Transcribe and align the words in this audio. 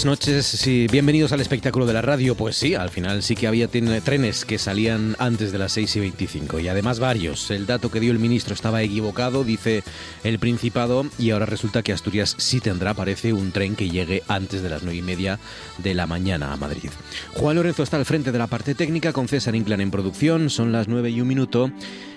Buenas 0.00 0.18
noches 0.18 0.66
y 0.66 0.86
bienvenidos 0.86 1.32
al 1.32 1.42
espectáculo 1.42 1.84
de 1.84 1.92
la 1.92 2.00
radio. 2.00 2.34
Pues 2.34 2.56
sí, 2.56 2.74
al 2.74 2.88
final 2.88 3.22
sí 3.22 3.36
que 3.36 3.46
había 3.46 3.68
trenes 3.68 4.46
que 4.46 4.56
salían 4.56 5.14
antes 5.18 5.52
de 5.52 5.58
las 5.58 5.72
6 5.72 5.96
y 5.96 6.00
25 6.00 6.58
y 6.60 6.68
además 6.68 7.00
varios. 7.00 7.50
El 7.50 7.66
dato 7.66 7.90
que 7.90 8.00
dio 8.00 8.10
el 8.10 8.18
ministro 8.18 8.54
estaba 8.54 8.82
equivocado, 8.82 9.44
dice 9.44 9.82
el 10.24 10.38
Principado, 10.38 11.04
y 11.18 11.32
ahora 11.32 11.44
resulta 11.44 11.82
que 11.82 11.92
Asturias 11.92 12.34
sí 12.38 12.60
tendrá, 12.60 12.94
parece, 12.94 13.34
un 13.34 13.52
tren 13.52 13.76
que 13.76 13.90
llegue 13.90 14.22
antes 14.26 14.62
de 14.62 14.70
las 14.70 14.82
9 14.82 14.96
y 14.96 15.02
media 15.02 15.38
de 15.76 15.92
la 15.92 16.06
mañana 16.06 16.54
a 16.54 16.56
Madrid. 16.56 16.88
Juan 17.34 17.56
Lorenzo 17.56 17.82
está 17.82 17.98
al 17.98 18.06
frente 18.06 18.32
de 18.32 18.38
la 18.38 18.46
parte 18.46 18.74
técnica 18.74 19.12
con 19.12 19.28
César 19.28 19.54
Inclán 19.54 19.82
en 19.82 19.90
producción. 19.90 20.48
Son 20.48 20.72
las 20.72 20.88
9 20.88 21.10
y 21.10 21.20
un 21.20 21.28
minuto. 21.28 21.70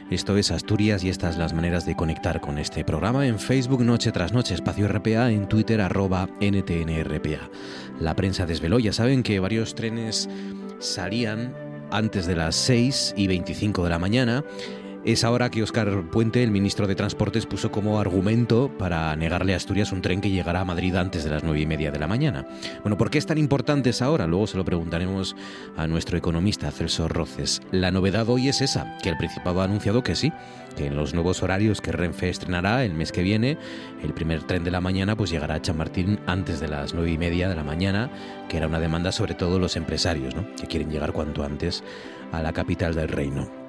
Esto 0.10 0.38
es 0.38 0.52
Asturias 0.52 1.04
y 1.04 1.10
estas 1.10 1.38
las 1.38 1.54
maneras 1.54 1.86
de 1.86 1.96
conectar 1.96 2.42
con 2.42 2.58
este 2.58 2.84
programa 2.84 3.26
en 3.26 3.40
Facebook 3.40 3.84
Noche 3.84 4.12
tras 4.12 4.34
Noche, 4.34 4.54
espacio 4.54 4.88
RPA, 4.88 5.32
en 5.32 5.48
Twitter 5.48 5.82
arroba 5.82 6.30
NTNRPA. 6.40 7.50
La 8.00 8.16
prensa 8.16 8.46
desveló, 8.46 8.80
ya 8.80 8.94
saben 8.94 9.24
que 9.24 9.40
varios 9.40 9.76
trenes 9.76 10.30
salían 10.80 11.54
antes 11.90 12.28
de 12.28 12.36
las 12.36 12.56
6 12.56 13.14
y 13.18 13.28
25 13.28 13.84
de 13.84 13.90
la 13.90 14.00
mañana 14.00 14.44
es 15.06 15.24
ahora 15.24 15.50
que 15.50 15.62
Óscar 15.62 16.10
Puente, 16.10 16.44
el 16.44 16.52
ministro 16.52 16.88
de 16.88 16.96
Transportes, 16.96 17.46
puso 17.46 17.72
como 17.72 18.00
argumento 18.00 18.72
para 18.78 19.16
negarle 19.16 19.54
a 19.54 19.58
Asturias 19.58 19.92
un 19.92 20.02
tren 20.02 20.22
que 20.22 20.30
llegará 20.30 20.62
a 20.62 20.66
Madrid 20.66 20.96
antes 20.96 21.24
de 21.24 21.30
las 21.30 21.44
nueve 21.44 21.60
y 21.60 21.66
media 21.66 21.92
de 21.92 22.00
la 22.00 22.08
mañana. 22.08 22.48
Bueno, 22.84 22.98
¿por 22.98 23.10
qué 23.10 23.18
es 23.18 23.26
tan 23.26 23.38
importante 23.38 23.90
esa 23.90 24.10
hora? 24.10 24.28
Luego 24.28 24.48
se 24.48 24.58
lo 24.58 24.64
preguntaremos 24.64 25.36
a 25.76 25.88
nuestro 25.88 26.18
economista 26.18 26.72
Celso 26.72 27.08
Roces. 27.08 27.62
La 27.72 27.92
novedad 27.92 28.30
hoy 28.30 28.48
es 28.48 28.62
esa, 28.62 28.98
que 29.04 29.10
el 29.10 29.18
Principado 29.18 29.62
ha 29.62 29.66
anunciado 29.66 30.04
que 30.04 30.16
sí, 30.16 30.32
que 30.78 30.88
en 30.88 30.96
los 30.96 31.14
nuevos 31.14 31.44
horarios 31.44 31.82
que 31.82 31.92
Renfe 31.92 32.30
estrenará 32.30 32.86
el 32.86 32.94
mes 32.94 33.12
que 33.12 33.24
viene, 33.24 33.58
el 34.04 34.14
primer 34.14 34.44
tren 34.44 34.64
de 34.64 34.72
la 34.72 34.82
mañana 34.82 35.18
pues 35.18 35.30
llegará 35.30 35.56
a 35.56 35.62
Chamartín 35.62 36.20
antes 36.28 36.60
de 36.60 36.70
las 36.70 36.94
nueve 36.94 37.12
y 37.12 37.18
media 37.18 37.50
de 37.50 37.56
la 37.56 37.64
mañana, 37.64 38.10
que 38.48 38.58
era 38.58 38.68
una 38.68 38.80
demanda 38.80 39.12
sobre 39.12 39.34
todo 39.34 39.60
los 39.60 39.76
empresarios, 39.76 40.34
¿no? 40.36 40.48
que 40.56 40.68
quieren 40.68 40.90
llegar 40.90 41.12
cuanto 41.12 41.44
antes 41.44 41.84
a 42.32 42.42
la 42.42 42.54
capital 42.54 42.96
del 42.96 43.10
reino. 43.10 43.63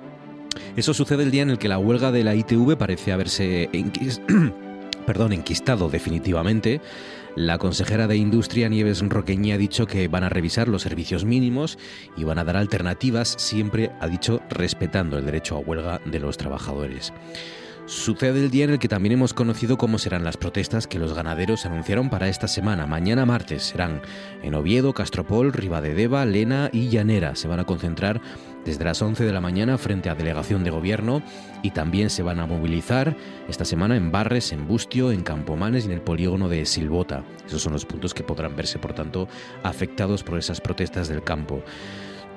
Eso 0.76 0.94
sucede 0.94 1.22
el 1.22 1.30
día 1.30 1.42
en 1.42 1.50
el 1.50 1.58
que 1.58 1.68
la 1.68 1.78
huelga 1.78 2.12
de 2.12 2.24
la 2.24 2.34
ITV 2.34 2.76
parece 2.76 3.12
haberse 3.12 3.70
perdón, 5.06 5.32
enquistado 5.32 5.88
definitivamente. 5.88 6.80
La 7.36 7.58
consejera 7.58 8.06
de 8.06 8.16
Industria, 8.16 8.68
Nieves 8.68 9.00
Roqueñi, 9.00 9.52
ha 9.52 9.58
dicho 9.58 9.86
que 9.86 10.06
van 10.06 10.22
a 10.22 10.28
revisar 10.28 10.68
los 10.68 10.82
servicios 10.82 11.24
mínimos 11.24 11.78
y 12.16 12.22
van 12.22 12.38
a 12.38 12.44
dar 12.44 12.56
alternativas, 12.56 13.34
siempre, 13.38 13.90
ha 14.00 14.06
dicho, 14.06 14.40
respetando 14.50 15.18
el 15.18 15.24
derecho 15.24 15.56
a 15.56 15.58
huelga 15.58 16.00
de 16.04 16.20
los 16.20 16.36
trabajadores. 16.36 17.12
Sucede 17.86 18.40
el 18.40 18.50
día 18.50 18.64
en 18.64 18.70
el 18.70 18.78
que 18.78 18.88
también 18.88 19.12
hemos 19.12 19.34
conocido 19.34 19.76
cómo 19.76 19.98
serán 19.98 20.24
las 20.24 20.38
protestas 20.38 20.86
que 20.86 20.98
los 20.98 21.12
ganaderos 21.12 21.66
anunciaron 21.66 22.08
para 22.08 22.28
esta 22.28 22.48
semana. 22.48 22.86
Mañana 22.86 23.26
martes 23.26 23.64
serán 23.64 24.00
en 24.42 24.54
Oviedo, 24.54 24.94
Castropol, 24.94 25.52
Ribadedeva, 25.52 26.24
Lena 26.24 26.70
y 26.72 26.88
Llanera. 26.88 27.36
Se 27.36 27.46
van 27.46 27.60
a 27.60 27.64
concentrar 27.64 28.22
desde 28.64 28.84
las 28.84 29.00
11 29.00 29.24
de 29.24 29.32
la 29.32 29.40
mañana 29.40 29.78
frente 29.78 30.08
a 30.08 30.14
delegación 30.14 30.64
de 30.64 30.70
gobierno 30.70 31.22
y 31.62 31.70
también 31.70 32.10
se 32.10 32.22
van 32.22 32.40
a 32.40 32.46
movilizar 32.46 33.16
esta 33.48 33.64
semana 33.64 33.96
en 33.96 34.10
Barres, 34.10 34.52
en 34.52 34.66
Bustio, 34.66 35.12
en 35.12 35.22
Campomanes 35.22 35.84
y 35.84 35.86
en 35.86 35.92
el 35.92 36.00
polígono 36.00 36.48
de 36.48 36.66
Silbota. 36.66 37.24
Esos 37.46 37.62
son 37.62 37.72
los 37.72 37.86
puntos 37.86 38.14
que 38.14 38.22
podrán 38.22 38.56
verse, 38.56 38.78
por 38.78 38.92
tanto, 38.92 39.28
afectados 39.62 40.22
por 40.22 40.38
esas 40.38 40.60
protestas 40.60 41.08
del 41.08 41.22
campo. 41.22 41.62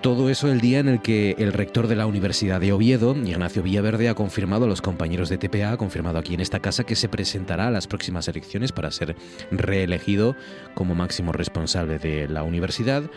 Todo 0.01 0.29
eso 0.29 0.51
el 0.51 0.61
día 0.61 0.77
en 0.77 0.89
el 0.89 1.01
que 1.01 1.35
el 1.39 1.53
rector 1.53 1.87
de 1.87 1.95
la 1.95 2.05
Universidad 2.05 2.61
de 2.61 2.71
Oviedo, 2.71 3.15
Ignacio 3.15 3.63
Villaverde, 3.63 4.09
ha 4.09 4.13
confirmado 4.13 4.65
a 4.65 4.67
los 4.67 4.81
compañeros 4.81 5.27
de 5.27 5.39
TPA, 5.39 5.71
ha 5.71 5.77
confirmado 5.77 6.19
aquí 6.19 6.35
en 6.35 6.39
esta 6.39 6.59
casa 6.59 6.83
que 6.83 6.95
se 6.95 7.09
presentará 7.09 7.67
a 7.67 7.71
las 7.71 7.87
próximas 7.87 8.27
elecciones 8.27 8.71
para 8.71 8.91
ser 8.91 9.15
reelegido 9.49 10.35
como 10.75 10.93
máximo 10.93 11.31
responsable 11.31 11.97
de 11.97 12.27
la 12.27 12.43
universidad. 12.43 13.09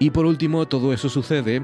Y 0.00 0.10
por 0.10 0.26
último, 0.26 0.66
todo 0.66 0.92
eso 0.92 1.08
sucede 1.08 1.62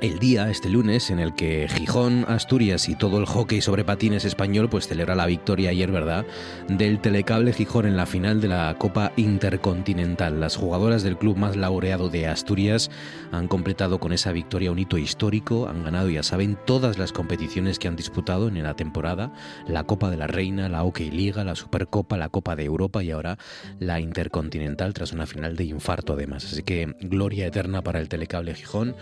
el 0.00 0.18
día, 0.18 0.50
este 0.50 0.68
lunes, 0.68 1.10
en 1.10 1.18
el 1.18 1.34
que 1.34 1.68
Gijón, 1.68 2.24
Asturias 2.26 2.88
y 2.88 2.94
todo 2.94 3.18
el 3.18 3.26
hockey 3.26 3.60
sobre 3.60 3.84
patines 3.84 4.24
español 4.24 4.70
pues 4.70 4.88
celebra 4.88 5.14
la 5.14 5.26
victoria 5.26 5.70
ayer, 5.70 5.90
¿verdad?, 5.90 6.24
del 6.68 7.00
Telecable 7.00 7.52
Gijón 7.52 7.86
en 7.86 7.96
la 7.96 8.06
final 8.06 8.40
de 8.40 8.48
la 8.48 8.74
Copa 8.78 9.12
Intercontinental. 9.16 10.40
Las 10.40 10.56
jugadoras 10.56 11.02
del 11.02 11.18
club 11.18 11.36
más 11.36 11.56
laureado 11.56 12.08
de 12.08 12.26
Asturias 12.26 12.90
han 13.30 13.48
completado 13.48 14.00
con 14.00 14.12
esa 14.12 14.32
victoria 14.32 14.72
un 14.72 14.78
hito 14.78 14.96
histórico, 14.96 15.68
han 15.68 15.84
ganado, 15.84 16.08
ya 16.08 16.22
saben, 16.22 16.58
todas 16.66 16.98
las 16.98 17.12
competiciones 17.12 17.78
que 17.78 17.88
han 17.88 17.96
disputado 17.96 18.48
en 18.48 18.62
la 18.62 18.74
temporada, 18.74 19.32
la 19.66 19.84
Copa 19.84 20.10
de 20.10 20.16
la 20.16 20.26
Reina, 20.26 20.68
la 20.68 20.80
Hockey 20.80 21.10
Liga, 21.10 21.44
la 21.44 21.56
Supercopa, 21.56 22.16
la 22.16 22.30
Copa 22.30 22.56
de 22.56 22.64
Europa 22.64 23.02
y 23.02 23.10
ahora 23.10 23.38
la 23.78 24.00
Intercontinental 24.00 24.94
tras 24.94 25.12
una 25.12 25.26
final 25.26 25.56
de 25.56 25.64
infarto 25.64 26.14
además. 26.14 26.44
Así 26.44 26.62
que 26.62 26.94
gloria 27.00 27.46
eterna 27.46 27.82
para 27.82 28.00
el 28.00 28.08
Telecable 28.08 28.54
Gijón. 28.54 28.96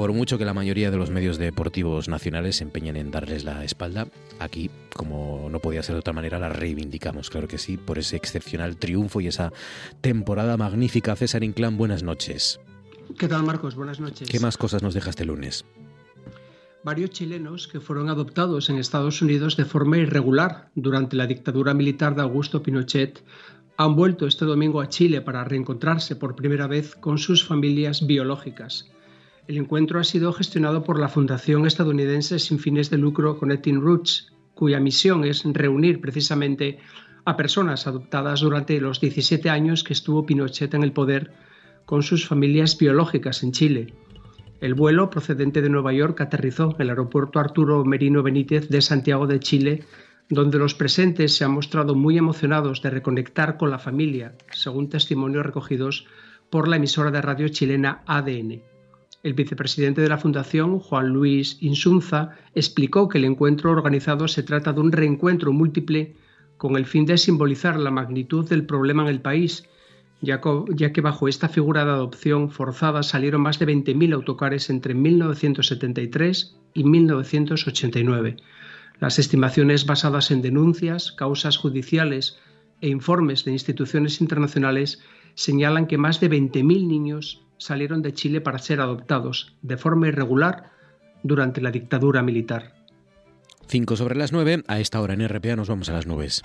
Por 0.00 0.14
mucho 0.14 0.38
que 0.38 0.46
la 0.46 0.54
mayoría 0.54 0.90
de 0.90 0.96
los 0.96 1.10
medios 1.10 1.36
deportivos 1.36 2.08
nacionales 2.08 2.56
se 2.56 2.64
empeñen 2.64 2.96
en 2.96 3.10
darles 3.10 3.44
la 3.44 3.62
espalda, 3.66 4.08
aquí, 4.38 4.70
como 4.96 5.50
no 5.50 5.58
podía 5.58 5.82
ser 5.82 5.94
de 5.94 5.98
otra 5.98 6.14
manera, 6.14 6.38
la 6.38 6.48
reivindicamos, 6.48 7.28
claro 7.28 7.46
que 7.48 7.58
sí, 7.58 7.76
por 7.76 7.98
ese 7.98 8.16
excepcional 8.16 8.78
triunfo 8.78 9.20
y 9.20 9.26
esa 9.26 9.52
temporada 10.00 10.56
magnífica. 10.56 11.14
César 11.16 11.44
Inclán, 11.44 11.76
buenas 11.76 12.02
noches. 12.02 12.60
¿Qué 13.18 13.28
tal, 13.28 13.42
Marcos? 13.42 13.74
Buenas 13.74 14.00
noches. 14.00 14.26
¿Qué 14.26 14.40
más 14.40 14.56
cosas 14.56 14.82
nos 14.82 14.94
deja 14.94 15.10
este 15.10 15.26
lunes? 15.26 15.66
Varios 16.82 17.10
chilenos 17.10 17.68
que 17.68 17.78
fueron 17.78 18.08
adoptados 18.08 18.70
en 18.70 18.78
Estados 18.78 19.20
Unidos 19.20 19.58
de 19.58 19.66
forma 19.66 19.98
irregular 19.98 20.70
durante 20.74 21.14
la 21.14 21.26
dictadura 21.26 21.74
militar 21.74 22.14
de 22.14 22.22
Augusto 22.22 22.62
Pinochet 22.62 23.22
han 23.76 23.96
vuelto 23.96 24.26
este 24.26 24.46
domingo 24.46 24.80
a 24.80 24.88
Chile 24.88 25.20
para 25.20 25.44
reencontrarse 25.44 26.16
por 26.16 26.36
primera 26.36 26.66
vez 26.66 26.94
con 26.94 27.18
sus 27.18 27.44
familias 27.44 28.06
biológicas. 28.06 28.90
El 29.50 29.56
encuentro 29.56 29.98
ha 29.98 30.04
sido 30.04 30.32
gestionado 30.32 30.84
por 30.84 31.00
la 31.00 31.08
Fundación 31.08 31.66
estadounidense 31.66 32.38
sin 32.38 32.60
fines 32.60 32.88
de 32.88 32.98
lucro 32.98 33.36
Connecting 33.36 33.80
Roots, 33.80 34.32
cuya 34.54 34.78
misión 34.78 35.24
es 35.24 35.42
reunir 35.44 36.00
precisamente 36.00 36.78
a 37.24 37.36
personas 37.36 37.88
adoptadas 37.88 38.42
durante 38.42 38.80
los 38.80 39.00
17 39.00 39.50
años 39.50 39.82
que 39.82 39.92
estuvo 39.92 40.24
Pinochet 40.24 40.72
en 40.74 40.84
el 40.84 40.92
poder 40.92 41.32
con 41.84 42.04
sus 42.04 42.28
familias 42.28 42.78
biológicas 42.78 43.42
en 43.42 43.50
Chile. 43.50 43.92
El 44.60 44.74
vuelo 44.74 45.10
procedente 45.10 45.62
de 45.62 45.68
Nueva 45.68 45.92
York 45.92 46.20
aterrizó 46.20 46.76
en 46.76 46.82
el 46.82 46.90
aeropuerto 46.90 47.40
Arturo 47.40 47.84
Merino 47.84 48.22
Benítez 48.22 48.68
de 48.68 48.80
Santiago 48.80 49.26
de 49.26 49.40
Chile, 49.40 49.84
donde 50.28 50.60
los 50.60 50.76
presentes 50.76 51.34
se 51.34 51.44
han 51.44 51.50
mostrado 51.50 51.96
muy 51.96 52.16
emocionados 52.16 52.82
de 52.82 52.90
reconectar 52.90 53.56
con 53.56 53.72
la 53.72 53.80
familia, 53.80 54.36
según 54.52 54.88
testimonios 54.88 55.44
recogidos 55.44 56.06
por 56.50 56.68
la 56.68 56.76
emisora 56.76 57.10
de 57.10 57.20
radio 57.20 57.48
chilena 57.48 58.04
ADN. 58.06 58.69
El 59.22 59.34
vicepresidente 59.34 60.00
de 60.00 60.08
la 60.08 60.18
Fundación, 60.18 60.78
Juan 60.78 61.08
Luis 61.08 61.58
Insunza, 61.60 62.36
explicó 62.54 63.08
que 63.08 63.18
el 63.18 63.24
encuentro 63.24 63.70
organizado 63.70 64.28
se 64.28 64.42
trata 64.42 64.72
de 64.72 64.80
un 64.80 64.92
reencuentro 64.92 65.52
múltiple 65.52 66.14
con 66.56 66.76
el 66.76 66.86
fin 66.86 67.04
de 67.06 67.18
simbolizar 67.18 67.78
la 67.78 67.90
magnitud 67.90 68.48
del 68.48 68.64
problema 68.64 69.02
en 69.02 69.08
el 69.08 69.20
país 69.20 69.68
ya, 70.22 70.40
que 70.40 71.00
bajo 71.00 71.28
esta 71.28 71.48
figura 71.48 71.84
de 71.84 71.92
adopción 71.92 72.50
forzada 72.50 73.02
salieron 73.02 73.40
más 73.40 73.58
de 73.58 73.66
20.000 73.66 74.14
autocares 74.14 74.68
entre 74.68 74.94
1973 74.94 76.56
y 76.74 76.84
1989. 76.84 78.36
Las 79.00 79.18
estimaciones 79.18 79.86
basadas 79.86 80.30
en 80.30 80.42
denuncias, 80.42 81.12
causas 81.12 81.56
judiciales 81.56 82.38
e 82.82 82.88
informes 82.88 83.44
de 83.44 83.52
instituciones 83.52 84.20
internacionales 84.20 85.02
señalan 85.34 85.86
que 85.86 85.96
más 85.96 86.20
de 86.20 86.30
20.000 86.30 86.86
niños 86.86 87.42
salieron 87.60 88.02
de 88.02 88.12
Chile 88.12 88.40
para 88.40 88.58
ser 88.58 88.80
adoptados 88.80 89.56
de 89.62 89.76
forma 89.76 90.08
irregular 90.08 90.72
durante 91.22 91.60
la 91.60 91.70
dictadura 91.70 92.22
militar. 92.22 92.74
5 93.68 93.94
sobre 93.94 94.16
las 94.16 94.32
9, 94.32 94.64
a 94.66 94.80
esta 94.80 95.00
hora 95.00 95.14
en 95.14 95.28
RPA 95.28 95.54
nos 95.54 95.68
vamos 95.68 95.88
a 95.88 95.92
las 95.92 96.06
nubes. 96.06 96.42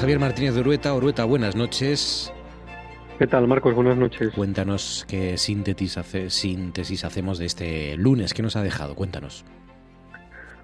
Javier 0.00 0.18
Martínez 0.18 0.54
de 0.54 0.60
Orueta. 0.60 0.94
Orueta, 0.94 1.24
buenas 1.24 1.54
noches. 1.54 2.32
¿Qué 3.20 3.26
tal, 3.26 3.46
Marcos? 3.46 3.74
Buenas 3.74 3.98
noches. 3.98 4.32
Cuéntanos 4.34 5.04
qué 5.06 5.36
síntesis, 5.36 5.98
síntesis 6.28 7.04
hacemos 7.04 7.38
de 7.38 7.44
este 7.44 7.94
lunes. 7.98 8.32
¿Qué 8.32 8.42
nos 8.42 8.56
ha 8.56 8.62
dejado? 8.62 8.94
Cuéntanos. 8.94 9.44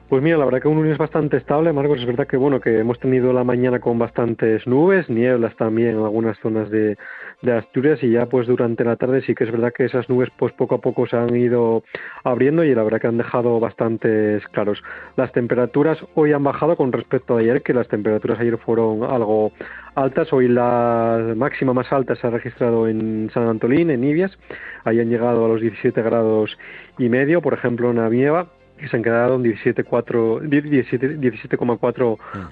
Pues 0.09 0.23
mira, 0.23 0.39
la 0.39 0.47
verdad 0.47 0.63
que 0.63 0.69
un 0.69 0.77
lunes 0.77 0.97
bastante 0.97 1.37
estable, 1.37 1.75
Marcos. 1.75 2.01
Es 2.01 2.07
verdad 2.07 2.27
que 2.27 2.39
bueno 2.39 2.59
que 2.59 2.79
hemos 2.79 2.99
tenido 2.99 3.35
la 3.35 3.45
mañana 3.45 3.79
con 3.79 3.99
bastantes 3.99 4.67
nubes, 4.67 5.11
nieblas 5.11 5.55
también 5.57 5.97
en 5.97 6.05
algunas 6.05 6.39
zonas 6.39 6.71
de, 6.71 6.97
de 7.43 7.53
Asturias 7.53 8.03
y 8.03 8.11
ya 8.11 8.27
pues 8.27 8.47
durante 8.47 8.85
la 8.85 8.97
tarde 8.97 9.23
sí 9.23 9.35
que 9.35 9.45
es 9.45 9.53
verdad 9.53 9.73
que 9.73 9.85
esas 9.85 10.09
nubes 10.09 10.29
pues 10.39 10.53
poco 10.55 10.77
a 10.77 10.81
poco 10.81 11.07
se 11.07 11.17
han 11.17 11.37
ido 11.37 11.85
abriendo 12.25 12.65
y 12.65 12.75
la 12.75 12.83
verdad 12.83 13.01
que 13.01 13.07
han 13.07 13.19
dejado 13.19 13.61
bastantes 13.61 14.47
claros. 14.49 14.83
Las 15.17 15.33
temperaturas 15.33 15.99
hoy 16.15 16.33
han 16.33 16.45
bajado 16.45 16.77
con 16.77 16.93
respecto 16.93 17.37
a 17.37 17.41
ayer, 17.41 17.63
que 17.63 17.75
las 17.75 17.89
temperaturas 17.89 18.41
ayer 18.41 18.59
fueron 18.59 19.05
algo 19.05 19.53
altas. 19.95 20.33
Hoy 20.33 20.49
la 20.49 21.35
máxima 21.37 21.73
más 21.73 21.93
alta 21.93 22.17
se 22.17 22.27
ha 22.27 22.31
registrado 22.31 22.89
en 22.89 23.31
San 23.33 23.49
Antolín, 23.49 23.91
en 23.91 24.05
Ibias. 24.05 24.37
Ahí 24.85 25.01
han 25.01 25.11
llegado 25.11 25.45
a 25.45 25.49
los 25.49 25.61
17 25.61 26.01
grados 26.03 26.57
y 26.99 27.09
medio, 27.09 27.43
por 27.43 27.55
ejemplo 27.55 27.91
en 27.91 27.99
Avieva 27.99 28.49
que 28.77 28.89
se 28.89 28.97
han 28.97 29.03
quedado 29.03 29.37
en 29.37 29.43
17,4 29.45 30.41
17, 30.49 31.19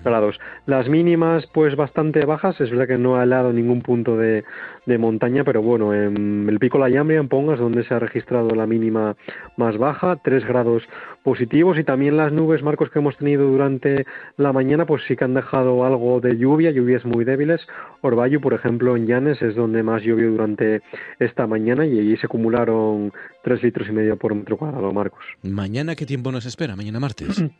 grados. 0.04 0.40
Las 0.66 0.88
mínimas, 0.88 1.46
pues 1.52 1.76
bastante 1.76 2.24
bajas, 2.24 2.60
es 2.60 2.70
verdad 2.70 2.86
que 2.86 2.98
no 2.98 3.16
ha 3.16 3.24
helado 3.24 3.52
ningún 3.52 3.82
punto 3.82 4.16
de, 4.16 4.44
de 4.86 4.98
montaña, 4.98 5.44
pero 5.44 5.62
bueno, 5.62 5.94
en 5.94 6.46
el 6.48 6.58
pico 6.58 6.78
La 6.78 6.88
Llambria, 6.88 7.18
en 7.18 7.28
Pongas, 7.28 7.58
donde 7.58 7.84
se 7.84 7.94
ha 7.94 7.98
registrado 7.98 8.50
la 8.54 8.66
mínima 8.66 9.16
más 9.56 9.78
baja, 9.78 10.16
3 10.22 10.44
grados 10.44 10.82
positivos 11.22 11.78
y 11.78 11.84
también 11.84 12.16
las 12.16 12.32
nubes, 12.32 12.62
Marcos, 12.62 12.90
que 12.90 12.98
hemos 12.98 13.16
tenido 13.16 13.46
durante 13.46 14.04
la 14.36 14.52
mañana, 14.52 14.86
pues 14.86 15.02
sí 15.08 15.16
que 15.16 15.24
han 15.24 15.34
dejado 15.34 15.84
algo 15.84 16.20
de 16.20 16.36
lluvia, 16.36 16.70
lluvias 16.70 17.04
muy 17.04 17.24
débiles. 17.24 17.60
Orvallo, 18.02 18.40
por 18.40 18.54
ejemplo, 18.54 18.96
en 18.96 19.06
Llanes 19.06 19.40
es 19.42 19.54
donde 19.54 19.82
más 19.82 20.02
llovió 20.02 20.30
durante 20.30 20.82
esta 21.18 21.46
mañana 21.46 21.86
y 21.86 21.98
allí 21.98 22.16
se 22.16 22.26
acumularon 22.26 23.12
3 23.42 23.62
litros 23.62 23.88
y 23.88 23.92
medio 23.92 24.16
por 24.16 24.34
metro 24.34 24.56
cuadrado, 24.56 24.92
Marcos. 24.92 25.24
¿Mañana 25.42 25.96
qué 25.96 26.06
tiempo 26.06 26.30
nos 26.30 26.46
espera? 26.46 26.76
¿Mañana 26.76 27.00
martes? 27.00 27.42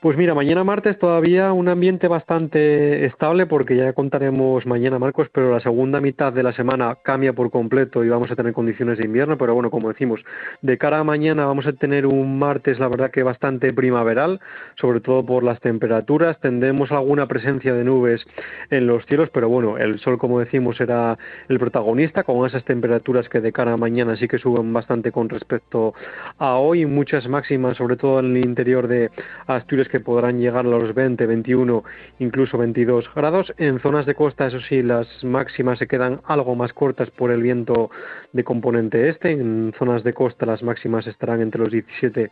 Pues 0.00 0.16
mira, 0.16 0.32
mañana 0.32 0.64
martes 0.64 0.98
todavía 0.98 1.52
un 1.52 1.68
ambiente 1.68 2.08
bastante 2.08 3.04
estable 3.04 3.44
porque 3.44 3.76
ya 3.76 3.92
contaremos 3.92 4.64
mañana 4.64 4.98
Marcos, 4.98 5.28
pero 5.30 5.52
la 5.52 5.60
segunda 5.60 6.00
mitad 6.00 6.32
de 6.32 6.42
la 6.42 6.54
semana 6.54 6.96
cambia 7.02 7.34
por 7.34 7.50
completo 7.50 8.02
y 8.02 8.08
vamos 8.08 8.30
a 8.30 8.34
tener 8.34 8.54
condiciones 8.54 8.96
de 8.96 9.04
invierno, 9.04 9.36
pero 9.36 9.52
bueno, 9.52 9.70
como 9.70 9.90
decimos, 9.90 10.22
de 10.62 10.78
cara 10.78 11.00
a 11.00 11.04
mañana 11.04 11.44
vamos 11.44 11.66
a 11.66 11.74
tener 11.74 12.06
un 12.06 12.38
martes 12.38 12.78
la 12.78 12.88
verdad 12.88 13.10
que 13.10 13.22
bastante 13.22 13.74
primaveral, 13.74 14.40
sobre 14.80 15.00
todo 15.00 15.22
por 15.26 15.42
las 15.42 15.60
temperaturas, 15.60 16.40
tendremos 16.40 16.90
alguna 16.92 17.28
presencia 17.28 17.74
de 17.74 17.84
nubes 17.84 18.24
en 18.70 18.86
los 18.86 19.04
cielos, 19.04 19.28
pero 19.34 19.50
bueno, 19.50 19.76
el 19.76 19.98
sol 19.98 20.16
como 20.16 20.40
decimos 20.40 20.78
será 20.78 21.18
el 21.50 21.58
protagonista 21.58 22.24
con 22.24 22.46
esas 22.46 22.64
temperaturas 22.64 23.28
que 23.28 23.42
de 23.42 23.52
cara 23.52 23.74
a 23.74 23.76
mañana 23.76 24.16
sí 24.16 24.28
que 24.28 24.38
suben 24.38 24.72
bastante 24.72 25.12
con 25.12 25.28
respecto 25.28 25.92
a 26.38 26.54
hoy, 26.54 26.86
muchas 26.86 27.28
máximas 27.28 27.76
sobre 27.76 27.98
todo 27.98 28.20
en 28.20 28.34
el 28.34 28.46
interior 28.46 28.88
de 28.88 29.10
Asturias 29.46 29.89
que 29.90 30.00
podrán 30.00 30.40
llegar 30.40 30.64
a 30.64 30.68
los 30.68 30.94
20, 30.94 31.26
21, 31.26 31.84
incluso 32.18 32.58
22 32.58 33.12
grados. 33.14 33.52
En 33.58 33.80
zonas 33.80 34.06
de 34.06 34.14
costa, 34.14 34.46
eso 34.46 34.60
sí, 34.60 34.82
las 34.82 35.06
máximas 35.24 35.78
se 35.78 35.86
quedan 35.86 36.20
algo 36.24 36.54
más 36.54 36.72
cortas 36.72 37.10
por 37.10 37.30
el 37.30 37.42
viento 37.42 37.90
de 38.32 38.44
componente 38.44 39.08
este. 39.08 39.30
En 39.30 39.72
zonas 39.78 40.04
de 40.04 40.12
costa 40.12 40.46
las 40.46 40.62
máximas 40.62 41.06
estarán 41.06 41.40
entre 41.40 41.60
los 41.60 41.70
17 41.70 42.30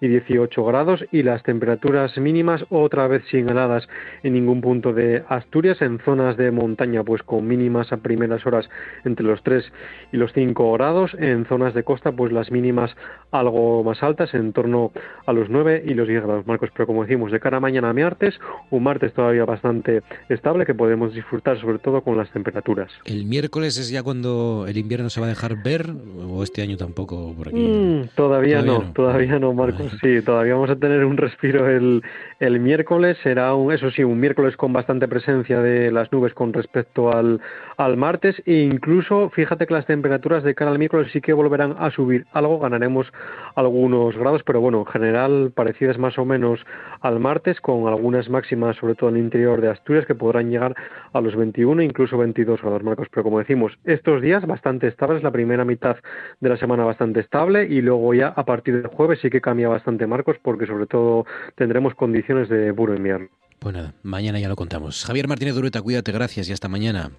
y 0.00 0.08
18 0.08 0.64
grados 0.64 1.04
y 1.12 1.22
las 1.22 1.42
temperaturas 1.42 2.16
mínimas 2.16 2.64
otra 2.70 3.06
vez 3.06 3.22
sin 3.30 3.48
heladas 3.48 3.86
en 4.22 4.32
ningún 4.32 4.60
punto 4.60 4.92
de 4.92 5.22
Asturias, 5.28 5.82
en 5.82 5.98
zonas 5.98 6.36
de 6.36 6.50
montaña 6.50 7.04
pues 7.04 7.22
con 7.22 7.46
mínimas 7.46 7.92
a 7.92 7.98
primeras 7.98 8.46
horas 8.46 8.68
entre 9.04 9.26
los 9.26 9.42
3 9.42 9.64
y 10.12 10.16
los 10.16 10.32
5 10.32 10.72
grados, 10.72 11.14
en 11.18 11.44
zonas 11.46 11.74
de 11.74 11.82
costa 11.82 12.12
pues 12.12 12.32
las 12.32 12.50
mínimas 12.50 12.90
algo 13.30 13.84
más 13.84 14.02
altas 14.02 14.32
en 14.34 14.52
torno 14.52 14.92
a 15.26 15.32
los 15.32 15.50
9 15.50 15.84
y 15.86 15.94
los 15.94 16.08
10 16.08 16.22
grados 16.24 16.46
Marcos, 16.46 16.70
pero 16.72 16.86
como 16.86 17.02
decimos 17.02 17.30
de 17.30 17.40
cara 17.40 17.58
a 17.58 17.60
mañana 17.60 17.90
a 17.90 17.92
martes, 17.92 18.38
un 18.70 18.82
martes 18.82 19.12
todavía 19.12 19.44
bastante 19.44 20.02
estable 20.28 20.64
que 20.64 20.74
podemos 20.74 21.12
disfrutar 21.14 21.60
sobre 21.60 21.78
todo 21.78 22.02
con 22.02 22.16
las 22.16 22.30
temperaturas. 22.32 22.90
¿El 23.04 23.26
miércoles 23.26 23.76
es 23.76 23.90
ya 23.90 24.02
cuando 24.02 24.64
el 24.66 24.78
invierno 24.78 25.10
se 25.10 25.20
va 25.20 25.26
dejar 25.30 25.62
ver 25.62 25.86
o 26.28 26.42
este 26.42 26.62
año 26.62 26.76
tampoco 26.76 27.34
por 27.34 27.48
aquí? 27.48 27.56
Mm, 27.56 28.08
todavía, 28.14 28.62
no, 28.62 28.92
todavía 28.92 29.38
no 29.38 29.52
Marcos. 29.52 29.92
Sí, 30.02 30.22
todavía 30.22 30.54
vamos 30.54 30.70
a 30.70 30.76
tener 30.76 31.04
un 31.04 31.16
respiro 31.16 31.68
el, 31.68 32.02
el 32.38 32.60
miércoles. 32.60 33.16
Será, 33.22 33.54
un, 33.54 33.72
eso 33.72 33.90
sí, 33.90 34.04
un 34.04 34.20
miércoles 34.20 34.56
con 34.56 34.72
bastante 34.72 35.08
presencia 35.08 35.60
de 35.60 35.90
las 35.90 36.10
nubes 36.12 36.34
con 36.34 36.52
respecto 36.52 37.12
al, 37.12 37.40
al 37.80 37.96
martes. 37.96 38.36
E 38.44 38.58
incluso, 38.60 39.30
fíjate 39.30 39.66
que 39.66 39.72
las 39.72 39.86
temperaturas 39.86 40.44
de 40.44 40.54
cara 40.54 40.70
al 40.70 40.78
miércoles 40.78 41.10
sí 41.12 41.22
que 41.22 41.32
volverán 41.32 41.76
a 41.78 41.90
subir 41.90 42.26
algo. 42.32 42.58
Ganaremos 42.58 43.10
algunos 43.54 44.16
grados, 44.18 44.42
pero 44.44 44.60
bueno, 44.60 44.80
en 44.80 44.86
general 44.86 45.52
parecidas 45.54 45.96
más 45.96 46.18
o 46.18 46.26
menos 46.26 46.60
al 47.00 47.20
martes, 47.20 47.58
con 47.62 47.88
algunas 47.88 48.28
máximas, 48.28 48.76
sobre 48.76 48.94
todo 48.96 49.08
en 49.08 49.16
el 49.16 49.22
interior 49.22 49.62
de 49.62 49.70
Asturias, 49.70 50.04
que 50.04 50.14
podrán 50.14 50.50
llegar 50.50 50.76
a 51.14 51.20
los 51.22 51.34
21, 51.34 51.82
incluso 51.82 52.18
22 52.18 52.60
grados, 52.60 52.82
Marcos. 52.82 53.08
Pero 53.10 53.24
como 53.24 53.38
decimos, 53.38 53.72
estos 53.84 54.20
días 54.20 54.46
bastante 54.46 54.86
estables, 54.86 55.22
la 55.22 55.30
primera 55.30 55.64
mitad 55.64 55.96
de 56.38 56.48
la 56.50 56.58
semana 56.58 56.84
bastante 56.84 57.20
estable 57.20 57.64
y 57.64 57.80
luego 57.80 58.12
ya 58.12 58.28
a 58.28 58.44
partir 58.44 58.82
del 58.82 58.88
jueves 58.88 59.20
sí 59.22 59.30
que 59.30 59.40
cambia 59.40 59.68
bastante 59.68 60.06
Marcos, 60.06 60.36
porque 60.42 60.66
sobre 60.66 60.86
todo 60.86 61.24
tendremos 61.54 61.94
condiciones 61.94 62.50
de 62.50 62.74
puro 62.74 62.94
invierno. 62.94 63.28
Pues 63.58 63.74
mañana 64.02 64.38
ya 64.38 64.48
lo 64.48 64.56
contamos. 64.56 65.06
Javier 65.06 65.28
Martínez 65.28 65.54
Dureta, 65.54 65.80
cuídate, 65.80 66.12
gracias 66.12 66.48
y 66.50 66.52
hasta 66.52 66.68
mañana. 66.68 67.10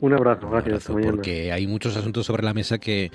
Un 0.00 0.14
abrazo, 0.14 0.48
gracias. 0.48 0.84
porque 0.86 1.52
hay 1.52 1.66
muchos 1.66 1.96
asuntos 1.96 2.26
sobre 2.26 2.42
la 2.42 2.54
mesa 2.54 2.78
que 2.78 3.10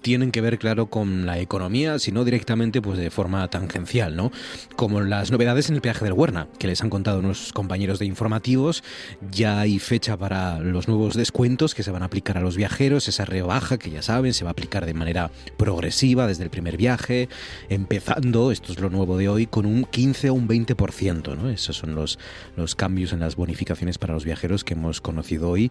tienen 0.00 0.30
que 0.30 0.40
ver, 0.40 0.58
claro, 0.58 0.86
con 0.86 1.26
la 1.26 1.38
economía, 1.38 1.98
sino 1.98 2.24
directamente 2.24 2.80
pues 2.80 2.98
de 2.98 3.10
forma 3.10 3.46
tangencial, 3.48 4.16
¿no? 4.16 4.32
Como 4.76 5.00
las 5.02 5.30
novedades 5.30 5.68
en 5.68 5.74
el 5.74 5.82
peaje 5.82 6.04
del 6.04 6.14
Huerna, 6.14 6.48
que 6.58 6.66
les 6.66 6.82
han 6.82 6.88
contado 6.88 7.18
unos 7.18 7.52
compañeros 7.52 7.98
de 7.98 8.06
informativos. 8.06 8.82
Ya 9.30 9.60
hay 9.60 9.78
fecha 9.78 10.16
para 10.16 10.60
los 10.60 10.88
nuevos 10.88 11.14
descuentos 11.14 11.74
que 11.74 11.82
se 11.82 11.90
van 11.90 12.02
a 12.02 12.06
aplicar 12.06 12.38
a 12.38 12.40
los 12.40 12.56
viajeros, 12.56 13.08
esa 13.08 13.24
rebaja 13.26 13.78
que 13.78 13.90
ya 13.90 14.02
saben 14.02 14.32
se 14.32 14.44
va 14.44 14.50
a 14.50 14.52
aplicar 14.52 14.86
de 14.86 14.94
manera 14.94 15.30
progresiva 15.58 16.26
desde 16.26 16.44
el 16.44 16.50
primer 16.50 16.76
viaje, 16.76 17.28
empezando, 17.68 18.50
esto 18.50 18.72
es 18.72 18.80
lo 18.80 18.88
nuevo 18.88 19.18
de 19.18 19.28
hoy, 19.28 19.46
con 19.46 19.66
un 19.66 19.84
15 19.84 20.30
o 20.30 20.34
un 20.34 20.48
20%, 20.48 21.36
¿no? 21.36 21.50
Esos 21.50 21.76
son 21.76 21.94
los, 21.94 22.18
los 22.56 22.74
cambios 22.74 23.12
en 23.12 23.20
las 23.20 23.36
bonificaciones 23.36 23.98
para 23.98 24.14
los 24.14 24.24
viajeros 24.24 24.64
que 24.64 24.74
hemos 24.74 25.00
conocido 25.00 25.50
hoy 25.50 25.70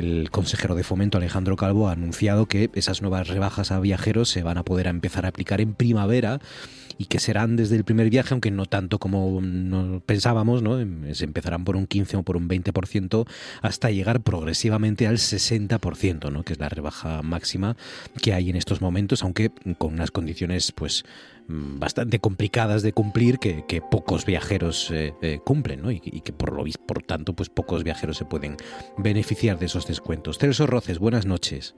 el 0.00 0.30
consejero 0.30 0.74
de 0.74 0.82
fomento 0.82 1.18
Alejandro 1.18 1.56
Calvo 1.56 1.88
ha 1.88 1.92
anunciado 1.92 2.46
que 2.46 2.70
esas 2.74 3.02
nuevas 3.02 3.28
rebajas 3.28 3.70
a 3.70 3.78
viajeros 3.78 4.28
se 4.28 4.42
van 4.42 4.58
a 4.58 4.64
poder 4.64 4.88
empezar 4.88 5.24
a 5.24 5.28
aplicar 5.28 5.60
en 5.60 5.74
primavera 5.74 6.40
y 6.98 7.06
que 7.06 7.18
serán 7.18 7.56
desde 7.56 7.76
el 7.76 7.84
primer 7.84 8.10
viaje, 8.10 8.34
aunque 8.34 8.50
no 8.50 8.66
tanto 8.66 8.98
como 8.98 9.40
pensábamos, 10.04 10.62
¿no? 10.62 10.78
Em, 10.78 11.14
se 11.14 11.24
empezarán 11.24 11.64
por 11.64 11.76
un 11.76 11.86
15 11.86 12.18
o 12.18 12.22
por 12.22 12.36
un 12.36 12.46
20% 12.46 13.26
hasta 13.62 13.90
llegar 13.90 14.20
progresivamente 14.20 15.06
al 15.06 15.16
60%, 15.16 16.30
¿no? 16.30 16.42
que 16.42 16.52
es 16.52 16.58
la 16.58 16.68
rebaja 16.68 17.22
máxima 17.22 17.76
que 18.20 18.34
hay 18.34 18.50
en 18.50 18.56
estos 18.56 18.82
momentos, 18.82 19.22
aunque 19.22 19.50
con 19.78 19.94
unas 19.94 20.10
condiciones 20.10 20.72
pues 20.72 21.04
bastante 21.50 22.20
complicadas 22.20 22.82
de 22.82 22.92
cumplir 22.92 23.38
que, 23.38 23.82
pocos 23.90 24.24
viajeros 24.24 24.90
eh, 24.90 25.14
eh, 25.22 25.40
cumplen 25.44 25.82
¿no? 25.82 25.90
y, 25.90 26.00
que 26.00 26.32
por 26.32 26.52
lo 26.52 26.64
por 26.86 27.02
tanto 27.02 27.34
pues 27.34 27.48
pocos 27.48 27.84
viajeros 27.84 28.16
se 28.16 28.24
pueden 28.24 28.56
beneficiar 28.96 29.58
de 29.58 29.66
esos 29.66 29.86
descuentos. 29.86 30.38
Celso 30.38 30.66
Roces, 30.66 30.98
buenas 30.98 31.26
noches. 31.26 31.74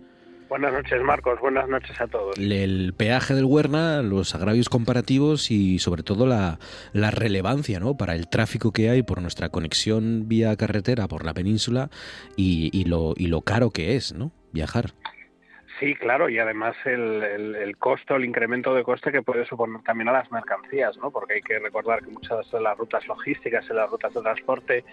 Buenas 0.49 0.75
noches, 0.75 1.02
Marcos. 1.02 1.41
Buenas 1.41 1.67
noches 1.67 1.99
a 1.99 2.07
todos. 2.07 2.37
El 2.37 2.93
peaje 2.95 3.35
del 3.35 3.47
Huerna, 3.47 4.02
los 4.02 4.35
agravios 4.35 4.69
comparativos 4.69 5.50
y 5.50 5.79
sobre 5.79 6.02
todo 6.02 6.26
la, 6.26 6.59
la 6.93 7.11
relevancia 7.11 7.81
¿no? 7.81 7.97
para 7.97 8.14
el 8.14 8.29
tráfico 8.29 8.71
que 8.71 8.91
hay 8.91 9.02
por 9.02 9.23
nuestra 9.23 9.49
conexión 9.49 10.29
vía 10.29 10.55
carretera 10.57 11.09
por 11.09 11.25
la 11.25 11.33
península 11.33 11.88
y, 12.37 12.69
y, 12.79 12.85
lo, 12.85 13.14
y 13.17 13.29
lo 13.29 13.41
caro 13.41 13.71
que 13.71 13.97
es 13.97 14.12
¿no? 14.12 14.31
viajar. 14.52 14.93
Sí, 15.83 15.97
claro, 15.97 16.29
y 16.29 16.39
además 16.39 16.77
el, 16.85 17.25
el, 17.25 17.77
costo, 17.77 18.15
el 18.15 18.25
incremento 18.25 18.73
de 18.73 18.85
coste 18.85 19.11
que 19.11 19.21
puede 19.21 19.45
suponer 19.47 19.83
también 19.83 20.09
a 20.11 20.12
las 20.12 20.31
mercancías, 20.31 20.97
¿no? 20.99 21.11
Porque 21.11 21.35
hay 21.35 21.43
que 21.43 21.59
recordar 21.59 22.05
que 22.05 22.12
muchas 22.12 22.49
de 22.53 22.61
las 22.61 22.79
rutas 22.79 23.05
logísticas 23.09 23.65
y 23.69 23.73
las 23.75 23.91
rutas 23.91 24.15
de 24.15 24.21
transporte 24.21 24.85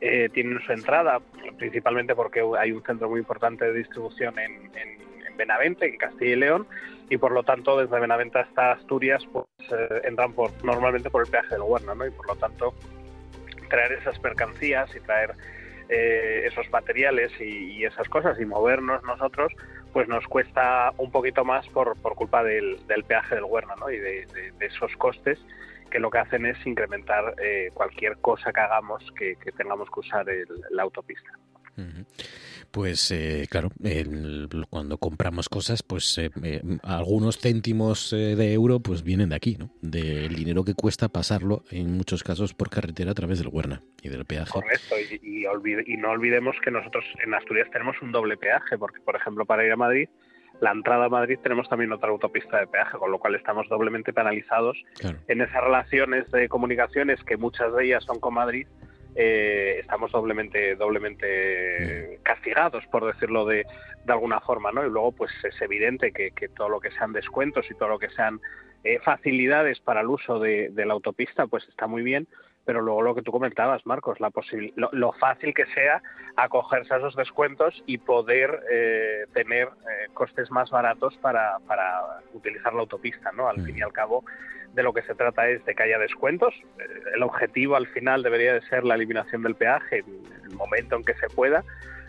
eh, 0.00 0.30
tienen 0.32 0.58
su 0.60 0.72
entrada, 0.72 1.20
principalmente 1.58 2.14
porque 2.14 2.42
hay 2.58 2.72
un 2.72 2.82
centro 2.82 3.10
muy 3.10 3.20
importante 3.20 3.66
de 3.66 3.74
distribución 3.74 4.38
en, 4.38 4.52
en, 4.74 5.00
en, 5.26 5.36
Benavente, 5.36 5.86
en 5.86 5.98
Castilla 5.98 6.32
y 6.32 6.36
León, 6.36 6.66
y 7.10 7.18
por 7.18 7.32
lo 7.32 7.42
tanto 7.42 7.78
desde 7.78 8.00
Benavente 8.00 8.38
hasta 8.38 8.72
Asturias 8.72 9.22
pues 9.30 9.44
eh, 9.70 10.00
entran 10.04 10.32
por, 10.32 10.50
normalmente 10.64 11.10
por 11.10 11.26
el 11.26 11.30
peaje 11.30 11.50
del 11.50 11.62
Huerna, 11.62 11.94
¿no? 11.94 12.06
Y 12.06 12.10
por 12.10 12.26
lo 12.26 12.36
tanto 12.36 12.72
traer 13.68 13.92
esas 13.92 14.18
mercancías 14.22 14.96
y 14.96 15.00
traer 15.00 15.34
eh, 15.90 16.46
esos 16.46 16.70
materiales 16.70 17.32
y, 17.40 17.82
esas 17.84 18.08
cosas 18.08 18.38
y 18.38 18.44
movernos 18.44 19.02
nosotros 19.04 19.50
pues 19.92 20.08
nos 20.08 20.26
cuesta 20.26 20.92
un 20.98 21.10
poquito 21.10 21.44
más 21.44 21.66
por, 21.68 22.00
por 22.00 22.14
culpa 22.14 22.42
del, 22.42 22.78
del, 22.86 23.04
peaje 23.04 23.34
del 23.34 23.44
Huerna 23.44 23.74
¿no? 23.76 23.90
y 23.90 23.98
de, 23.98 24.26
esos 24.60 24.94
costes 24.96 25.38
que 25.90 25.98
lo 25.98 26.10
que 26.10 26.18
hacen 26.18 26.44
es 26.44 26.66
incrementar 26.66 27.34
eh, 27.42 27.70
cualquier 27.72 28.18
cosa 28.18 28.52
que 28.52 28.60
hagamos 28.60 29.04
que, 29.18 29.36
que 29.36 29.52
tengamos 29.52 29.88
que 29.90 30.00
usar 30.00 30.28
el, 30.28 30.46
la 30.70 30.82
autopista. 30.82 31.30
Pues 32.70 33.10
eh, 33.10 33.46
claro, 33.50 33.70
el, 33.82 34.48
cuando 34.68 34.98
compramos 34.98 35.48
cosas, 35.48 35.82
pues 35.82 36.18
eh, 36.18 36.30
eh, 36.42 36.60
algunos 36.82 37.38
céntimos 37.38 38.12
eh, 38.12 38.36
de 38.36 38.52
euro 38.52 38.80
pues 38.80 39.02
vienen 39.02 39.30
de 39.30 39.36
aquí, 39.36 39.56
¿no? 39.58 39.70
Del 39.80 40.34
dinero 40.34 40.64
que 40.64 40.74
cuesta 40.74 41.08
pasarlo 41.08 41.62
en 41.70 41.96
muchos 41.96 42.22
casos 42.22 42.54
por 42.54 42.68
carretera 42.68 43.12
a 43.12 43.14
través 43.14 43.38
del 43.38 43.48
Huerna 43.48 43.82
y 44.02 44.08
del 44.08 44.24
peaje. 44.24 44.52
Correcto, 44.52 44.96
y, 44.98 45.40
y, 45.40 45.46
olvide, 45.46 45.82
y 45.86 45.96
no 45.96 46.10
olvidemos 46.10 46.56
que 46.62 46.70
nosotros 46.70 47.04
en 47.24 47.32
Asturias 47.34 47.68
tenemos 47.72 47.96
un 48.02 48.12
doble 48.12 48.36
peaje, 48.36 48.76
porque 48.76 49.00
por 49.00 49.16
ejemplo 49.16 49.46
para 49.46 49.64
ir 49.64 49.72
a 49.72 49.76
Madrid 49.76 50.08
la 50.60 50.72
entrada 50.72 51.06
a 51.06 51.08
Madrid 51.08 51.38
tenemos 51.42 51.68
también 51.68 51.92
otra 51.92 52.10
autopista 52.10 52.58
de 52.58 52.66
peaje, 52.66 52.98
con 52.98 53.10
lo 53.10 53.18
cual 53.18 53.34
estamos 53.34 53.68
doblemente 53.68 54.12
penalizados 54.12 54.76
claro. 54.98 55.18
en 55.28 55.40
esas 55.40 55.62
relaciones 55.62 56.30
de 56.32 56.48
comunicaciones 56.48 57.22
que 57.24 57.36
muchas 57.36 57.74
de 57.74 57.86
ellas 57.86 58.04
son 58.04 58.18
con 58.18 58.34
Madrid. 58.34 58.66
Eh, 59.14 59.78
estamos 59.80 60.12
doblemente 60.12 60.76
doblemente 60.76 62.20
castigados 62.22 62.84
por 62.86 63.06
decirlo 63.06 63.46
de, 63.46 63.64
de, 64.04 64.12
alguna 64.12 64.40
forma 64.40 64.70
no 64.70 64.86
y 64.86 64.90
luego 64.90 65.12
pues 65.12 65.32
es 65.42 65.60
evidente 65.62 66.12
que, 66.12 66.30
que, 66.30 66.48
todo 66.48 66.68
lo 66.68 66.78
que 66.78 66.90
sean 66.92 67.12
descuentos 67.12 67.66
y 67.70 67.74
todo 67.74 67.88
lo 67.88 67.98
que 67.98 68.10
sean 68.10 68.40
eh, 68.84 69.00
facilidades 69.02 69.80
para 69.80 70.02
el 70.02 70.08
uso 70.08 70.38
de, 70.38 70.68
de, 70.70 70.86
la 70.86 70.92
autopista 70.92 71.46
pues 71.46 71.66
está 71.68 71.86
muy 71.86 72.02
bien 72.02 72.28
pero 72.68 72.82
luego 72.82 73.00
lo 73.00 73.14
que 73.14 73.22
tú 73.22 73.32
comentabas, 73.32 73.86
Marcos, 73.86 74.20
la 74.20 74.30
lo, 74.76 74.90
lo, 74.92 75.12
fácil 75.12 75.54
que 75.54 75.64
sea 75.72 76.02
acogerse 76.36 76.92
a 76.92 76.98
esos 76.98 77.16
descuentos 77.16 77.82
y 77.86 77.96
poder 77.96 78.60
eh, 78.70 79.24
tener 79.32 79.68
eh, 79.68 80.08
costes 80.12 80.50
más 80.50 80.68
baratos 80.68 81.16
para, 81.22 81.60
para, 81.66 82.20
utilizar 82.34 82.74
la 82.74 82.80
autopista, 82.80 83.32
¿no? 83.32 83.48
Al 83.48 83.56
mm. 83.56 83.64
fin 83.64 83.78
y 83.78 83.80
al 83.80 83.94
cabo, 83.94 84.22
de 84.74 84.82
lo 84.82 84.92
que 84.92 85.02
se 85.02 85.14
trata 85.14 85.48
es 85.48 85.64
de 85.64 85.74
que 85.74 85.82
haya 85.82 85.98
descuentos. 85.98 86.54
Eh, 86.78 86.84
el 87.14 87.22
objetivo 87.22 87.76
al 87.76 87.86
final 87.88 88.22
debería 88.22 88.54
de 88.54 88.62
ser 88.62 88.84
la 88.84 88.94
eliminación 88.94 89.42
del 89.42 89.54
peaje 89.54 89.98
en 89.98 90.50
el 90.50 90.56
momento 90.56 90.96
en 90.96 91.04
que 91.04 91.14
se 91.14 91.28
pueda, 91.28 91.64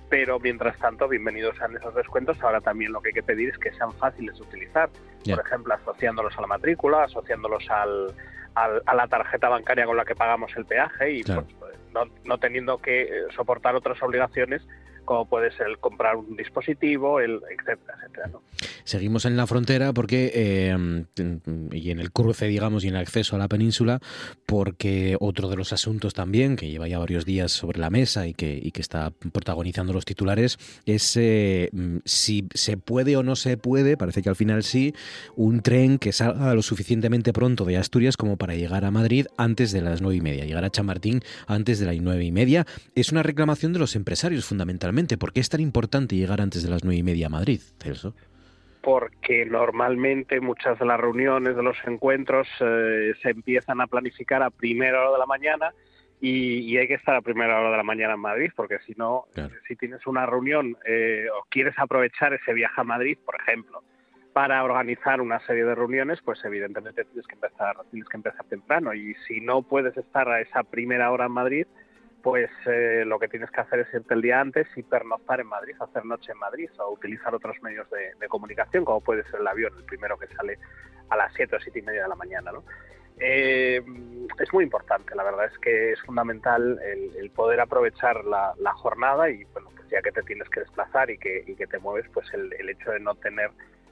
pero 0.09 0.39
mientras 0.39 0.77
tanto, 0.79 1.07
bienvenidos 1.07 1.55
sean 1.57 1.75
esos 1.75 1.93
descuentos. 1.95 2.41
Ahora 2.41 2.61
también 2.61 2.91
lo 2.91 3.01
que 3.01 3.09
hay 3.09 3.13
que 3.13 3.23
pedir 3.23 3.49
es 3.49 3.57
que 3.57 3.71
sean 3.73 3.93
fáciles 3.93 4.35
de 4.35 4.41
utilizar, 4.41 4.89
yeah. 5.23 5.35
por 5.35 5.45
ejemplo, 5.45 5.73
asociándolos 5.73 6.37
a 6.37 6.41
la 6.41 6.47
matrícula, 6.47 7.03
asociándolos 7.03 7.69
al 7.69 8.13
al, 8.55 8.81
a 8.85 8.95
la 8.95 9.07
tarjeta 9.07 9.49
bancaria 9.49 9.85
con 9.85 9.97
la 9.97 10.05
que 10.05 10.15
pagamos 10.15 10.51
el 10.55 10.65
peaje 10.65 11.11
y 11.11 11.23
claro. 11.23 11.45
pues, 11.59 11.77
no, 11.93 12.05
no, 12.25 12.37
teniendo 12.37 12.77
que 12.77 13.03
eh, 13.03 13.07
soportar 13.35 13.75
otras 13.75 14.01
obligaciones 14.01 14.61
como 15.05 15.25
puede 15.25 15.51
ser 15.51 15.67
el 15.67 15.77
comprar 15.79 16.15
un 16.15 16.35
dispositivo, 16.35 17.19
el 17.19 17.39
etcétera, 17.49 17.97
etcétera. 17.97 18.27
¿no? 18.27 18.41
Seguimos 18.83 19.25
en 19.25 19.37
la 19.37 19.45
frontera 19.45 19.93
porque 19.93 20.31
eh, 20.33 21.05
y 21.71 21.91
en 21.91 21.99
el 21.99 22.11
cruce, 22.11 22.47
digamos, 22.47 22.83
y 22.83 22.87
en 22.87 22.95
el 22.95 23.01
acceso 23.01 23.35
a 23.35 23.39
la 23.39 23.47
península, 23.47 23.99
porque 24.45 25.15
otro 25.19 25.47
de 25.49 25.55
los 25.55 25.73
asuntos 25.73 26.13
también 26.13 26.55
que 26.55 26.69
lleva 26.69 26.87
ya 26.87 26.97
varios 26.97 27.25
días 27.25 27.51
sobre 27.51 27.79
la 27.79 27.89
mesa 27.89 28.27
y 28.27 28.33
que, 28.33 28.59
y 28.61 28.71
que 28.71 28.81
está 28.81 29.11
protagonizando 29.31 29.93
los 29.93 30.05
titulares 30.05 30.57
es 30.85 31.15
eh, 31.17 31.69
si 32.05 32.47
se 32.53 32.77
puede 32.77 33.15
o 33.15 33.23
no 33.23 33.35
se 33.35 33.57
puede, 33.57 33.95
parece 33.95 34.21
que 34.23 34.29
al 34.29 34.35
final 34.35 34.63
sí, 34.63 34.93
un 35.35 35.61
tren 35.61 35.99
que 35.99 36.11
salga 36.11 36.53
lo 36.53 36.61
suficientemente 36.61 37.31
pronto 37.31 37.65
de 37.65 37.77
Asturias 37.77 38.17
como 38.17 38.37
para 38.37 38.55
llegar 38.55 38.85
a 38.85 38.91
Madrid 38.91 39.27
antes 39.37 39.71
de 39.71 39.81
las 39.81 40.01
nueve 40.01 40.17
y 40.17 40.21
media, 40.21 40.45
llegar 40.45 40.65
a 40.65 40.71
Chamartín 40.71 41.21
antes 41.47 41.79
de 41.79 41.85
las 41.85 41.97
nueve 42.01 42.23
y 42.23 42.31
media. 42.31 42.65
Es 42.95 43.11
una 43.11 43.23
reclamación 43.23 43.71
de 43.73 43.79
los 43.79 43.95
empresarios 43.95 44.45
fundamentalmente 44.45 44.88
¿Por 45.17 45.33
qué 45.33 45.39
es 45.39 45.49
tan 45.49 45.61
importante 45.61 46.15
llegar 46.15 46.41
antes 46.41 46.63
de 46.63 46.69
las 46.69 46.83
nueve 46.83 46.97
y 46.97 47.03
media 47.03 47.27
a 47.27 47.29
Madrid, 47.29 47.61
Celso? 47.79 48.15
Porque 48.81 49.45
normalmente 49.45 50.39
muchas 50.39 50.79
de 50.79 50.85
las 50.85 50.99
reuniones, 50.99 51.55
de 51.55 51.63
los 51.63 51.77
encuentros, 51.85 52.47
eh, 52.59 53.13
se 53.21 53.29
empiezan 53.29 53.81
a 53.81 53.87
planificar 53.87 54.41
a 54.41 54.49
primera 54.49 55.01
hora 55.01 55.11
de 55.11 55.17
la 55.19 55.25
mañana 55.25 55.73
y, 56.21 56.59
y, 56.59 56.77
hay 56.77 56.87
que 56.87 56.95
estar 56.95 57.15
a 57.15 57.21
primera 57.21 57.59
hora 57.59 57.71
de 57.71 57.77
la 57.77 57.83
mañana 57.83 58.15
en 58.15 58.19
Madrid, 58.19 58.51
porque 58.55 58.79
si 58.85 58.93
no, 58.97 59.25
claro. 59.33 59.53
si 59.67 59.75
tienes 59.75 60.05
una 60.05 60.25
reunión 60.25 60.75
eh, 60.85 61.27
o 61.33 61.45
quieres 61.49 61.75
aprovechar 61.77 62.33
ese 62.33 62.53
viaje 62.53 62.81
a 62.81 62.83
Madrid, 62.83 63.17
por 63.23 63.35
ejemplo, 63.39 63.83
para 64.33 64.63
organizar 64.63 65.21
una 65.21 65.39
serie 65.45 65.63
de 65.63 65.75
reuniones, 65.75 66.19
pues 66.23 66.43
evidentemente 66.43 67.05
tienes 67.05 67.25
que 67.25 67.35
empezar, 67.35 67.77
tienes 67.91 68.07
que 68.09 68.17
empezar 68.17 68.45
temprano. 68.45 68.93
Y 68.93 69.15
si 69.27 69.41
no 69.41 69.61
puedes 69.61 69.95
estar 69.97 70.29
a 70.29 70.41
esa 70.41 70.63
primera 70.63 71.11
hora 71.11 71.25
en 71.25 71.31
Madrid, 71.31 71.67
pues 72.21 72.49
eh, 72.65 73.03
lo 73.05 73.19
que 73.19 73.27
tienes 73.27 73.49
que 73.51 73.61
hacer 73.61 73.79
es 73.79 73.93
irte 73.93 74.13
el 74.13 74.21
día 74.21 74.39
antes 74.39 74.67
y 74.75 74.83
pernoctar 74.83 75.39
en 75.39 75.47
Madrid, 75.47 75.75
hacer 75.79 76.05
noche 76.05 76.31
en 76.31 76.39
Madrid 76.39 76.69
o 76.79 76.91
utilizar 76.91 77.33
otros 77.33 77.55
medios 77.61 77.87
de, 77.89 78.27
comunicación, 78.27 78.85
como 78.85 79.01
puede 79.01 79.23
ser 79.23 79.39
el 79.39 79.47
avión, 79.47 79.73
el 79.77 79.83
primero 79.85 80.17
que 80.17 80.27
sale 80.27 80.59
a 81.09 81.17
las 81.17 81.33
7 81.33 81.55
o 81.55 81.59
7 81.59 81.79
y 81.79 81.81
media 81.81 82.03
de 82.03 82.09
la 82.09 82.15
mañana. 82.15 82.51
¿no? 82.51 82.63
Eh, 83.19 83.81
es 84.39 84.53
muy 84.53 84.63
importante, 84.63 85.15
la 85.15 85.23
verdad 85.23 85.45
es 85.45 85.57
que 85.59 85.93
es 85.93 86.01
fundamental 86.01 86.79
el, 86.83 87.29
poder 87.31 87.61
aprovechar 87.61 88.23
la, 88.25 88.73
jornada 88.73 89.29
y, 89.29 89.43
bueno, 89.45 89.69
pues 89.75 89.89
ya 89.89 90.01
que 90.01 90.11
te 90.11 90.21
tienes 90.23 90.49
que 90.49 90.61
desplazar 90.61 91.09
y 91.09 91.17
que, 91.17 91.67
te 91.69 91.79
mueves, 91.79 92.05
pues 92.13 92.27
el, 92.33 92.69
hecho 92.69 92.91
de 92.91 92.99
no 92.99 93.15
tener 93.15 93.51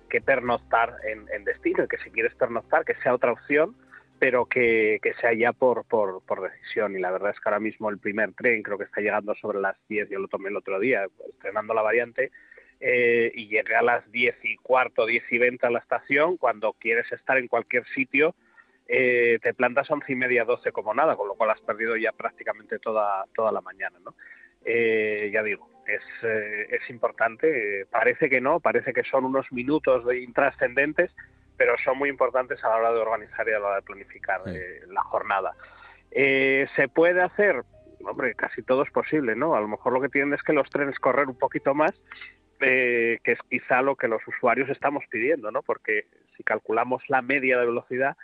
que 0.10 0.22
pernoctar 0.22 0.96
en, 1.04 1.26
en 1.34 1.44
destino 1.44 1.84
y 1.84 1.88
que 1.88 1.98
si 1.98 2.12
quieres 2.12 2.34
pernoctar, 2.36 2.86
que 2.86 2.96
sea 2.96 3.14
otra 3.14 3.32
opción 3.32 3.76
pero 4.20 4.46
que, 4.46 5.00
que 5.02 5.14
sea 5.16 5.34
ya 5.34 5.54
por, 5.54 5.86
por, 5.86 6.24
por, 6.24 6.42
decisión. 6.42 6.96
Y 6.96 7.00
la 7.00 7.12
verdad 7.12 7.32
es 7.32 7.40
que 7.40 7.50
ahora 7.50 7.60
mismo 7.60 7.90
el 7.90 8.00
primer 8.00 8.34
tren 8.34 8.64
creo 8.64 8.78
que 8.78 8.86
está 8.86 9.02
llegando 9.02 9.36
sobre 9.36 9.60
las 9.60 9.76
10, 9.88 10.10
yo 10.10 10.20
lo 10.20 10.28
tomé 10.28 10.50
el 10.50 10.58
otro 10.58 10.80
día, 10.80 11.06
estrenando 11.30 11.74
la 11.74 11.82
variante, 11.82 12.32
eh, 12.80 13.32
y 13.34 13.48
llegué 13.48 13.76
a 13.76 13.82
las 13.82 14.10
10 14.12 14.36
y 14.44 14.56
cuarto, 14.58 15.06
10 15.06 15.24
y 15.32 15.38
20 15.38 15.68
a 15.68 15.72
la 15.72 15.80
estación. 15.80 16.38
Cuando 16.38 16.74
quieres 16.74 17.12
estar 17.12 17.38
en 17.38 17.48
cualquier 17.48 17.86
sitio, 17.88 18.36
eh, 18.88 19.40
te 19.42 19.54
plantas 19.54 19.90
a 19.90 19.94
11 19.94 20.12
y 20.12 20.16
media, 20.16 20.46
12 20.46 20.72
como 20.72 20.94
nada, 20.94 21.16
con 21.16 21.28
lo 21.28 21.36
cual 21.36 21.52
has 21.52 21.62
perdido 21.62 21.98
ya 21.98 22.12
prácticamente 22.12 22.80
toda, 22.80 23.26
toda 23.36 23.52
la 23.52 23.62
mañana. 23.62 24.00
¿no? 24.04 24.16
Eh, 24.64 25.30
ya 25.34 25.44
digo, 25.44 25.70
es, 25.88 26.04
eh, 26.24 26.68
es 26.70 26.90
importante, 26.90 27.86
parece 27.90 28.30
que 28.30 28.42
no, 28.42 28.60
parece 28.60 28.94
que 28.94 29.04
son 29.04 29.26
unos 29.26 29.52
minutos 29.52 30.06
de 30.06 30.20
intrascendentes, 30.20 31.16
pero 31.58 31.76
son 31.84 31.98
muy 31.98 32.10
importantes 32.10 32.64
a 32.64 32.70
la 32.70 32.76
hora 32.78 32.94
de 32.94 33.00
organizar 33.00 33.48
y 33.48 33.54
a 33.54 33.60
la 33.60 33.68
hora 33.68 33.76
de 33.78 33.82
planificar 33.82 34.42
sí. 34.46 34.52
eh, 34.54 34.82
la 34.88 35.02
jornada. 35.02 35.54
Eh, 36.12 36.68
¿Se 36.76 36.88
puede 36.88 37.22
hacer? 37.22 37.64
Hombre, 38.04 38.36
casi 38.36 38.62
todo 38.62 38.84
es 38.84 38.92
posible, 38.92 39.36
¿no? 39.36 39.56
A 39.56 39.62
lo 39.62 39.68
mejor 39.68 39.94
lo 39.94 40.02
que 40.02 40.10
tienen 40.10 40.34
es 40.34 40.44
que 40.44 40.54
los 40.54 40.70
trenes 40.70 41.00
correr 41.00 41.28
un 41.28 41.38
poquito 41.38 41.74
más, 41.74 42.00
eh, 42.60 43.20
que 43.24 43.34
es 43.34 43.40
quizá 43.50 43.82
lo 43.82 43.96
que 43.96 44.08
los 44.08 44.26
usuarios 44.28 44.70
estamos 44.70 45.04
pidiendo, 45.10 45.52
¿no? 45.52 45.62
Porque 45.64 46.06
si 46.36 46.44
calculamos 46.44 47.04
la 47.10 47.22
media 47.22 47.58
de 47.58 47.66
velocidad, 47.66 48.16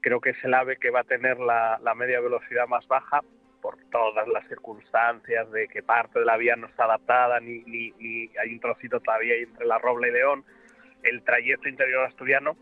creo 0.00 0.20
que 0.20 0.30
es 0.30 0.44
el 0.44 0.54
AVE 0.54 0.76
que 0.76 0.90
va 0.90 1.00
a 1.00 1.04
tener 1.04 1.38
la, 1.38 1.78
la 1.82 1.94
media 1.94 2.20
velocidad 2.20 2.68
más 2.68 2.86
baja 2.86 3.22
por 3.62 3.78
todas 3.90 4.26
las 4.28 4.46
circunstancias 4.48 5.50
de 5.52 5.68
que 5.68 5.82
parte 5.82 6.18
de 6.18 6.24
la 6.24 6.36
vía 6.36 6.56
no 6.56 6.66
está 6.66 6.84
adaptada, 6.84 7.40
ni, 7.40 7.60
ni, 7.60 7.92
ni 7.92 8.30
hay 8.36 8.52
un 8.52 8.60
trocito 8.60 9.00
todavía 9.00 9.36
entre 9.36 9.64
la 9.66 9.78
Robla 9.78 10.08
y 10.08 10.12
León, 10.12 10.44
el 11.04 11.22
trayecto 11.22 11.68
interior 11.68 12.04
asturiano, 12.04 12.56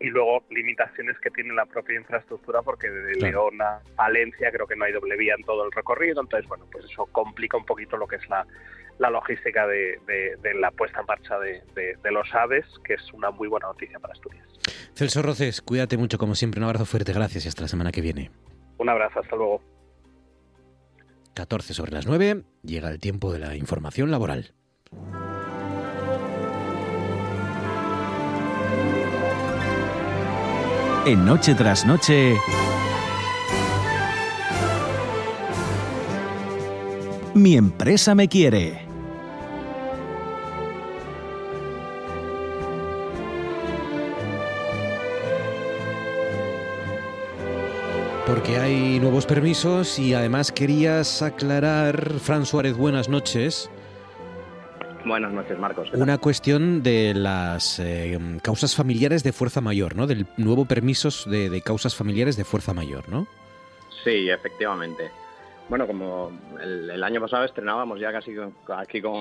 y 0.00 0.08
luego 0.08 0.42
limitaciones 0.50 1.18
que 1.20 1.30
tiene 1.30 1.54
la 1.54 1.66
propia 1.66 1.96
infraestructura 1.96 2.62
porque 2.62 2.90
de 2.90 3.12
claro. 3.12 3.50
León 3.50 3.62
a 3.62 3.80
Valencia 3.96 4.50
creo 4.50 4.66
que 4.66 4.76
no 4.76 4.84
hay 4.84 4.92
doble 4.92 5.16
vía 5.16 5.34
en 5.36 5.44
todo 5.44 5.64
el 5.64 5.72
recorrido, 5.72 6.20
entonces 6.20 6.48
bueno, 6.48 6.66
pues 6.70 6.84
eso 6.86 7.06
complica 7.06 7.56
un 7.56 7.64
poquito 7.64 7.96
lo 7.96 8.06
que 8.06 8.16
es 8.16 8.28
la, 8.28 8.46
la 8.98 9.10
logística 9.10 9.66
de, 9.66 9.98
de, 10.06 10.36
de, 10.42 10.54
la 10.54 10.70
puesta 10.70 11.00
en 11.00 11.06
marcha 11.06 11.38
de, 11.38 11.62
de, 11.74 12.10
los 12.10 12.32
aves, 12.34 12.64
que 12.84 12.94
es 12.94 13.12
una 13.12 13.30
muy 13.30 13.48
buena 13.48 13.68
noticia 13.68 13.98
para 13.98 14.12
Asturias. 14.12 14.46
Celso 14.94 15.22
Roces, 15.22 15.62
cuídate 15.62 15.96
mucho 15.96 16.18
como 16.18 16.34
siempre, 16.34 16.60
un 16.60 16.64
abrazo 16.64 16.86
fuerte, 16.86 17.12
gracias 17.12 17.44
y 17.44 17.48
hasta 17.48 17.62
la 17.62 17.68
semana 17.68 17.92
que 17.92 18.00
viene. 18.00 18.30
Un 18.78 18.88
abrazo, 18.88 19.20
hasta 19.20 19.36
luego. 19.36 19.62
14 21.34 21.74
sobre 21.74 21.92
las 21.92 22.06
9, 22.06 22.42
llega 22.62 22.90
el 22.90 23.00
tiempo 23.00 23.32
de 23.32 23.38
la 23.38 23.56
información 23.56 24.10
laboral. 24.10 24.52
En 31.04 31.24
Noche 31.24 31.56
tras 31.56 31.84
Noche. 31.84 32.36
Mi 37.34 37.56
empresa 37.56 38.14
me 38.14 38.28
quiere. 38.28 38.86
Porque 48.24 48.58
hay 48.58 49.00
nuevos 49.00 49.26
permisos 49.26 49.98
y 49.98 50.14
además 50.14 50.52
querías 50.52 51.20
aclarar, 51.20 52.12
Fran 52.20 52.46
Suárez, 52.46 52.76
buenas 52.76 53.08
noches. 53.08 53.68
Buenas 55.04 55.32
noches, 55.32 55.58
Marcos. 55.58 55.92
Una 55.94 56.18
cuestión 56.18 56.82
de 56.82 57.12
las 57.14 57.78
eh, 57.78 58.18
causas 58.42 58.76
familiares 58.76 59.22
de 59.22 59.32
fuerza 59.32 59.60
mayor, 59.60 59.96
¿no? 59.96 60.06
Del 60.06 60.26
nuevo 60.36 60.64
permiso 60.64 61.08
de, 61.28 61.50
de, 61.50 61.60
causas 61.60 61.94
familiares 61.96 62.36
de 62.36 62.44
fuerza 62.44 62.72
mayor, 62.72 63.08
¿no? 63.08 63.26
Sí, 64.04 64.30
efectivamente. 64.30 65.10
Bueno, 65.68 65.86
como 65.86 66.32
el, 66.60 66.90
el 66.90 67.02
año 67.02 67.20
pasado 67.20 67.44
estrenábamos 67.44 67.98
ya 67.98 68.12
casi 68.12 68.34
con, 68.34 68.54
aquí 68.76 69.00
con 69.00 69.16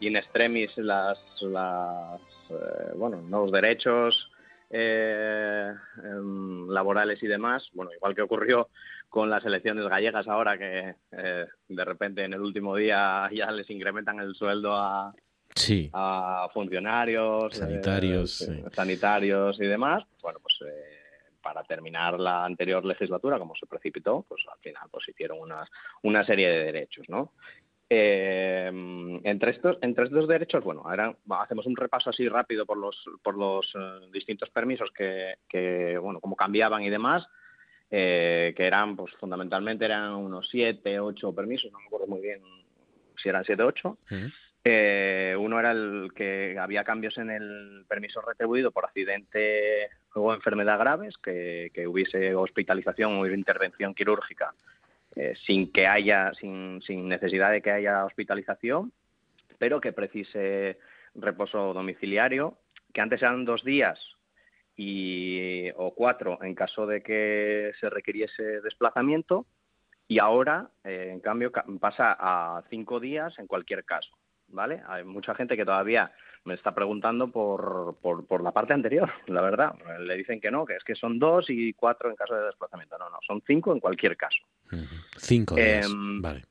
In 0.00 0.16
Extremis 0.16 0.76
las, 0.76 1.18
las 1.40 2.20
eh, 2.50 2.92
bueno, 2.96 3.20
nuevos 3.22 3.50
derechos 3.50 4.30
eh, 4.70 5.72
eh, 5.72 6.20
laborales 6.68 7.22
y 7.22 7.26
demás. 7.26 7.68
Bueno, 7.72 7.92
igual 7.92 8.14
que 8.14 8.22
ocurrió 8.22 8.68
con 9.10 9.28
las 9.28 9.44
elecciones 9.44 9.86
gallegas 9.88 10.28
ahora 10.28 10.56
que 10.56 10.94
eh, 11.10 11.46
de 11.68 11.84
repente 11.84 12.24
en 12.24 12.32
el 12.32 12.40
último 12.40 12.76
día 12.76 13.28
ya 13.34 13.50
les 13.50 13.68
incrementan 13.68 14.20
el 14.20 14.34
sueldo 14.34 14.72
a, 14.74 15.12
sí. 15.54 15.90
a 15.92 16.48
funcionarios, 16.54 17.54
sanitarios, 17.54 18.40
eh, 18.42 18.62
sí. 18.64 18.70
sanitarios 18.72 19.60
y 19.60 19.66
demás. 19.66 20.04
Bueno, 20.22 20.38
pues 20.40 20.56
eh, 20.62 20.98
para 21.42 21.64
terminar 21.64 22.20
la 22.20 22.44
anterior 22.44 22.84
legislatura, 22.84 23.38
como 23.38 23.54
se 23.56 23.66
precipitó, 23.66 24.24
pues 24.28 24.42
al 24.50 24.60
final 24.60 24.88
pues 24.90 25.08
hicieron 25.08 25.40
una, 25.40 25.68
una 26.02 26.24
serie 26.24 26.48
de 26.48 26.64
derechos, 26.64 27.06
¿no? 27.08 27.32
Entre 27.92 29.50
estos 29.50 29.78
entre 29.82 30.04
estos 30.04 30.28
derechos 30.28 30.62
bueno 30.62 30.82
ahora 30.84 31.12
hacemos 31.40 31.66
un 31.66 31.74
repaso 31.74 32.10
así 32.10 32.28
rápido 32.28 32.64
por 32.64 32.78
los 32.78 33.04
por 33.20 33.36
los 33.36 33.74
distintos 34.12 34.48
permisos 34.50 34.92
que, 34.92 35.38
que, 35.48 35.98
bueno 35.98 36.20
como 36.20 36.36
cambiaban 36.36 36.84
y 36.84 36.88
demás 36.88 37.26
eh, 37.90 38.54
que 38.56 38.66
eran 38.66 38.96
pues 38.96 39.12
fundamentalmente 39.14 39.84
eran 39.84 40.12
unos 40.14 40.48
siete 40.48 41.00
ocho 41.00 41.34
permisos 41.34 41.72
no 41.72 41.78
me 41.80 41.86
acuerdo 41.86 42.06
muy 42.06 42.20
bien 42.20 42.40
si 43.16 43.28
eran 43.28 43.44
siete 43.44 43.62
ocho 43.62 43.98
uh 44.10 44.14
-huh. 44.14 44.32
eh, 44.64 45.36
uno 45.38 45.58
era 45.58 45.72
el 45.72 46.12
que 46.14 46.56
había 46.58 46.84
cambios 46.84 47.18
en 47.18 47.30
el 47.30 47.84
permiso 47.88 48.20
retribuido 48.20 48.70
por 48.70 48.84
accidente 48.84 49.88
o 50.14 50.32
enfermedad 50.32 50.78
graves 50.78 51.16
que, 51.18 51.70
que 51.74 51.86
hubiese 51.86 52.34
hospitalización 52.34 53.18
o 53.18 53.26
intervención 53.26 53.94
quirúrgica 53.94 54.54
eh, 55.16 55.34
sin 55.44 55.72
que 55.72 55.88
haya, 55.88 56.32
sin, 56.34 56.80
sin, 56.82 57.08
necesidad 57.08 57.50
de 57.50 57.60
que 57.60 57.72
haya 57.72 58.04
hospitalización, 58.04 58.92
pero 59.58 59.80
que 59.80 59.92
precise 59.92 60.78
reposo 61.16 61.74
domiciliario, 61.74 62.58
que 62.94 63.00
antes 63.00 63.20
eran 63.20 63.44
dos 63.44 63.64
días 63.64 63.98
y, 64.82 65.70
o 65.76 65.94
cuatro 65.94 66.38
en 66.42 66.54
caso 66.54 66.86
de 66.86 67.02
que 67.02 67.72
se 67.78 67.90
requiriese 67.90 68.62
desplazamiento, 68.62 69.44
y 70.08 70.18
ahora, 70.18 70.70
eh, 70.84 71.10
en 71.12 71.20
cambio, 71.20 71.52
pasa 71.78 72.16
a 72.18 72.62
cinco 72.70 72.98
días 72.98 73.38
en 73.38 73.46
cualquier 73.46 73.84
caso. 73.84 74.10
¿Vale? 74.48 74.82
Hay 74.88 75.04
mucha 75.04 75.34
gente 75.36 75.56
que 75.56 75.64
todavía 75.64 76.10
me 76.44 76.54
está 76.54 76.74
preguntando 76.74 77.30
por, 77.30 77.98
por, 78.02 78.26
por, 78.26 78.42
la 78.42 78.50
parte 78.50 78.72
anterior, 78.72 79.08
la 79.28 79.42
verdad. 79.42 79.74
Le 80.00 80.16
dicen 80.16 80.40
que 80.40 80.50
no, 80.50 80.64
que 80.64 80.74
es 80.76 80.82
que 80.82 80.96
son 80.96 81.18
dos 81.18 81.50
y 81.50 81.74
cuatro 81.74 82.08
en 82.10 82.16
caso 82.16 82.34
de 82.34 82.46
desplazamiento. 82.46 82.98
No, 82.98 83.10
no, 83.10 83.18
son 83.24 83.42
cinco 83.46 83.72
en 83.72 83.80
cualquier 83.80 84.16
caso. 84.16 84.38
Uh 84.72 84.76
-huh. 84.76 85.04
Cinco 85.18 85.54
días, 85.56 85.86
eh, 85.86 85.92
vale. 86.20 86.44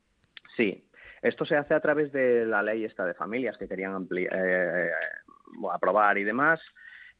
Sí. 0.55 0.86
Esto 1.21 1.43
se 1.43 1.57
hace 1.57 1.74
a 1.74 1.81
través 1.81 2.13
de 2.13 2.45
la 2.45 2.63
ley 2.63 2.86
esta 2.86 3.05
de 3.05 3.13
familias 3.13 3.57
que 3.57 3.67
querían 3.67 4.07
eh, 4.15 4.91
aprobar 5.69 6.17
y 6.17 6.24
demás. 6.24 6.62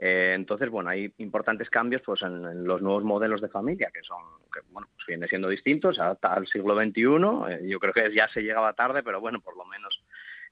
Eh, 0.02 0.32
entonces, 0.34 0.70
bueno, 0.70 0.90
hay 0.90 1.14
importantes 1.18 1.70
cambios 1.70 2.02
pues, 2.06 2.22
en, 2.22 2.64
los 2.64 2.82
nuevos 2.82 3.04
modelos 3.04 3.42
de 3.42 3.50
familia, 3.50 3.92
que 3.94 4.02
son, 4.02 4.22
que, 4.52 4.62
bueno, 4.72 4.88
pues 4.96 5.06
viene 5.06 5.28
siendo 5.28 5.50
distintos 5.50 6.00
hasta 6.00 6.36
el 6.36 6.48
siglo 6.48 6.74
XXI. 6.76 7.02
Eh, 7.50 7.68
yo 7.68 7.80
creo 7.80 7.94
que 7.94 8.16
ya 8.16 8.30
se 8.30 8.42
llegaba 8.42 8.74
tarde, 8.74 9.04
pero 9.04 9.20
bueno, 9.20 9.42
por 9.42 9.58
lo 9.58 9.66
menos 9.66 10.02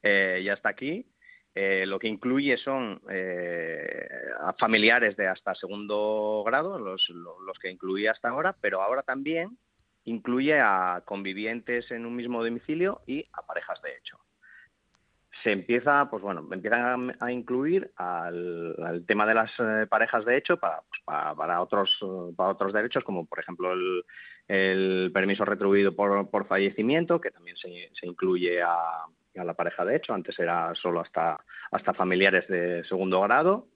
eh, 0.04 0.42
ya 0.44 0.54
está 0.54 0.70
aquí. 0.70 1.06
Lo 1.88 1.98
que 1.98 2.08
incluye 2.08 2.56
son 2.58 3.02
familiares 4.60 5.18
de 5.18 5.28
hasta 5.28 5.56
segundo 5.56 6.44
grado, 6.46 6.78
los, 6.78 7.10
los, 7.10 7.58
que 7.58 7.72
incluía 7.72 8.12
hasta 8.12 8.30
ahora, 8.30 8.56
pero 8.62 8.84
ahora 8.84 9.02
también 9.02 9.58
incluye 10.04 10.60
a 10.60 11.02
convivientes 11.04 11.90
en 11.90 12.06
un 12.06 12.16
mismo 12.16 12.44
domicilio 12.44 13.02
y 13.08 13.28
a 13.34 13.42
parejas 13.42 13.82
de 13.82 13.98
hecho. 13.98 14.20
Se 15.44 15.52
empieza, 15.52 16.10
pues 16.10 16.24
bueno, 16.24 16.48
empiezan 16.52 17.12
a, 17.20 17.26
a 17.26 17.32
incluir 17.32 17.92
al, 17.96 18.76
al, 18.84 19.06
tema 19.06 19.26
de 19.26 19.34
las 19.34 19.52
eh, 19.60 19.86
parejas 19.88 20.26
de 20.26 20.38
hecho 20.38 20.58
para, 20.58 20.82
pues 20.90 21.02
para, 21.06 21.36
para, 21.36 21.62
otros, 21.62 22.00
para 22.36 22.50
otros 22.50 22.74
derechos, 22.74 23.04
como 23.04 23.26
por 23.26 23.40
ejemplo 23.40 23.74
el, 23.74 24.04
el 24.48 25.12
permiso 25.14 25.46
retribuido 25.46 25.96
por, 25.96 26.30
por 26.30 26.48
fallecimiento, 26.48 27.22
que 27.22 27.32
también 27.32 27.58
se, 27.58 27.90
se 27.94 28.08
incluye 28.08 28.62
a, 28.62 29.06
a 29.38 29.44
la 29.44 29.54
pareja 29.54 29.86
de 29.86 29.96
hecho, 29.96 30.14
antes 30.14 30.38
era 30.40 30.74
solo 30.76 31.02
hasta, 31.02 31.44
hasta 31.72 31.94
familiares 31.94 32.48
de 32.48 32.84
segundo 32.86 33.22
grado. 33.22 33.68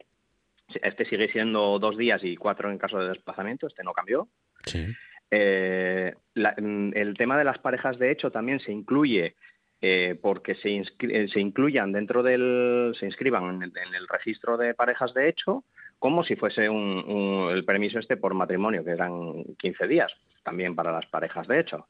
Este 0.81 1.05
sigue 1.05 1.29
siendo 1.31 1.79
dos 1.79 1.97
días 1.97 2.23
y 2.23 2.37
cuatro 2.37 2.71
en 2.71 2.77
caso 2.77 2.97
de 2.99 3.09
desplazamiento, 3.09 3.67
este 3.67 3.83
no 3.83 3.93
cambió. 3.93 4.29
Sí. 4.65 4.87
Eh, 5.29 6.13
la, 6.33 6.53
el 6.57 7.15
tema 7.17 7.37
de 7.37 7.43
las 7.43 7.59
parejas 7.59 7.97
de 7.99 8.11
hecho 8.11 8.31
también 8.31 8.59
se 8.59 8.71
incluye 8.71 9.35
eh, 9.81 10.17
porque 10.21 10.55
se, 10.55 10.69
inscri 10.69 11.27
se, 11.27 11.39
incluyan 11.39 11.91
dentro 11.91 12.21
del, 12.21 12.93
se 12.99 13.05
inscriban 13.07 13.55
en 13.55 13.63
el, 13.63 13.73
en 13.75 13.95
el, 13.95 14.07
registro 14.07 14.57
de 14.57 14.73
parejas 14.75 15.13
de 15.13 15.27
hecho 15.27 15.63
como 15.97 16.23
si 16.23 16.35
fuese 16.35 16.69
un, 16.69 17.03
un, 17.07 17.51
el 17.51 17.63
permiso 17.63 17.99
este 17.99 18.17
por 18.17 18.33
matrimonio, 18.33 18.83
que 18.83 18.89
eran 18.89 19.43
15 19.59 19.87
días, 19.87 20.11
también 20.43 20.75
para 20.75 20.91
las 20.91 21.05
parejas 21.05 21.47
de 21.47 21.59
hecho. 21.59 21.87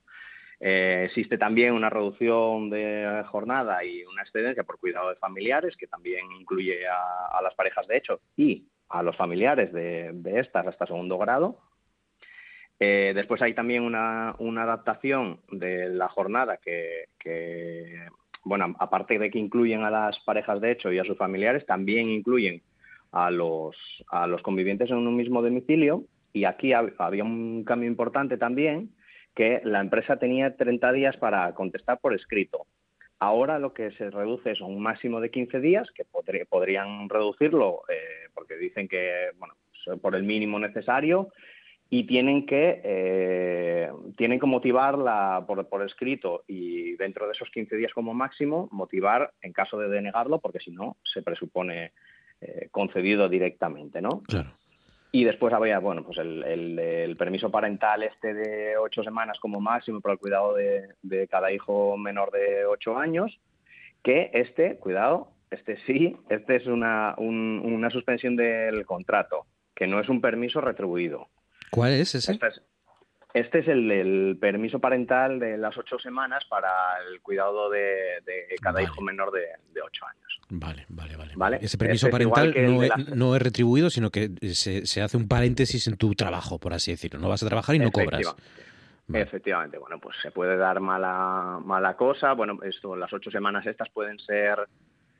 Eh, 0.60 1.04
existe 1.06 1.38
también 1.38 1.74
una 1.74 1.90
reducción 1.90 2.70
de 2.70 3.24
jornada 3.30 3.84
y 3.84 4.04
una 4.04 4.22
excedencia 4.22 4.64
por 4.64 4.80
cuidado 4.80 5.10
de 5.10 5.16
familiares, 5.16 5.78
que 5.78 5.88
también 5.88 6.32
incluye 6.40 6.86
a, 6.88 7.42
las 7.42 7.56
parejas 7.56 7.88
de 7.88 7.98
hecho 7.98 8.20
y 8.36 8.68
a 8.90 9.02
los 9.02 9.16
familiares 9.16 9.72
de 9.74 10.40
estas 10.40 10.68
hasta 10.68 10.86
segundo 10.86 11.18
grado. 11.18 11.58
Eh, 12.84 13.12
después 13.14 13.40
hay 13.44 13.54
también 13.54 13.84
una, 13.84 14.32
adaptación 14.32 15.40
de 15.52 15.88
la 15.90 16.08
jornada 16.08 16.58
que, 16.58 18.08
bueno, 18.44 18.76
aparte 18.80 19.20
de 19.20 19.30
que 19.30 19.38
incluyen 19.38 19.84
a 19.84 19.92
las 19.92 20.20
parejas 20.22 20.60
de 20.60 20.72
hecho 20.72 20.92
y 20.92 20.98
a 20.98 21.04
sus 21.04 21.16
familiares, 21.16 21.64
también 21.68 22.10
incluyen 22.10 22.64
a 23.12 23.30
los, 23.30 23.76
a 24.10 24.26
los 24.26 24.42
convivientes 24.42 24.90
en 24.90 24.98
un 24.98 25.16
mismo 25.16 25.44
domicilio. 25.44 26.06
Y 26.34 26.46
aquí 26.46 26.74
había 26.74 27.24
un 27.24 27.64
cambio 27.66 27.88
importante 27.88 28.38
también, 28.38 28.90
que 29.36 29.62
la 29.64 29.80
empresa 29.80 30.18
tenía 30.18 30.58
30 30.58 30.92
días 30.92 31.18
para 31.18 31.54
contestar 31.54 32.00
por 32.00 32.16
escrito. 32.16 32.66
Ahora 33.20 33.60
lo 33.60 33.76
que 33.76 33.92
se 33.92 34.10
reduce 34.10 34.54
es 34.54 34.62
un 34.62 34.82
máximo 34.82 35.22
de 35.22 35.30
15 35.30 35.60
días, 35.60 35.88
que 35.94 36.04
podría, 36.04 36.46
podrían 36.46 37.10
reducirlo 37.10 37.84
eh, 37.90 38.30
porque 38.34 38.56
dicen 38.56 38.88
que, 38.88 39.30
bueno, 39.38 39.54
por 40.02 40.16
el 40.16 40.24
mínimo 40.24 40.58
necesario 40.58 41.32
y 41.94 42.06
tienen 42.06 42.46
que, 42.46 42.80
eh, 42.86 43.92
tienen 44.16 44.40
que 44.40 44.46
motivarla 44.46 45.44
por, 45.46 45.68
por, 45.68 45.84
escrito 45.84 46.46
y 46.48 46.94
dentro 46.96 47.26
de 47.26 47.34
esos 47.34 47.50
15 47.50 47.76
días 47.76 47.92
como 47.94 48.14
máximo, 48.14 48.70
motivar 48.72 49.34
en 49.42 49.52
caso 49.52 49.78
de 49.78 49.90
denegarlo, 49.90 50.40
porque 50.40 50.62
si 50.62 50.72
no, 50.72 50.96
se 51.04 51.22
presupone 51.22 51.92
eh, 52.40 52.70
concedido 52.72 53.28
directamente, 53.28 54.02
¿no? 54.02 54.24
Claro. 54.24 54.54
Y 55.12 55.26
después 55.26 55.54
había, 55.54 55.80
bueno, 55.80 56.06
pues 56.06 56.18
el, 56.20 56.42
el, 56.46 56.80
el, 56.80 57.18
permiso 57.18 57.52
parental 57.52 58.04
este 58.04 58.34
de 58.34 58.78
ocho 58.78 59.04
semanas 59.04 59.38
como 59.42 59.60
máximo 59.60 60.00
para 60.00 60.14
el 60.14 60.20
cuidado 60.20 60.56
de, 60.56 60.94
de 61.02 61.28
cada 61.28 61.52
hijo 61.52 61.98
menor 61.98 62.32
de 62.32 62.66
ocho 62.68 62.98
años, 62.98 63.38
que 64.02 64.32
este, 64.34 64.78
cuidado, 64.78 65.34
este 65.50 65.76
sí, 65.86 66.16
este 66.30 66.56
es 66.56 66.68
una, 66.68 67.16
un, 67.18 67.62
una 67.66 67.90
suspensión 67.90 68.38
del 68.38 68.86
contrato, 68.86 69.46
que 69.76 69.88
no 69.88 70.00
es 70.00 70.08
un 70.08 70.22
permiso 70.22 70.62
retribuido. 70.62 71.28
¿Cuál 71.72 71.94
es 71.94 72.14
ese? 72.14 72.34
Este 72.34 72.48
es, 72.48 72.62
este 73.34 73.60
es 73.60 73.68
el, 73.70 73.90
el, 73.90 74.38
permiso 74.40 74.80
parental 74.80 75.40
de 75.40 75.58
las 75.58 75.78
ocho 75.78 75.98
semanas 75.98 76.44
para 76.50 76.70
el 77.10 77.22
cuidado 77.22 77.70
de, 77.70 78.22
de 78.26 78.56
cada 78.62 78.76
vale. 78.76 78.86
hijo 78.86 79.02
menor 79.02 79.32
de, 79.32 79.48
de, 79.74 79.82
ocho 79.82 80.06
años. 80.06 80.40
Vale, 80.50 80.86
vale, 80.90 81.16
vale. 81.16 81.34
¿Vale? 81.36 81.60
Ese 81.62 81.78
permiso 81.78 82.08
este 82.08 82.12
parental 82.12 82.54
es 82.56 82.70
no, 82.70 82.84
es, 82.84 82.90
la... 82.90 82.98
no, 83.16 83.36
es, 83.36 83.42
retribuido, 83.42 83.90
sino 83.90 84.10
que 84.10 84.32
se, 84.54 84.86
se, 84.86 85.02
hace 85.02 85.16
un 85.16 85.30
paréntesis 85.30 85.88
en 85.88 85.96
tu 85.96 86.14
trabajo, 86.14 86.60
por 86.60 86.74
así 86.74 86.92
decirlo. 86.92 87.20
No 87.20 87.30
vas 87.30 87.42
a 87.42 87.48
trabajar 87.48 87.76
y 87.76 87.80
no 87.80 87.92
cobras. 87.92 88.36
Vale. 89.08 89.24
Efectivamente, 89.24 89.78
bueno, 89.78 90.00
pues 90.00 90.16
se 90.22 90.32
puede 90.32 90.58
dar 90.58 90.80
mala, 90.80 91.60
mala 91.64 91.96
cosa. 91.96 92.34
Bueno, 92.34 92.60
esto, 92.64 92.96
las 92.96 93.12
ocho 93.14 93.32
semanas 93.32 93.66
estas 93.66 93.90
pueden 93.90 94.20
ser 94.20 94.60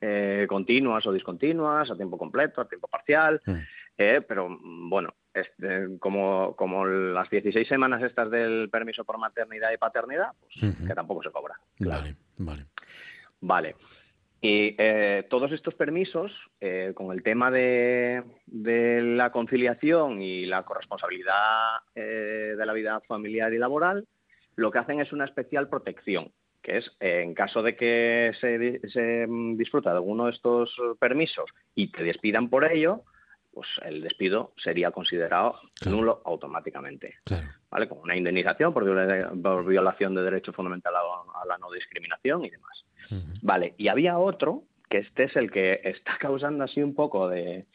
eh, 0.00 0.46
continuas 0.48 1.06
o 1.06 1.12
discontinuas, 1.12 1.90
a 1.90 1.96
tiempo 1.96 2.18
completo, 2.18 2.60
a 2.60 2.68
tiempo 2.68 2.88
parcial. 2.88 3.40
Mm. 3.44 3.54
Eh, 3.98 4.20
pero 4.26 4.48
bueno, 4.60 5.14
este, 5.34 5.98
como, 5.98 6.54
como 6.56 6.84
las 6.86 7.30
16 7.30 7.66
semanas 7.66 8.02
estas 8.02 8.30
del 8.30 8.68
permiso 8.70 9.04
por 9.04 9.18
maternidad 9.18 9.72
y 9.72 9.78
paternidad, 9.78 10.32
pues 10.40 10.74
que 10.86 10.94
tampoco 10.94 11.22
se 11.22 11.30
cobra. 11.30 11.58
Vale, 11.78 12.16
vale. 12.38 12.66
Vale. 13.40 13.76
Y 14.44 14.74
eh, 14.76 15.24
todos 15.30 15.52
estos 15.52 15.74
permisos, 15.74 16.32
eh, 16.60 16.92
con 16.96 17.12
el 17.12 17.22
tema 17.22 17.52
de, 17.52 18.24
la 18.50 19.30
conciliación 19.30 20.20
y 20.20 20.46
la 20.46 20.64
corresponsabilidad 20.64 21.76
eh, 21.94 22.54
de 22.58 22.66
la 22.66 22.72
vida 22.72 23.00
familiar 23.06 23.52
y 23.52 23.58
laboral, 23.58 24.08
lo 24.56 24.72
que 24.72 24.80
hacen 24.80 25.00
es 25.00 25.12
una 25.12 25.26
especial 25.26 25.68
protección, 25.68 26.32
que 26.60 26.78
es 26.78 26.90
en 26.98 27.34
caso 27.34 27.62
de 27.62 27.76
que 27.76 28.32
se, 28.40 28.80
se 28.88 29.26
disfruta 29.54 29.90
de 29.90 29.96
alguno 29.96 30.26
de 30.26 30.32
estos 30.32 30.74
permisos 30.98 31.48
y 31.76 31.92
te 31.92 32.02
despidan 32.02 32.50
por 32.50 32.64
ello, 32.64 33.04
pues 33.52 33.68
el 33.84 34.02
despido 34.02 34.52
sería 34.56 34.90
considerado 34.90 35.60
nulo 35.86 36.22
automáticamente. 36.24 37.16
¿Vale? 37.70 37.88
Como 37.88 38.02
una 38.02 38.16
indemnización 38.16 38.72
por, 38.72 38.84
violación 39.66 40.14
de 40.14 40.22
derecho 40.22 40.52
fundamental 40.52 40.94
a, 40.96 41.46
la 41.46 41.58
no 41.58 41.70
discriminación 41.70 42.44
y 42.44 42.50
demás. 42.50 42.84
Vale, 43.42 43.74
y 43.76 43.88
había 43.88 44.18
otro, 44.18 44.64
que 44.88 44.98
este 44.98 45.24
es 45.24 45.36
el 45.36 45.50
que 45.50 45.80
está 45.84 46.16
causando 46.20 46.64
así 46.64 46.82
un 46.82 46.94
poco 46.94 47.28
de, 47.28 47.66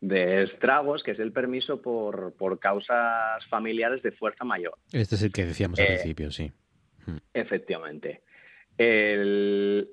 estragos, 0.00 1.02
que 1.02 1.12
es 1.12 1.18
el 1.18 1.32
permiso 1.32 1.80
por, 1.80 2.34
por, 2.36 2.58
causas 2.58 3.44
familiares 3.46 4.02
de 4.02 4.12
fuerza 4.12 4.44
mayor. 4.44 4.74
Este 4.92 5.14
es 5.14 5.22
el 5.22 5.32
que 5.32 5.46
decíamos 5.46 5.78
al 5.78 5.86
eh, 5.86 5.88
principio, 5.94 6.30
sí. 6.30 6.52
Efectivamente. 7.32 8.22
El, 8.76 9.88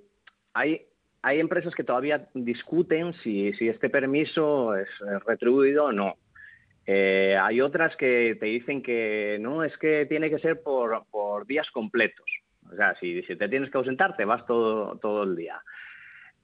hay 0.53 0.88
hay 1.21 1.39
empresas 1.39 1.75
que 1.75 1.83
todavía 1.83 2.27
discuten 2.33 3.13
si, 3.23 3.49
este 3.59 3.89
permiso 3.89 4.75
es 4.75 4.87
retribuido 5.25 5.85
o 5.85 5.91
no. 5.91 6.15
Eh, 6.91 7.37
hay 7.39 7.61
otras 7.61 7.95
que 7.97 8.35
te 8.39 8.47
dicen 8.47 8.81
que 8.81 9.37
no, 9.39 9.63
es 9.63 9.77
que 9.77 10.07
tiene 10.07 10.29
que 10.29 10.39
ser 10.39 10.61
por, 10.63 11.05
días 11.45 11.69
completos. 11.71 12.25
O 12.71 12.75
sea, 12.75 12.95
si, 12.95 13.21
te 13.21 13.47
tienes 13.47 13.69
que 13.69 13.77
ausentar, 13.77 14.15
te 14.15 14.25
vas 14.25 14.45
todo, 14.45 14.97
todo 14.97 15.23
el 15.23 15.35
día. 15.35 15.61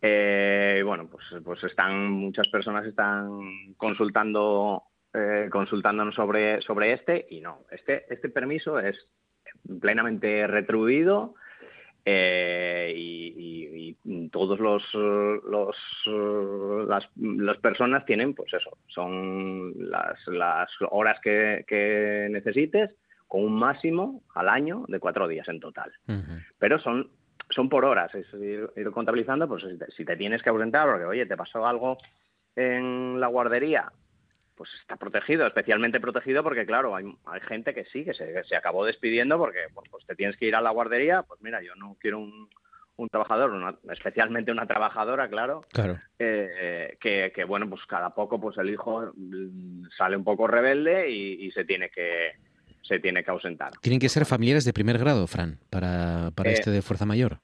Eh, 0.02 0.84
bueno, 0.86 1.10
pues, 1.10 1.24
pues 1.44 1.64
están, 1.64 2.12
muchas 2.12 2.48
personas 2.50 2.86
están 2.86 3.74
consultando, 3.78 4.84
eh, 5.14 5.48
consultándonos 5.52 6.14
sobre, 6.14 6.62
sobre 6.62 6.94
este 6.94 7.26
y 7.30 7.42
no, 7.42 7.62
este, 7.72 8.06
este 8.14 8.30
permiso 8.30 8.78
es 8.78 9.08
plenamente 9.82 10.46
retribuido 10.46 11.34
eh, 12.06 12.94
y, 12.96 13.26
todos 14.32 14.60
los, 14.60 14.84
los 14.94 15.76
las, 16.88 17.58
personas 17.58 18.06
tienen 18.06 18.34
pues 18.34 18.54
eso 18.54 18.78
son 18.88 19.74
las, 19.89 20.20
las 20.28 20.70
horas 20.91 21.20
que, 21.22 22.28
necesites 22.30 22.91
con 23.28 23.44
un 23.44 23.54
máximo 23.54 24.22
al 24.36 24.50
año 24.50 24.86
de 24.88 25.00
cuatro 25.00 25.28
días 25.28 25.48
en 25.48 25.60
total. 25.60 25.91
Pero 26.60 26.80
son 26.80 27.10
son 27.50 27.70
por 27.70 27.86
horas 27.86 28.13
es 28.15 28.28
ir, 28.34 28.70
contabilizando 28.91 29.48
pues 29.48 29.63
si 29.96 30.06
te, 30.06 30.18
tienes 30.18 30.41
que 30.41 30.50
ausentar 30.50 30.89
porque 30.89 31.06
oye 31.06 31.26
te 31.26 31.38
pasó 31.38 31.65
algo 31.65 31.98
en 32.56 33.20
la 33.20 33.28
guardería 33.28 33.91
pues 34.56 34.70
está 34.80 34.96
protegido, 34.96 35.46
especialmente 35.46 36.00
protegido 36.00 36.44
porque, 36.44 36.65
claro, 36.65 36.96
hay, 36.96 37.06
hay 37.26 37.41
gente 37.41 37.74
que 37.74 37.86
sí, 37.86 38.04
que 38.04 38.13
se, 38.13 38.44
se, 38.44 38.56
acabó 38.56 38.86
despidiendo 38.86 39.38
porque 39.38 39.60
pues 39.74 40.06
te 40.06 40.15
tienes 40.15 40.38
que 40.38 40.46
ir 40.46 40.56
a 40.56 40.62
la 40.62 40.72
guardería, 40.72 41.24
pues 41.24 41.41
mira, 41.41 41.62
yo 41.62 41.76
no 41.76 41.98
quiero 42.00 42.20
un, 42.20 42.50
un 42.98 43.10
trabajador, 43.10 43.78
especialmente 43.91 44.52
una 44.52 44.68
trabajadora, 44.68 45.28
claro, 45.28 45.65
claro. 45.72 46.00
Eh, 46.18 46.98
que, 47.00 47.32
que, 47.36 47.44
bueno, 47.44 47.70
pues 47.70 47.82
cada 47.86 48.12
poco 48.15 48.39
pues 48.39 48.58
el 48.58 48.70
hijo 48.70 49.13
sale 49.98 50.15
un 50.15 50.24
poco 50.24 50.48
rebelde 50.48 51.10
y, 51.10 51.52
se 51.52 51.65
tiene 51.65 51.89
que 51.89 52.34
se 52.82 53.00
tiene 53.00 53.24
que 53.24 53.32
ausentar. 53.32 53.72
¿Tienen 53.82 54.00
que 54.00 54.10
ser 54.10 54.26
familiares 54.26 54.63
de 54.63 54.74
primer 54.74 55.00
grado, 55.00 55.26
Fran, 55.26 55.60
para, 55.70 56.32
para 56.36 56.52
eh, 56.52 56.54
este 56.54 56.70
de 56.70 56.84
fuerza 56.84 57.06
mayor? 57.06 57.39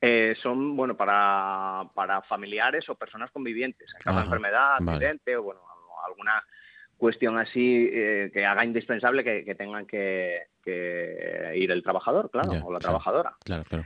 Eh, 0.00 0.36
son, 0.42 0.76
bueno, 0.76 0.96
para, 0.96 1.88
para 1.94 2.22
familiares 2.22 2.88
o 2.88 2.94
personas 2.94 3.30
convivientes, 3.30 3.90
en 3.94 4.02
caso 4.02 4.18
de 4.18 4.24
enfermedad, 4.24 4.76
accidente 4.76 5.36
o, 5.36 5.42
bueno, 5.42 5.60
alguna 6.06 6.42
cuestión 6.98 7.38
así 7.38 7.88
eh, 7.90 8.30
que 8.32 8.44
haga 8.44 8.64
indispensable 8.64 9.24
que, 9.24 9.54
tengan 9.54 9.86
que, 9.86 10.48
ir 11.54 11.70
el 11.70 11.82
trabajador, 11.82 12.30
claro, 12.30 12.52
o 12.64 12.72
la 12.72 12.80
trabajadora. 12.80 13.34
Claro, 13.44 13.64
claro, 13.64 13.84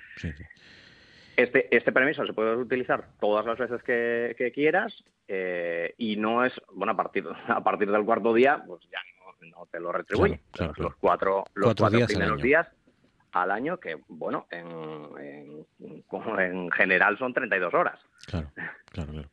Este, 1.36 1.74
este 1.74 1.92
permiso 1.92 2.26
se 2.26 2.32
puede 2.32 2.56
utilizar 2.56 3.08
todas 3.20 3.46
las 3.46 3.58
veces 3.58 3.82
que, 3.82 4.52
quieras 4.54 5.04
eh, 5.28 5.94
y 5.98 6.16
no 6.16 6.44
es, 6.44 6.52
bueno, 6.72 6.94
a 6.94 6.96
partir, 6.96 7.24
a 7.48 7.62
partir 7.62 7.90
del 7.90 8.04
cuarto 8.04 8.34
día, 8.34 8.62
pues 8.66 8.82
ya 8.90 8.98
no, 9.42 9.66
te 9.66 9.78
lo 9.78 9.92
retribuye. 9.92 10.40
los 10.76 10.96
cuatro, 10.96 11.44
los 11.54 11.74
cuatro, 11.74 11.98
días 11.98 12.08
primeros 12.08 12.40
días 12.40 12.66
al 13.32 13.50
año, 13.50 13.78
que 13.78 13.98
bueno, 14.08 14.46
en, 14.50 14.66
en, 15.18 15.66
en 16.38 16.70
general 16.70 17.18
son 17.18 17.32
32 17.32 17.74
horas. 17.74 17.98
Claro, 18.26 18.50
claro, 18.54 19.12
claro 19.12 19.28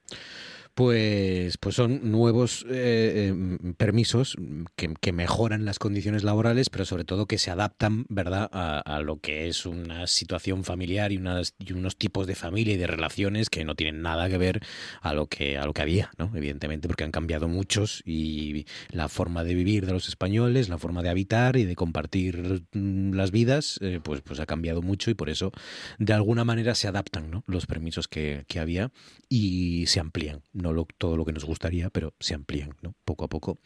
pues, 0.79 1.57
pues 1.57 1.75
son 1.75 2.09
nuevos 2.09 2.65
eh, 2.69 3.27
em, 3.27 3.73
permisos 3.73 4.37
que, 4.77 5.11
mejoran 5.11 5.65
las 5.65 5.77
condiciones 5.77 6.23
laborales, 6.23 6.69
pero 6.69 6.85
sobre 6.85 7.03
todo 7.03 7.25
que 7.25 7.37
se 7.37 7.51
adaptan, 7.51 8.05
¿verdad?, 8.07 8.49
a, 8.53 9.01
lo 9.01 9.19
que 9.19 9.49
es 9.49 9.65
una 9.65 10.07
situación 10.07 10.63
familiar 10.63 11.11
y, 11.11 11.17
unas, 11.17 11.53
y 11.59 11.73
unos 11.73 11.97
tipos 11.97 12.27
de 12.27 12.35
familia 12.35 12.75
y 12.75 12.77
de 12.77 12.87
relaciones 12.87 13.49
que 13.49 13.65
no 13.65 13.75
tienen 13.75 14.01
nada 14.01 14.29
que 14.29 14.37
ver 14.37 14.61
a 15.01 15.13
lo 15.13 15.27
que, 15.27 15.57
a 15.57 15.65
lo 15.65 15.73
que 15.73 15.81
había, 15.81 16.11
¿no? 16.17 16.31
Evidentemente, 16.33 16.87
porque 16.87 17.03
han 17.03 17.11
cambiado 17.11 17.49
muchos 17.49 18.01
y 18.05 18.65
la 18.89 19.09
forma 19.09 19.43
de 19.43 19.55
vivir 19.55 19.85
de 19.85 19.91
los 19.91 20.07
españoles, 20.07 20.69
la 20.69 20.77
forma 20.77 21.03
de 21.03 21.09
habitar 21.09 21.57
y 21.57 21.65
de 21.65 21.75
compartir 21.75 22.63
mm, 22.71 23.15
las 23.15 23.31
vidas, 23.31 23.79
eh, 23.81 23.99
pues, 24.01 24.21
pues 24.21 24.39
ha 24.39 24.45
cambiado 24.45 24.81
mucho 24.81 25.11
y 25.11 25.13
por 25.13 25.29
eso, 25.29 25.51
de 25.97 26.13
alguna 26.13 26.45
manera, 26.45 26.73
se 26.73 26.87
adaptan 26.87 27.29
¿no? 27.29 27.43
los 27.47 27.65
permisos 27.65 28.07
que, 28.07 28.45
que 28.47 28.61
había 28.61 28.93
y 29.27 29.85
se 29.87 29.99
amplían. 29.99 30.41
¿no? 30.53 30.68
Todo 30.97 31.17
lo 31.17 31.25
que 31.25 31.31
nos 31.31 31.45
gustaría, 31.45 31.89
pero 31.89 32.13
se 32.19 32.35
amplían 32.35 32.75
¿no? 32.81 32.93
poco 33.05 33.25
a 33.25 33.27
poco. 33.27 33.59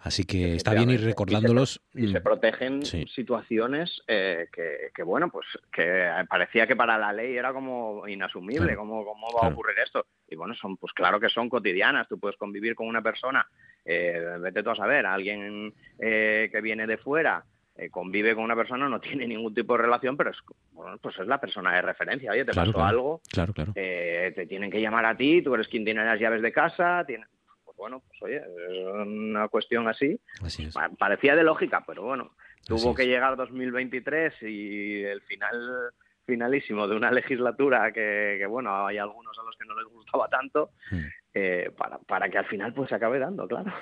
Así 0.00 0.24
que 0.24 0.54
está 0.54 0.74
bien 0.74 0.90
ir 0.90 1.02
recordándolos. 1.02 1.80
Y 1.94 2.08
se, 2.08 2.20
protegen 2.20 2.84
situaciones 2.84 4.02
eh, 4.06 4.48
que, 4.52 5.02
bueno, 5.02 5.30
pues 5.30 5.46
que 5.72 6.08
parecía 6.28 6.66
que 6.66 6.76
para 6.76 6.98
la 6.98 7.12
ley 7.12 7.36
era 7.36 7.52
como 7.52 8.06
inasumible, 8.06 8.76
¿cómo, 8.76 9.04
va 9.04 9.48
a 9.48 9.50
ocurrir 9.50 9.78
esto? 9.78 10.06
Y 10.28 10.36
bueno, 10.36 10.54
son 10.54 10.76
pues 10.76 10.92
claro 10.92 11.20
que 11.20 11.28
son 11.28 11.48
cotidianas, 11.48 12.08
tú 12.08 12.18
puedes 12.18 12.36
convivir 12.36 12.74
con 12.74 12.86
una 12.86 13.02
persona, 13.02 13.46
eh, 13.84 14.36
vete 14.40 14.62
tú 14.62 14.70
a 14.70 14.76
saber, 14.76 15.06
alguien 15.06 15.74
eh, 15.98 16.48
que 16.52 16.60
viene 16.60 16.86
de 16.86 16.98
fuera, 16.98 17.44
convive 17.90 18.34
con 18.34 18.44
una 18.44 18.56
persona, 18.56 18.88
no 18.88 19.00
tiene 19.00 19.26
ningún 19.26 19.54
tipo 19.54 19.74
de 19.76 19.82
relación, 19.82 20.16
pero 20.16 20.30
es, 20.30 20.38
bueno, 20.72 20.98
pues 20.98 21.18
es 21.18 21.26
la 21.26 21.40
persona 21.40 21.74
de 21.74 21.82
referencia. 21.82 22.32
Oye, 22.32 22.44
te 22.44 22.54
pasó 22.54 22.82
algo, 22.84 23.20
claro, 23.30 23.52
claro. 23.52 23.72
te 23.72 24.46
tienen 24.48 24.70
que 24.70 24.80
llamar 24.80 25.06
a 25.06 25.16
ti, 25.16 25.42
tú 25.42 25.54
eres 25.54 25.68
quien 25.68 25.84
tiene 25.84 26.04
las 26.04 26.20
llaves 26.20 26.42
de 26.42 26.52
casa, 26.52 27.04
tiene, 27.06 27.26
pues 27.64 27.76
bueno, 27.76 28.02
pues 28.08 28.22
oye, 28.22 28.36
es 28.36 28.86
una 28.86 29.48
cuestión 29.48 29.88
así. 29.88 30.20
Parecía 30.98 31.36
de 31.36 31.44
lógica, 31.44 31.84
pero 31.86 32.02
bueno, 32.02 32.32
tuvo 32.66 32.94
que 32.94 33.06
llegar 33.06 33.36
2023 33.36 34.42
y 34.42 35.02
el 35.02 35.20
final 35.22 35.92
finalísimo 36.28 36.86
de 36.86 36.94
una 36.94 37.10
legislatura 37.20 37.90
que, 37.90 38.44
bueno, 38.48 38.86
hay 38.86 38.98
algunos 38.98 39.36
a 39.38 39.42
los 39.42 39.56
que 39.56 39.64
no 39.66 39.74
les 39.80 39.90
gustaba 39.90 40.28
tanto, 40.28 40.70
hmm. 40.90 41.00
eh, 41.34 41.70
para, 41.76 41.98
para, 41.98 42.28
que 42.28 42.38
al 42.38 42.44
final 42.44 42.72
pues 42.74 42.90
se 42.90 42.94
acabe 42.94 43.18
dando, 43.18 43.48
claro. 43.48 43.72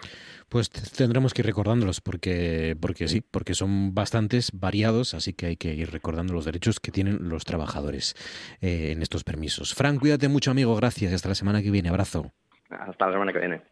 Pues 0.49 0.71
tendremos 0.71 1.35
que 1.35 1.43
ir 1.43 1.47
recordándolos 1.47 2.01
porque, 2.01 2.77
porque 2.81 3.09
sí, 3.09 3.21
porque 3.21 3.55
son 3.55 3.95
bastantes, 3.95 4.53
variados, 4.55 5.13
así 5.13 5.35
que 5.35 5.47
hay 5.47 5.57
que 5.57 5.75
ir 5.75 5.91
recordando 5.91 6.33
los 6.33 6.45
derechos 6.45 6.79
que 6.79 6.93
tienen 6.93 7.29
los 7.29 7.45
trabajadores 7.45 8.15
eh, 8.63 8.93
en 8.93 9.03
estos 9.03 9.25
permisos. 9.25 9.75
Frank, 9.75 9.99
cuídate 9.99 10.29
mucho, 10.29 10.53
amigo, 10.53 10.75
gracias, 10.77 11.13
hasta 11.13 11.29
la 11.29 11.35
semana 11.35 11.63
que 11.63 11.71
viene, 11.71 11.89
abrazo. 11.89 12.33
Hasta 12.71 13.07
la 13.07 13.13
semana 13.13 13.33
que 13.33 13.39
viene. 13.39 13.63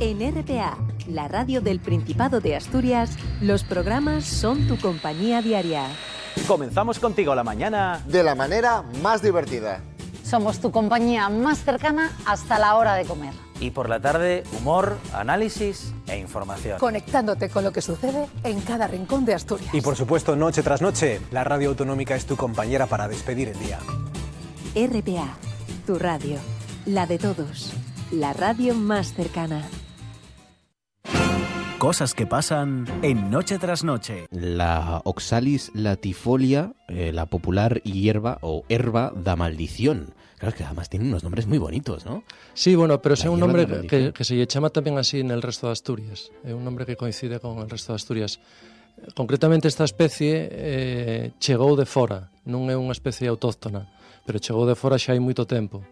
En 0.00 0.18
RPA, 0.18 0.76
la 1.08 1.28
radio 1.28 1.60
del 1.60 1.80
Principado 1.80 2.40
de 2.40 2.56
Asturias, 2.56 3.16
los 3.42 3.64
programas 3.64 4.24
son 4.24 4.66
tu 4.66 4.78
compañía 4.78 5.40
diaria. 5.40 5.86
Comenzamos 6.46 6.98
contigo 6.98 7.34
la 7.34 7.44
mañana 7.44 8.02
de 8.06 8.22
la 8.22 8.34
manera 8.34 8.82
más 9.02 9.22
divertida. 9.22 9.82
Somos 10.24 10.60
tu 10.60 10.70
compañía 10.70 11.28
más 11.28 11.62
cercana 11.64 12.10
hasta 12.24 12.58
la 12.58 12.76
hora 12.76 12.94
de 12.94 13.04
comer. 13.04 13.34
Y 13.60 13.70
por 13.70 13.88
la 13.88 14.00
tarde, 14.00 14.44
humor, 14.58 14.98
análisis 15.12 15.92
e 16.08 16.18
información. 16.18 16.78
Conectándote 16.78 17.48
con 17.48 17.64
lo 17.64 17.72
que 17.72 17.80
sucede 17.80 18.26
en 18.42 18.60
cada 18.62 18.86
rincón 18.88 19.24
de 19.24 19.34
Asturias. 19.34 19.72
Y 19.74 19.80
por 19.80 19.94
supuesto, 19.94 20.34
noche 20.34 20.62
tras 20.62 20.82
noche, 20.82 21.20
la 21.30 21.44
radio 21.44 21.68
autonómica 21.68 22.16
es 22.16 22.26
tu 22.26 22.36
compañera 22.36 22.86
para 22.86 23.08
despedir 23.08 23.48
el 23.48 23.58
día. 23.58 23.78
RPA, 24.74 25.36
tu 25.86 25.98
radio, 25.98 26.38
la 26.86 27.06
de 27.06 27.18
todos, 27.18 27.72
la 28.10 28.32
radio 28.32 28.74
más 28.74 29.12
cercana. 29.12 29.62
Cosas 31.82 32.14
que 32.14 32.28
pasan 32.28 32.86
en 33.02 33.28
Noche 33.28 33.58
tras 33.58 33.82
Noche. 33.82 34.28
La 34.30 35.02
Oxalis 35.04 35.72
latifolia, 35.74 36.74
eh, 36.86 37.10
la 37.12 37.26
popular 37.26 37.82
hierba 37.82 38.38
o 38.40 38.62
herba 38.68 39.12
da 39.16 39.34
maldición. 39.34 40.14
Claro 40.38 40.54
que 40.54 40.62
además 40.62 40.88
tiene 40.88 41.08
unos 41.08 41.24
nombres 41.24 41.48
muy 41.48 41.58
bonitos, 41.58 42.06
¿no? 42.06 42.22
Sí, 42.54 42.76
bueno, 42.76 43.02
pero 43.02 43.14
es 43.14 43.24
un 43.24 43.40
nombre 43.40 43.66
que, 43.88 44.12
que, 44.12 44.22
se 44.22 44.46
llama 44.46 44.70
también 44.70 44.96
así 44.96 45.18
en 45.18 45.32
el 45.32 45.42
resto 45.42 45.66
de 45.66 45.72
Asturias. 45.72 46.30
Es 46.44 46.54
un 46.54 46.64
nombre 46.64 46.86
que 46.86 46.94
coincide 46.94 47.40
con 47.40 47.58
el 47.58 47.68
resto 47.68 47.92
de 47.92 47.96
Asturias. 47.96 48.38
Concretamente 49.16 49.66
esta 49.66 49.82
especie 49.82 50.50
eh, 50.52 51.32
chegou 51.40 51.74
de 51.74 51.84
fora, 51.84 52.30
non 52.46 52.70
é 52.70 52.78
unha 52.78 52.94
especie 52.94 53.26
autóctona, 53.26 53.90
pero 54.22 54.38
chegou 54.38 54.70
de 54.70 54.78
fora 54.78 55.02
xa 55.02 55.18
hai 55.18 55.18
moito 55.18 55.50
tempo. 55.50 55.82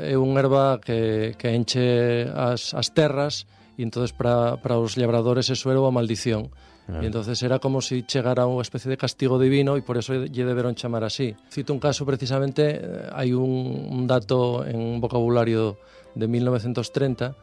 É 0.00 0.16
unha 0.16 0.40
erva 0.40 0.80
que, 0.80 1.36
que 1.36 1.52
enche 1.52 2.24
as, 2.32 2.72
as 2.72 2.88
terras 2.96 3.44
e 3.76 3.84
entonces 3.84 4.16
para, 4.16 4.56
para 4.58 4.80
os 4.80 4.96
labradores 4.96 5.52
eso 5.52 5.68
era 5.68 5.84
a 5.84 5.92
maldición. 5.92 6.48
Ah. 6.88 7.02
E 7.02 7.06
entonces 7.06 7.42
era 7.42 7.58
como 7.58 7.84
se 7.84 8.00
si 8.00 8.08
chegara 8.08 8.48
unha 8.48 8.64
especie 8.64 8.88
de 8.88 8.96
castigo 8.96 9.36
divino 9.36 9.76
e 9.76 9.84
por 9.84 10.00
eso 10.00 10.16
lle 10.16 10.44
deberon 10.48 10.74
chamar 10.74 11.04
así. 11.04 11.36
Cito 11.52 11.76
un 11.76 11.82
caso 11.82 12.08
precisamente, 12.08 12.80
eh, 12.80 13.10
hai 13.12 13.36
un, 13.36 13.92
un 13.92 14.08
dato 14.08 14.64
en 14.64 14.80
un 14.80 15.02
vocabulario 15.02 15.76
de 16.16 16.26
1930 16.30 17.36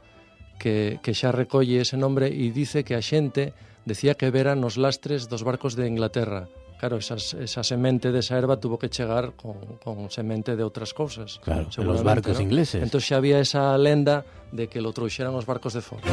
que, 0.58 0.98
que 1.04 1.14
xa 1.14 1.30
recolle 1.30 1.84
ese 1.84 2.00
nombre 2.00 2.32
e 2.32 2.50
dice 2.50 2.82
que 2.82 2.98
a 2.98 3.04
xente 3.04 3.54
decía 3.86 4.16
que 4.16 4.32
veran 4.32 4.64
nos 4.64 4.80
lastres 4.80 5.28
dos 5.28 5.44
barcos 5.44 5.76
de 5.76 5.86
Inglaterra 5.92 6.48
claro, 6.84 6.98
esas, 6.98 7.34
esa 7.36 7.64
semente 7.64 8.12
desa 8.12 8.36
erva 8.36 8.60
tuvo 8.60 8.78
que 8.78 8.90
chegar 8.90 9.40
con, 9.40 9.80
con 9.80 10.12
semente 10.12 10.60
de 10.60 10.68
outras 10.68 10.92
cousas. 10.92 11.40
Claro, 11.40 11.72
los 11.80 12.04
barcos 12.04 12.36
¿no? 12.36 12.44
ingleses. 12.44 12.84
Entón 12.84 13.00
xa 13.00 13.24
había 13.24 13.40
esa 13.40 13.72
lenda 13.80 14.28
de 14.52 14.68
que 14.68 14.84
lo 14.84 14.92
trouxeran 14.92 15.32
os 15.32 15.48
barcos 15.48 15.72
de 15.72 15.80
fora. 15.80 16.04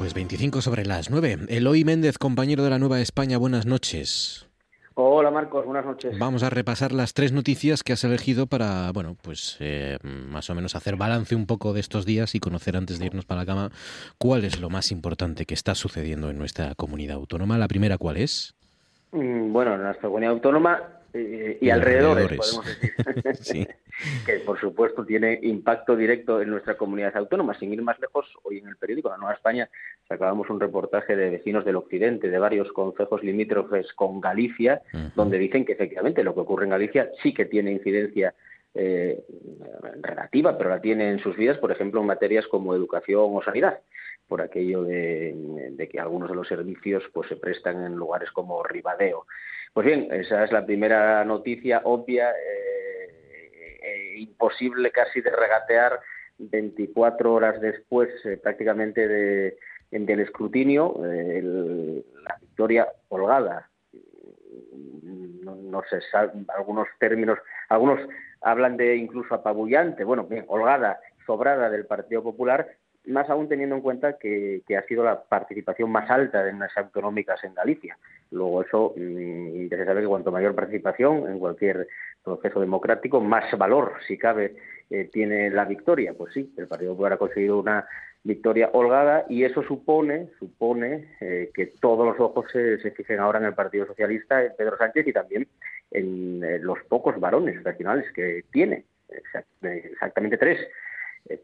Pues 0.00 0.16
25 0.16 0.64
sobre 0.64 0.88
las 0.88 1.12
9. 1.12 1.52
Eloy 1.52 1.84
Méndez, 1.84 2.16
compañero 2.16 2.64
de 2.64 2.72
la 2.72 2.80
Nueva 2.80 3.04
España, 3.04 3.36
buenas 3.36 3.68
noches. 3.68 4.47
Hola 5.00 5.30
Marcos, 5.30 5.64
buenas 5.64 5.86
noches. 5.86 6.18
Vamos 6.18 6.42
a 6.42 6.50
repasar 6.50 6.90
las 6.90 7.14
tres 7.14 7.30
noticias 7.30 7.84
que 7.84 7.92
has 7.92 8.02
elegido 8.02 8.48
para, 8.48 8.90
bueno, 8.90 9.14
pues 9.22 9.56
eh, 9.60 9.96
más 10.02 10.50
o 10.50 10.56
menos 10.56 10.74
hacer 10.74 10.96
balance 10.96 11.36
un 11.36 11.46
poco 11.46 11.72
de 11.72 11.78
estos 11.78 12.04
días 12.04 12.34
y 12.34 12.40
conocer 12.40 12.76
antes 12.76 12.98
de 12.98 13.06
irnos 13.06 13.24
para 13.24 13.42
la 13.42 13.46
cama 13.46 13.70
cuál 14.18 14.44
es 14.44 14.60
lo 14.60 14.70
más 14.70 14.90
importante 14.90 15.46
que 15.46 15.54
está 15.54 15.76
sucediendo 15.76 16.30
en 16.30 16.38
nuestra 16.38 16.74
comunidad 16.74 17.14
autónoma. 17.14 17.58
La 17.58 17.68
primera, 17.68 17.96
¿cuál 17.96 18.16
es? 18.16 18.56
Mm, 19.12 19.52
bueno, 19.52 19.76
en 19.76 19.84
nuestra 19.84 20.08
comunidad 20.08 20.32
autónoma 20.32 20.97
y, 21.14 21.66
y, 21.66 21.70
alrededores, 21.70 22.38
podemos 22.38 22.66
decir. 23.24 23.34
sí. 23.40 23.68
que 24.26 24.40
por 24.40 24.58
supuesto 24.60 25.04
tiene 25.04 25.38
impacto 25.42 25.96
directo 25.96 26.40
en 26.40 26.50
nuestra 26.50 26.76
comunidad 26.76 27.16
autónoma. 27.16 27.58
Sin 27.58 27.72
ir 27.72 27.82
más 27.82 27.98
lejos, 27.98 28.26
hoy 28.42 28.58
en 28.58 28.68
el 28.68 28.76
periódico 28.76 29.08
La 29.08 29.16
Nueva 29.16 29.34
España 29.34 29.68
sacábamos 30.06 30.48
un 30.50 30.60
reportaje 30.60 31.16
de 31.16 31.30
vecinos 31.30 31.64
del 31.64 31.76
occidente, 31.76 32.30
de 32.30 32.38
varios 32.38 32.72
concejos 32.72 33.22
limítrofes 33.22 33.92
con 33.94 34.20
Galicia, 34.20 34.82
uh 34.92 34.96
-huh. 34.96 35.12
donde 35.14 35.38
dicen 35.38 35.64
que 35.64 35.72
efectivamente 35.72 36.22
lo 36.22 36.34
que 36.34 36.40
ocurre 36.40 36.64
en 36.64 36.70
Galicia 36.70 37.10
sí 37.22 37.34
que 37.34 37.46
tiene 37.46 37.72
incidencia 37.72 38.34
eh, 38.74 39.24
relativa, 40.02 40.56
pero 40.56 40.70
la 40.70 40.80
tiene 40.80 41.10
en 41.10 41.18
sus 41.18 41.36
vidas, 41.36 41.58
por 41.58 41.72
ejemplo, 41.72 42.00
en 42.00 42.06
materias 42.06 42.46
como 42.46 42.74
educación 42.74 43.24
o 43.34 43.42
sanidad 43.42 43.80
por 44.28 44.42
aquello 44.42 44.82
de, 44.82 45.34
de, 45.70 45.88
que 45.88 45.98
algunos 45.98 46.28
de 46.28 46.36
los 46.36 46.46
servicios 46.46 47.02
pues 47.14 47.30
se 47.30 47.36
prestan 47.36 47.82
en 47.82 47.94
lugares 47.94 48.30
como 48.30 48.62
Ribadeo. 48.62 49.26
Pues 49.72 49.86
bien, 49.86 50.08
esa 50.10 50.44
es 50.44 50.52
la 50.52 50.64
primera 50.64 51.24
noticia 51.24 51.82
obvia, 51.84 52.30
eh, 52.30 53.78
eh, 53.82 54.14
imposible 54.18 54.90
casi 54.90 55.20
de 55.20 55.30
regatear 55.30 56.00
24 56.38 57.32
horas 57.32 57.60
después 57.60 58.08
eh, 58.24 58.36
prácticamente 58.36 59.06
de, 59.06 59.58
del 59.90 60.20
escrutinio, 60.20 60.94
eh, 61.04 61.42
la 62.22 62.36
victoria 62.40 62.88
holgada. 63.08 63.68
No, 65.42 65.56
no 65.56 65.82
sé, 65.88 65.98
algunos 66.56 66.88
términos, 66.98 67.38
algunos 67.68 68.00
hablan 68.40 68.76
de 68.76 68.96
incluso 68.96 69.34
apabullante, 69.34 70.04
bueno, 70.04 70.24
bien, 70.24 70.44
holgada, 70.48 71.00
sobrada 71.26 71.70
del 71.70 71.86
Partido 71.86 72.22
Popular, 72.22 72.68
más 73.06 73.28
aún 73.30 73.48
teniendo 73.48 73.76
en 73.76 73.80
cuenta 73.80 74.18
que, 74.18 74.62
que, 74.66 74.76
ha 74.76 74.82
sido 74.82 75.04
la 75.04 75.22
participación 75.22 75.90
más 75.90 76.10
alta 76.10 76.44
de 76.44 76.52
las 76.52 76.76
autonómicas 76.76 77.42
en 77.44 77.54
Galicia. 77.54 77.96
Luego 78.30 78.62
eso, 78.62 78.94
mmm, 78.96 79.68
ya 79.68 79.76
se 79.76 79.84
sabe 79.84 80.02
que 80.02 80.06
cuanto 80.06 80.30
mayor 80.30 80.54
participación 80.54 81.28
en 81.28 81.38
cualquier 81.38 81.88
proceso 82.22 82.60
democrático, 82.60 83.20
más 83.20 83.56
valor, 83.56 83.94
si 84.06 84.18
cabe, 84.18 84.56
eh, 84.90 85.08
tiene 85.12 85.50
la 85.50 85.64
victoria. 85.64 86.14
Pues 86.14 86.34
sí, 86.34 86.52
el 86.56 86.68
Partido 86.68 86.92
Popular 86.92 87.14
ha 87.14 87.18
conseguido 87.18 87.58
una 87.58 87.86
victoria 88.24 88.70
holgada 88.72 89.24
y 89.28 89.44
eso 89.44 89.62
supone, 89.62 90.28
supone 90.38 91.16
eh, 91.20 91.50
que 91.54 91.66
todos 91.80 92.06
los 92.06 92.20
ojos 92.20 92.46
se, 92.52 92.78
se, 92.78 92.90
fijen 92.90 93.20
ahora 93.20 93.38
en 93.38 93.46
el 93.46 93.54
Partido 93.54 93.86
Socialista, 93.86 94.42
en 94.44 94.52
Pedro 94.56 94.76
Sánchez 94.76 95.06
y 95.06 95.12
también 95.12 95.48
en 95.90 96.42
eh, 96.44 96.58
los 96.58 96.78
pocos 96.88 97.18
varones 97.18 97.62
regionales 97.62 98.10
que 98.12 98.44
tiene, 98.50 98.84
exactamente 99.62 100.36
tres 100.36 100.58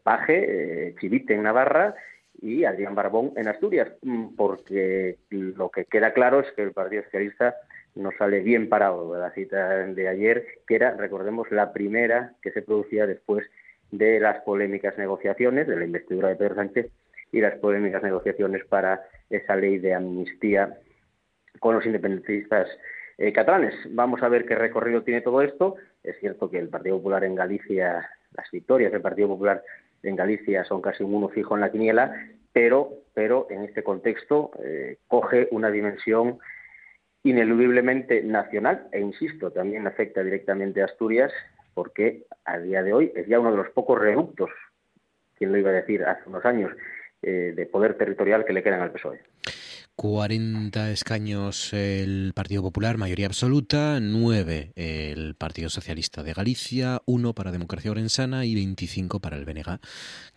Paje, 0.03 0.95
Chivite 0.99 1.35
en 1.35 1.43
Navarra 1.43 1.95
y 2.45 2.63
Adrián 2.63 2.93
Barbón 2.93 3.33
en 3.37 3.47
Asturias, 3.47 3.89
mm, 4.03 4.35
porque 4.35 5.17
lo 5.31 5.69
que 5.71 5.85
queda 5.85 6.13
claro 6.13 6.41
es 6.41 6.51
que 6.51 6.61
el 6.61 6.73
Partido 6.73 7.01
Socialista 7.03 7.55
no 7.95 8.11
sale 8.19 8.41
bien 8.41 8.69
parado 8.69 9.11
de 9.13 9.19
la 9.19 9.31
cita 9.31 9.87
de 9.87 10.07
ayer, 10.07 10.45
que 10.67 10.75
era, 10.75 10.91
recordemos, 10.91 11.49
la 11.49 11.73
primera 11.73 12.33
que 12.43 12.51
se 12.51 12.61
producía 12.61 13.07
después 13.07 13.47
de 13.91 14.19
las 14.19 14.43
polémicas 14.43 14.95
negociaciones, 14.99 15.67
de 15.67 15.75
la 15.75 15.85
investidura 15.85 16.29
de 16.29 16.35
Pedro 16.35 16.55
Sánchez 16.55 16.91
y 17.31 17.41
las 17.41 17.55
polémicas 17.55 18.03
negociaciones 18.03 18.63
para 18.65 19.01
esa 19.31 19.55
ley 19.55 19.79
de 19.79 19.95
amnistía 19.95 20.77
con 21.59 21.73
los 21.73 21.85
independentistas 21.87 22.67
eh, 23.17 23.33
catalanes. 23.33 23.73
Vamos 23.89 24.21
a 24.21 24.29
ver 24.29 24.45
qué 24.45 24.53
recorrido 24.53 25.01
tiene 25.01 25.21
todo 25.21 25.41
esto. 25.41 25.77
Es 26.03 26.19
cierto 26.19 26.51
que 26.51 26.59
el 26.59 26.69
Partido 26.69 26.97
Popular 26.97 27.23
en 27.23 27.33
Galicia 27.33 28.07
las 28.35 28.51
victorias 28.51 28.91
del 28.91 29.01
Partido 29.01 29.29
Popular 29.29 29.63
en 30.05 30.15
Galicia 30.15 30.63
son 30.65 30.81
casi 30.81 31.03
un 31.03 31.13
uno 31.13 31.29
fijo 31.29 31.55
en 31.55 31.61
la 31.61 31.71
quiniela, 31.71 32.15
pero, 32.53 32.89
pero 33.13 33.47
en 33.49 33.63
este 33.63 33.83
contexto 33.83 34.51
eh, 34.63 34.97
coge 35.07 35.47
una 35.51 35.69
dimensión 35.69 36.39
ineludiblemente 37.23 38.23
nacional 38.23 38.87
e, 38.91 38.99
insisto, 38.99 39.51
también 39.51 39.87
afecta 39.87 40.23
directamente 40.23 40.81
a 40.81 40.85
Asturias 40.85 41.33
porque 41.73 42.23
a 42.45 42.59
día 42.59 42.83
de 42.83 42.93
hoy 42.93 43.11
es 43.15 43.27
ya 43.27 43.39
uno 43.39 43.51
de 43.51 43.57
los 43.57 43.69
pocos 43.71 43.99
reductos, 43.99 44.49
quien 45.37 45.51
lo 45.51 45.57
iba 45.57 45.71
a 45.71 45.73
decir 45.73 46.03
hace 46.05 46.29
unos 46.29 46.45
años, 46.45 46.71
eh, 47.21 47.53
de 47.55 47.65
poder 47.65 47.95
territorial 47.95 48.45
que 48.45 48.53
le 48.53 48.63
quedan 48.63 48.81
al 48.81 48.91
PSOE. 48.91 49.19
40 49.95 50.91
escaños 50.91 51.71
el 51.71 52.33
Partido 52.35 52.61
Popular, 52.61 52.97
mayoría 52.97 53.27
absoluta, 53.27 53.99
9 54.01 54.73
el 54.75 55.35
Partido 55.35 55.69
Socialista 55.69 56.21
de 56.21 56.33
Galicia, 56.33 57.01
1 57.05 57.33
para 57.33 57.51
Democracia 57.51 57.91
Orensana 57.91 58.45
y 58.45 58.55
25 58.55 59.21
para 59.21 59.37
el 59.37 59.45
BNG, 59.45 59.79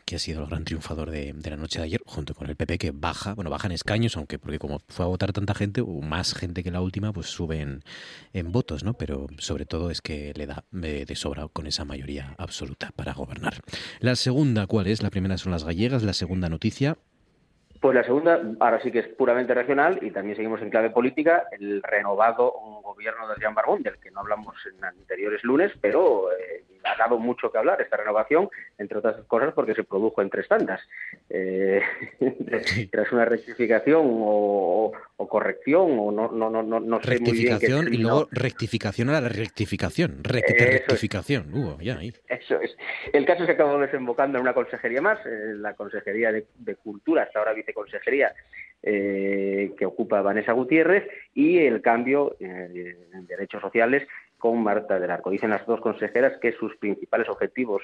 que 0.05 0.17
ha 0.17 0.19
sido 0.21 0.43
el 0.43 0.47
gran 0.47 0.65
triunfador 0.65 1.11
de, 1.11 1.35
la 1.43 1.57
noche 1.57 1.81
de 1.81 1.87
ayer, 1.87 2.01
junto 2.07 2.35
con 2.35 2.49
el 2.49 2.55
PP 2.55 2.79
que 2.79 2.91
baja, 2.93 3.35
bueno, 3.35 3.51
baja 3.51 3.67
en 3.67 3.73
escaños, 3.73 4.17
aunque 4.17 4.39
porque 4.39 4.61
como 4.61 4.81
fue 4.89 5.05
a 5.05 5.09
votar 5.09 5.33
tanta 5.33 5.55
gente, 5.55 5.81
o 5.81 6.01
más 6.03 6.35
gente 6.35 6.63
que 6.63 6.71
la 6.71 6.81
última, 6.81 7.13
pues 7.13 7.27
sube 7.27 7.61
en, 7.61 8.53
votos, 8.53 8.85
¿no? 8.85 8.95
Pero 8.95 9.27
sobre 9.39 9.67
todo 9.67 9.91
es 9.91 10.01
que 10.01 10.33
le 10.37 10.47
da 10.47 10.65
de, 10.71 11.05
de 11.05 11.17
sobra 11.17 11.49
con 11.49 11.67
esa 11.67 11.85
mayoría 11.85 12.37
absoluta 12.39 12.93
para 12.95 13.13
gobernar. 13.13 13.61
La 13.99 14.15
segunda, 14.15 14.69
¿cuál 14.69 14.87
es? 14.87 15.03
La 15.03 15.11
primera 15.11 15.37
son 15.37 15.51
las 15.51 15.65
gallegas, 15.65 16.05
la 16.05 16.15
segunda 16.15 16.49
noticia, 16.49 16.97
pues 17.81 17.95
la 17.95 18.05
segunda, 18.05 18.41
ahora 18.61 18.81
sí 18.83 18.91
que 18.91 19.01
es 19.01 19.09
puramente 19.09 19.55
regional 19.55 19.99
y 20.03 20.11
también 20.11 20.37
seguimos 20.37 20.61
en 20.63 20.71
clave 20.71 20.91
política, 20.91 21.45
el 21.53 21.83
renovado 21.83 22.78
gobierno 22.89 23.27
de 23.27 23.35
Adrián 23.35 23.55
Barbón, 23.55 23.83
del 23.83 23.99
que 23.99 24.11
no 24.11 24.21
hablamos 24.21 24.57
en 24.67 24.83
anteriores 24.83 25.45
lunes, 25.45 25.73
pero 25.81 26.33
eh, 26.33 26.65
ha 26.85 26.97
dado 26.97 27.19
mucho 27.19 27.53
que 27.53 27.59
hablar 27.59 27.81
esta 27.81 27.97
renovación, 27.97 28.49
entre 28.79 28.99
otras 28.99 29.17
cosas 29.27 29.53
porque 29.53 29.75
se 29.75 29.85
produjo 29.85 30.23
en 30.23 30.31
tres 30.31 30.49
tandas. 30.49 30.81
Eh, 31.29 31.83
tras 32.91 33.13
una 33.13 33.25
rectificación 33.25 34.03
o, 34.05 34.93
o, 35.17 35.29
corrección, 35.29 35.99
o 35.99 36.11
no, 36.11 36.31
no, 36.33 36.51
no, 36.51 36.63
no 36.63 37.03
sé 37.03 37.21
muy 37.21 37.33
bien. 37.33 37.53
Rectificación 37.53 37.93
y 37.93 37.99
luego 37.99 38.29
rectificación 38.31 39.11
a 39.11 39.21
la 39.21 39.29
rectificación. 39.29 40.25
Recti 40.25 40.55
rectificación. 40.55 41.55
Uh, 41.55 41.79
ya 41.81 41.99
ahí. 41.99 42.13
Eso 42.27 42.61
es. 42.61 42.77
El 43.13 43.27
caso 43.27 43.45
que 43.45 43.53
acabó 43.53 43.79
desembocando 43.79 44.39
en 44.39 44.43
una 44.43 44.55
consejería 44.55 45.03
más, 45.03 45.19
eh, 45.27 45.55
la 45.57 45.75
Consejería 45.75 46.33
de, 46.33 46.47
de 46.57 46.77
Cultura, 46.77 47.25
hasta 47.25 47.39
ahora 47.39 47.53
viceconsejería 47.53 48.33
eh, 48.83 49.73
que 49.77 49.87
ocupa 49.87 50.23
Vanessa 50.23 50.53
Gutiérrez 50.53 51.09
y 51.35 51.59
el 51.59 51.83
cambio 51.83 52.37
eh, 52.41 52.97
en 53.13 53.27
derechos 53.27 53.61
sociales 53.61 54.07
con 54.39 54.63
Marta 54.63 55.01
del 55.01 55.11
Arco. 55.11 55.31
Dicen 55.31 55.51
las 55.51 55.67
dos 55.67 55.81
consejeras 55.81 56.39
que 56.41 56.53
sus 56.53 56.77
principales 56.77 57.29
objetivos 57.29 57.83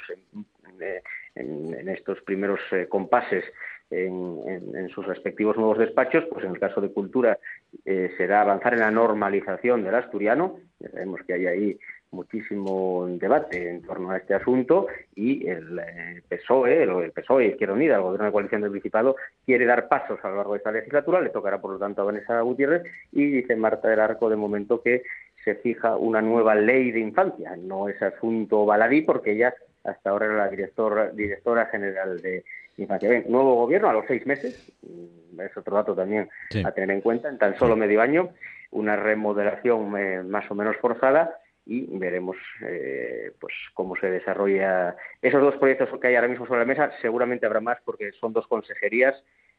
en, 0.81 1.03
en 1.35 1.89
estos 1.89 2.21
primeros 2.23 2.61
eh, 2.73 2.87
compases 2.89 3.45
en, 3.91 4.39
en, 4.75 4.89
sus 4.89 5.07
respectivos 5.07 5.57
nuevos 5.57 5.79
despachos, 5.79 6.25
pues 6.31 6.45
en 6.45 6.53
el 6.53 6.59
caso 6.59 6.81
de 6.81 6.93
Cultura 6.93 7.39
eh, 7.85 8.11
será 8.17 8.41
avanzar 8.41 8.75
en 8.75 8.81
la 8.81 8.91
normalización 8.91 9.85
del 9.85 9.95
asturiano. 9.95 10.59
Ya 10.81 10.91
sabemos 10.91 11.21
que 11.27 11.35
hay 11.35 11.47
ahí 11.47 11.79
muchísimo 12.15 13.07
debate 13.09 13.71
en 13.71 13.83
torno 13.83 14.11
a 14.11 14.17
este 14.17 14.35
asunto 14.35 14.87
y 15.15 15.47
el 15.49 15.79
eh, 15.79 16.23
PSOE, 16.29 16.85
el 16.85 17.13
PSOE 17.13 17.49
Izquierda 17.49 17.75
Unida, 17.75 17.97
el 17.97 18.03
Gobierno 18.03 18.27
de 18.27 18.33
Coalición 18.33 18.63
del 18.63 18.71
Principado, 18.71 19.17
quiere 19.45 19.67
dar 19.67 19.89
pasos 19.89 20.19
a 20.23 20.29
lo 20.29 20.37
largo 20.37 20.53
de 20.53 20.59
esta 20.59 20.73
legislatura, 20.73 21.21
le 21.21 21.31
tocará 21.31 21.61
por 21.61 21.73
lo 21.73 21.79
tanto 21.79 22.03
a 22.03 22.05
Vanessa 22.07 22.41
Gutiérrez 22.41 22.83
y 23.13 23.27
dice 23.27 23.57
Marta 23.57 23.89
del 23.89 24.01
Arco 24.01 24.31
de 24.31 24.37
momento 24.37 24.81
que 24.81 25.03
se 25.45 25.57
fija 25.57 25.97
una 25.97 26.23
nueva 26.23 26.55
ley 26.55 26.91
de 26.91 27.01
infancia. 27.01 27.55
No 27.57 27.89
es 27.89 28.01
asunto 28.01 28.65
baladí 28.65 29.03
porque 29.03 29.33
ella 29.33 29.55
hasta 29.85 30.11
ahora 30.11 30.27
era 30.27 30.37
la 30.37 30.49
directora, 30.49 31.11
directora 31.11 31.67
general 31.67 32.21
de 32.23 32.45
infancia. 32.79 33.11
Bien, 33.11 33.25
nuevo 33.29 33.55
gobierno 33.57 33.91
a 33.91 33.93
los 33.93 34.07
seis 34.07 34.27
meses, 34.27 34.73
mm, 34.83 35.41
es 35.41 35.57
otro 35.57 35.77
dato 35.77 35.95
también 35.95 36.29
a 36.65 36.73
tener 36.73 36.91
en 36.91 37.01
cuenta, 37.03 37.29
en 37.29 37.39
tan 37.39 37.59
solo 37.59 37.77
medio 37.77 38.01
año, 38.01 38.31
una 38.71 38.97
remodelación 38.97 39.97
eh, 39.99 40.23
más 40.23 40.51
o 40.51 40.55
menos 40.55 40.77
forzada 40.77 41.39
y 41.67 41.87
veremos 41.99 42.37
eh, 42.63 43.33
pues 43.41 43.55
cómo 43.73 43.97
se 43.97 44.11
desarrolla 44.11 44.97
esos 45.23 45.41
dos 45.41 45.57
proyectos 45.57 45.89
que 46.01 46.09
hay 46.09 46.15
ahora 46.17 46.29
mismo 46.29 46.47
sobre 46.47 46.61
la 46.61 46.67
mesa. 46.67 46.93
Seguramente 47.01 47.47
habrá 47.47 47.61
más 47.61 47.79
porque 47.85 48.13
son 48.13 48.33
dos 48.33 48.47
consejerías, 48.47 49.15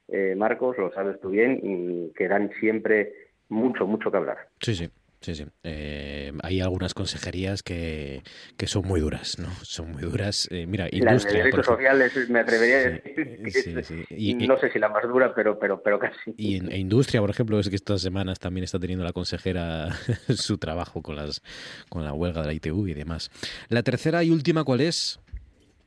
eh, 0.08 0.36
Marcos, 0.38 0.78
lo 0.78 0.92
sabes 0.94 1.20
tú 1.20 1.30
bien, 1.30 1.60
y 1.64 2.14
que 2.14 2.28
dan 2.28 2.52
siempre 2.60 3.14
mucho, 3.50 3.88
mucho 3.88 4.12
que 4.12 4.18
hablar. 4.18 4.50
Sí, 4.60 4.76
sí. 4.76 4.90
Sí, 5.26 5.34
sí. 5.34 5.48
Eh, 5.64 6.32
hay 6.44 6.62
algunas 6.62 6.94
consejerías 6.94 7.64
que, 7.64 8.22
que, 8.60 8.68
son 8.68 8.86
muy 8.86 9.00
duras, 9.00 9.40
¿no? 9.40 9.48
Son 9.64 9.92
muy 9.92 10.04
duras. 10.04 10.48
Eh, 10.52 10.68
mira, 10.68 10.88
industria. 10.92 11.48
Las 11.48 11.66
sociales 11.66 12.30
me 12.30 12.42
atrevería 12.42 12.78
a 12.78 12.82
decir. 12.82 14.06
y, 14.12 14.36
no 14.36 14.56
sé 14.60 14.70
si 14.70 14.78
la 14.78 14.88
más 14.88 15.02
dura, 15.08 15.34
pero, 15.34 15.58
pero, 15.58 15.82
pero 15.82 15.98
casi. 15.98 16.36
Y 16.38 16.58
en 16.58 16.72
industria, 16.72 17.22
por 17.22 17.32
ejemplo, 17.32 17.60
es 17.60 17.70
que 17.70 17.76
estas 17.76 18.04
semanas 18.04 18.38
también 18.38 18.66
está 18.66 18.78
teniendo 18.78 19.04
la 19.04 19.14
consejera 19.14 19.90
su 20.30 20.60
trabajo 20.60 21.02
con 21.02 21.16
las 21.16 21.42
con 21.90 22.04
la 22.04 22.14
huelga 22.14 22.42
de 22.42 22.48
la 22.48 22.54
ITV 22.54 22.90
y 22.90 22.94
demás. 22.94 23.32
La 23.70 23.82
tercera 23.82 24.24
y 24.24 24.30
última, 24.30 24.64
¿cuál 24.64 24.82
es? 24.82 25.20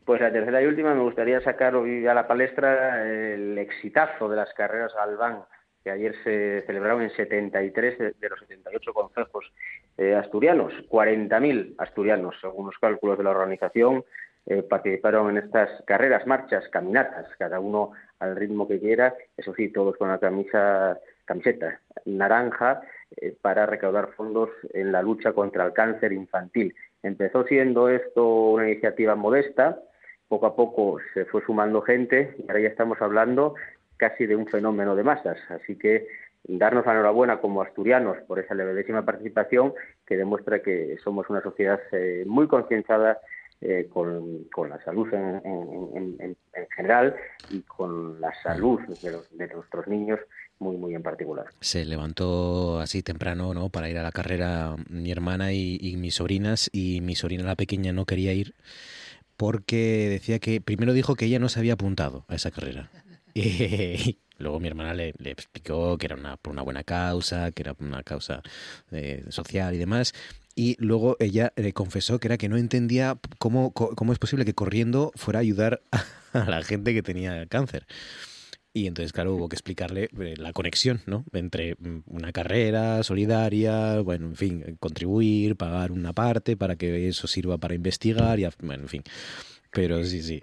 Pues 0.04 0.20
la 0.20 0.32
tercera 0.32 0.60
y 0.60 0.66
última 0.66 0.94
me 0.94 1.02
gustaría 1.02 1.40
sacar 1.42 1.76
hoy 1.76 2.08
a 2.08 2.14
la 2.14 2.26
palestra 2.26 3.08
el 3.08 3.56
exitazo 3.56 4.28
de 4.28 4.34
las 4.34 4.52
carreras 4.54 4.92
Albán 5.00 5.44
que 5.82 5.90
ayer 5.90 6.14
se 6.24 6.62
celebraron 6.66 7.02
en 7.02 7.10
73 7.10 7.98
de, 7.98 8.28
los 8.28 8.40
78 8.40 8.92
consejos 8.92 9.52
eh, 9.96 10.14
asturianos. 10.14 10.72
40.000 10.88 11.74
asturianos, 11.78 12.36
según 12.40 12.66
los 12.66 12.78
cálculos 12.78 13.18
de 13.18 13.24
la 13.24 13.30
organización, 13.30 14.04
eh, 14.46 14.62
participaron 14.62 15.30
en 15.30 15.44
estas 15.44 15.68
carreras, 15.84 16.26
marchas, 16.26 16.66
caminatas, 16.70 17.26
cada 17.38 17.60
uno 17.60 17.92
al 18.18 18.34
ritmo 18.34 18.66
que 18.66 18.80
quiera, 18.80 19.14
eso 19.36 19.54
sí, 19.54 19.68
todos 19.68 19.96
con 19.96 20.08
la 20.08 20.18
camisa, 20.18 20.98
camiseta 21.26 21.80
naranja, 22.06 22.80
eh, 23.16 23.36
para 23.40 23.66
recaudar 23.66 24.12
fondos 24.16 24.50
en 24.72 24.92
la 24.92 25.02
lucha 25.02 25.32
contra 25.32 25.66
el 25.66 25.72
cáncer 25.72 26.12
infantil. 26.12 26.74
Empezó 27.02 27.44
siendo 27.44 27.88
esto 27.88 28.50
una 28.52 28.70
iniciativa 28.70 29.14
modesta, 29.14 29.78
poco 30.28 30.46
a 30.46 30.56
poco 30.56 30.98
se 31.14 31.24
fue 31.26 31.42
sumando 31.44 31.80
gente 31.82 32.34
y 32.38 32.42
ahora 32.42 32.60
ya 32.60 32.68
estamos 32.68 33.00
hablando 33.00 33.54
casi 33.98 34.24
de 34.26 34.36
un 34.36 34.46
fenómeno 34.46 34.96
de 34.96 35.02
masas. 35.02 35.38
Así 35.50 35.76
que 35.76 36.06
darnos 36.44 36.86
la 36.86 36.92
enhorabuena 36.92 37.40
como 37.40 37.62
asturianos 37.62 38.16
por 38.26 38.38
esa 38.38 38.54
levedísima 38.54 39.04
participación 39.04 39.74
que 40.06 40.16
demuestra 40.16 40.62
que 40.62 40.96
somos 41.04 41.28
una 41.28 41.42
sociedad 41.42 41.80
eh, 41.92 42.24
muy 42.26 42.48
concienciada 42.48 43.18
eh, 43.60 43.88
con, 43.92 44.46
la 44.68 44.82
salud 44.84 45.12
en, 45.12 46.36
general 46.76 47.16
y 47.50 47.60
con 47.62 48.20
la 48.20 48.32
salud 48.42 48.80
de, 49.02 49.48
nuestros 49.48 49.88
niños 49.88 50.20
muy 50.60 50.76
muy 50.76 50.94
en 50.94 51.02
particular. 51.02 51.46
Se 51.60 51.84
levantó 51.84 52.78
así 52.78 53.02
temprano, 53.02 53.54
¿no? 53.54 53.68
Para 53.68 53.90
ir 53.90 53.98
a 53.98 54.02
la 54.02 54.12
carrera 54.12 54.76
mi 54.88 55.10
hermana 55.10 55.52
y, 55.52 55.76
y 55.80 55.96
mis 55.96 56.14
sobrinas 56.14 56.70
y 56.72 57.00
mi 57.00 57.16
sobrina 57.16 57.44
la 57.44 57.56
pequeña 57.56 57.92
no 57.92 58.06
quería 58.06 58.32
ir 58.32 58.54
porque 59.36 60.08
decía 60.08 60.38
que 60.38 60.60
primero 60.60 60.92
dijo 60.92 61.16
que 61.16 61.26
ella 61.26 61.38
no 61.38 61.48
se 61.48 61.58
había 61.58 61.74
apuntado 61.74 62.24
a 62.28 62.36
esa 62.36 62.50
carrera 62.50 62.90
luego 64.38 64.60
mi 64.60 64.68
hermana 64.68 64.94
le, 64.94 65.14
explicó 65.24 65.98
que 65.98 66.06
era 66.06 66.16
una, 66.16 66.36
por 66.36 66.52
una 66.52 66.62
buena 66.62 66.84
causa, 66.84 67.52
que 67.52 67.62
era 67.62 67.74
una 67.78 68.02
causa 68.02 68.42
eh, 68.90 69.24
social 69.28 69.74
y 69.74 69.78
demás. 69.78 70.14
Y 70.54 70.76
luego 70.80 71.16
ella 71.20 71.52
le 71.56 71.72
confesó 71.72 72.18
que 72.18 72.28
era 72.28 72.36
que 72.36 72.48
no 72.48 72.56
entendía 72.56 73.18
cómo, 73.38 73.72
cómo 73.72 74.12
es 74.12 74.18
posible 74.18 74.44
que 74.44 74.54
corriendo 74.54 75.12
fuera 75.14 75.38
a 75.38 75.42
ayudar 75.42 75.82
a 76.32 76.44
la 76.44 76.62
gente 76.62 76.94
que 76.94 77.02
tenía 77.02 77.46
cáncer. 77.46 77.86
Y 78.78 78.86
entonces, 78.86 79.12
claro, 79.12 79.34
hubo 79.34 79.48
que 79.48 79.56
explicarle 79.56 80.08
eh, 80.20 80.34
la 80.36 80.52
conexión, 80.52 81.00
¿no? 81.06 81.24
Entre 81.32 81.74
mm, 81.74 82.02
una 82.06 82.32
carrera 82.32 83.02
solidaria, 83.02 84.00
bueno, 84.00 84.26
en 84.26 84.36
fin, 84.36 84.76
contribuir, 84.78 85.56
pagar 85.56 85.90
una 85.90 86.12
parte 86.12 86.56
para 86.56 86.76
que 86.76 87.08
eso 87.08 87.26
sirva 87.26 87.58
para 87.58 87.74
investigar 87.74 88.38
y, 88.38 88.46
bueno, 88.60 88.84
en 88.84 88.88
fin. 88.88 89.02
Pero 89.70 90.02
sí, 90.04 90.22
sí. 90.22 90.42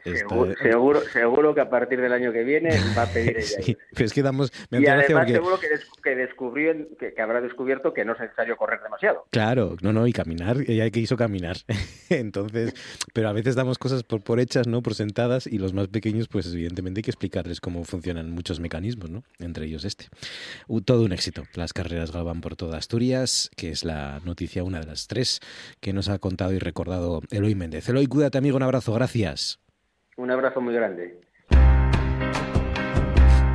Seguro, 0.62 1.02
seguro, 1.02 1.56
que 1.56 1.62
a 1.62 1.70
partir 1.70 2.00
del 2.00 2.14
año 2.14 2.32
que 2.32 2.44
viene 2.44 2.70
va 2.96 3.04
a 3.04 3.08
pedir 3.08 3.38
ella. 3.38 3.62
sí, 3.62 3.76
pero 3.92 4.06
es 4.06 4.14
que 4.14 4.22
damos. 4.22 4.52
y 4.72 4.86
además 4.86 5.28
seguro 5.28 5.60
que, 5.60 5.68
que 6.04 6.16
descubrió, 6.16 6.74
que, 7.00 7.20
habrá 7.20 7.42
descubierto 7.42 7.94
que 7.94 8.06
no 8.06 8.14
es 8.14 8.20
necesario 8.20 8.56
correr 8.56 8.82
demasiado. 8.84 9.26
Claro, 9.32 9.78
no, 9.82 9.94
no, 9.94 10.06
y 10.06 10.14
caminar, 10.14 10.58
ella 10.68 10.90
que 10.92 11.00
hizo 11.00 11.18
caminar. 11.18 11.58
Entonces, 12.10 12.74
pero 13.14 13.30
a 13.30 13.34
veces 13.34 13.56
damos 13.56 13.80
cosas 13.80 14.04
por, 14.04 14.24
por 14.24 14.40
hechas, 14.40 14.68
¿no? 14.68 14.84
Por 14.84 14.94
sentadas, 14.94 15.48
y 15.48 15.58
los 15.58 15.74
más 15.74 15.88
pequeños, 15.88 16.28
pues 16.28 16.54
evidentemente 16.54 17.00
hay 17.00 17.04
que 17.04 17.12
explicarles 17.12 17.60
cómo 17.60 17.84
funcionan 17.84 18.30
muchos 18.30 18.60
mecanismos, 18.60 19.10
¿no? 19.10 19.24
Entre 19.40 19.66
ellos 19.66 19.86
este. 19.86 20.06
Todo 20.86 21.04
un 21.04 21.14
éxito. 21.14 21.46
Las 21.56 21.74
carreras 21.74 22.12
van 22.12 22.42
por 22.42 22.56
toda 22.56 22.78
Asturias, 22.78 23.50
que 23.58 23.72
es 23.72 23.84
la 23.84 24.22
noticia, 24.24 24.64
una 24.64 24.80
de 24.80 24.86
las 24.86 25.08
tres 25.08 25.40
que 25.80 25.94
nos 25.94 26.10
ha 26.10 26.20
contado 26.20 26.54
y 26.54 26.60
recordado 26.60 27.22
Eloy 27.32 27.56
Méndez. 27.56 27.90
Eloy, 27.90 28.06
cuídate, 28.06 28.38
amigo, 28.38 28.58
un 28.58 28.64
abrazo, 28.64 28.94
gracias. 28.94 29.15
Un 30.18 30.30
abrazo 30.30 30.60
muy 30.60 30.74
grande. 30.74 31.22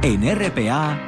En 0.02 0.22
RPA, 0.34 0.98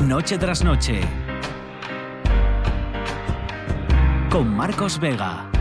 Noche 0.00 0.38
tras 0.38 0.64
Noche, 0.64 1.00
con 4.28 4.52
Marcos 4.52 4.98
Vega. 4.98 5.51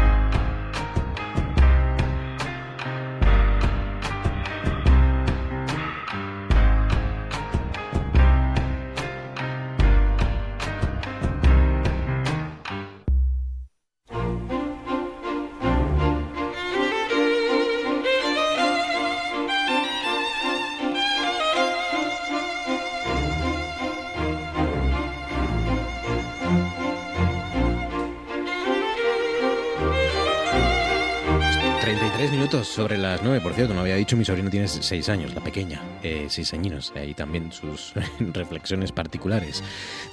Por 33.41 33.53
cierto, 33.53 33.73
no 33.73 33.81
había 33.81 33.95
dicho, 33.95 34.15
mi 34.15 34.25
sobrino 34.25 34.49
tiene 34.49 34.67
6 34.67 35.09
años, 35.09 35.33
la 35.33 35.41
pequeña, 35.41 35.81
6 36.01 36.37
eh, 36.37 36.55
años, 36.55 36.93
y 37.07 37.13
también 37.13 37.51
sus 37.51 37.93
reflexiones 38.19 38.91
particulares. 38.91 39.63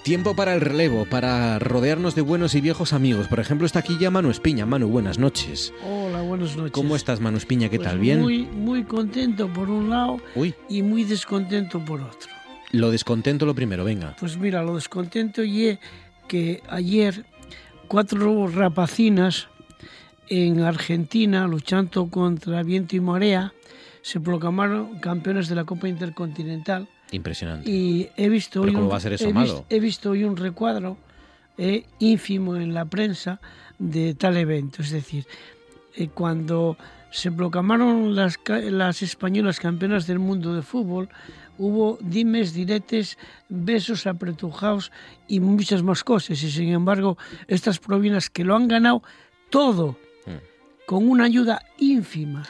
Tiempo 0.03 0.35
para 0.35 0.55
el 0.55 0.61
relevo, 0.61 1.05
para 1.05 1.59
rodearnos 1.59 2.15
de 2.15 2.23
buenos 2.23 2.55
y 2.55 2.61
viejos 2.61 2.93
amigos. 2.93 3.29
Por 3.29 3.41
ejemplo, 3.41 3.67
está 3.67 3.81
aquí 3.81 3.99
ya 4.01 4.11
Manu 4.11 4.31
Espiña. 4.31 4.67
Manu, 4.67 4.89
buenas 4.89 5.19
noches. 5.19 5.73
Hola, 5.85 6.23
buenas 6.23 6.57
noches. 6.57 6.73
¿Cómo 6.73 6.97
estás, 6.97 7.21
Manu 7.21 7.37
Espiña? 7.37 7.69
¿Qué 7.69 7.77
pues 7.77 7.89
tal? 7.89 7.99
¿Bien? 7.99 8.21
Muy, 8.21 8.45
muy 8.47 8.85
contento 8.85 9.53
por 9.53 9.69
un 9.69 9.91
lado 9.91 10.19
y 10.69 10.83
muy 10.83 11.05
descontento 11.05 11.85
por 11.85 12.01
otro. 12.01 12.31
Lo 12.73 12.91
descontento 12.91 13.47
lo 13.47 13.55
primero, 13.55 13.85
venga. 13.85 14.17
Pues 14.19 14.37
mira, 14.37 14.63
lo 14.63 14.75
descontento 14.75 15.43
y 15.43 15.79
que 16.27 16.63
ayer 16.69 17.25
cuatro 17.89 18.49
rapacinas 18.49 19.49
en 20.29 20.61
Argentina, 20.61 21.47
luchando 21.47 22.09
contra 22.09 22.63
viento 22.63 22.97
y 22.97 23.01
marea, 23.01 23.53
se 24.03 24.21
proclamaron 24.21 24.99
campeones 25.01 25.49
de 25.49 25.55
la 25.55 25.65
Copa 25.65 25.89
Intercontinental. 25.89 26.89
Impresionante. 27.11 27.71
Y 27.71 28.09
he 28.17 28.29
visto 28.29 28.63
hoy 28.63 28.73
¿Cómo 28.73 28.87
un, 28.87 28.93
va 28.93 28.97
a 28.97 29.01
ser 29.01 29.15
eso 29.15 29.31
malo? 29.31 29.65
he 29.69 29.81
visto 29.81 30.11
hoy 30.11 30.25
un 30.25 30.37
recuadro 30.37 30.97
eh, 31.57 31.85
ínfimo 31.99 32.57
en 32.57 32.75
la 32.75 32.85
prensa 32.85 33.41
de 33.79 34.15
tal 34.15 34.37
evento. 34.37 34.83
Es 34.83 34.91
decir, 34.91 35.27
eh, 35.95 36.09
cuando 36.09 36.77
se 37.11 37.33
proclamaron 37.33 38.15
las, 38.15 38.39
las 38.47 39.03
españolas 39.03 39.59
campeonas 39.59 40.07
del 40.07 40.19
mundo 40.19 40.55
de 40.55 40.63
fútbol, 40.63 41.09
hubo 41.57 41.99
dimes, 42.01 42.53
diretes, 42.53 43.19
besos 43.49 44.07
apretujados 44.07 44.93
y 45.27 45.41
muchas 45.41 45.83
más 45.83 46.05
cosas. 46.05 46.43
Y 46.43 46.51
sin 46.51 46.69
embargo, 46.69 47.17
estas 47.47 47.79
provincias 47.79 48.31
que 48.31 48.45
lo 48.45 48.55
han 48.55 48.69
ganado 48.69 49.03
todo 49.51 49.97
con 50.89 51.07
una 51.07 51.25
ayuda 51.25 51.61
ínfima. 51.77 52.49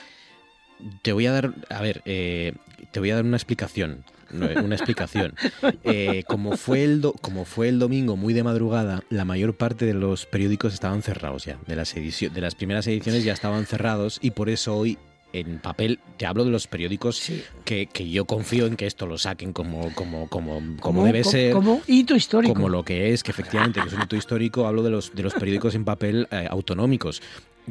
Te 1.02 1.12
voy 1.12 1.26
a 1.26 1.32
dar, 1.32 1.54
a 1.70 1.82
ver, 1.82 2.02
eh, 2.04 2.52
te 2.92 3.00
voy 3.00 3.10
a 3.10 3.16
dar 3.16 3.24
una 3.24 3.36
explicación. 3.36 4.04
una 4.30 4.76
explicación. 4.76 5.34
Eh, 5.82 6.22
como, 6.28 6.56
fue 6.56 6.84
el 6.84 7.02
como 7.20 7.44
fue 7.44 7.68
el 7.68 7.80
domingo 7.80 8.16
muy 8.16 8.34
de 8.34 8.44
madrugada, 8.44 9.02
la 9.10 9.24
mayor 9.24 9.56
parte 9.56 9.86
de 9.86 9.94
los 9.94 10.24
periódicos 10.26 10.72
estaban 10.72 11.02
cerrados 11.02 11.46
ya. 11.46 11.58
De 11.66 11.74
las, 11.74 11.92
de 11.94 12.40
las 12.40 12.54
primeras 12.54 12.86
ediciones 12.86 13.24
ya 13.24 13.32
estaban 13.32 13.66
cerrados 13.66 14.20
y 14.22 14.30
por 14.30 14.50
eso 14.50 14.76
hoy 14.76 14.98
en 15.32 15.58
papel, 15.58 15.98
te 16.16 16.26
hablo 16.26 16.44
de 16.44 16.50
los 16.50 16.66
periódicos 16.66 17.30
que, 17.64 17.86
que, 17.86 18.08
yo 18.08 18.24
confío 18.24 18.66
en 18.66 18.76
que 18.76 18.86
esto 18.86 19.06
lo 19.06 19.18
saquen 19.18 19.52
como, 19.52 19.92
como, 19.94 20.28
como, 20.28 20.62
como 20.80 21.04
debe 21.04 21.24
ser. 21.24 21.52
Como 21.52 21.82
hito 21.86 22.16
histórico. 22.16 22.54
Como 22.54 22.68
lo 22.68 22.82
que 22.82 23.12
es, 23.12 23.22
que 23.22 23.30
efectivamente 23.30 23.80
que 23.80 23.88
es 23.88 23.92
un 23.92 24.02
hito 24.02 24.16
histórico, 24.16 24.66
hablo 24.66 24.82
de 24.82 24.90
los, 24.90 25.14
de 25.14 25.22
los 25.22 25.34
periódicos 25.34 25.74
en 25.74 25.84
papel 25.84 26.28
eh, 26.30 26.46
autonómicos. 26.48 27.20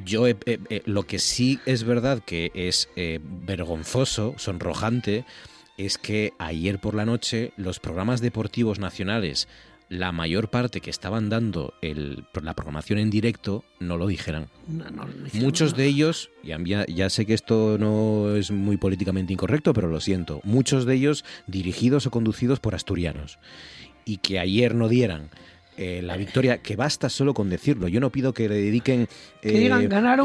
Yo 0.06 0.26
lo 0.86 1.04
que 1.04 1.20
sí 1.20 1.60
es 1.66 1.84
verdad 1.84 2.24
que 2.26 2.52
es 2.54 2.90
eh, 2.96 3.20
vergonzoso, 3.22 4.36
sonrojante, 4.38 5.26
es 5.78 5.98
que 5.98 6.34
ayer 6.40 6.80
por 6.80 6.96
la 6.96 7.06
noche 7.06 7.54
los 7.58 7.80
programas 7.80 8.22
deportivos 8.22 8.80
nacionales 8.80 9.48
la 9.90 10.12
mayor 10.12 10.50
parte 10.50 10.82
que 10.82 10.90
estaban 10.90 11.30
dando 11.30 11.74
el, 11.82 12.26
la 12.42 12.54
programación 12.54 13.00
en 13.00 13.10
directo 13.10 13.64
no 13.80 13.98
lo 13.98 14.08
dijeran. 14.08 14.48
Muchos 15.34 15.76
de 15.76 15.86
ellos, 15.86 16.30
ya, 16.44 16.58
ya, 16.88 17.10
sé 17.10 17.26
que 17.26 17.34
esto 17.34 17.78
no 17.80 18.36
es 18.36 18.52
muy 18.52 18.78
políticamente 18.78 19.34
incorrecto, 19.34 19.74
pero 19.74 19.88
lo 19.88 20.02
siento, 20.02 20.42
muchos 20.44 20.86
de 20.86 20.96
ellos 20.96 21.24
dirigidos 21.48 22.06
o 22.06 22.12
conducidos 22.12 22.60
por 22.60 22.76
asturianos. 22.76 23.40
Y 24.04 24.18
que 24.18 24.40
ayer 24.40 24.76
no 24.76 24.90
dieran 24.90 25.30
eh, 25.78 26.02
la 26.02 26.18
victoria, 26.18 26.58
que 26.58 26.76
basta 26.76 27.10
solo 27.10 27.34
con 27.34 27.50
decirlo. 27.50 27.88
Yo 27.88 28.00
no 28.00 28.12
pido 28.12 28.34
que 28.34 28.50
le 28.50 28.56
dediquen 28.56 29.08
eh, 29.44 29.70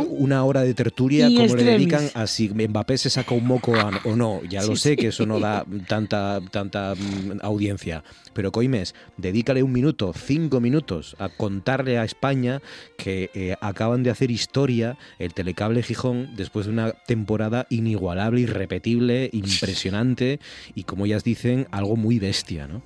una 0.09 0.45
hora 0.45 0.63
de 0.63 0.73
tertulia 0.75 1.27
como 1.27 1.55
le 1.55 1.65
dedican 1.65 2.09
a 2.15 2.27
si 2.27 2.49
Mbappé 2.49 2.97
se 2.97 3.11
saca 3.11 3.35
un 3.35 3.47
moco 3.47 3.75
o 4.05 4.17
no. 4.17 4.41
Ya 4.49 4.63
lo 4.63 4.77
sé 4.77 4.97
que 4.97 5.09
eso 5.09 5.27
no 5.27 5.39
da 5.39 5.65
tanta, 5.87 6.41
tanta 6.51 6.95
mm, 6.95 7.41
audiencia. 7.43 8.03
Pero 8.33 8.51
Coimes, 8.51 8.95
dedícale 9.17 9.63
un 9.63 9.73
minuto, 9.73 10.13
cinco 10.15 10.61
minutos 10.61 11.17
a 11.19 11.29
contarle 11.29 11.99
a 11.99 12.05
España 12.05 12.63
que 12.97 13.31
eh, 13.35 13.57
acaban 13.61 14.03
de 14.03 14.11
hacer 14.11 14.31
historia 14.31 14.97
el 15.19 15.35
Telecable 15.35 15.83
Gijón 15.83 16.31
después 16.35 16.67
de 16.67 16.73
una 16.73 16.93
temporada 16.93 17.67
inigualable, 17.69 18.41
irrepetible, 18.41 19.29
impresionante 19.33 20.41
y 20.75 20.85
como 20.85 21.05
ellas 21.07 21.25
dicen, 21.25 21.69
algo 21.71 21.97
muy 21.97 22.19
bestia, 22.19 22.67
¿no? 22.67 22.83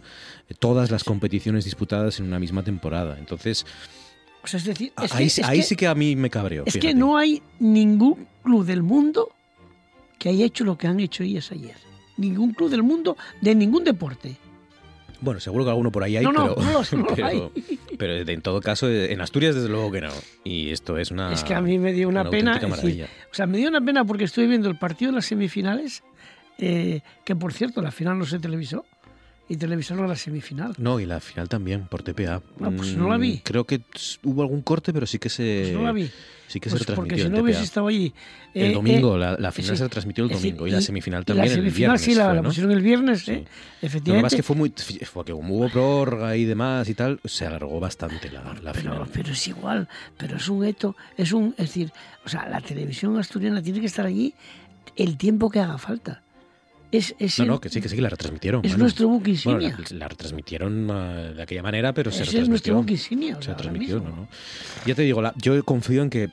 Todas 0.55 0.91
las 0.91 1.05
competiciones 1.05 1.65
disputadas 1.65 2.21
en 2.21 2.27
una 2.27 2.39
misma 2.39 2.63
temporada. 2.63 3.17
Entonces, 3.19 3.67
es 4.55 4.65
decir, 4.65 4.93
ahí, 4.97 5.63
sí 5.63 5.77
que 5.77 5.87
a 5.87 5.95
mí 5.95 6.15
me 6.15 6.31
cabreo. 6.31 6.65
Es 6.67 6.77
que 6.77 6.95
no 6.95 7.17
hay 7.17 7.43
ningún 7.59 8.27
club 8.43 8.65
del 8.65 8.83
mundo 8.83 9.31
que 10.19 10.29
haya 10.29 10.45
hecho 10.45 10.65
lo 10.65 10.79
que 10.79 10.87
han 10.87 11.01
hecho 11.01 11.23
ellas 11.23 11.51
ayer. 11.51 11.77
Ningún 12.17 12.53
club 12.53 12.71
del 12.71 12.83
mundo 12.83 13.17
de 13.41 13.55
ningún 13.55 13.85
deporte. 13.85 14.37
Bueno, 15.21 15.41
seguro 15.41 15.65
que 15.65 15.71
alguno 15.71 15.91
por 15.91 16.05
ahí 16.05 16.17
hay, 16.19 16.27
pero, 17.17 17.51
pero, 17.99 18.13
en 18.15 18.43
todo 18.43 18.61
caso, 18.61 18.89
en 18.91 19.21
Asturias 19.21 19.55
desde 19.55 19.69
luego 19.69 19.91
que 19.91 20.03
no. 20.03 20.11
Y 20.45 20.71
esto 20.71 20.99
es 20.99 21.11
una. 21.11 21.33
Es 21.33 21.43
que 21.43 21.55
a 21.55 21.61
mí 21.61 21.79
me 21.79 21.93
dio 21.93 22.09
una, 22.09 22.29
pena. 22.29 22.61
o 22.63 23.35
sea, 23.35 23.47
me 23.47 23.59
dio 23.59 23.69
una 23.69 23.81
pena 23.81 24.05
porque 24.05 24.25
estoy 24.25 24.47
viendo 24.47 24.69
el 24.69 24.77
partido 24.77 25.11
de 25.11 25.17
las 25.17 25.27
semifinales, 25.27 26.03
eh, 26.59 27.01
que 27.25 27.35
por 27.35 27.53
cierto, 27.53 27.81
la 27.83 27.91
final 27.91 28.19
no 28.19 28.27
se 28.27 28.39
televisó 28.39 28.85
y 29.49 29.57
televisaron 29.57 30.09
la 30.09 30.17
semifinal. 30.17 30.75
No, 30.79 30.99
y 30.99 31.07
la 31.07 31.21
final 31.21 31.49
también, 31.49 31.87
por 31.87 32.03
TPA. 32.03 32.43
Ah, 32.61 32.71
pues 32.77 32.97
no 32.97 33.09
la 33.09 33.17
vi. 33.17 33.35
Mm, 33.35 33.41
creo 33.45 33.65
que 33.65 33.81
hubo 34.25 34.43
algún 34.43 34.63
corte, 34.63 34.93
pero 34.93 35.07
sí 35.07 35.19
que 35.19 35.29
se. 35.29 35.61
Pues 35.63 35.75
no 35.75 35.83
la 35.83 35.93
vi. 35.93 36.11
Sí 36.49 36.61
que 36.61 36.69
pues 36.71 36.81
se 36.83 36.89
retransmitió. 36.89 37.17
Porque 37.17 37.23
si 37.23 37.29
no 37.29 37.43
hubiese 37.43 37.63
estado 37.63 37.87
allí. 37.87 38.13
el 38.55 38.71
eh, 38.71 38.75
domingo, 38.75 39.17
eh, 39.17 39.37
la, 39.39 39.53
final 39.53 39.77
se 39.77 39.85
retransmitió 39.85 40.25
el 40.25 40.31
domingo 40.31 40.67
y, 40.67 40.71
la 40.71 40.81
semifinal 40.81 41.25
también. 41.25 41.49
La 41.49 41.55
semifinal 41.55 41.97
el 41.97 42.03
viernes, 42.03 42.03
sí, 42.03 42.15
la, 42.15 42.43
pusieron 42.43 42.73
el 42.73 42.83
viernes, 42.83 43.29
¿eh? 43.29 43.45
efectivamente. 43.83 44.13
Lo 44.17 44.23
más 44.23 44.35
que 44.35 44.43
fue 44.43 44.57
muy. 44.57 44.73
Fue 45.05 45.25
que 45.25 45.33
como 45.33 45.57
hubo 45.57 45.69
prórroga 45.69 46.37
y 46.37 46.45
demás 46.45 46.89
y 46.89 46.95
tal, 46.95 47.21
se 47.25 47.47
alargó 47.47 47.79
bastante 47.79 48.31
la, 48.31 48.43
la 48.63 48.73
pero, 48.73 48.75
final. 48.75 49.09
Pero 49.13 49.33
es 49.33 49.49
igual, 49.49 49.89
pero 50.17 50.37
es 50.37 50.49
un 50.49 50.65
hecho, 50.65 50.97
es 51.17 51.33
un. 51.33 51.55
Es 51.57 51.67
decir, 51.67 51.93
o 52.25 52.29
sea, 52.29 52.49
la 52.49 52.61
televisión 52.61 53.17
asturiana 53.19 53.63
tiene 53.63 53.81
que 53.81 53.87
estar 53.87 54.07
allí 54.07 54.35
el 54.97 55.17
tiempo 55.17 55.51
que 55.51 55.61
haga 55.61 55.79
falta. 55.79 56.23
Es, 56.93 57.14
no, 57.41 57.47
no, 57.47 57.61
que 57.61 57.68
sí, 57.68 57.80
que 57.80 57.89
sí, 57.89 57.97
que 57.97 58.03
la 58.03 58.09
retransmitieron. 58.09 58.64
Es 58.64 58.78
nuestro 58.78 59.09
buque 59.09 59.30
insignia. 59.30 59.74
Bueno, 59.76 59.84
la, 59.99 60.09
retransmitieron 60.09 60.91
uh, 60.91 61.34
de 61.34 61.43
aquella 61.43 61.62
manera, 61.62 61.93
pero 61.93 62.11
se 62.11 62.24
retransmitió. 62.24 62.43
Es 62.43 62.49
nuestro 62.49 62.76
buque 62.76 62.93
insignia. 62.93 63.37
Se 63.41 63.55
transmitió, 63.55 64.01
¿no, 64.01 64.11
¿no? 64.11 64.28
Ya 64.87 64.95
te 64.95 65.03
digo, 65.03 65.20
la, 65.20 65.34
yo 65.37 65.62
confío 65.64 66.03
en 66.03 66.11
que, 66.11 66.30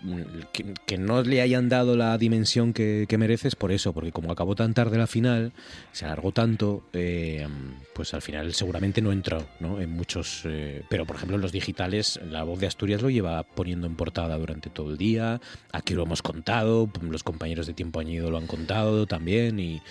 que, 0.85 0.97
no 0.97 1.23
le 1.23 1.41
hayan 1.41 1.69
dado 1.69 1.97
la 1.97 2.17
dimensión 2.17 2.71
que, 2.71 3.05
que, 3.09 3.17
mereces 3.17 3.55
por 3.55 3.71
eso, 3.71 3.93
porque 3.93 4.11
como 4.11 4.31
acabó 4.31 4.55
tan 4.55 4.73
tarde 4.73 4.97
la 4.97 5.07
final, 5.07 5.53
se 5.91 6.05
alargó 6.05 6.31
tanto, 6.31 6.83
eh, 6.93 7.47
pues 7.95 8.13
al 8.13 8.21
final 8.21 8.53
seguramente 8.53 9.01
no 9.01 9.11
entró, 9.11 9.45
¿no? 9.59 9.81
En 9.81 9.89
muchos... 9.91 10.43
Eh, 10.45 10.83
pero, 10.87 11.05
por 11.05 11.15
ejemplo, 11.15 11.35
en 11.35 11.41
los 11.41 11.51
digitales, 11.51 12.19
la 12.29 12.43
voz 12.43 12.59
de 12.59 12.67
Asturias 12.67 13.01
lo 13.01 13.09
lleva 13.09 13.41
poniendo 13.43 13.87
en 13.87 13.95
portada 13.95 14.37
durante 14.37 14.69
todo 14.69 14.91
el 14.91 14.97
día, 14.97 15.41
aquí 15.71 15.95
lo 15.95 16.03
hemos 16.03 16.21
contado, 16.21 16.89
los 17.01 17.23
compañeros 17.23 17.65
de 17.65 17.73
Tiempo 17.73 17.99
Añido 17.99 18.29
lo 18.29 18.37
han 18.37 18.47
contado 18.47 19.07
también 19.07 19.59
y 19.59 19.81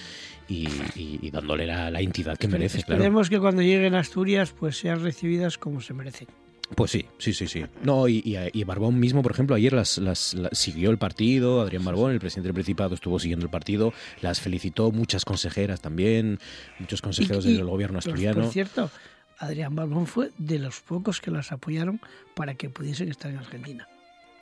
y, 0.48 1.30
dándole 1.30 1.66
la, 1.66 2.00
entidad 2.00 2.36
que 2.36 2.48
merece. 2.48 2.78
Esperemos 2.78 3.30
que 3.30 3.38
cuando 3.38 3.62
lleguen 3.62 3.94
a 3.94 4.00
Asturias 4.00 4.52
pues 4.52 4.76
sean 4.76 5.02
recibidas 5.02 5.58
como 5.58 5.80
se 5.80 5.94
merecen. 5.94 6.28
Pues 6.74 6.90
sí, 6.90 7.04
sí, 7.18 7.34
sí, 7.34 7.48
sí. 7.48 7.64
No, 7.82 8.08
y, 8.08 8.22
y, 8.24 8.64
Barbón 8.64 8.98
mismo, 8.98 9.22
por 9.22 9.32
ejemplo, 9.32 9.54
ayer 9.54 9.72
las, 9.72 9.98
las, 9.98 10.34
siguió 10.52 10.90
el 10.90 10.98
partido, 10.98 11.60
Adrián 11.60 11.84
Barbón, 11.84 12.12
el 12.12 12.18
presidente 12.18 12.48
del 12.48 12.54
Principado, 12.54 12.94
estuvo 12.94 13.18
siguiendo 13.18 13.44
el 13.44 13.50
partido, 13.50 13.92
las 14.22 14.40
felicitó, 14.40 14.90
muchas 14.90 15.24
consejeras 15.24 15.80
también, 15.80 16.38
muchos 16.78 17.02
consejeros 17.02 17.44
del 17.44 17.64
gobierno 17.64 17.98
asturiano. 17.98 18.42
Por 18.42 18.52
cierto, 18.52 18.90
Adrián 19.38 19.74
Barbón 19.74 20.06
fue 20.06 20.30
de 20.38 20.58
los 20.58 20.80
pocos 20.80 21.20
que 21.20 21.30
las 21.30 21.52
apoyaron 21.52 22.00
para 22.34 22.54
que 22.54 22.70
pudiesen 22.70 23.10
estar 23.10 23.30
en 23.30 23.38
Argentina. 23.38 23.86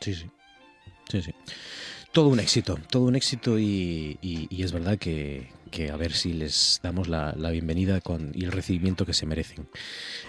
Sí, 0.01 0.15
sí. 0.15 0.27
Sí, 1.11 1.23
sí. 1.23 1.35
Todo 2.13 2.29
un 2.29 2.41
éxito, 2.41 2.79
todo 2.91 3.05
un 3.05 3.17
éxito 3.17 3.59
y, 3.59 4.19
y 4.21 4.63
es 4.63 4.73
verdad 4.73 4.99
que, 4.99 5.49
que 5.71 5.91
a 5.91 5.97
ver 5.97 6.13
si 6.13 6.33
les 6.33 6.81
damos 6.83 7.09
la, 7.09 7.33
bienvenida 7.51 8.01
con, 8.01 8.33
y 8.35 8.45
el 8.45 8.53
recibimiento 8.53 9.07
que 9.07 9.15
se 9.15 9.27
merecen. 9.27 9.69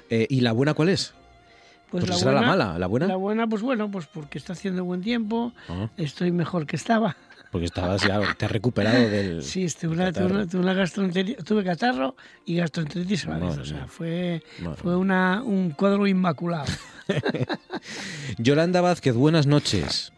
Eh, 0.10 0.28
¿Y 0.30 0.42
la 0.42 0.52
buena 0.52 0.74
cuál 0.74 0.90
es? 0.90 1.14
Pues, 1.90 2.08
la 2.08 2.16
será 2.16 2.32
la 2.34 2.42
mala, 2.42 2.80
la 2.80 2.88
buena. 2.88 3.08
La 3.08 3.18
buena, 3.18 3.48
pues 3.48 3.62
bueno, 3.62 3.92
pues 3.92 4.08
porque 4.08 4.38
está 4.38 4.54
haciendo 4.54 4.86
buen 4.86 5.02
tiempo, 5.02 5.52
ah. 5.68 5.90
estoy 5.98 6.32
mejor 6.32 6.66
que 6.66 6.78
estaba. 6.78 7.18
Porque 7.52 7.66
estabas 7.66 8.02
ya, 8.04 8.34
te 8.36 8.46
has 8.46 8.52
recuperado 8.52 9.10
del. 9.10 9.44
Sí, 9.44 9.68
tuve 9.68 9.94
una, 10.58 10.74
gastroenteritis, 10.74 11.44
tuve 11.44 11.66
catarro 11.66 12.16
y 12.46 12.56
gastroenteritis 12.56 13.28
a 13.28 13.32
la 13.32 13.48
vez. 13.48 13.58
O 13.58 13.66
sea, 13.66 13.88
fue, 13.88 14.42
fue 14.78 14.96
una, 14.96 15.44
un 15.44 15.72
cuadro 15.72 16.08
inmaculado. 16.08 16.72
Yolanda 18.38 18.80
Vázquez, 18.80 19.16
buenas 19.16 19.48
noches. 19.48 20.14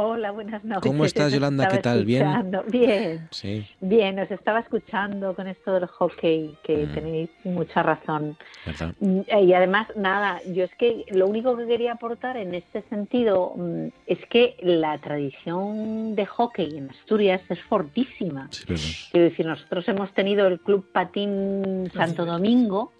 Hola, 0.00 0.30
buenas 0.30 0.62
noches. 0.62 0.88
¿Cómo 0.88 1.04
estás, 1.04 1.32
Yolanda? 1.32 1.66
¿Qué 1.66 1.78
tal? 1.78 2.04
¿Bien? 2.04 2.52
Bien. 2.68 3.26
Sí. 3.32 3.66
Bien, 3.80 4.16
os 4.20 4.30
estaba 4.30 4.60
escuchando 4.60 5.34
con 5.34 5.48
esto 5.48 5.72
del 5.72 5.86
hockey, 5.86 6.56
que 6.62 6.86
mm. 6.86 6.94
tenéis 6.94 7.30
mucha 7.42 7.82
razón. 7.82 8.36
¿Verdad? 8.64 8.94
Mm, 9.00 9.20
eh, 9.26 9.42
y 9.42 9.52
además, 9.54 9.88
nada, 9.96 10.40
yo 10.54 10.62
es 10.62 10.74
que 10.76 11.04
lo 11.10 11.26
único 11.26 11.56
que 11.56 11.66
quería 11.66 11.94
aportar 11.94 12.36
en 12.36 12.54
este 12.54 12.82
sentido 12.82 13.54
mm, 13.56 13.88
es 14.06 14.24
que 14.30 14.56
la 14.62 14.98
tradición 14.98 16.14
de 16.14 16.26
hockey 16.26 16.78
en 16.78 16.90
Asturias 16.90 17.42
es 17.48 17.60
fortísima. 17.64 18.48
Quiero 19.10 19.28
decir, 19.28 19.46
nosotros 19.46 19.88
hemos 19.88 20.14
tenido 20.14 20.46
el 20.46 20.60
Club 20.60 20.86
Patín 20.92 21.90
Santo 21.92 22.24
Domingo, 22.24 22.92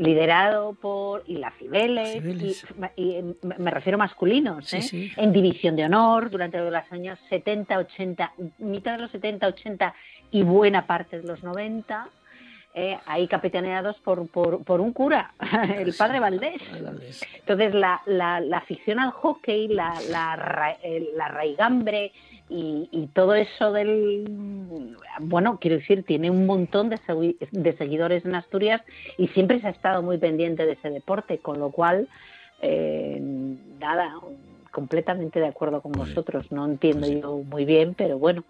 liderado 0.00 0.72
por 0.72 1.22
y 1.26 1.36
las 1.36 1.54
Cibeles, 1.58 2.22
y, 2.96 3.18
me 3.42 3.70
refiero 3.70 3.98
masculinos, 3.98 4.72
¿eh? 4.72 5.12
en 5.14 5.32
división 5.32 5.76
de 5.76 5.84
honor 5.84 6.30
durante 6.30 6.58
los 6.58 6.74
años 6.90 7.18
70, 7.28 7.78
80, 7.78 8.32
mitad 8.58 8.92
de 8.92 9.02
los 9.02 9.10
70, 9.10 9.46
80 9.46 9.94
y 10.30 10.42
buena 10.42 10.86
parte 10.86 11.20
de 11.20 11.28
los 11.28 11.42
90. 11.42 12.08
Eh, 12.72 12.96
ahí 13.04 13.26
capitaneados 13.26 13.96
por, 13.98 14.28
por, 14.28 14.80
un 14.80 14.92
cura, 14.92 15.34
el 15.76 15.92
padre 15.92 16.20
Valdés. 16.20 16.62
Entonces, 17.40 17.74
la, 17.74 18.00
la, 18.06 18.40
la 18.40 18.58
afición 18.58 19.00
al 19.00 19.10
hockey, 19.10 19.68
la, 19.68 19.92
la, 20.08 20.78
la 21.16 21.28
raigambre 21.28 22.12
y, 22.52 23.08
todo 23.14 23.34
eso 23.34 23.72
del, 23.72 24.96
bueno, 25.20 25.58
quiero 25.60 25.76
decir, 25.76 26.02
tiene 26.02 26.30
un 26.30 26.46
montón 26.46 26.90
de, 26.90 26.98
de, 27.52 27.76
seguidores 27.76 28.24
en 28.24 28.34
Asturias 28.34 28.82
y 29.16 29.28
siempre 29.28 29.60
se 29.60 29.68
ha 29.68 29.70
estado 29.70 30.02
muy 30.02 30.18
pendiente 30.18 30.66
de 30.66 30.72
ese 30.72 30.90
deporte, 30.90 31.38
con 31.38 31.60
lo 31.60 31.70
cual, 31.70 32.08
eh, 32.60 33.18
nada, 33.78 34.14
completamente 34.72 35.38
de 35.38 35.46
acuerdo 35.46 35.80
con 35.80 35.92
vosotros. 35.92 36.50
No 36.50 36.64
entiendo 36.66 37.06
yo 37.06 37.38
muy 37.38 37.64
bien, 37.64 37.94
pero 37.94 38.18
bueno. 38.18 38.42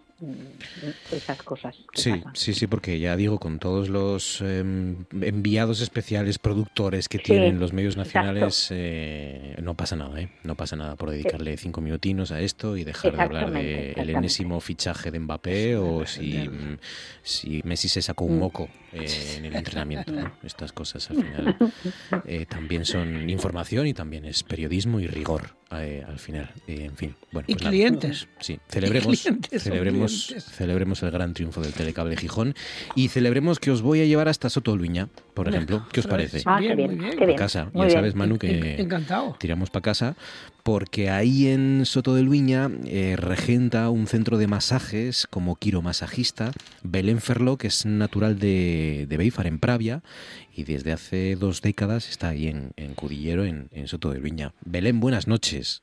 Esas 1.11 1.41
cosas. 1.43 1.75
Sí, 1.93 2.23
sí, 2.33 2.53
sí, 2.53 2.67
porque 2.67 2.99
ya 2.99 3.15
digo, 3.15 3.39
con 3.39 3.59
todos 3.59 3.89
los 3.89 4.41
em, 4.41 5.05
enviados 5.21 5.81
especiales, 5.81 6.39
productores 6.39 7.09
que 7.09 7.19
tienen 7.19 7.59
los 7.59 7.73
medios 7.73 7.97
nacionales, 7.97 8.67
eh, 8.71 9.55
no 9.61 9.75
pasa 9.75 9.95
nada, 9.95 10.19
¿eh? 10.21 10.29
No 10.43 10.55
pasa 10.55 10.75
nada 10.75 10.95
por 10.95 11.11
dedicarle 11.11 11.57
cinco 11.57 11.81
minutinos 11.81 12.31
a 12.31 12.39
esto 12.41 12.77
y 12.77 12.83
dejar 12.83 13.15
de 13.15 13.21
hablar 13.21 13.51
del 13.51 14.09
enésimo 14.09 14.59
fichaje 14.59 15.11
de 15.11 15.19
Mbappé 15.19 15.75
o 15.77 16.05
si, 16.05 16.49
si 17.23 17.61
Messi 17.63 17.89
se 17.89 18.01
sacó 18.01 18.25
un 18.25 18.39
moco 18.39 18.69
eh, 18.93 19.35
en 19.37 19.45
el 19.45 19.55
entrenamiento. 19.55 20.13
Estas 20.43 20.71
cosas 20.71 21.09
al 21.09 21.17
final 21.17 21.57
eh, 22.25 22.45
también 22.45 22.85
son 22.85 23.29
información 23.29 23.87
y 23.87 23.93
también 23.93 24.25
es 24.25 24.43
periodismo 24.43 24.99
y 24.99 25.07
rigor 25.07 25.55
al 25.71 26.19
final. 26.19 26.51
en 26.67 26.95
fin, 26.97 27.15
bueno. 27.31 27.45
y 27.47 27.55
pues 27.55 27.67
clientes. 27.67 28.27
Sí, 28.39 28.59
celebremos, 28.67 29.21
celebremos, 29.57 30.10
celebremos 30.39 31.03
el 31.03 31.11
gran 31.11 31.33
triunfo 31.33 31.61
del 31.61 31.73
Telecable 31.73 32.17
Gijón 32.17 32.55
y 32.95 33.07
celebremos 33.07 33.59
que 33.59 33.71
os 33.71 33.81
voy 33.81 34.01
a 34.01 34.05
llevar 34.05 34.27
hasta 34.27 34.49
Soto 34.49 34.75
Luña, 34.75 35.09
por 35.33 35.47
ejemplo. 35.47 35.85
¿Qué 35.91 35.99
os 35.99 36.07
parece? 36.07 36.41
Ah, 36.45 36.59
bien, 36.59 36.75
muy 36.77 36.95
bien. 36.95 37.35
casa. 37.35 37.69
ya 37.73 37.89
sabes, 37.89 38.15
Manu, 38.15 38.37
que 38.37 38.75
Encantado. 38.79 39.35
tiramos 39.39 39.69
para 39.69 39.83
casa 39.83 40.15
porque 40.63 41.09
ahí 41.09 41.47
en 41.47 41.85
Soto 41.85 42.13
de 42.15 42.21
Luña 42.21 42.69
eh, 42.85 43.15
regenta 43.17 43.89
un 43.89 44.07
centro 44.07 44.37
de 44.37 44.47
masajes 44.47 45.27
como 45.27 45.55
quiromasajista 45.55 46.51
Belén 46.83 47.19
Ferlo, 47.19 47.57
que 47.57 47.67
es 47.67 47.85
natural 47.85 48.37
de, 48.39 49.05
de 49.09 49.17
Beifar, 49.17 49.47
en 49.47 49.59
Pravia, 49.59 50.03
y 50.55 50.63
desde 50.63 50.91
hace 50.91 51.35
dos 51.35 51.61
décadas 51.61 52.09
está 52.09 52.29
ahí 52.29 52.47
en, 52.47 52.93
Cudillero, 52.95 53.45
en, 53.45 53.69
Soto 53.87 54.11
de 54.11 54.19
Luña. 54.19 54.53
Belén, 54.63 54.99
buenas 54.99 55.27
noches. 55.27 55.81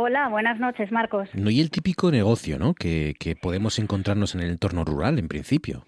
Hola, 0.00 0.28
buenas 0.28 0.60
noches, 0.60 0.92
Marcos. 0.92 1.28
No, 1.34 1.50
y 1.50 1.60
el 1.60 1.72
típico 1.72 2.12
negocio, 2.12 2.56
¿no? 2.56 2.72
Que, 2.72 3.14
que 3.18 3.34
podemos 3.34 3.80
encontrarnos 3.80 4.36
en 4.36 4.42
el 4.42 4.50
entorno 4.50 4.84
rural, 4.84 5.18
en 5.18 5.26
principio. 5.26 5.84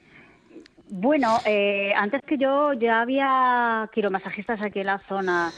Bueno, 0.88 1.38
eh, 1.46 1.92
antes 1.94 2.20
que 2.26 2.36
yo 2.36 2.72
ya 2.72 3.02
había 3.02 3.88
quiromasajistas 3.94 4.60
aquí 4.62 4.80
en 4.80 4.86
la 4.86 4.98
zona 5.08 5.52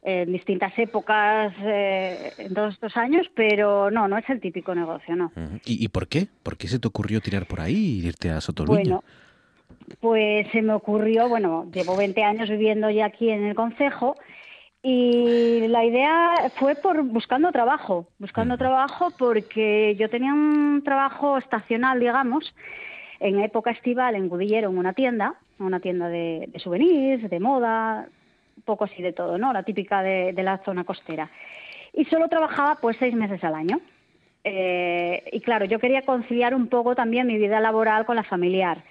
en 0.00 0.32
distintas 0.32 0.72
épocas 0.78 1.52
eh, 1.60 2.32
en 2.38 2.54
todos 2.54 2.72
estos 2.72 2.96
años, 2.96 3.26
pero 3.34 3.90
no, 3.90 4.08
no 4.08 4.16
es 4.16 4.24
el 4.30 4.40
típico 4.40 4.74
negocio, 4.74 5.14
¿no? 5.14 5.30
¿Y, 5.66 5.84
¿Y, 5.84 5.88
por 5.88 6.08
qué? 6.08 6.28
¿Por 6.42 6.56
qué 6.56 6.66
se 6.66 6.78
te 6.78 6.88
ocurrió 6.88 7.20
tirar 7.20 7.44
por 7.44 7.60
ahí 7.60 7.74
y 7.74 8.06
irte 8.06 8.30
a 8.30 8.40
Sotoluña? 8.40 8.80
Bueno, 8.84 9.04
pues 10.00 10.46
se 10.50 10.62
me 10.62 10.72
ocurrió, 10.72 11.28
bueno, 11.28 11.68
llevo 11.74 11.94
20 11.94 12.24
años 12.24 12.48
viviendo 12.48 12.88
ya 12.88 13.04
aquí 13.04 13.28
en 13.28 13.44
el 13.44 13.54
concejo 13.54 14.16
y 14.82 15.66
la 15.68 15.84
idea 15.84 16.50
fue 16.56 16.76
por 16.76 17.02
buscando 17.02 17.50
trabajo, 17.50 18.08
buscando 18.18 18.56
trabajo 18.56 19.10
porque 19.18 19.96
yo 19.96 20.08
tenía 20.08 20.32
un 20.32 20.82
trabajo 20.84 21.38
estacional, 21.38 21.98
digamos, 21.98 22.54
en 23.20 23.40
época 23.40 23.72
estival 23.72 24.14
en 24.14 24.28
Gudillero, 24.28 24.70
en 24.70 24.78
una 24.78 24.92
tienda, 24.92 25.34
una 25.58 25.80
tienda 25.80 26.08
de, 26.08 26.48
de 26.48 26.58
souvenirs, 26.60 27.28
de 27.28 27.40
moda, 27.40 28.08
un 28.56 28.62
poco 28.62 28.84
así 28.84 29.02
de 29.02 29.12
todo, 29.12 29.38
¿no? 29.38 29.52
La 29.52 29.62
típica 29.62 30.02
de, 30.02 30.32
la 30.32 30.58
zona 30.58 30.84
costera. 30.84 31.30
Y 31.92 32.04
solo 32.04 32.28
trabajaba 32.28 32.76
pues 32.80 32.96
seis 32.98 33.14
meses 33.14 33.42
al 33.42 33.54
año. 33.54 33.80
Eh, 34.44 35.24
y 35.32 35.40
claro, 35.40 35.64
yo 35.64 35.78
quería 35.78 36.02
conciliar 36.02 36.54
un 36.54 36.68
poco 36.68 36.94
también 36.94 37.26
mi 37.26 37.38
vida 37.38 37.60
laboral 37.60 38.06
con 38.06 38.16
la 38.16 38.22
familiar 38.22 38.84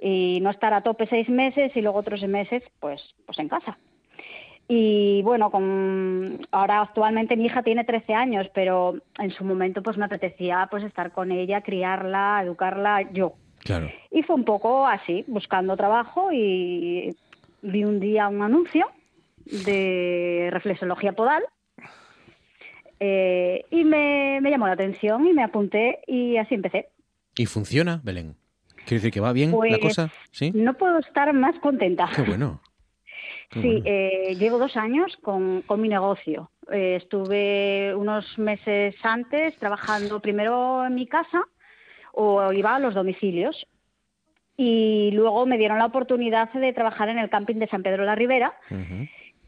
y 0.00 0.38
no 0.40 0.50
estar 0.50 0.72
a 0.72 0.82
tope 0.82 1.06
seis 1.06 1.28
meses 1.28 1.76
y 1.76 1.82
luego 1.82 1.98
otros 1.98 2.22
meses 2.26 2.62
pues, 2.80 3.02
pues 3.26 3.38
en 3.38 3.48
casa. 3.48 3.76
Y 4.70 5.22
bueno, 5.22 5.50
con, 5.50 6.46
ahora 6.50 6.82
actualmente 6.82 7.36
mi 7.36 7.46
hija 7.46 7.62
tiene 7.62 7.84
13 7.84 8.12
años, 8.12 8.46
pero 8.52 8.96
en 9.18 9.30
su 9.30 9.42
momento 9.42 9.82
pues 9.82 9.96
me 9.96 10.04
apetecía 10.04 10.68
pues 10.70 10.84
estar 10.84 11.10
con 11.12 11.32
ella, 11.32 11.62
criarla, 11.62 12.42
educarla 12.42 13.10
yo. 13.12 13.32
Claro. 13.60 13.90
Y 14.10 14.22
fue 14.22 14.36
un 14.36 14.44
poco 14.44 14.86
así, 14.86 15.24
buscando 15.26 15.76
trabajo 15.76 16.30
y 16.32 17.16
vi 17.62 17.84
un 17.84 17.98
día 17.98 18.28
un 18.28 18.42
anuncio 18.42 18.86
de 19.46 20.50
reflexología 20.52 21.12
podal 21.12 21.42
eh, 23.00 23.64
y 23.70 23.84
me, 23.84 24.40
llamó 24.42 24.66
la 24.66 24.74
atención 24.74 25.26
y 25.26 25.32
me 25.32 25.44
apunté 25.44 26.00
y 26.06 26.36
así 26.36 26.54
empecé. 26.54 26.88
¿Y 27.36 27.46
funciona, 27.46 28.00
Belén? 28.02 28.36
¿Quiere 28.76 28.96
decir 28.96 29.12
que 29.12 29.20
va 29.20 29.32
bien 29.32 29.50
la 29.50 29.56
pues, 29.56 29.78
cosa? 29.80 30.10
¿Sí? 30.30 30.50
No 30.54 30.74
puedo 30.74 30.98
estar 30.98 31.32
más 31.32 31.58
contenta. 31.60 32.08
Qué 32.14 32.22
bueno. 32.22 32.60
Sí, 33.52 33.82
Eh, 33.84 34.36
llevo 34.38 34.58
dos 34.58 34.76
años 34.76 35.16
con, 35.22 35.62
con 35.62 35.80
mi 35.80 35.88
negocio. 35.88 36.50
Eh, 36.70 36.96
estuve 36.96 37.94
unos 37.94 38.38
meses 38.38 38.94
antes 39.02 39.56
trabajando 39.58 40.20
primero 40.20 40.84
en 40.84 40.94
mi 40.94 41.06
casa 41.06 41.42
o 42.12 42.52
iba 42.52 42.74
a 42.74 42.78
los 42.78 42.94
domicilios 42.94 43.66
y 44.56 45.10
luego 45.12 45.46
me 45.46 45.56
dieron 45.56 45.78
la 45.78 45.86
oportunidad 45.86 46.52
de 46.52 46.72
trabajar 46.72 47.08
en 47.08 47.18
el 47.18 47.30
camping 47.30 47.56
de 47.56 47.68
San 47.68 47.82
Pedro 47.82 48.02
de 48.02 48.06
la 48.06 48.16
Ribera 48.16 48.54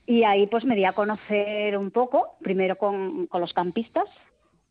y 0.06 0.24
ahí 0.24 0.46
pues 0.46 0.64
me 0.64 0.76
di 0.76 0.84
a 0.84 0.92
conocer 0.92 1.76
un 1.76 1.90
poco, 1.90 2.36
primero 2.40 2.76
con, 2.76 3.28
los 3.32 3.52
campistas 3.52 4.06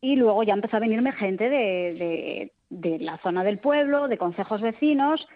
y 0.00 0.16
luego 0.16 0.42
ya 0.42 0.54
empezó 0.54 0.78
a 0.78 0.80
venirme 0.80 1.12
gente 1.12 1.48
de, 1.48 2.50
de, 2.70 2.98
la 2.98 3.18
zona 3.18 3.44
del 3.44 3.58
pueblo, 3.58 4.08
de 4.08 4.18
consejos 4.18 4.60
vecinos, 4.60 5.28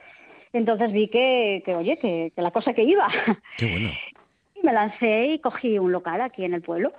entonces 0.58 0.92
vi 0.92 1.08
que, 1.08 1.62
que 1.64 1.74
oye, 1.74 1.98
que, 1.98 2.32
que 2.34 2.42
la 2.42 2.50
cosa 2.50 2.72
que 2.72 2.82
iba. 2.82 3.08
Qué 3.58 3.70
bueno. 3.70 3.90
Y 4.54 4.64
me 4.64 4.72
lancé 4.72 5.26
y 5.34 5.38
cogí 5.40 5.78
un 5.78 5.92
local 5.92 6.20
aquí 6.20 6.44
en 6.44 6.54
el 6.54 6.62
pueblo. 6.62 6.92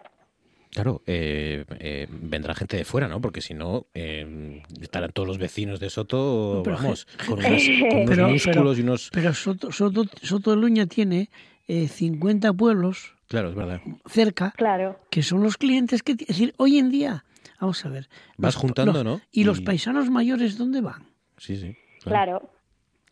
Claro, 0.75 1.01
eh, 1.07 1.63
eh, 1.79 2.05
vendrá 2.09 2.53
gente 2.53 2.75
de 2.75 2.83
fuera, 2.83 3.07
¿no? 3.07 3.21
Porque 3.21 3.39
si 3.39 3.53
no, 3.53 3.85
eh, 3.93 4.61
estarán 4.81 5.13
todos 5.13 5.25
los 5.25 5.37
vecinos 5.37 5.79
de 5.79 5.89
Soto, 5.89 6.63
vamos, 6.63 7.07
con, 7.25 7.39
unos 7.39 8.31
músculos 8.31 8.77
y 8.77 8.81
unos... 8.81 9.09
Pero 9.13 9.33
Soto, 9.33 9.71
Soto, 9.71 10.03
Soto 10.21 10.51
de 10.51 10.57
Luña 10.57 10.85
tiene 10.85 11.29
50 11.69 12.51
pueblos 12.51 13.15
claro, 13.29 13.49
es 13.49 13.55
verdad. 13.55 13.79
cerca, 14.05 14.51
claro. 14.57 14.99
que 15.09 15.23
son 15.23 15.43
los 15.43 15.55
clientes 15.55 16.03
que... 16.03 16.11
Es 16.11 16.27
decir, 16.27 16.53
hoy 16.57 16.77
en 16.77 16.91
día, 16.91 17.23
vamos 17.61 17.85
a 17.85 17.89
ver... 17.89 18.09
Vas 18.35 18.57
juntando, 18.57 19.01
¿no? 19.01 19.21
Y, 19.31 19.45
los 19.45 19.61
paisanos 19.61 20.09
mayores, 20.09 20.57
¿dónde 20.57 20.81
van? 20.81 21.03
Sí, 21.37 21.55
sí. 21.55 21.77
Claro. 22.03 22.49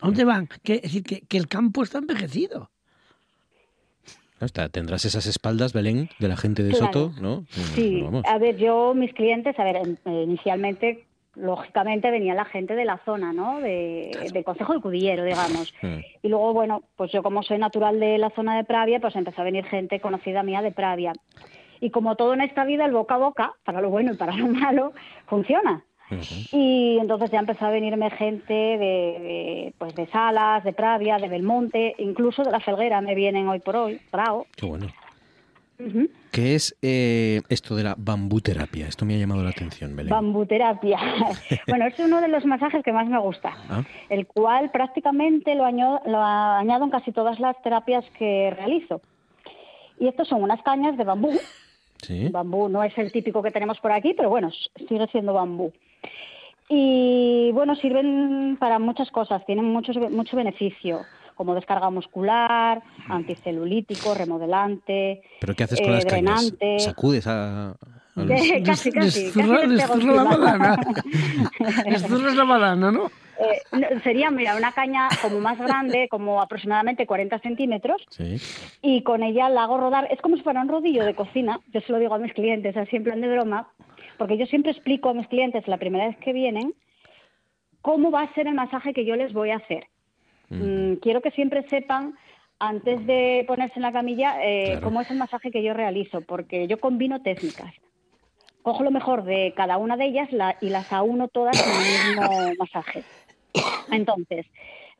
¿Dónde 0.01 0.25
van? 0.25 0.47
Que, 0.63 0.75
es 0.75 0.81
decir, 0.83 1.03
que, 1.03 1.21
que 1.21 1.37
el 1.37 1.47
campo 1.47 1.83
está 1.83 1.99
envejecido 1.99 2.69
tendrás 4.71 5.05
esas 5.05 5.25
espaldas, 5.25 5.73
Belén, 5.73 6.09
de 6.19 6.27
la 6.27 6.37
gente 6.37 6.63
de 6.63 6.73
Soto, 6.73 7.11
¿no? 7.21 7.45
Sí, 7.75 8.03
a 8.25 8.37
ver, 8.37 8.57
yo, 8.57 8.93
mis 8.93 9.13
clientes, 9.13 9.57
a 9.59 9.63
ver, 9.63 9.81
inicialmente, 10.05 11.05
lógicamente 11.35 12.11
venía 12.11 12.33
la 12.33 12.45
gente 12.45 12.75
de 12.75 12.85
la 12.85 12.99
zona, 13.05 13.33
¿no? 13.33 13.59
De, 13.59 14.11
del 14.31 14.43
Consejo 14.43 14.73
del 14.73 14.81
Cudillero, 14.81 15.23
digamos. 15.23 15.73
Y 16.21 16.27
luego, 16.27 16.53
bueno, 16.53 16.83
pues 16.95 17.11
yo 17.11 17.23
como 17.23 17.43
soy 17.43 17.57
natural 17.57 17.99
de 17.99 18.17
la 18.17 18.29
zona 18.31 18.57
de 18.57 18.63
Pravia, 18.63 18.99
pues 18.99 19.15
empezó 19.15 19.41
a 19.41 19.45
venir 19.45 19.65
gente 19.65 19.99
conocida 19.99 20.43
mía 20.43 20.61
de 20.61 20.71
Pravia. 20.71 21.13
Y 21.79 21.89
como 21.89 22.15
todo 22.15 22.33
en 22.33 22.41
esta 22.41 22.63
vida, 22.63 22.85
el 22.85 22.93
boca 22.93 23.15
a 23.15 23.19
boca, 23.19 23.53
para 23.65 23.81
lo 23.81 23.89
bueno 23.89 24.13
y 24.13 24.17
para 24.17 24.35
lo 24.35 24.47
malo, 24.47 24.93
funciona. 25.27 25.83
Y 26.51 26.97
entonces 26.99 27.31
ya 27.31 27.39
empezó 27.39 27.65
a 27.65 27.69
venirme 27.69 28.09
gente 28.11 28.53
de, 28.53 29.73
pues 29.77 29.95
de 29.95 30.07
Salas, 30.07 30.63
de 30.63 30.73
Pravia, 30.73 31.17
de 31.17 31.27
Belmonte, 31.27 31.95
incluso 31.97 32.43
de 32.43 32.51
la 32.51 32.59
Felguera 32.59 33.01
me 33.01 33.15
vienen 33.15 33.47
hoy 33.47 33.59
por 33.59 33.75
hoy, 33.75 33.99
bravo. 34.11 34.47
Qué 34.55 34.65
bueno. 34.65 34.87
¿Qué 36.31 36.55
es 36.55 36.75
eh, 36.81 37.41
esto 37.49 37.75
de 37.75 37.83
la 37.83 37.95
bambuterapia? 37.97 38.87
Esto 38.87 39.05
me 39.05 39.15
ha 39.15 39.17
llamado 39.17 39.43
la 39.43 39.49
atención, 39.49 39.95
Belén. 39.95 40.09
Bambuterapia. 40.09 40.99
bueno, 41.67 41.85
es 41.87 41.99
uno 41.99 42.21
de 42.21 42.27
los 42.27 42.45
masajes 42.45 42.83
que 42.83 42.93
más 42.93 43.07
me 43.07 43.19
gusta, 43.19 43.53
ah. 43.69 43.83
el 44.09 44.25
cual 44.25 44.71
prácticamente 44.71 45.55
lo 45.55 45.65
añado, 45.65 46.01
lo 46.05 46.21
añado 46.21 46.85
en 46.85 46.89
casi 46.89 47.11
todas 47.11 47.39
las 47.39 47.61
terapias 47.61 48.05
que 48.17 48.53
realizo. 48.55 49.01
Y 49.99 50.07
estos 50.07 50.27
son 50.27 50.41
unas 50.43 50.61
cañas 50.63 50.97
de 50.97 51.03
bambú. 51.03 51.31
¿Sí? 52.01 52.29
Bambú 52.29 52.67
no 52.67 52.83
es 52.83 52.97
el 52.97 53.11
típico 53.11 53.41
que 53.41 53.51
tenemos 53.51 53.79
por 53.79 53.91
aquí, 53.91 54.13
pero 54.13 54.29
bueno, 54.29 54.51
sigue 54.87 55.07
siendo 55.07 55.33
bambú. 55.33 55.71
Y 56.69 57.51
bueno, 57.53 57.75
sirven 57.75 58.57
para 58.59 58.79
muchas 58.79 59.11
cosas, 59.11 59.45
tienen 59.45 59.65
mucho, 59.65 59.93
mucho 60.09 60.37
beneficio, 60.37 61.01
como 61.35 61.55
descarga 61.55 61.89
muscular, 61.89 62.81
anticelulítico, 63.09 64.13
remodelante. 64.13 65.21
¿Pero 65.39 65.55
qué 65.55 65.63
haces 65.65 65.81
con 65.81 65.91
las 65.91 66.05
drenante. 66.05 66.57
cañas? 66.57 66.83
¿Sacudes 66.83 67.27
a.? 67.27 67.75
casi, 68.65 68.91
casi. 68.91 69.31
la 69.35 70.23
banana. 70.23 70.77
la 72.35 72.43
banana, 72.43 72.91
¿no? 72.91 73.11
Eh, 73.39 73.99
sería, 74.03 74.29
mira, 74.29 74.55
una 74.55 74.71
caña 74.71 75.09
como 75.21 75.39
más 75.39 75.57
grande, 75.57 76.07
como 76.09 76.39
aproximadamente 76.41 77.07
40 77.07 77.39
centímetros, 77.39 78.01
sí. 78.09 78.37
y 78.81 79.01
con 79.01 79.23
ella 79.23 79.49
la 79.49 79.63
hago 79.63 79.77
rodar. 79.77 80.07
Es 80.11 80.21
como 80.21 80.37
si 80.37 80.43
fuera 80.43 80.61
un 80.61 80.69
rodillo 80.69 81.03
de 81.03 81.15
cocina, 81.15 81.59
yo 81.73 81.81
se 81.81 81.91
lo 81.91 81.97
digo 81.97 82.13
a 82.13 82.19
mis 82.19 82.33
clientes, 82.33 82.77
así 82.77 82.95
en 82.95 83.03
plan 83.03 83.21
de 83.21 83.29
broma, 83.29 83.67
porque 84.17 84.37
yo 84.37 84.45
siempre 84.45 84.71
explico 84.71 85.09
a 85.09 85.13
mis 85.13 85.27
clientes 85.27 85.67
la 85.67 85.77
primera 85.77 86.07
vez 86.07 86.17
que 86.17 86.33
vienen 86.33 86.73
cómo 87.81 88.11
va 88.11 88.21
a 88.21 88.33
ser 88.33 88.47
el 88.47 88.53
masaje 88.53 88.93
que 88.93 89.05
yo 89.05 89.15
les 89.15 89.33
voy 89.33 89.51
a 89.51 89.57
hacer. 89.57 89.87
Mm, 90.49 90.95
quiero 90.95 91.21
que 91.21 91.31
siempre 91.31 91.67
sepan, 91.69 92.15
antes 92.59 93.05
de 93.05 93.43
ponerse 93.47 93.73
en 93.75 93.81
la 93.81 93.91
camilla, 93.91 94.37
eh, 94.41 94.79
cómo 94.81 95.01
es 95.01 95.11
el 95.11 95.17
masaje 95.17 95.51
que 95.51 95.63
yo 95.63 95.73
realizo, 95.73 96.21
porque 96.21 96.67
yo 96.67 96.79
combino 96.79 97.21
técnicas. 97.21 97.73
cojo 98.61 98.83
lo 98.83 98.91
mejor 98.91 99.25
de 99.25 99.53
cada 99.57 99.77
una 99.77 99.97
de 99.97 100.05
ellas 100.05 100.29
y 100.61 100.69
las 100.69 100.87
uno 101.03 101.27
todas 101.27 101.61
en 101.61 101.69
el 101.69 102.15
mismo 102.15 102.53
masaje. 102.59 103.03
Entonces, 103.91 104.45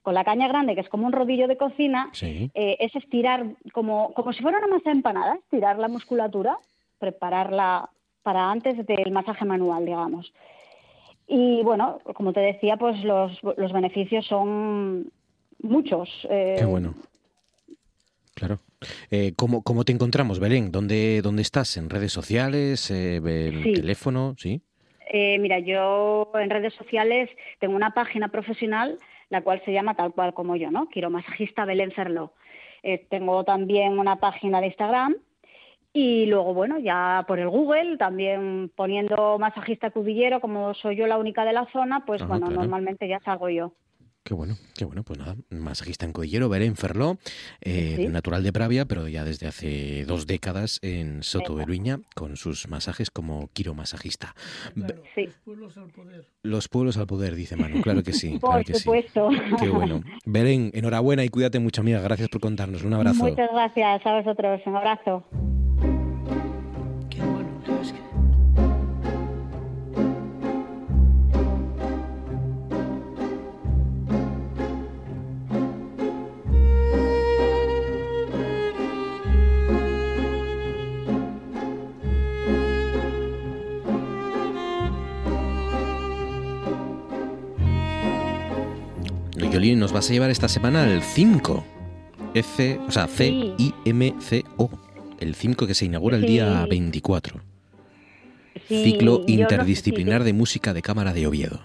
con 0.02 0.14
la 0.14 0.26
caña 0.26 0.50
grande, 0.50 0.76
que 0.76 0.82
es 0.82 0.90
como 0.90 1.08
un 1.08 1.14
rodillo 1.14 1.48
de 1.48 1.56
cocina, 1.56 2.12
eh, 2.22 2.76
es 2.80 2.94
estirar 2.96 3.46
como, 3.72 4.14
como 4.14 4.34
si 4.34 4.42
fuera 4.42 4.58
una 4.58 4.68
masa 4.68 4.92
empanada, 4.92 5.36
estirar 5.36 5.80
la 5.80 5.88
musculatura, 5.88 6.58
prepararla 7.00 7.90
para 8.24 8.50
antes 8.50 8.86
del 8.86 9.12
masaje 9.12 9.46
manual, 9.46 9.86
digamos. 9.86 10.34
Y 11.28 11.62
bueno, 11.64 12.00
como 12.16 12.34
te 12.34 12.40
decía, 12.40 12.78
pues 12.78 13.04
los, 13.04 13.40
los 13.58 13.72
beneficios 13.72 14.26
son 14.26 15.12
muchos. 15.62 16.10
Eh, 16.30 16.56
Qué 16.58 16.66
bueno. 16.66 16.94
Claro. 18.36 18.60
Eh, 19.12 19.34
¿cómo, 19.38 19.64
¿cómo, 19.64 19.86
te 19.86 19.94
encontramos, 19.94 20.40
Belén? 20.40 20.72
¿Dónde, 20.72 21.22
dónde 21.22 21.42
estás? 21.42 21.78
¿En 21.78 21.90
redes 21.90 22.12
sociales? 22.12 22.90
Eh, 22.92 23.22
teléfono? 23.76 24.36
¿Sí? 24.38 24.62
Eh, 25.16 25.38
mira, 25.40 25.60
yo 25.60 26.32
en 26.34 26.50
redes 26.50 26.74
sociales 26.74 27.30
tengo 27.60 27.76
una 27.76 27.94
página 27.94 28.30
profesional, 28.30 28.98
la 29.30 29.42
cual 29.42 29.62
se 29.64 29.72
llama 29.72 29.96
tal 29.96 30.12
cual 30.14 30.34
como 30.34 30.56
yo, 30.56 30.72
¿no? 30.72 30.90
Quiromasajista 30.90 31.66
Belén 31.66 31.92
Ferlo. 31.92 32.34
Eh, 32.82 33.06
tengo 33.10 33.44
también 33.44 34.00
una 34.00 34.18
página 34.18 34.60
de 34.60 34.68
Instagram 34.68 35.16
y 35.94 36.26
luego, 36.26 36.56
bueno, 36.56 36.80
ya 36.80 37.24
por 37.28 37.40
el 37.40 37.50
Google, 37.50 37.98
también 37.98 38.72
poniendo 38.76 39.38
masajista 39.38 39.92
cubillero, 39.92 40.42
como 40.42 40.74
soy 40.74 40.96
yo 40.96 41.06
la 41.06 41.18
única 41.18 41.46
de 41.46 41.54
la 41.54 41.68
zona, 41.72 42.04
pues 42.06 42.26
bueno, 42.26 42.50
normalmente 42.50 43.08
ya 43.08 43.20
salgo 43.20 43.50
yo. 43.50 43.74
Qué 44.24 44.34
bueno, 44.34 44.56
qué 44.78 44.86
bueno. 44.86 45.04
Pues 45.04 45.20
nada, 45.20 45.36
masajista 45.50 46.06
en 46.06 46.14
Codillero, 46.14 46.48
Belén 46.48 46.78
Ferló, 46.78 47.18
eh, 47.62 48.08
natural 48.10 48.42
de 48.42 48.54
Pravia, 48.54 48.86
pero 48.86 49.10
ya 49.10 49.26
desde 49.26 49.48
hace 49.48 50.06
dos 50.06 50.28
décadas 50.28 50.80
en 50.82 51.24
Soto 51.24 51.56
Beruña, 51.56 52.00
con 52.16 52.38
sus 52.38 52.70
masajes 52.70 53.12
como 53.12 53.50
quiromasajista. 53.52 54.34
sí. 55.14 55.26
Los 55.26 55.36
pueblos 55.44 55.78
al 55.78 55.90
poder. 55.90 56.26
Los 56.42 56.70
pueblos 56.70 56.98
al 56.98 57.06
poder, 57.06 57.36
dice 57.36 57.58
Manu, 57.58 57.82
claro 57.82 58.02
que 58.02 58.14
sí. 58.14 58.38
por 58.42 58.66
supuesto. 58.66 59.30
Qué 59.60 59.70
bueno. 59.70 60.02
Belén, 60.26 60.72
enhorabuena 60.74 61.26
y 61.26 61.30
cuídate 61.30 61.60
mucho, 61.60 61.82
amiga. 61.82 62.00
Gracias 62.00 62.30
por 62.30 62.40
contarnos. 62.40 62.84
Un 62.84 62.94
abrazo. 62.94 63.26
Muchas 63.26 63.50
gracias 63.52 64.06
a 64.06 64.22
vosotros. 64.22 64.62
Un 64.66 64.76
abrazo. 64.78 65.26
Nos 89.76 89.94
vas 89.94 90.10
a 90.10 90.14
llevar 90.14 90.30
esta 90.30 90.48
semana 90.48 90.84
al 90.84 91.02
5. 91.02 91.64
F, 92.34 92.80
o 92.88 92.92
sea, 92.92 93.08
C-I-M-C-O. 93.08 94.70
El 95.20 95.36
5 95.36 95.68
que 95.68 95.74
se 95.74 95.86
inaugura 95.86 96.18
el 96.18 96.26
día 96.26 96.66
24. 96.70 97.40
Ciclo 98.68 99.24
interdisciplinar 99.28 100.24
de 100.24 100.34
música 100.34 100.74
de 100.74 100.82
cámara 100.82 101.14
de 101.14 101.28
Oviedo. 101.28 101.60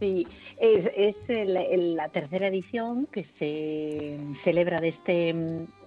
Sí, 0.00 0.26
es, 0.58 1.14
la 1.28 2.08
tercera 2.08 2.48
edición 2.48 3.06
que 3.12 3.26
se 3.38 4.18
celebra 4.44 4.80
de 4.80 4.88
este 4.88 5.34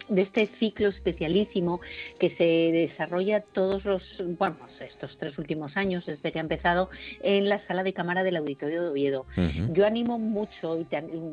de 0.09 0.23
este 0.23 0.47
ciclo 0.59 0.89
especialísimo 0.89 1.79
que 2.19 2.31
se 2.31 2.43
desarrolla 2.43 3.41
todos 3.41 3.85
los, 3.85 4.03
bueno, 4.37 4.57
estos 4.79 5.17
tres 5.17 5.37
últimos 5.37 5.75
años, 5.77 6.05
desde 6.05 6.31
que 6.31 6.39
ha 6.39 6.41
empezado 6.41 6.89
en 7.21 7.49
la 7.49 7.65
sala 7.67 7.83
de 7.83 7.93
cámara 7.93 8.23
del 8.23 8.37
Auditorio 8.37 8.83
de 8.83 8.89
Oviedo. 8.89 9.25
Yo 9.71 9.85
animo 9.85 10.17
mucho, 10.19 10.79
y 10.79 10.87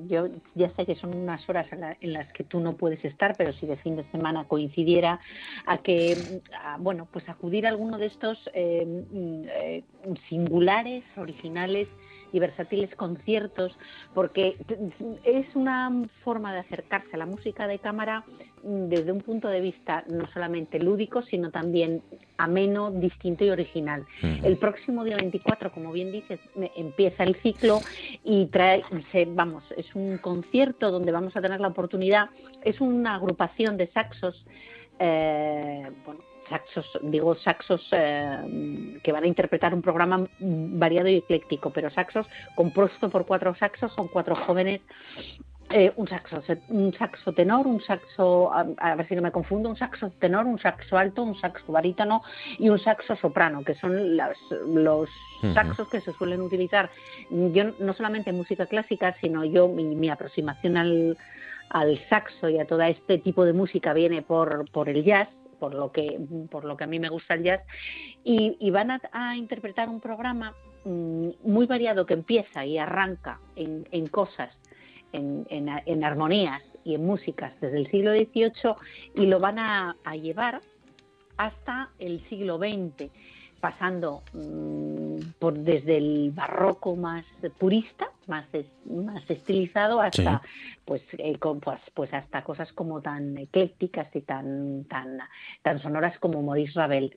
yo 0.08 0.28
ya 0.54 0.70
sé 0.76 0.86
que 0.86 0.94
son 0.96 1.14
unas 1.14 1.48
horas 1.48 1.66
en, 2.00 2.12
las 2.12 2.32
que 2.32 2.44
tú 2.44 2.60
no 2.60 2.76
puedes 2.76 3.04
estar, 3.04 3.36
pero 3.36 3.52
si 3.54 3.66
de 3.66 3.76
fin 3.76 3.96
de 3.96 4.04
semana 4.10 4.44
coincidiera, 4.44 5.20
a 5.66 5.78
que, 5.78 6.40
bueno, 6.78 7.08
pues 7.10 7.28
acudir 7.28 7.66
a 7.66 7.70
alguno 7.70 7.98
de 7.98 8.06
estos 8.06 8.38
eh, 8.54 8.84
mm, 8.86 9.42
eh, 9.48 9.84
singulares, 10.28 11.04
originales, 11.16 11.88
y 12.32 12.38
versátiles 12.38 12.94
conciertos, 12.96 13.76
porque 14.14 14.56
es 15.24 15.46
una 15.54 15.90
forma 16.24 16.52
de 16.52 16.60
acercarse 16.60 17.10
a 17.14 17.18
la 17.18 17.26
música 17.26 17.66
de 17.66 17.78
cámara 17.78 18.24
desde 18.62 19.12
un 19.12 19.20
punto 19.20 19.48
de 19.48 19.60
vista 19.60 20.04
no 20.08 20.26
solamente 20.32 20.78
lúdico, 20.78 21.22
sino 21.22 21.50
también 21.50 22.02
ameno, 22.36 22.90
distinto 22.90 23.44
y 23.44 23.50
original. 23.50 24.04
El 24.22 24.56
próximo 24.56 25.04
día 25.04 25.16
24, 25.16 25.72
como 25.72 25.92
bien 25.92 26.10
dices, 26.10 26.40
empieza 26.76 27.22
el 27.22 27.36
ciclo 27.36 27.80
y 28.24 28.46
trae, 28.46 28.82
vamos, 29.28 29.64
es 29.76 29.94
un 29.94 30.18
concierto 30.18 30.90
donde 30.90 31.12
vamos 31.12 31.36
a 31.36 31.40
tener 31.40 31.60
la 31.60 31.68
oportunidad, 31.68 32.30
es 32.62 32.80
una 32.80 33.14
agrupación 33.14 33.76
de 33.76 33.86
saxos, 33.88 34.44
eh, 34.98 35.90
bueno, 36.04 36.20
saxos, 36.48 36.86
digo 37.02 37.34
saxos 37.36 37.86
eh, 37.92 38.98
que 39.02 39.12
van 39.12 39.24
a 39.24 39.26
interpretar 39.26 39.74
un 39.74 39.82
programa 39.82 40.26
variado 40.38 41.08
y 41.08 41.16
ecléctico, 41.16 41.70
pero 41.70 41.90
saxos 41.90 42.26
compuesto 42.54 43.08
por 43.10 43.26
cuatro 43.26 43.54
saxos, 43.54 43.92
son 43.94 44.08
cuatro 44.08 44.34
jóvenes 44.34 44.80
eh, 45.70 45.92
un 45.96 46.06
saxo, 46.06 46.40
un 46.68 46.92
saxo 46.92 47.32
tenor, 47.32 47.66
un 47.66 47.80
saxo, 47.80 48.52
a, 48.52 48.94
ver 48.94 49.08
si 49.08 49.16
no 49.16 49.22
me 49.22 49.32
confundo, 49.32 49.68
un 49.68 49.76
saxo 49.76 50.10
tenor, 50.20 50.46
un 50.46 50.60
saxo 50.60 50.96
alto, 50.96 51.24
un 51.24 51.36
saxo 51.40 51.72
barítono 51.72 52.22
y 52.58 52.68
un 52.68 52.78
saxo 52.78 53.16
soprano, 53.16 53.64
que 53.64 53.74
son 53.74 54.16
los 54.16 55.08
saxos 55.54 55.88
que 55.88 56.00
se 56.00 56.12
suelen 56.12 56.40
utilizar, 56.40 56.88
yo 57.30 57.64
no 57.80 57.94
solamente 57.94 58.30
en 58.30 58.36
música 58.36 58.66
clásica, 58.66 59.16
sino 59.20 59.44
yo 59.44 59.66
mi, 59.66 60.08
aproximación 60.08 60.76
al, 60.76 61.18
al 61.70 61.98
saxo 62.08 62.48
y 62.48 62.60
a 62.60 62.66
todo 62.66 62.82
este 62.82 63.18
tipo 63.18 63.44
de 63.44 63.52
música 63.52 63.92
viene 63.92 64.22
por, 64.22 64.70
por 64.70 64.88
el 64.88 65.02
jazz, 65.02 65.28
por 65.58 65.74
lo 65.74 65.92
que 65.92 66.18
por 66.50 66.64
lo 66.64 66.76
que 66.76 66.84
a 66.84 66.86
mí 66.86 66.98
me 66.98 67.08
gusta 67.08 67.34
el 67.34 67.42
jazz 67.42 67.62
y, 68.24 68.70
van 68.70 68.90
a, 68.90 69.36
interpretar 69.36 69.88
un 69.88 70.00
programa 70.00 70.54
mm, 70.84 71.28
muy 71.44 71.66
variado 71.66 72.06
que 72.06 72.14
empieza 72.14 72.64
y 72.64 72.78
arranca 72.78 73.40
en, 73.54 73.86
en 73.90 74.06
cosas 74.06 74.50
en, 75.12 75.46
en, 75.86 76.04
armonías 76.04 76.62
y 76.84 76.94
en 76.94 77.04
músicas 77.04 77.52
desde 77.60 77.78
el 77.78 77.90
siglo 77.90 78.12
XVIII 78.12 78.74
y 79.14 79.26
lo 79.26 79.40
van 79.40 79.58
a, 79.58 79.96
llevar 80.14 80.60
hasta 81.36 81.90
el 81.98 82.26
siglo 82.28 82.58
XX 82.58 83.10
pasando 83.60 84.22
mm, 84.32 85.18
por 85.38 85.54
desde 85.54 85.96
el 85.96 86.30
barroco 86.32 86.96
más 86.96 87.24
purista, 87.58 88.10
más, 88.26 88.46
más 88.84 89.28
estilizado, 89.30 90.00
hasta 90.00 90.42
pues, 90.84 91.02
eh, 91.18 91.38
pues, 91.38 91.80
pues, 91.94 92.12
hasta 92.12 92.42
cosas 92.42 92.72
como 92.72 93.00
tan 93.00 93.36
eclécticas 93.38 94.14
y 94.14 94.20
tan, 94.20 94.84
tan, 94.84 95.18
tan 95.62 95.80
sonoras 95.80 96.18
como 96.18 96.42
Maurice 96.42 96.72
Ravel. 96.74 97.16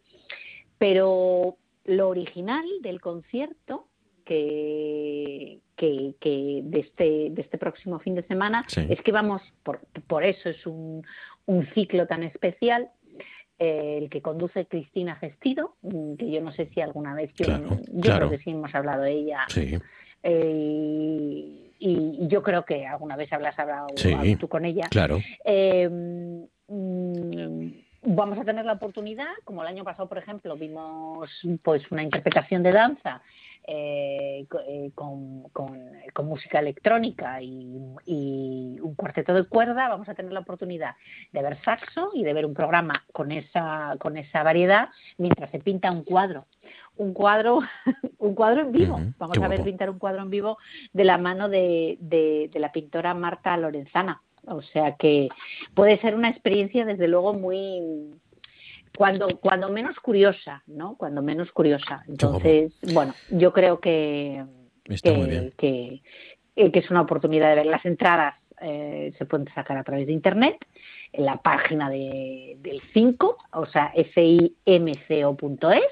Pero 0.78 1.58
lo 1.86 2.10
original 2.10 2.66
del 2.82 3.02
concierto 3.02 3.88
que, 4.26 5.60
que, 5.76 6.62
de, 6.64 6.80
este, 6.80 7.30
de 7.32 7.42
este 7.42 7.58
próximo 7.58 8.00
fin 8.00 8.14
de 8.14 8.24
semana 8.24 8.66
es 8.90 9.02
que 9.02 9.12
vamos, 9.12 9.42
por, 9.64 9.80
por 10.08 10.24
eso 10.24 10.50
es 10.50 10.68
un, 10.68 11.04
un 11.48 11.66
ciclo 11.74 12.06
tan 12.06 12.22
especial, 12.22 12.90
el 13.60 14.10
que 14.10 14.22
conduce 14.22 14.66
Cristina 14.66 15.16
Gestido, 15.18 15.76
mm, 15.82 16.16
que 16.16 16.32
yo 16.32 16.42
no 16.42 16.52
sé 16.54 16.70
si 16.74 16.82
alguna 16.82 17.14
vez, 17.14 17.32
yo, 17.36 17.46
creo 18.02 18.30
que 18.30 18.40
sí 18.40 18.52
hemos 18.52 18.74
hablado 18.74 19.04
de 19.04 19.12
ella. 19.12 19.46
Eh, 20.24 21.72
y, 21.80 22.28
yo 22.28 22.42
creo 22.42 22.66
que 22.66 22.86
alguna 22.88 23.16
vez 23.16 23.32
habrás 23.32 23.58
hablado 23.60 23.88
tú 24.40 24.48
con 24.48 24.66
ella. 24.66 24.88
Claro. 24.90 25.20
Eh, 25.46 25.88
mm, 26.68 27.68
vamos 28.04 28.38
a 28.38 28.46
tener 28.46 28.66
la 28.66 28.74
oportunidad, 28.74 29.32
como 29.44 29.62
el 29.62 29.68
año 29.68 29.84
pasado, 29.84 30.08
por 30.08 30.18
ejemplo, 30.18 30.56
vimos 30.56 31.30
pues 31.62 31.90
una 31.92 32.04
interpretación 32.04 32.64
de 32.64 32.72
danza 32.72 33.22
eh, 33.68 34.46
eh, 34.68 34.92
con, 34.96 35.44
música 36.24 36.60
electrónica 36.60 37.42
y, 37.42 38.78
un 38.82 38.96
cuarteto 38.96 39.34
de 39.34 39.46
cuerda, 39.46 39.88
vamos 39.90 40.10
a 40.10 40.16
tener 40.16 40.32
la 40.32 40.42
oportunidad 40.42 40.96
de 41.32 41.42
ver 41.42 41.62
saxo 41.64 42.12
y 42.14 42.24
de 42.24 42.34
ver 42.34 42.46
un 42.46 42.54
programa 42.54 43.06
con 43.14 43.32
esa, 43.32 43.96
con 44.00 44.18
esa 44.18 44.44
variedad 44.44 44.90
mientras 45.18 45.52
se 45.52 45.60
pinta 45.60 45.92
un 45.92 46.04
cuadro. 46.04 46.46
Un 46.98 47.14
cuadro, 47.14 47.60
un 48.18 48.36
cuadro 48.36 48.62
en 48.62 48.72
vivo. 48.72 49.00
vamos 49.18 49.38
a 49.38 49.48
ver 49.48 49.64
pintar 49.64 49.90
un 49.90 50.00
cuadro 50.00 50.22
en 50.22 50.30
vivo 50.30 50.58
de 50.94 51.04
la 51.06 51.18
mano 51.18 51.50
de, 51.50 51.98
de 52.02 52.60
la 52.60 52.72
pintora 52.72 53.14
Marta 53.14 53.56
Lorenzana. 53.58 54.22
O 54.46 54.62
sea 54.62 54.96
que 54.96 55.30
puede 55.76 56.00
ser 56.00 56.16
una 56.16 56.30
experiencia, 56.30 56.86
desde 56.86 57.08
luego, 57.08 57.34
muy, 57.34 58.14
cuando 59.00 59.40
cuando 59.40 59.70
menos 59.70 59.98
curiosa, 60.02 60.62
¿no? 60.68 60.98
Cuando 60.98 61.22
menos 61.22 61.50
curiosa. 61.54 62.04
Entonces, 62.06 62.74
bueno, 62.94 63.14
yo 63.30 63.54
creo 63.54 63.80
que 63.80 64.44
que, 65.02 66.02
eh, 66.58 66.72
que, 66.72 66.80
es 66.80 66.92
una 66.92 67.00
oportunidad 67.00 67.48
de 67.52 67.56
ver 67.56 67.66
las 67.68 67.86
entradas 67.86 68.36
eh, 68.60 69.14
se 69.18 69.26
pueden 69.26 69.48
sacar 69.56 69.78
a 69.78 69.86
través 69.86 70.06
de 70.06 70.12
internet 70.12 70.58
en 71.14 71.24
la 71.24 71.38
página 71.38 71.90
de, 71.90 72.58
del 72.60 72.82
5, 72.92 73.38
o 73.54 73.66
sea, 73.68 73.94
fimco.es 74.14 75.84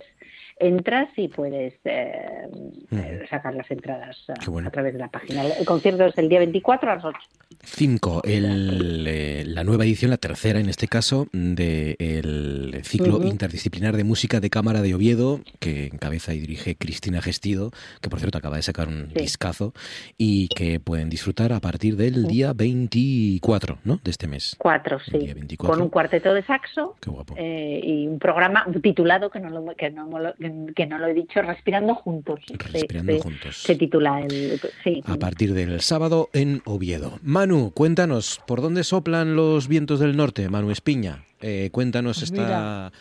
entras 0.60 1.10
y 1.16 1.28
puedes 1.28 1.74
eh, 1.84 3.26
sacar 3.30 3.53
las 3.53 3.70
entradas 3.72 4.18
a, 4.30 4.70
través 4.72 4.93
de 4.93 4.99
la 4.99 5.10
página. 5.10 5.45
El 5.45 5.66
concierto 5.66 6.05
es 6.05 6.18
el 6.18 6.30
día 6.30 6.39
24 6.39 6.91
a 6.91 6.95
las 6.95 7.05
8. 7.05 7.20
5. 7.64 8.22
Eh, 8.26 9.43
la 9.45 9.64
nueva 9.64 9.84
edición, 9.84 10.12
la 10.12 10.18
tercera 10.18 10.60
en 10.60 10.70
este 10.70 10.88
caso, 10.88 11.28
del 11.32 12.82
ciclo 12.84 13.24
interdisciplinar 13.24 13.95
de 13.95 14.03
música 14.03 14.39
de 14.39 14.49
cámara 14.49 14.82
de 14.82 14.95
Oviedo, 14.95 15.41
que 15.60 15.88
encabeza 15.88 16.34
y 16.34 16.39
dirige 16.39 16.76
Cristina 16.76 17.22
Gestido, 17.22 17.72
que 18.01 18.10
por 18.10 18.20
cierto 18.20 18.38
acaba 18.38 18.58
de 18.58 18.62
sacar 18.62 18.88
un 18.88 19.10
discazo, 19.14 19.74
y 20.18 20.47
que 20.49 20.80
pueden 20.80 21.10
disfrutar 21.10 21.53
a 21.53 21.60
partir 21.60 21.95
del 21.95 22.28
día 22.28 22.53
24 22.53 23.80
¿no? 23.84 23.99
de 24.03 24.12
este 24.12 24.28
mes. 24.28 24.55
4, 24.58 24.99
sí. 24.99 25.58
Con 25.58 25.82
un 25.82 25.89
cuarteto 25.89 26.34
de 26.34 26.43
saxo 26.43 26.95
eh, 27.36 27.82
y 27.84 28.08
un 28.08 28.20
programa 28.20 28.66
titulado, 28.82 29.30
que 29.30 29.39
no, 29.39 29.49
lo, 29.49 29.76
que, 29.76 29.89
no, 29.89 30.10
que 30.39 30.47
no 30.48 30.98
lo 30.98 31.08
he 31.08 31.14
dicho, 31.14 31.41
Respirando 31.41 31.95
Juntos. 31.95 32.41
Respirando 32.72 33.20
Juntos. 33.20 33.58
Se 33.58 33.76
titula 33.76 34.22
el... 34.22 34.60
Sí. 34.84 35.02
A 35.06 35.16
partir 35.16 35.54
del 35.54 35.82
sábado 35.82 36.30
en 36.34 36.62
Oviedo. 36.66 37.20
Manu, 37.22 37.72
cuéntanos, 37.74 38.41
¿por 38.48 38.62
dónde 38.62 38.84
soplan 38.84 39.36
los 39.36 39.68
vientos 39.68 40.00
del 40.00 40.16
norte? 40.16 40.50
Manu 40.50 40.72
Espiña, 40.72 41.26
eh, 41.41 41.70
cuéntanos 41.72 42.20
pues 42.20 42.32
esta 42.32 42.91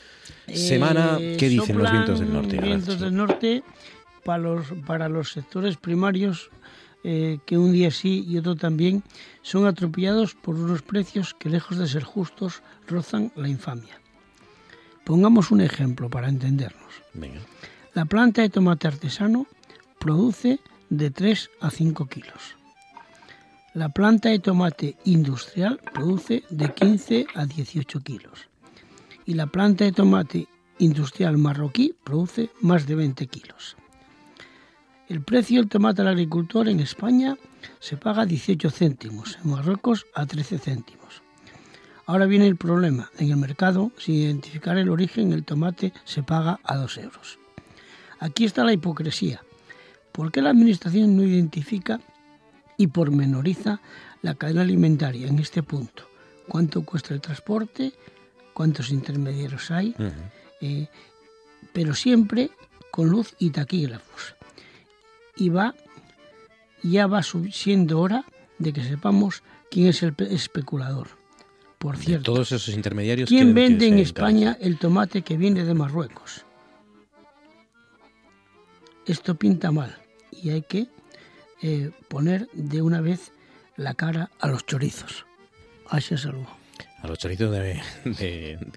semana, 0.47 1.19
eh, 1.21 1.37
¿qué 1.39 1.49
dicen 1.49 1.79
los 1.79 1.91
vientos 1.91 2.21
del 2.21 2.33
norte? 2.33 2.61
vientos 2.61 3.01
del 3.01 3.15
norte 3.15 3.63
para 4.25 4.39
los, 4.39 4.67
para 4.87 5.09
los 5.09 5.33
sectores 5.33 5.77
primarios 5.77 6.51
eh, 7.09 7.39
que 7.47 7.57
un 7.57 7.73
día 7.73 7.93
sí 7.93 8.25
y 8.29 8.37
otro 8.37 8.57
también 8.57 9.05
son 9.43 9.65
atropellados 9.65 10.35
por 10.35 10.57
unos 10.57 10.83
precios 10.83 11.35
que 11.35 11.49
lejos 11.49 11.79
de 11.79 11.87
ser 11.87 12.03
justos 12.03 12.63
rozan 12.89 13.31
la 13.37 13.49
infamia. 13.49 14.01
Pongamos 15.05 15.53
un 15.53 15.61
ejemplo 15.61 16.11
para 16.11 16.29
entendernos. 16.29 16.83
La 17.95 18.05
planta 18.05 18.43
de 18.43 18.51
tomate 18.51 18.89
artesano 18.89 19.47
produce 19.99 20.61
de 20.91 21.11
3 21.11 21.51
a 21.61 21.71
5 21.71 22.07
kilos. 22.07 22.57
La 23.75 23.89
planta 23.89 24.29
de 24.31 24.39
tomate 24.39 24.97
industrial 25.05 25.81
produce 25.93 26.45
de 26.51 26.73
15 26.73 27.27
a 27.35 27.47
18 27.47 28.01
kilos. 28.01 28.49
Y 29.25 29.35
la 29.35 29.47
planta 29.47 29.85
de 29.85 29.93
tomate 29.93 30.47
industrial 30.79 31.39
marroquí 31.39 31.95
produce 32.05 32.51
más 32.61 32.87
de 32.87 32.95
20 32.95 33.27
kilos. 33.27 33.77
El 35.09 35.23
precio 35.23 35.61
del 35.61 35.69
tomate 35.69 36.03
al 36.03 36.09
agricultor 36.09 36.69
en 36.69 36.81
España 36.81 37.37
se 37.81 37.97
paga 37.97 38.27
18 38.27 38.71
céntimos, 38.71 39.39
en 39.45 39.51
Marruecos 39.51 40.07
a 40.15 40.27
13 40.27 40.59
céntimos. 40.59 40.96
Ahora 42.07 42.27
viene 42.27 42.47
el 42.47 42.57
problema. 42.57 43.11
En 43.19 43.31
el 43.31 43.37
mercado, 43.37 43.91
sin 43.99 44.15
identificar 44.15 44.79
el 44.79 44.89
origen, 44.89 45.33
el 45.33 45.45
tomate 45.45 45.93
se 46.05 46.23
paga 46.23 46.61
a 46.63 46.77
2 46.77 46.99
euros. 46.99 47.39
Aquí 48.21 48.45
está 48.45 48.65
la 48.65 48.73
hipocresía. 48.73 49.43
¿Por 50.13 50.33
qué 50.33 50.41
la 50.41 50.51
Administración 50.51 51.17
no 51.17 51.25
identifica 51.25 52.01
y 52.77 52.89
pormenoriza 52.89 53.81
la 54.23 54.35
cadena 54.35 54.63
alimentaria 54.63 55.29
en 55.29 55.39
este 55.39 55.63
punto. 55.63 56.09
¿Cuánto 56.49 56.85
cuesta 56.85 57.15
el 57.15 57.21
transporte? 57.21 57.93
¿Cuántos 58.55 58.91
intermediarios 58.91 59.71
hay? 59.71 59.95
Eh, 60.61 60.89
pero 61.73 61.95
siempre 61.95 62.51
con 62.91 63.09
luz 63.09 63.35
y 63.39 63.51
taquígrafos. 63.51 64.35
Y 65.37 65.49
va, 65.51 65.75
ya 66.83 67.07
va 67.07 67.23
siendo 67.23 68.01
hora 68.01 68.25
de 68.59 68.73
que 68.73 68.83
sepamos 68.83 69.43
quién 69.71 69.89
es 69.89 70.03
el 70.03 70.15
especulador. 70.31 71.09
Por 71.87 71.99
cierto, 71.99 72.33
todos 72.33 72.51
esos 72.51 72.75
intermediarios. 72.75 73.29
¿Quién 73.29 73.55
vende 73.55 73.87
en 73.87 74.01
España 74.01 74.59
el 74.61 74.77
tomate 74.77 75.23
que 75.23 75.37
viene 75.37 75.63
de 75.63 75.73
Marruecos? 75.73 76.45
Esto 79.07 79.37
pinta 79.37 79.71
mal 79.71 79.97
y 80.33 80.51
hay 80.51 80.63
que 80.63 80.89
eh, 81.63 81.93
poner 82.09 82.49
de 82.55 82.83
una 82.83 83.01
vez 83.01 83.31
la 83.77 83.95
cara 83.95 84.33
a 84.41 84.49
los 84.49 84.67
chorizos. 84.67 85.27
Así 85.89 86.17
salud. 86.19 86.43
A 87.03 87.07
los 87.07 87.21
chorizos 87.21 87.53
de, 87.53 87.81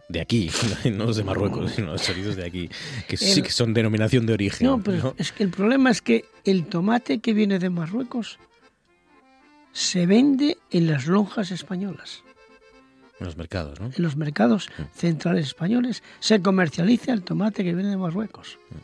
de, 0.08 0.22
aquí, 0.22 0.52
no 0.94 1.06
los 1.06 1.18
de 1.18 1.24
Marruecos, 1.24 1.72
sino 1.72 1.94
los 1.94 2.04
chorizos 2.04 2.36
de 2.36 2.46
aquí, 2.46 2.70
que 3.08 3.18
sí 3.18 3.42
que 3.42 3.50
son 3.50 3.74
denominación 3.74 4.28
de 4.28 4.34
origen. 4.34 4.68
No, 4.68 4.84
pero 4.84 5.16
es 5.18 5.32
que 5.32 5.42
el 5.42 5.50
problema 5.50 5.90
es 5.90 6.04
que 6.04 6.26
el 6.44 6.68
tomate 6.68 7.18
que 7.18 7.34
viene 7.34 7.58
de 7.58 7.72
Marruecos 7.72 8.38
se 9.74 10.06
vende 10.06 10.60
en 10.70 10.86
las 10.86 11.08
lonjas 11.08 11.50
españolas. 11.50 12.22
En 13.20 13.26
los 13.26 13.38
mercados, 13.38 13.80
¿no? 13.80 13.88
En 13.88 14.04
los 14.04 14.16
mercados 14.16 14.70
mm. 14.78 14.98
centrales 14.98 15.48
españoles 15.48 16.04
se 16.20 16.42
comercializa 16.42 17.14
el 17.14 17.24
tomate 17.24 17.64
que 17.64 17.74
viene 17.74 17.90
de 17.90 17.98
Marruecos. 17.98 18.60
Mm. 18.70 18.76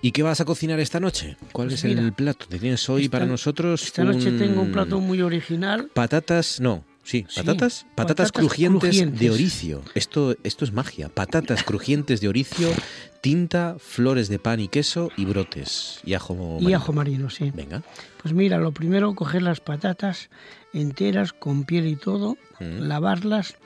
¿Y 0.00 0.10
qué 0.12 0.22
vas 0.22 0.40
a 0.40 0.44
cocinar 0.44 0.80
esta 0.80 0.98
noche? 0.98 1.36
¿Cuál 1.52 1.68
pues 1.68 1.84
es 1.84 1.96
el 1.96 2.12
plato 2.12 2.46
que 2.48 2.58
tienes 2.58 2.88
hoy 2.88 3.08
para 3.08 3.26
nosotros? 3.26 3.84
Esta 3.84 4.02
noche 4.02 4.32
tengo 4.32 4.62
un 4.62 4.72
plato 4.72 4.98
muy 4.98 5.22
original. 5.22 5.90
Patatas, 5.94 6.60
no, 6.60 6.84
Sí, 7.04 7.26
patatas, 7.34 7.84
patatas, 7.96 8.30
crujientes, 8.30 9.18
de 9.18 9.30
oricio. 9.30 9.82
Esto, 9.94 10.36
esto 10.44 10.64
es 10.64 10.72
magia. 10.72 11.08
Patatas 11.08 11.62
crujientes 11.64 12.20
de 12.20 12.28
oricio, 12.28 12.68
tinta, 13.20 13.76
flores 13.80 14.28
de 14.28 14.38
pan 14.38 14.60
y 14.60 14.68
queso 14.68 15.10
y 15.16 15.24
brotes. 15.24 16.00
Y 16.04 16.14
ajo 16.14 16.34
marino. 16.34 16.70
Y 16.70 16.72
ajo 16.74 16.92
marino, 16.92 17.28
sí. 17.28 17.50
Venga. 17.52 17.82
Pues 18.22 18.32
mira, 18.34 18.58
lo 18.58 18.70
primero, 18.70 19.14
coger 19.16 19.42
las 19.42 19.60
patatas 19.60 20.30
enteras, 20.72 21.32
con 21.32 21.64
piel 21.64 21.86
y 21.86 21.96
todo, 21.96 22.36
mm. 22.60 22.80
lavarlas, 22.80 23.56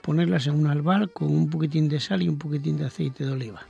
ponerlas 0.00 0.46
en 0.46 0.54
un 0.54 0.66
albal 0.66 1.10
con 1.10 1.28
un 1.28 1.50
poquitín 1.50 1.88
de 1.88 2.00
sal 2.00 2.22
y 2.22 2.28
un 2.28 2.38
poquitín 2.38 2.76
de 2.76 2.86
aceite 2.86 3.24
de 3.24 3.32
oliva 3.32 3.66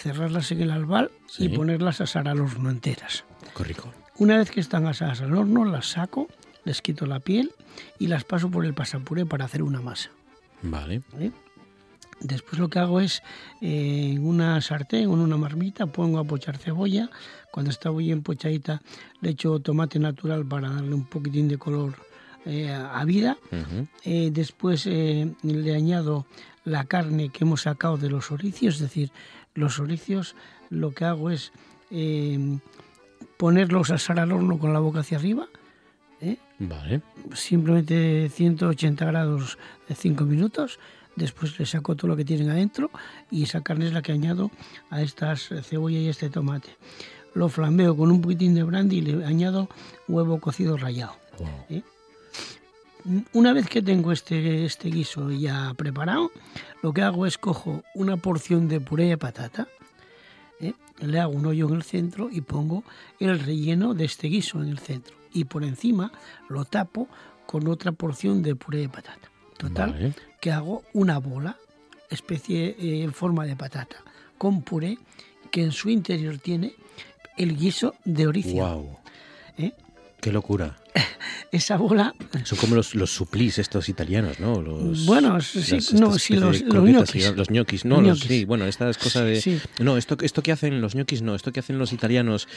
cerrarlas 0.00 0.50
en 0.50 0.62
el 0.62 0.70
albal 0.70 1.10
y 1.38 1.50
ponerlas 1.50 2.00
a 2.00 2.04
asar 2.04 2.26
al 2.26 2.40
horno 2.40 2.70
enteras. 2.70 3.24
Corrico. 3.52 3.92
Una 4.16 4.38
vez 4.38 4.50
que 4.50 4.60
están 4.60 4.86
asadas 4.86 5.20
al 5.20 5.34
horno, 5.34 5.64
las 5.64 5.90
saco, 5.90 6.28
les 6.64 6.80
quito 6.80 7.06
la 7.06 7.20
piel 7.20 7.52
y 7.98 8.06
las 8.06 8.24
paso 8.24 8.50
por 8.50 8.64
el 8.64 8.74
pasapuré 8.74 9.26
para 9.26 9.44
hacer 9.44 9.62
una 9.62 9.80
masa. 9.80 10.10
Vale. 10.62 11.02
Después 12.20 12.58
lo 12.58 12.68
que 12.68 12.78
hago 12.78 13.00
es 13.00 13.22
eh, 13.60 14.12
en 14.14 14.26
una 14.26 14.60
sartén 14.60 15.08
o 15.08 15.14
en 15.14 15.20
una 15.20 15.36
marmita 15.36 15.86
pongo 15.86 16.18
a 16.18 16.24
pochar 16.24 16.56
cebolla. 16.56 17.10
Cuando 17.50 17.70
está 17.70 17.90
muy 17.90 18.10
empochadita 18.10 18.82
le 19.20 19.30
echo 19.30 19.58
tomate 19.60 19.98
natural 19.98 20.46
para 20.46 20.70
darle 20.70 20.94
un 20.94 21.04
poquitín 21.04 21.48
de 21.48 21.58
color 21.58 21.94
eh, 22.46 22.70
a 22.70 23.04
vida. 23.04 23.36
Eh, 24.04 24.30
después 24.32 24.86
le 24.86 25.74
añado 25.74 26.26
la 26.64 26.84
carne 26.84 27.30
que 27.30 27.44
hemos 27.44 27.62
sacado 27.62 27.96
de 27.96 28.10
los 28.10 28.30
oricios, 28.30 28.76
es 28.76 28.80
decir, 28.80 29.12
los 29.54 29.78
oricios 29.78 30.36
lo 30.68 30.92
que 30.92 31.04
hago 31.04 31.30
es 31.30 31.52
eh, 31.90 32.58
ponerlos 33.36 33.90
a 33.90 33.94
asar 33.94 34.20
al 34.20 34.32
horno 34.32 34.58
con 34.58 34.72
la 34.72 34.78
boca 34.78 35.00
hacia 35.00 35.18
arriba. 35.18 35.48
¿eh? 36.20 36.36
Vale. 36.58 37.02
Simplemente 37.34 38.28
180 38.28 39.04
grados 39.04 39.58
de 39.88 39.94
5 39.94 40.24
minutos. 40.24 40.78
Después 41.16 41.58
le 41.58 41.66
saco 41.66 41.96
todo 41.96 42.08
lo 42.08 42.16
que 42.16 42.24
tienen 42.24 42.50
adentro 42.50 42.90
y 43.30 43.42
esa 43.42 43.62
carne 43.62 43.86
es 43.86 43.92
la 43.92 44.00
que 44.00 44.12
añado 44.12 44.50
a 44.90 45.02
estas 45.02 45.50
cebolla 45.62 45.98
y 45.98 46.08
este 46.08 46.30
tomate. 46.30 46.70
Lo 47.34 47.48
flambeo 47.48 47.96
con 47.96 48.10
un 48.10 48.20
poquitín 48.20 48.54
de 48.54 48.62
brandy 48.62 48.98
y 48.98 49.00
le 49.02 49.24
añado 49.24 49.68
huevo 50.08 50.40
cocido 50.40 50.76
rallado. 50.76 51.14
¿eh? 51.68 51.82
Una 53.32 53.52
vez 53.52 53.68
que 53.68 53.82
tengo 53.82 54.12
este, 54.12 54.64
este 54.64 54.90
guiso 54.90 55.30
ya 55.30 55.72
preparado, 55.74 56.30
lo 56.82 56.92
que 56.92 57.02
hago 57.02 57.26
es 57.26 57.38
cojo 57.38 57.82
una 57.94 58.16
porción 58.16 58.68
de 58.68 58.80
puré 58.80 59.04
de 59.04 59.16
patata, 59.16 59.68
¿eh? 60.60 60.74
le 60.98 61.20
hago 61.20 61.32
un 61.32 61.46
hoyo 61.46 61.68
en 61.68 61.74
el 61.74 61.82
centro 61.82 62.28
y 62.30 62.40
pongo 62.42 62.84
el 63.18 63.38
relleno 63.38 63.94
de 63.94 64.04
este 64.04 64.28
guiso 64.28 64.62
en 64.62 64.68
el 64.68 64.78
centro. 64.78 65.14
Y 65.32 65.44
por 65.44 65.64
encima 65.64 66.12
lo 66.48 66.64
tapo 66.64 67.08
con 67.46 67.68
otra 67.68 67.92
porción 67.92 68.42
de 68.42 68.54
puré 68.54 68.80
de 68.80 68.88
patata. 68.88 69.30
Total, 69.56 70.14
que 70.40 70.52
hago 70.52 70.82
una 70.94 71.18
bola, 71.18 71.56
especie 72.08 72.76
eh, 72.78 73.02
en 73.02 73.12
forma 73.12 73.44
de 73.44 73.56
patata, 73.56 73.96
con 74.38 74.62
puré 74.62 74.98
que 75.50 75.62
en 75.62 75.72
su 75.72 75.90
interior 75.90 76.38
tiene 76.38 76.74
el 77.36 77.56
guiso 77.56 77.94
de. 78.04 78.26
Wow. 78.26 78.98
¿Eh? 79.58 79.72
Qué 80.20 80.32
locura. 80.32 80.76
esa 81.52 81.76
bola. 81.76 82.14
Son 82.44 82.58
como 82.58 82.74
los, 82.74 82.94
los 82.94 83.10
suplís 83.10 83.58
estos 83.58 83.88
italianos, 83.88 84.40
¿no? 84.40 84.60
Los, 84.60 85.06
bueno, 85.06 85.40
sí, 85.40 85.78
no, 85.94 86.18
sí, 86.18 86.36
los, 86.36 86.60
los 86.62 86.84
ñoquis. 86.84 87.36
Los 87.36 87.50
ñoquis, 87.50 87.84
no, 87.84 88.00
los, 88.00 88.20
sí, 88.20 88.44
bueno, 88.44 88.66
esta 88.66 88.88
es 88.88 88.98
cosa 88.98 89.24
de. 89.24 89.60
No, 89.80 89.96
esto, 89.96 90.16
esto 90.20 90.42
que 90.42 90.52
hacen 90.52 90.80
los 90.80 90.94
ñoquis, 90.94 91.22
no, 91.22 91.34
esto 91.34 91.52
que 91.52 91.60
hacen 91.60 91.78
los 91.78 91.92
italianos 91.92 92.48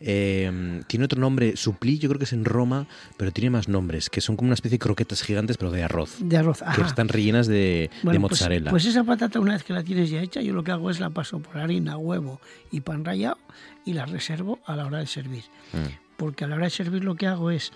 eh, 0.00 0.82
tiene 0.86 1.04
otro 1.04 1.20
nombre, 1.20 1.56
suplí, 1.56 1.98
yo 1.98 2.08
creo 2.08 2.18
que 2.18 2.24
es 2.24 2.32
en 2.32 2.44
Roma, 2.44 2.86
pero 3.16 3.32
tiene 3.32 3.50
más 3.50 3.68
nombres, 3.68 4.10
que 4.10 4.20
son 4.20 4.36
como 4.36 4.48
una 4.48 4.54
especie 4.54 4.76
de 4.76 4.80
croquetas 4.80 5.22
gigantes, 5.22 5.56
pero 5.56 5.70
de 5.70 5.82
arroz. 5.82 6.16
De 6.20 6.36
arroz, 6.36 6.62
ajá. 6.62 6.82
Que 6.82 6.88
están 6.88 7.08
rellenas 7.08 7.46
de, 7.46 7.54
de 7.54 7.90
pues, 8.02 8.18
mozzarella. 8.18 8.70
Pues, 8.70 8.84
esa 8.84 9.04
patata, 9.04 9.40
una 9.40 9.52
vez 9.52 9.64
que 9.64 9.72
la 9.72 9.84
tienes 9.84 10.10
ya 10.10 10.20
hecha, 10.20 10.40
yo 10.40 10.52
lo 10.52 10.64
que 10.64 10.72
hago 10.72 10.90
es 10.90 11.00
la 11.00 11.10
paso 11.10 11.40
por 11.40 11.58
harina, 11.58 11.96
huevo 11.96 12.40
y 12.70 12.80
pan 12.80 13.04
rallado 13.04 13.38
y 13.84 13.92
la 13.92 14.06
reservo 14.06 14.58
a 14.66 14.76
la 14.76 14.86
hora 14.86 14.98
de 14.98 15.06
servir. 15.06 15.44
Mm. 15.72 16.09
Porque 16.20 16.44
a 16.44 16.48
la 16.48 16.56
hora 16.56 16.66
de 16.66 16.70
servir 16.70 17.02
lo 17.02 17.14
que 17.14 17.26
hago 17.26 17.50
es 17.50 17.72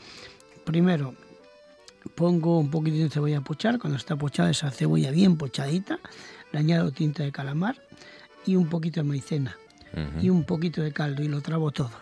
primero 0.66 1.14
pongo 2.14 2.58
un 2.58 2.70
poquito 2.70 2.98
de 2.98 3.08
cebolla 3.08 3.38
a 3.38 3.40
pochar, 3.40 3.78
cuando 3.78 3.96
está 3.96 4.16
pochada 4.16 4.50
esa 4.50 4.70
cebolla 4.70 5.10
bien 5.10 5.38
pochadita, 5.38 5.98
le 6.52 6.58
añado 6.58 6.92
tinta 6.92 7.22
de 7.22 7.32
calamar 7.32 7.80
y 8.44 8.56
un 8.56 8.68
poquito 8.68 9.00
de 9.00 9.08
maicena 9.08 9.56
y 10.20 10.28
un 10.28 10.44
poquito 10.44 10.82
de 10.82 10.92
caldo 10.92 11.22
y 11.22 11.28
lo 11.28 11.40
trabo 11.40 11.70
todo. 11.70 11.92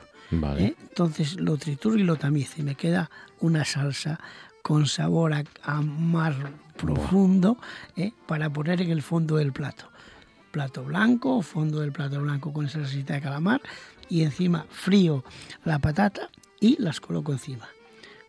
¿eh? 0.58 0.74
Entonces 0.80 1.38
lo 1.38 1.58
trituro 1.58 1.96
y 1.96 2.02
lo 2.02 2.16
tamizo 2.16 2.54
y 2.58 2.64
me 2.64 2.74
queda 2.74 3.08
una 3.38 3.64
salsa 3.64 4.18
con 4.62 4.86
sabor 4.86 5.34
a, 5.34 5.80
mar 5.80 6.34
profundo 6.76 7.56
¿eh? 7.96 8.10
para 8.26 8.50
poner 8.50 8.82
en 8.82 8.90
el 8.90 9.02
fondo 9.02 9.36
del 9.36 9.52
plato. 9.52 9.90
Plato 10.50 10.82
blanco, 10.82 11.40
fondo 11.42 11.78
del 11.78 11.92
plato 11.92 12.20
blanco 12.20 12.52
con 12.52 12.68
salsita 12.68 13.14
de 13.14 13.20
calamar 13.20 13.60
y 14.12 14.22
encima 14.24 14.66
frío 14.70 15.24
la 15.64 15.78
patata 15.78 16.28
y 16.60 16.80
las 16.82 17.00
coloco 17.00 17.32
encima. 17.32 17.66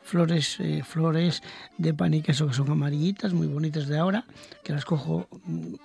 Flores, 0.01 0.57
eh, 0.59 0.81
flores 0.87 1.43
de 1.77 1.93
pan 1.93 2.13
y 2.13 2.21
queso 2.21 2.47
que 2.47 2.53
son 2.53 2.71
amarillitas, 2.71 3.33
muy 3.33 3.47
bonitas 3.47 3.87
de 3.87 3.97
ahora, 3.97 4.23
que 4.63 4.71
las 4.71 4.85
cojo. 4.85 5.27
Mm, 5.45 5.75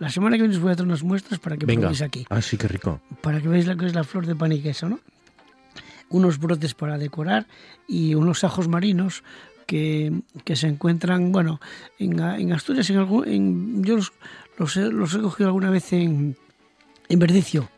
la 0.00 0.10
semana 0.10 0.36
que 0.36 0.42
viene 0.42 0.56
os 0.56 0.60
voy 0.60 0.70
a 0.70 0.72
hacer 0.72 0.84
unas 0.84 1.04
muestras 1.04 1.38
para 1.38 1.56
que 1.56 1.66
Venga. 1.66 1.92
aquí. 2.04 2.26
Ah, 2.30 2.42
sí, 2.42 2.56
qué 2.56 2.66
rico. 2.66 3.00
Para 3.22 3.40
que 3.40 3.46
veáis 3.46 3.66
lo 3.66 3.76
que 3.76 3.86
es 3.86 3.94
la 3.94 4.02
flor 4.02 4.26
de 4.26 4.34
pan 4.34 4.50
y 4.50 4.60
queso, 4.60 4.88
¿no? 4.88 4.98
Unos 6.08 6.38
brotes 6.40 6.74
para 6.74 6.98
decorar 6.98 7.46
y 7.86 8.16
unos 8.16 8.42
ajos 8.42 8.66
marinos 8.66 9.22
que, 9.66 10.20
que 10.44 10.56
se 10.56 10.66
encuentran, 10.66 11.30
bueno, 11.30 11.60
en, 12.00 12.18
en 12.18 12.52
Asturias, 12.52 12.90
en 12.90 12.96
algún, 12.98 13.28
en, 13.28 13.84
yo 13.84 13.96
los, 13.96 14.12
los, 14.58 14.76
he, 14.76 14.90
los, 14.90 15.14
he, 15.14 15.20
cogido 15.20 15.48
alguna 15.48 15.70
vez 15.70 15.92
en, 15.92 16.36
en 17.08 17.18
Verdicio, 17.20 17.70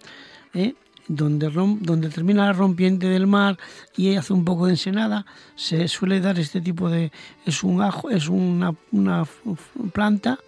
¿eh? 0.54 0.74
Donde, 1.09 1.50
donde 1.50 2.09
termina 2.09 2.46
la 2.46 2.52
rompiente 2.52 3.09
del 3.09 3.26
mar 3.26 3.59
y 3.96 4.14
hace 4.16 4.32
un 4.32 4.44
poco 4.44 4.66
de 4.66 4.72
ensenada, 4.72 5.26
se 5.54 5.88
suele 5.88 6.20
dar 6.20 6.38
este 6.38 6.61
tipo 6.61 6.88
de... 6.88 7.12
Es 7.44 7.62
un 7.62 7.82
ajo, 7.82 8.11
es 8.11 8.28
una, 8.28 8.74
una 8.92 9.26
planta 9.92 10.38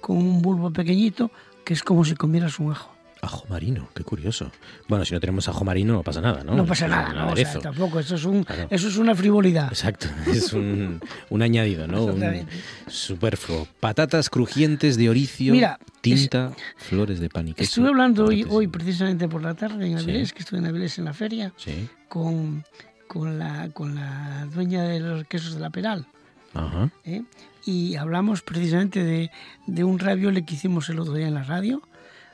con 0.00 0.16
un 0.16 0.42
bulbo 0.42 0.70
pequeñito 0.72 1.30
que 1.64 1.74
es 1.74 1.82
como 1.82 2.04
si 2.04 2.14
comieras 2.14 2.58
un 2.58 2.72
ajo. 2.72 2.95
Ajo 3.26 3.44
marino, 3.48 3.88
qué 3.92 4.04
curioso. 4.04 4.52
Bueno, 4.86 5.04
si 5.04 5.12
no 5.12 5.18
tenemos 5.18 5.48
ajo 5.48 5.64
marino 5.64 5.94
no 5.94 6.04
pasa 6.04 6.20
nada, 6.20 6.44
¿no? 6.44 6.54
No 6.54 6.64
pasa 6.64 6.86
nada, 6.86 7.12
no, 7.12 7.32
o 7.32 7.36
sea, 7.36 7.58
tampoco. 7.58 7.98
Eso 7.98 8.14
es, 8.14 8.24
un, 8.24 8.44
claro. 8.44 8.68
eso 8.70 8.86
es 8.86 8.96
una 8.98 9.16
frivolidad. 9.16 9.66
Exacto, 9.66 10.06
es 10.28 10.52
un, 10.52 11.00
un 11.28 11.42
añadido, 11.42 11.88
¿no? 11.88 12.04
Un 12.04 12.46
superfluo. 12.86 13.66
Patatas 13.80 14.30
crujientes 14.30 14.96
de 14.96 15.10
oricio, 15.10 15.54
Mira, 15.54 15.80
tinta, 16.02 16.52
es, 16.78 16.84
flores 16.84 17.18
de 17.18 17.28
pan 17.28 17.48
y 17.48 17.54
queso. 17.54 17.64
Estuve 17.64 17.88
hablando 17.88 18.26
hoy, 18.26 18.46
hoy 18.48 18.68
precisamente 18.68 19.26
por 19.26 19.42
la 19.42 19.54
tarde 19.54 19.88
en 19.88 19.98
Avilés, 19.98 20.28
sí. 20.28 20.34
que 20.34 20.40
estuve 20.44 20.60
en 20.60 20.66
Avilés 20.66 20.96
en 20.98 21.06
la 21.06 21.12
feria, 21.12 21.52
sí. 21.56 21.88
con, 22.08 22.64
con, 23.08 23.40
la, 23.40 23.70
con 23.70 23.96
la 23.96 24.46
dueña 24.54 24.84
de 24.84 25.00
los 25.00 25.24
quesos 25.24 25.54
de 25.54 25.60
la 25.60 25.70
Peral. 25.70 26.06
Ajá. 26.54 26.90
¿eh? 27.04 27.24
Y 27.64 27.96
hablamos 27.96 28.42
precisamente 28.42 29.02
de, 29.02 29.32
de 29.66 29.82
un 29.82 29.98
ravioli 29.98 30.44
que 30.44 30.54
hicimos 30.54 30.88
el 30.90 31.00
otro 31.00 31.14
día 31.14 31.26
en 31.26 31.34
la 31.34 31.42
radio. 31.42 31.82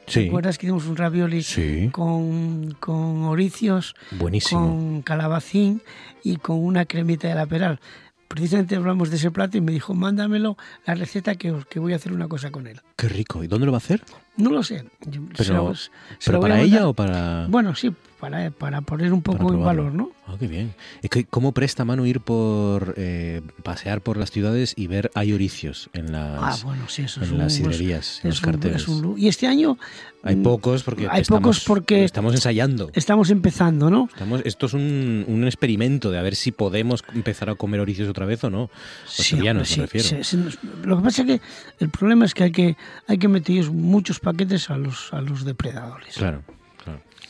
Sí. 0.07 0.23
¿Te 0.23 0.29
acuerdas 0.29 0.59
que 0.59 0.67
hicimos 0.67 0.87
un 0.87 0.97
ravioli 0.97 1.43
sí. 1.43 1.89
con, 1.93 2.77
con 2.81 3.25
oricios, 3.25 3.95
Buenísimo. 4.13 4.61
con 4.61 5.03
calabacín 5.03 5.83
y 6.23 6.37
con 6.37 6.63
una 6.63 6.85
cremita 6.87 7.29
de 7.29 7.35
la 7.35 7.47
peral? 7.47 7.81
Precisamente 8.29 8.77
hablamos 8.77 9.11
de 9.11 9.17
ese 9.17 9.31
plato 9.31 9.59
y 9.59 9.61
me 9.61 9.73
dijo, 9.73 9.95
mándamelo 9.95 10.57
la 10.87 10.95
receta 10.95 11.35
que, 11.35 11.55
que 11.69 11.79
voy 11.79 11.93
a 11.93 11.97
hacer 11.97 12.13
una 12.13 12.29
cosa 12.29 12.51
con 12.51 12.67
él. 12.67 12.81
Qué 12.97 13.09
rico. 13.09 13.45
¿Y 13.45 13.47
dónde 13.47 13.67
lo 13.67 13.73
va 13.73 13.77
a 13.77 13.85
hacer? 13.85 14.03
No 14.39 14.51
lo 14.51 14.63
sé. 14.63 14.87
¿Pero, 15.37 15.75
se, 15.75 15.85
se 15.85 15.91
¿pero 16.25 16.41
para 16.41 16.61
ella 16.61 16.89
o 16.89 16.95
para...? 16.95 17.47
Bueno, 17.49 17.75
sí, 17.75 17.95
para, 18.23 18.53
para 18.53 18.83
poner 18.83 19.12
un 19.12 19.20
poco 19.20 19.53
en 19.53 19.64
valor, 19.64 19.93
¿no? 19.93 20.12
Ah, 20.29 20.37
qué 20.39 20.47
bien. 20.47 20.77
Es 21.03 21.11
que 21.11 21.25
cómo 21.25 21.51
presta 21.51 21.85
mano 21.85 22.07
ir 22.07 22.20
por 22.20 22.95
eh, 22.97 23.43
pasear 23.64 24.01
por 24.01 24.16
las 24.16 24.31
ciudades 24.31 24.75
y 24.77 24.87
ver 24.87 25.11
hay 25.14 25.33
oricios 25.33 25.91
en 25.93 26.12
las, 26.12 26.62
ah, 26.62 26.64
bueno, 26.64 26.85
sí, 26.89 27.03
eso 27.03 27.18
en 27.18 27.33
es 27.33 27.33
las 27.33 27.53
sidrerías, 27.55 28.20
en 28.23 28.31
los 28.31 28.41
carteles. 28.41 28.87
Un, 28.87 29.16
y 29.18 29.27
este 29.27 29.49
año 29.49 29.77
hay 30.23 30.37
pocos 30.37 30.85
porque 30.85 31.09
hay 31.11 31.23
estamos, 31.23 31.41
pocos 31.41 31.64
porque 31.64 32.05
estamos 32.05 32.33
ensayando. 32.33 32.93
Estamos 32.95 33.31
empezando, 33.31 33.91
¿no? 33.91 34.09
Estamos, 34.12 34.43
esto 34.45 34.66
es 34.66 34.75
un, 34.75 35.25
un, 35.27 35.45
experimento 35.45 36.12
de 36.12 36.18
a 36.20 36.23
ver 36.23 36.37
si 36.37 36.53
podemos 36.53 37.03
empezar 37.12 37.51
a 37.51 37.57
comer 37.57 37.81
oricios 37.81 38.09
otra 38.09 38.25
vez 38.25 38.45
o 38.45 38.51
no. 38.51 38.70
Sí, 39.05 39.25
sevillanos, 39.25 39.68
sí, 39.68 39.81
me 39.81 39.87
refiero. 39.87 40.07
Sí, 40.07 40.23
sí, 40.23 40.59
lo 40.85 40.99
que 40.99 41.03
pasa 41.03 41.23
es 41.23 41.27
que 41.27 41.41
el 41.81 41.91
problema 41.91 42.25
es 42.25 42.35
que 42.35 42.45
hay 42.45 42.53
que 42.53 42.77
hay 43.09 43.18
que 43.18 43.27
meter 43.27 43.68
muchos 43.73 44.20
paquetes 44.20 44.70
a 44.70 44.77
los 44.77 45.12
a 45.12 45.20
los 45.20 45.45
depredadores. 45.45 46.14
Claro. 46.14 46.45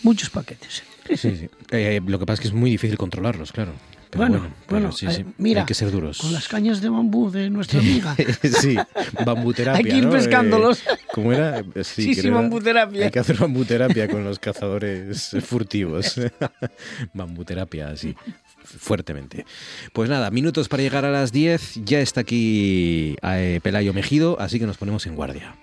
Muchos 0.02 0.30
paquetes. 0.30 0.82
Sí, 1.08 1.16
sí. 1.16 1.48
Eh, 1.70 2.00
lo 2.04 2.18
que 2.18 2.26
pasa 2.26 2.34
es 2.34 2.40
que 2.40 2.48
es 2.48 2.54
muy 2.54 2.70
difícil 2.70 2.96
controlarlos, 2.96 3.52
claro. 3.52 3.72
Pero 4.10 4.24
bueno, 4.24 4.40
bueno, 4.40 4.54
bueno 4.68 4.92
sí, 4.92 5.06
sí. 5.10 5.22
Eh, 5.22 5.26
mira, 5.38 5.62
hay 5.62 5.66
que 5.66 5.74
ser 5.74 5.90
duros. 5.90 6.18
Con 6.18 6.32
las 6.34 6.46
cañas 6.46 6.82
de 6.82 6.90
bambú 6.90 7.30
de 7.30 7.48
nuestra 7.48 7.80
amiga. 7.80 8.14
sí, 8.60 8.76
bambuterapia. 9.24 9.78
hay 9.78 9.84
que 9.84 9.96
ir 9.96 10.04
¿no? 10.04 10.10
pescándolos. 10.10 10.80
Eh, 10.80 10.98
¿Cómo 11.14 11.32
era? 11.32 11.62
Sí, 11.82 11.82
sí, 11.82 12.14
sí 12.14 12.28
era, 12.28 12.36
bambuterapia. 12.36 13.06
Hay 13.06 13.10
que 13.10 13.18
hacer 13.18 13.38
bambuterapia 13.38 14.08
con 14.08 14.22
los 14.22 14.38
cazadores 14.38 15.34
furtivos. 15.42 16.20
bambuterapia, 17.14 17.96
sí 17.96 18.14
fuertemente. 18.64 19.44
Pues 19.92 20.08
nada, 20.08 20.30
minutos 20.30 20.68
para 20.68 20.82
llegar 20.82 21.04
a 21.04 21.10
las 21.10 21.32
10. 21.32 21.84
Ya 21.84 22.00
está 22.00 22.20
aquí 22.20 23.16
eh, 23.22 23.60
Pelayo 23.62 23.92
Mejido, 23.92 24.38
así 24.40 24.58
que 24.58 24.66
nos 24.66 24.76
ponemos 24.76 25.06
en 25.06 25.16
guardia. 25.16 25.54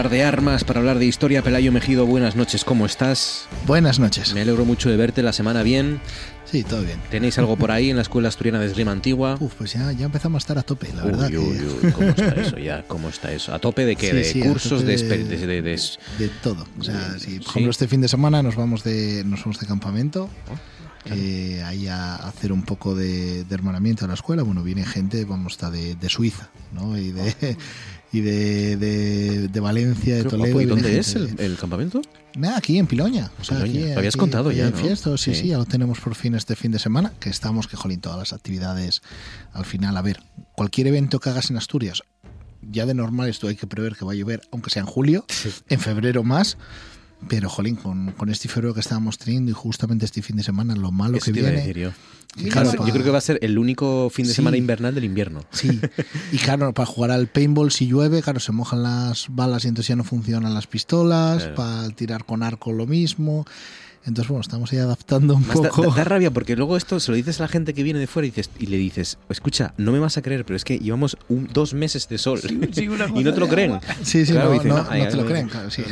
Hablar 0.00 0.12
de 0.12 0.24
armas, 0.24 0.64
para 0.64 0.80
hablar 0.80 0.98
de 0.98 1.04
historia. 1.04 1.42
Pelayo 1.42 1.72
Mejido, 1.72 2.06
buenas 2.06 2.34
noches, 2.34 2.64
¿cómo 2.64 2.86
estás? 2.86 3.46
Buenas 3.66 3.98
noches. 3.98 4.32
Me 4.32 4.40
alegro 4.40 4.64
mucho 4.64 4.88
de 4.88 4.96
verte 4.96 5.22
la 5.22 5.34
semana 5.34 5.62
bien. 5.62 6.00
Sí, 6.46 6.64
todo 6.64 6.80
bien. 6.80 6.98
¿Tenéis 7.10 7.38
algo 7.38 7.56
por 7.58 7.70
ahí 7.70 7.90
en 7.90 7.96
la 7.96 8.02
Escuela 8.02 8.28
Asturiana 8.28 8.60
de 8.60 8.66
Esgrima 8.66 8.92
Antigua? 8.92 9.36
Uf, 9.40 9.56
pues 9.58 9.74
ya, 9.74 9.92
ya 9.92 10.06
empezamos 10.06 10.36
a 10.36 10.42
estar 10.42 10.58
a 10.58 10.62
tope, 10.62 10.88
la 10.96 11.04
verdad. 11.04 11.28
Uy, 11.28 11.36
uy, 11.36 11.58
que... 11.58 11.86
uy, 11.86 11.92
¿cómo 11.92 12.08
está 12.08 12.40
eso 12.40 12.56
ya? 12.56 12.82
¿Cómo 12.88 13.08
está 13.10 13.32
eso? 13.32 13.52
¿A 13.52 13.58
tope 13.58 13.84
de 13.84 13.94
qué? 13.94 14.08
Sí, 14.08 14.16
¿De 14.16 14.24
sí, 14.24 14.40
cursos? 14.40 14.86
De, 14.86 14.96
de, 14.96 15.46
de, 15.46 15.60
de, 15.60 16.28
todo. 16.42 16.66
O 16.78 16.82
sea, 16.82 17.08
por 17.18 17.26
ejemplo, 17.26 17.70
este 17.70 17.86
fin 17.86 18.00
de 18.00 18.08
semana 18.08 18.42
nos 18.42 18.56
vamos 18.56 18.82
de, 18.82 19.22
nos 19.26 19.40
vamos 19.40 19.60
de 19.60 19.66
campamento. 19.66 20.30
Eh, 21.04 21.62
ahí 21.66 21.88
a 21.88 22.16
hacer 22.16 22.52
un 22.52 22.62
poco 22.62 22.94
de, 22.94 23.44
de, 23.44 23.54
hermanamiento 23.54 24.06
a 24.06 24.08
la 24.08 24.14
escuela. 24.14 24.44
Bueno, 24.44 24.62
viene 24.62 24.86
gente, 24.86 25.26
vamos, 25.26 25.52
está 25.52 25.70
de, 25.70 25.94
de 25.94 26.08
Suiza, 26.08 26.48
¿no? 26.80 26.98
Y 26.98 27.12
de, 27.12 27.56
y 28.12 28.20
de, 28.20 28.76
de, 28.76 29.48
de 29.48 29.60
Valencia, 29.60 30.16
de 30.16 30.24
Toledo. 30.24 30.60
¿Y 30.60 30.66
dónde 30.66 30.98
es 30.98 31.14
el, 31.14 31.34
el, 31.38 31.56
campamento? 31.56 32.00
Nada, 32.36 32.56
aquí 32.58 32.78
en 32.78 32.86
Piloña. 32.86 33.30
O 33.40 33.44
sea, 33.44 33.58
Piloña. 33.62 33.80
Aquí, 33.80 33.92
Lo 33.92 33.98
habías 33.98 34.14
aquí, 34.14 34.20
contado 34.20 34.48
aquí 34.50 34.58
ya, 34.58 34.66
en 34.68 34.72
¿no? 34.72 34.76
Fiesto, 34.78 35.16
sí, 35.18 35.34
Sí. 35.34 35.42
sí, 35.42 35.48
ya 35.48 35.58
lo 35.58 35.66
tenemos 35.66 36.00
por 36.00 36.14
fin 36.14 36.34
este 36.34 36.56
fin 36.56 36.72
de 36.72 36.78
semana, 36.78 37.12
que 37.20 37.30
estamos, 37.30 37.66
que 37.68 37.76
jolín, 37.76 38.00
todas 38.00 38.18
las 38.18 38.32
actividades 38.32 39.02
al 39.52 39.64
final. 39.64 39.96
A 39.96 40.02
ver, 40.02 40.20
cualquier 40.56 40.86
evento 40.88 41.20
que 41.20 41.30
hagas 41.30 41.50
en 41.50 41.56
Asturias, 41.56 42.02
ya 42.62 42.86
de 42.86 42.94
normal 42.94 43.28
esto 43.28 43.48
hay 43.48 43.56
que 43.56 43.66
prever 43.66 43.96
que 43.96 44.04
va 44.04 44.12
a 44.12 44.14
llover, 44.14 44.42
aunque 44.52 44.70
sea 44.70 44.80
en 44.80 44.86
julio, 44.86 45.24
en 45.68 45.80
febrero 45.80 46.22
más. 46.24 46.56
Pero, 47.28 47.48
jolín, 47.48 47.76
con, 47.76 48.12
con 48.12 48.28
este 48.30 48.48
febrero 48.48 48.74
que 48.74 48.80
estábamos 48.80 49.18
teniendo 49.18 49.50
y 49.50 49.54
justamente 49.54 50.04
este 50.04 50.22
fin 50.22 50.36
de 50.36 50.42
semana, 50.42 50.74
lo 50.74 50.90
malo 50.90 51.18
Eso 51.18 51.26
que 51.26 51.32
te 51.32 51.38
iba 51.40 51.48
a 51.48 51.52
viene. 51.52 51.66
decir 51.66 51.82
yo. 51.82 51.90
Y 52.36 52.48
claro, 52.48 52.70
creo- 52.70 52.80
pa- 52.80 52.86
Yo 52.86 52.92
creo 52.92 53.04
que 53.04 53.10
va 53.10 53.18
a 53.18 53.22
ser 53.22 53.38
el 53.42 53.58
único 53.58 54.08
fin 54.10 54.24
de 54.24 54.30
Sí. 54.30 54.36
semana 54.36 54.56
invernal 54.56 54.94
del 54.94 55.04
invierno. 55.04 55.42
Sí, 55.50 55.80
y 56.32 56.38
claro, 56.38 56.72
para 56.72 56.86
jugar 56.86 57.10
al 57.10 57.26
paintball 57.26 57.70
si 57.72 57.86
llueve, 57.88 58.22
claro, 58.22 58.40
se 58.40 58.52
mojan 58.52 58.82
las 58.82 59.26
balas 59.28 59.64
y 59.64 59.68
entonces 59.68 59.88
ya 59.88 59.96
no 59.96 60.04
funcionan 60.04 60.54
las 60.54 60.66
pistolas, 60.66 61.38
Claro. 61.42 61.54
para 61.56 61.90
tirar 61.90 62.24
con 62.24 62.42
arco 62.42 62.72
lo 62.72 62.86
mismo. 62.86 63.44
Entonces, 64.06 64.28
bueno, 64.30 64.40
estamos 64.40 64.72
ahí 64.72 64.78
adaptando 64.78 65.34
un 65.34 65.44
poco. 65.44 65.92
Da, 65.92 66.04
rabia 66.04 66.30
porque 66.30 66.56
luego 66.56 66.78
esto 66.78 66.98
se 67.00 67.10
lo 67.10 67.16
dices 67.16 67.38
a 67.38 67.42
la 67.42 67.48
gente 67.48 67.74
que 67.74 67.82
viene 67.82 67.98
de 67.98 68.06
fuera 68.06 68.26
y, 68.26 68.30
dices, 68.30 68.48
y 68.58 68.64
le 68.66 68.78
dices, 68.78 69.18
escucha, 69.28 69.74
no 69.76 69.92
me 69.92 69.98
vas 69.98 70.16
a 70.16 70.22
creer, 70.22 70.46
pero 70.46 70.56
es 70.56 70.64
que 70.64 70.78
llevamos 70.78 71.18
dos 71.28 71.74
meses 71.74 72.08
de 72.08 72.16
sol 72.16 72.40
y 72.48 72.54
no 72.54 73.34
te 73.34 73.40
lo 73.40 73.46
creen. 73.48 73.78
Sí, 74.02 74.24
sí, 74.24 74.32
no, 74.32 74.54
no, 74.54 74.58
te 75.08 75.16
lo 75.16 75.26
creen, 75.26 75.48
claro, 75.48 75.70
sí. 75.70 75.82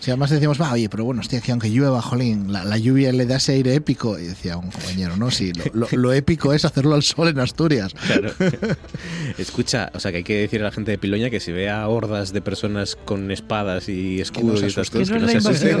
Si 0.00 0.12
además 0.12 0.30
decíamos, 0.30 0.60
va, 0.60 0.72
oye, 0.72 0.88
pero 0.88 1.04
bueno, 1.04 1.20
estoy 1.20 1.38
aquí 1.38 1.50
aunque 1.50 1.70
llueva, 1.70 2.00
jolín, 2.00 2.52
la, 2.52 2.78
lluvia 2.78 3.12
le 3.12 3.26
da 3.26 3.36
ese 3.36 3.52
aire 3.52 3.74
épico. 3.74 4.18
Y 4.18 4.26
decía 4.26 4.56
un 4.56 4.70
compañero, 4.70 5.16
no, 5.16 5.30
sí, 5.30 5.52
lo, 5.72 6.12
épico 6.12 6.52
es 6.52 6.64
hacerlo 6.64 6.94
al 6.94 7.02
sol 7.02 7.28
en 7.28 7.40
Asturias. 7.40 7.94
Claro. 8.06 8.32
Escucha, 9.38 9.90
o 9.94 10.00
sea, 10.00 10.12
que 10.12 10.18
hay 10.18 10.24
que 10.24 10.38
decir 10.38 10.60
a 10.60 10.64
la 10.64 10.70
gente 10.70 10.92
de 10.92 10.98
Piloña 10.98 11.30
que 11.30 11.40
si 11.40 11.50
vea 11.50 11.86
hordas 11.88 12.32
de 12.32 12.40
personas 12.40 12.96
con 12.96 13.30
espadas 13.32 13.88
y 13.88 14.20
escudos 14.20 14.62
y 14.62 14.66
estas 14.66 14.90
cosas, 14.90 15.10
que 15.10 15.18
no 15.18 15.28
se 15.28 15.38
asusten, 15.38 15.78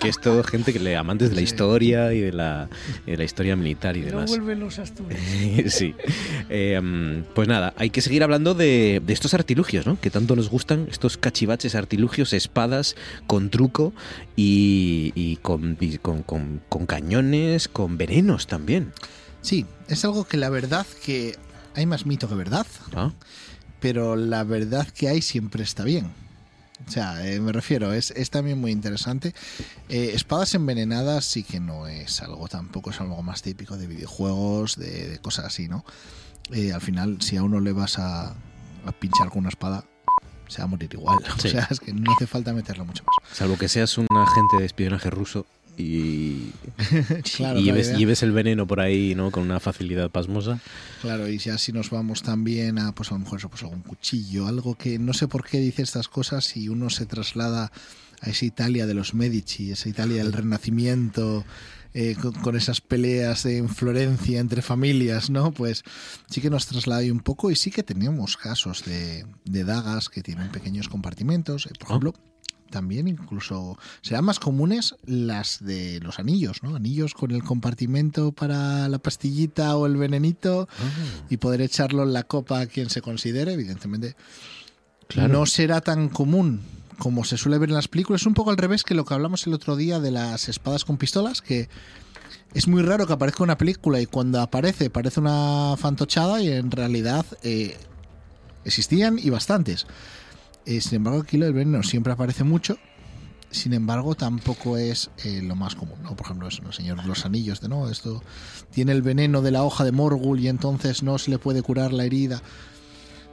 que 0.00 0.08
es 0.08 0.20
todo 0.20 0.44
gente 0.44 0.72
que 0.72 0.78
le 0.78 0.96
amantes 0.96 1.30
de 1.30 1.36
la 1.36 1.42
historia 1.42 2.12
y 2.12 2.20
de 2.20 2.32
la, 2.32 2.68
de 3.06 3.16
la 3.16 3.24
historia 3.24 3.56
militar 3.56 3.96
y 3.96 4.02
demás. 4.02 4.30
No 4.30 4.36
vuelven 4.36 4.60
los 4.60 4.78
Asturias. 4.78 5.20
sí. 5.66 5.94
Eh, 6.48 7.24
pues 7.34 7.48
nada, 7.48 7.74
hay 7.76 7.90
que 7.90 8.02
seguir 8.02 8.22
hablando 8.22 8.54
de, 8.54 9.02
de 9.04 9.12
estos 9.12 9.34
artilugios, 9.34 9.84
¿no? 9.84 10.00
Que 10.00 10.10
tanto 10.10 10.36
nos 10.36 10.48
gustan, 10.48 10.86
estos 10.90 11.16
cachivaches, 11.16 11.74
artilugios, 11.74 12.32
espadas, 12.32 12.94
con 13.26 13.47
truco 13.50 13.92
y, 14.36 15.36
con, 15.42 15.76
con, 16.68 16.86
cañones, 16.86 17.68
con 17.68 17.98
venenos 17.98 18.46
también. 18.46 18.92
Sí, 19.42 19.66
es 19.88 20.04
algo 20.04 20.24
que 20.24 20.36
la 20.36 20.50
verdad 20.50 20.86
que 21.04 21.36
hay 21.74 21.86
más 21.86 22.06
mito 22.06 22.28
que 22.28 22.34
verdad, 22.34 22.66
ah. 22.94 23.12
pero 23.80 24.16
la 24.16 24.44
verdad 24.44 24.88
que 24.88 25.08
hay 25.08 25.22
siempre 25.22 25.62
está 25.62 25.84
bien. 25.84 26.10
O 26.86 26.90
sea, 26.90 27.26
eh, 27.26 27.40
me 27.40 27.52
refiero, 27.52 27.92
es, 27.92 28.12
es, 28.12 28.30
también 28.30 28.60
muy 28.60 28.70
interesante. 28.70 29.34
Eh, 29.88 30.12
espadas 30.14 30.54
envenenadas 30.54 31.24
sí 31.24 31.42
que 31.42 31.60
no 31.60 31.88
es 31.88 32.22
algo 32.22 32.46
tampoco, 32.48 32.90
es 32.90 33.00
algo 33.00 33.20
más 33.22 33.42
típico 33.42 33.76
de 33.76 33.86
videojuegos, 33.86 34.76
de, 34.76 35.18
cosas 35.20 35.46
así, 35.46 35.68
¿no? 35.68 35.84
Eh, 36.52 36.72
al 36.72 36.80
final, 36.80 37.20
si 37.20 37.36
a 37.36 37.42
uno 37.42 37.60
le 37.60 37.72
vas 37.72 37.98
a, 37.98 38.30
a 38.30 38.92
pinchar 38.98 39.28
con 39.28 39.40
una 39.40 39.48
espada, 39.48 39.84
se 40.48 40.58
va 40.58 40.64
a 40.64 40.68
morir 40.68 40.90
igual. 40.92 41.18
O 41.36 41.40
sea, 41.40 41.68
es 41.70 41.80
que 41.80 41.92
no 41.92 42.12
hace 42.12 42.26
falta 42.26 42.52
meterlo 42.52 42.84
mucho 42.84 43.04
más. 43.04 43.36
Salvo 43.36 43.56
que 43.56 43.68
seas 43.68 43.96
un 43.98 44.06
agente 44.10 44.56
de 44.58 44.66
espionaje 44.66 45.10
ruso 45.10 45.46
y, 45.78 46.50
lleves, 47.62 48.22
el 48.22 48.32
veneno 48.32 48.66
por 48.66 48.80
ahí, 48.80 49.14
¿no? 49.14 49.30
Con 49.30 49.44
una 49.44 49.60
facilidad 49.60 50.10
pasmosa. 50.10 50.58
Claro, 51.00 51.28
y 51.28 51.38
si 51.38 51.50
así 51.50 51.72
nos 51.72 51.90
vamos 51.90 52.22
también 52.22 52.78
a, 52.78 52.92
pues 52.92 53.10
a 53.10 53.14
lo 53.14 53.20
mejor 53.20 53.38
eso, 53.38 53.48
pues 53.48 53.62
algún 53.62 53.82
cuchillo, 53.82 54.48
algo 54.48 54.74
que 54.74 54.98
no 54.98 55.12
sé 55.12 55.28
por 55.28 55.44
qué 55.44 55.60
dice 55.60 55.82
estas 55.82 56.08
cosas 56.08 56.56
y 56.56 56.68
uno 56.68 56.90
se 56.90 57.06
traslada 57.06 57.70
a 58.20 58.30
esa 58.30 58.44
Italia 58.44 58.86
de 58.86 58.94
los 58.94 59.14
Medici, 59.14 59.70
esa 59.70 59.88
Italia 59.88 60.24
del 60.24 60.32
Renacimiento, 60.32 61.44
eh, 61.94 62.16
con, 62.42 62.56
esas 62.56 62.80
peleas 62.80 63.46
en 63.46 63.68
Florencia 63.68 64.40
entre 64.40 64.62
familias, 64.62 65.30
¿no? 65.30 65.52
Pues 65.52 65.84
sí 66.28 66.40
que 66.40 66.50
nos 66.50 66.66
traslada 66.66 67.02
un 67.10 67.20
poco 67.20 67.50
y 67.50 67.56
sí 67.56 67.70
que 67.70 67.82
tenemos 67.82 68.36
casos 68.36 68.84
de, 68.84 69.24
dagas 69.44 70.08
que 70.08 70.22
tienen 70.22 70.50
pequeños 70.50 70.88
compartimentos. 70.88 71.66
Eh, 71.66 71.70
por 71.78 71.88
ah. 71.88 71.90
ejemplo, 71.90 72.14
también 72.70 73.08
incluso 73.08 73.78
serán 74.02 74.26
más 74.26 74.38
comunes 74.38 74.96
las 75.06 75.64
de 75.64 76.00
los 76.00 76.18
anillos, 76.18 76.62
¿no? 76.62 76.76
Anillos 76.76 77.14
con 77.14 77.30
el 77.30 77.42
compartimento 77.42 78.32
para 78.32 78.88
la 78.88 78.98
pastillita 78.98 79.76
o 79.76 79.86
el 79.86 79.96
venenito 79.96 80.68
ah. 80.70 81.24
y 81.30 81.38
poder 81.38 81.62
echarlo 81.62 82.02
en 82.02 82.12
la 82.12 82.24
copa 82.24 82.60
a 82.60 82.66
quien 82.66 82.90
se 82.90 83.00
considere, 83.00 83.54
evidentemente. 83.54 84.14
No 85.16 85.46
será 85.46 85.80
tan 85.80 86.10
común 86.10 86.60
como 86.98 87.24
se 87.24 87.36
suele 87.36 87.58
ver 87.58 87.68
en 87.68 87.76
las 87.76 87.88
películas, 87.88 88.22
es 88.22 88.26
un 88.26 88.34
poco 88.34 88.50
al 88.50 88.56
revés 88.56 88.82
que 88.82 88.94
lo 88.94 89.04
que 89.04 89.14
hablamos 89.14 89.46
el 89.46 89.54
otro 89.54 89.76
día 89.76 90.00
de 90.00 90.10
las 90.10 90.48
espadas 90.48 90.84
con 90.84 90.96
pistolas, 90.96 91.40
que 91.40 91.68
es 92.54 92.66
muy 92.66 92.82
raro 92.82 93.06
que 93.06 93.12
aparezca 93.12 93.44
una 93.44 93.58
película 93.58 94.00
y 94.00 94.06
cuando 94.06 94.40
aparece 94.40 94.90
parece 94.90 95.20
una 95.20 95.76
fantochada 95.78 96.42
y 96.42 96.50
en 96.50 96.70
realidad 96.70 97.24
eh, 97.42 97.76
existían 98.64 99.18
y 99.18 99.30
bastantes. 99.30 99.86
Eh, 100.66 100.80
sin 100.80 100.96
embargo, 100.96 101.20
aquí 101.20 101.36
lo 101.36 101.46
del 101.46 101.54
veneno 101.54 101.82
siempre 101.82 102.12
aparece 102.12 102.44
mucho. 102.44 102.78
Sin 103.50 103.72
embargo, 103.72 104.14
tampoco 104.14 104.76
es 104.76 105.10
eh, 105.24 105.40
lo 105.42 105.56
más 105.56 105.74
común. 105.74 105.98
Por 106.02 106.20
ejemplo, 106.20 106.48
eso, 106.48 106.62
¿no? 106.62 106.72
Señor 106.72 107.02
los 107.06 107.24
Anillos, 107.24 107.62
de 107.62 107.68
no, 107.68 107.88
esto 107.88 108.22
tiene 108.70 108.92
el 108.92 109.00
veneno 109.00 109.40
de 109.40 109.50
la 109.50 109.62
hoja 109.62 109.84
de 109.84 109.92
Morgul 109.92 110.40
y 110.40 110.48
entonces 110.48 111.02
no 111.02 111.16
se 111.16 111.30
le 111.30 111.38
puede 111.38 111.62
curar 111.62 111.92
la 111.92 112.04
herida 112.04 112.42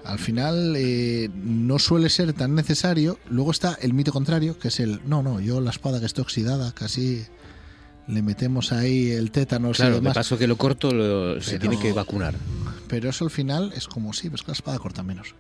al 0.06 0.20
final 0.20 0.76
eh, 0.78 1.30
no 1.34 1.80
suele 1.80 2.10
ser 2.10 2.34
tan 2.34 2.56
necesario. 2.56 3.20
Luego 3.30 3.52
está 3.52 3.78
el 3.82 3.94
mito 3.94 4.12
contrario, 4.12 4.58
que 4.60 4.68
es 4.68 4.80
el, 4.80 5.02
no, 5.06 5.24
no, 5.24 5.40
yo 5.40 5.62
la 5.62 5.72
espada 5.72 6.00
que 6.00 6.06
está 6.06 6.22
oxidada, 6.22 6.72
casi 6.74 7.26
le 8.08 8.22
metemos 8.22 8.72
ahí 8.72 9.12
el 9.12 9.32
tétano. 9.32 9.72
Claro, 9.72 10.00
de 10.00 10.12
paso 10.12 10.38
que 10.38 10.48
lo 10.48 10.58
corto 10.58 11.42
se 11.42 11.60
tiene 11.60 11.80
que 11.80 11.92
vacunar. 11.92 12.36
Pero 12.88 13.10
eso 13.10 13.26
al 13.26 13.32
final 13.32 13.74
es 13.76 13.88
como, 13.88 14.14
sí, 14.14 14.30
ves 14.30 14.42
que 14.42 14.48
la 14.48 14.54
espada 14.54 14.78
corta 14.78 15.02
menos. 15.02 15.34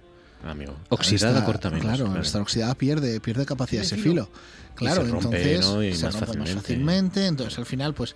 Amigo. 0.43 0.75
Oxidada 0.89 1.43
corta 1.45 1.69
menos. 1.69 1.85
Claro, 1.85 2.05
claro. 2.05 2.21
estar 2.21 2.41
oxidada 2.41 2.75
pierde, 2.75 3.19
pierde 3.19 3.45
capacidad 3.45 3.83
ese 3.83 3.97
filo. 3.97 4.29
Claro, 4.73 5.03
entonces 5.03 5.65
se 5.97 6.09
rompe 6.09 6.37
más 6.37 6.49
fácilmente. 6.51 7.27
Entonces 7.27 7.57
al 7.59 7.65
final, 7.65 7.93
pues 7.93 8.15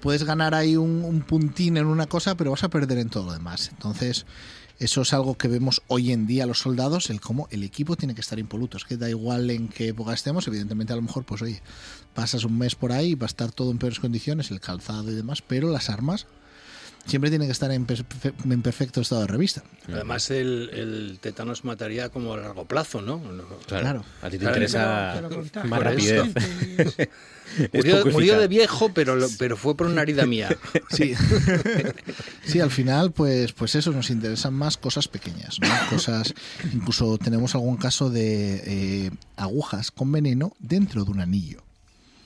puedes 0.00 0.24
ganar 0.24 0.54
ahí 0.54 0.76
un, 0.76 1.04
un 1.04 1.20
puntín 1.22 1.76
en 1.76 1.86
una 1.86 2.06
cosa, 2.06 2.36
pero 2.36 2.50
vas 2.50 2.64
a 2.64 2.68
perder 2.68 2.98
en 2.98 3.10
todo 3.10 3.26
lo 3.26 3.32
demás. 3.32 3.68
Entonces 3.70 4.26
eso 4.78 5.02
es 5.02 5.12
algo 5.12 5.36
que 5.36 5.48
vemos 5.48 5.82
hoy 5.86 6.12
en 6.12 6.26
día 6.26 6.46
los 6.46 6.58
soldados, 6.58 7.10
el 7.10 7.20
cómo 7.20 7.46
el 7.50 7.62
equipo 7.62 7.96
tiene 7.96 8.14
que 8.14 8.20
estar 8.20 8.38
impoluto. 8.38 8.76
Es 8.76 8.84
que 8.84 8.96
da 8.96 9.08
igual 9.08 9.50
en 9.50 9.68
qué 9.68 9.88
época 9.88 10.12
estemos, 10.12 10.46
evidentemente 10.48 10.92
a 10.92 10.96
lo 10.96 11.02
mejor, 11.02 11.24
pues 11.24 11.42
oye, 11.42 11.62
pasas 12.12 12.44
un 12.44 12.58
mes 12.58 12.74
por 12.74 12.92
ahí 12.92 13.10
y 13.10 13.14
va 13.14 13.26
a 13.26 13.28
estar 13.28 13.52
todo 13.52 13.70
en 13.70 13.78
peores 13.78 14.00
condiciones, 14.00 14.50
el 14.50 14.60
calzado 14.60 15.10
y 15.10 15.14
demás, 15.14 15.42
pero 15.42 15.70
las 15.70 15.90
armas 15.90 16.26
siempre 17.06 17.30
tienen 17.30 17.48
que 17.48 17.52
estar 17.52 17.70
en, 17.70 17.86
perfecto 17.86 19.00
estado 19.00 19.22
de 19.22 19.26
revista. 19.26 19.62
Además, 19.92 20.30
el, 20.30 20.70
el 20.72 21.18
tétanos 21.20 21.64
mataría 21.64 22.08
como 22.08 22.34
a 22.34 22.38
largo 22.38 22.64
plazo, 22.64 23.02
¿no? 23.02 23.22
Claro. 23.66 24.04
A 24.22 24.30
ti 24.30 24.38
te 24.38 24.44
interesa 24.44 25.22
más 25.64 25.82
rapidez. 25.82 26.34
Murió, 28.12 28.38
de 28.38 28.48
viejo, 28.48 28.92
pero, 28.92 29.16
pero 29.38 29.56
fue 29.56 29.76
por 29.76 29.86
una 29.86 30.02
herida 30.02 30.26
mía. 30.26 30.56
Sí. 30.90 31.14
sí, 32.44 32.60
al 32.60 32.70
final, 32.70 33.10
pues, 33.12 33.52
pues 33.52 33.74
eso, 33.74 33.90
nos 33.90 34.10
interesan 34.10 34.54
más 34.54 34.76
cosas 34.76 35.08
pequeñas, 35.08 35.58
¿no? 35.60 35.68
Cosas, 35.90 36.34
incluso 36.72 37.18
tenemos 37.18 37.54
algún 37.54 37.76
caso 37.76 38.10
de 38.10 38.62
eh, 38.64 39.10
agujas 39.36 39.90
con 39.90 40.12
veneno 40.12 40.54
dentro 40.60 41.04
de 41.04 41.10
un 41.10 41.20
anillo. 41.20 41.62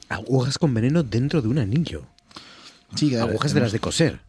Agujas 0.08 0.58
con 0.58 0.74
veneno 0.74 1.02
dentro 1.02 1.40
de 1.40 1.48
un 1.48 1.58
anillo. 1.58 2.04
Sí, 2.94 3.14
agujas 3.16 3.54
de 3.54 3.60
las 3.60 3.72
de 3.72 3.80
coser. 3.80 4.20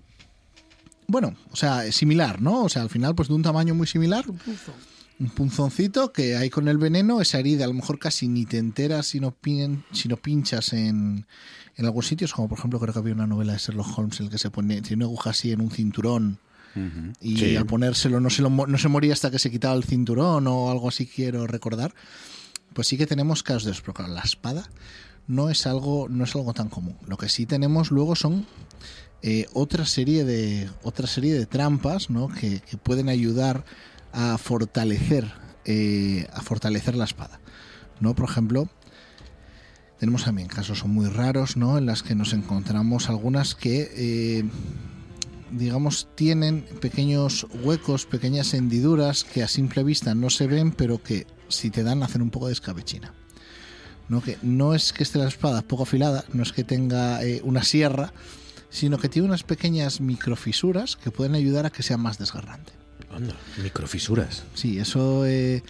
Bueno, 1.09 1.35
o 1.51 1.55
sea, 1.55 1.85
es 1.85 1.95
similar, 1.95 2.41
¿no? 2.41 2.63
O 2.63 2.69
sea, 2.69 2.83
al 2.83 2.89
final, 2.89 3.15
pues 3.15 3.27
de 3.27 3.33
un 3.33 3.41
tamaño 3.43 3.75
muy 3.75 3.87
similar 3.87 4.25
un 5.19 5.29
punzoncito 5.29 6.13
que 6.13 6.37
hay 6.37 6.49
con 6.49 6.69
el 6.69 6.77
veneno, 6.77 7.19
esa 7.19 7.39
herida 7.39 7.65
a 7.65 7.67
lo 7.67 7.73
mejor 7.73 7.99
casi 7.99 8.29
ni 8.29 8.45
te 8.45 8.57
enteras 8.57 9.07
si 9.07 9.19
no, 9.19 9.35
si 9.91 10.07
no 10.07 10.15
pinchas 10.17 10.71
en, 10.71 11.27
en 11.75 11.85
algunos 11.85 12.07
sitios, 12.07 12.33
como 12.33 12.47
por 12.47 12.57
ejemplo 12.57 12.79
creo 12.79 12.93
que 12.93 12.99
había 12.99 13.13
una 13.13 13.27
novela 13.27 13.53
de 13.53 13.59
Sherlock 13.59 13.97
Holmes 13.97 14.19
en 14.19 14.27
el 14.27 14.31
que 14.31 14.37
se 14.37 14.49
pone, 14.49 14.81
tiene 14.81 15.03
una 15.03 15.11
aguja 15.11 15.31
así 15.31 15.51
en 15.51 15.61
un 15.61 15.71
cinturón 15.71 16.39
y 17.19 17.57
al 17.57 17.65
ponérselo 17.65 18.21
no 18.21 18.29
se, 18.29 18.41
no 18.41 18.77
se 18.77 18.87
moría 18.87 19.11
hasta 19.11 19.29
que 19.29 19.39
se 19.39 19.51
quitaba 19.51 19.75
el 19.75 19.83
cinturón 19.83 20.47
o 20.47 20.71
algo 20.71 20.87
así 20.87 21.05
quiero 21.05 21.45
recordar, 21.45 21.93
pues 22.73 22.87
sí 22.87 22.97
que 22.97 23.05
tenemos 23.05 23.43
casos 23.43 23.65
de 23.65 23.71
eso, 23.71 23.83
la 24.07 24.21
espada 24.21 24.69
no 25.27 25.49
es 25.49 25.67
algo, 25.67 26.07
no 26.09 26.23
es 26.23 26.35
algo 26.35 26.53
tan 26.53 26.69
común. 26.69 26.97
Lo 27.05 27.17
que 27.17 27.29
sí 27.29 27.45
tenemos 27.45 27.91
luego 27.91 28.15
son 28.15 28.47
eh, 29.21 29.47
otra 29.53 29.85
serie 29.85 30.23
de 30.23 30.69
otra 30.81 31.05
serie 31.05 31.33
de 31.33 31.45
trampas 31.45 32.07
que, 32.39 32.61
pueden 32.83 33.09
ayudar 33.09 33.65
a 34.13 34.37
fortalecer, 34.37 35.29
eh, 35.65 36.25
a 36.33 36.41
fortalecer 36.41 36.95
la 36.95 37.03
espada. 37.03 37.41
¿no? 37.99 38.15
Por 38.15 38.29
ejemplo, 38.29 38.69
tenemos 39.99 40.23
también 40.23 40.47
casos 40.47 40.85
muy 40.85 41.07
raros 41.07 41.57
¿no? 41.57 41.77
en 41.77 41.85
las 41.85 42.01
que 42.01 42.15
nos 42.15 42.31
encontramos 42.31 43.09
algunas 43.09 43.55
que, 43.55 43.91
eh, 43.93 44.45
digamos, 45.51 46.07
tienen 46.15 46.61
pequeños 46.79 47.45
huecos, 47.65 48.05
pequeñas 48.05 48.53
hendiduras 48.53 49.25
que 49.25 49.43
a 49.43 49.49
simple 49.49 49.83
vista 49.83 50.15
no 50.15 50.29
se 50.29 50.47
ven, 50.47 50.71
pero 50.71 51.03
que 51.03 51.27
si 51.49 51.71
te 51.71 51.83
dan 51.83 52.03
hacen 52.03 52.21
un 52.21 52.29
poco 52.29 52.47
de 52.47 52.53
escabechina. 52.53 53.13
¿no? 54.07 54.21
Que 54.21 54.37
no 54.41 54.73
es 54.73 54.93
que 54.93 55.03
esté 55.03 55.19
la 55.19 55.27
espada 55.27 55.61
poco 55.61 55.83
afilada, 55.83 56.23
no 56.31 56.41
es 56.41 56.53
que 56.53 56.63
tenga 56.63 57.19
una 57.43 57.63
sierra, 57.63 58.13
sino 58.69 58.97
que 58.97 59.09
tiene 59.09 59.27
unas 59.27 59.43
pequeñas 59.43 60.01
microfisuras 60.01 60.95
que 60.95 61.11
pueden 61.11 61.35
ayudar 61.35 61.65
a 61.65 61.69
que 61.69 61.83
sea 61.83 61.97
más 61.97 62.17
desgarrante. 62.17 62.73
Anda, 63.11 63.35
microfisuras. 63.61 64.43
Sí, 64.53 64.77
eso. 64.77 65.25
Eh, 65.25 65.63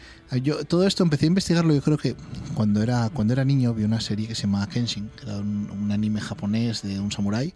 yo 0.44 0.66
todo 0.66 0.86
esto 0.86 1.04
empecé 1.04 1.26
a 1.26 1.28
investigarlo. 1.28 1.74
Yo 1.74 1.82
creo 1.82 1.98
que 1.98 2.16
cuando 2.54 2.84
era 2.84 3.10
cuando 3.10 3.34
era 3.34 3.46
niño 3.46 3.74
vi 3.74 3.84
una 3.84 4.02
serie 4.02 4.28
que 4.28 4.36
se 4.36 4.44
llamaba 4.44 4.68
Kenshin, 4.68 5.10
que 5.16 5.24
era 5.24 5.38
un, 5.38 5.90
anime 5.92 6.20
japonés 6.20 6.82
de 6.82 7.00
un 7.00 7.12
samurái, 7.12 7.54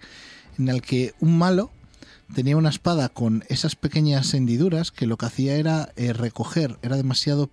en 0.57 0.69
el 0.69 0.81
que 0.81 1.13
un 1.19 1.37
malo 1.37 1.71
tenía 2.33 2.55
una 2.55 2.69
espada 2.69 3.09
con 3.09 3.43
esas 3.49 3.75
pequeñas 3.75 4.33
hendiduras 4.33 4.91
que 4.91 5.05
lo 5.05 5.17
que 5.17 5.25
hacía 5.25 5.55
era 5.55 5.91
eh, 5.97 6.13
recoger, 6.13 6.77
era 6.81 6.95
demasiado 6.95 7.49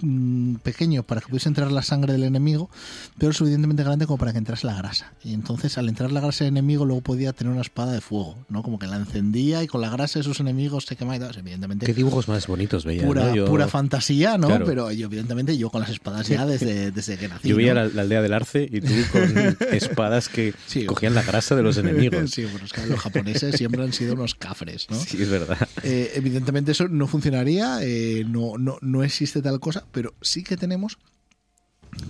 mm, 0.00 0.56
pequeño 0.56 1.02
para 1.02 1.20
que 1.20 1.28
pudiese 1.28 1.48
entrar 1.48 1.70
la 1.72 1.82
sangre 1.82 2.12
del 2.12 2.24
enemigo, 2.24 2.70
pero 3.18 3.32
suficientemente 3.32 3.82
grande 3.82 4.06
como 4.06 4.18
para 4.18 4.32
que 4.32 4.38
entrase 4.38 4.66
la 4.66 4.74
grasa. 4.74 5.12
Y 5.24 5.34
entonces 5.34 5.78
al 5.78 5.88
entrar 5.88 6.12
la 6.12 6.20
grasa 6.20 6.44
del 6.44 6.52
enemigo 6.52 6.84
luego 6.84 7.02
podía 7.02 7.32
tener 7.32 7.52
una 7.52 7.62
espada 7.62 7.92
de 7.92 8.00
fuego, 8.00 8.36
¿no? 8.48 8.62
Como 8.62 8.78
que 8.78 8.86
la 8.86 8.96
encendía 8.96 9.62
y 9.62 9.66
con 9.66 9.80
la 9.80 9.90
grasa 9.90 10.18
de 10.18 10.22
sus 10.22 10.40
enemigos 10.40 10.86
se 10.86 10.96
quemaba 10.96 11.16
y 11.16 11.20
tal. 11.20 11.38
Evidentemente. 11.38 11.86
Qué 11.86 11.94
dibujos 11.94 12.28
más 12.28 12.46
bonitos 12.46 12.84
veía. 12.84 13.04
Pura, 13.04 13.32
pura 13.46 13.68
fantasía, 13.68 14.38
¿no? 14.38 14.48
Pero 14.64 14.90
yo, 14.92 15.06
evidentemente, 15.06 15.56
yo 15.56 15.70
con 15.70 15.80
las 15.80 15.90
espadas 15.90 16.28
ya 16.28 16.46
desde, 16.46 16.90
desde 16.90 17.16
que 17.16 17.28
nací. 17.28 17.48
Yo 17.48 17.56
veía 17.56 17.74
la, 17.74 17.82
aldea 18.02 18.22
del 18.22 18.32
arce 18.32 18.68
y 18.70 18.80
tú 18.80 18.92
con 19.12 19.56
espadas 19.72 20.28
que 20.28 20.54
cogían 20.86 21.14
la 21.14 21.22
grasa 21.22 21.54
de 21.56 21.62
los 21.62 21.76
enemigos. 21.78 22.30
Sí, 22.30 22.44
bueno, 22.44 22.64
es 22.64 22.72
que 22.72 22.86
los 22.86 23.00
japoneses 23.00 23.56
siempre 23.56 23.82
han 23.82 23.92
sido 23.92 24.14
unos 24.14 24.34
cafres, 24.34 24.86
¿no? 24.90 24.98
Sí, 24.98 25.22
es 25.22 25.28
verdad. 25.28 25.68
Eh, 25.82 26.12
evidentemente 26.14 26.72
eso 26.72 26.88
no 26.88 27.06
funcionaría, 27.06 27.78
eh, 27.82 28.24
no, 28.28 28.58
no, 28.58 28.78
no 28.80 29.02
existe 29.02 29.42
tal 29.42 29.60
cosa, 29.60 29.84
pero 29.90 30.14
sí 30.20 30.42
que 30.42 30.56
tenemos 30.56 30.98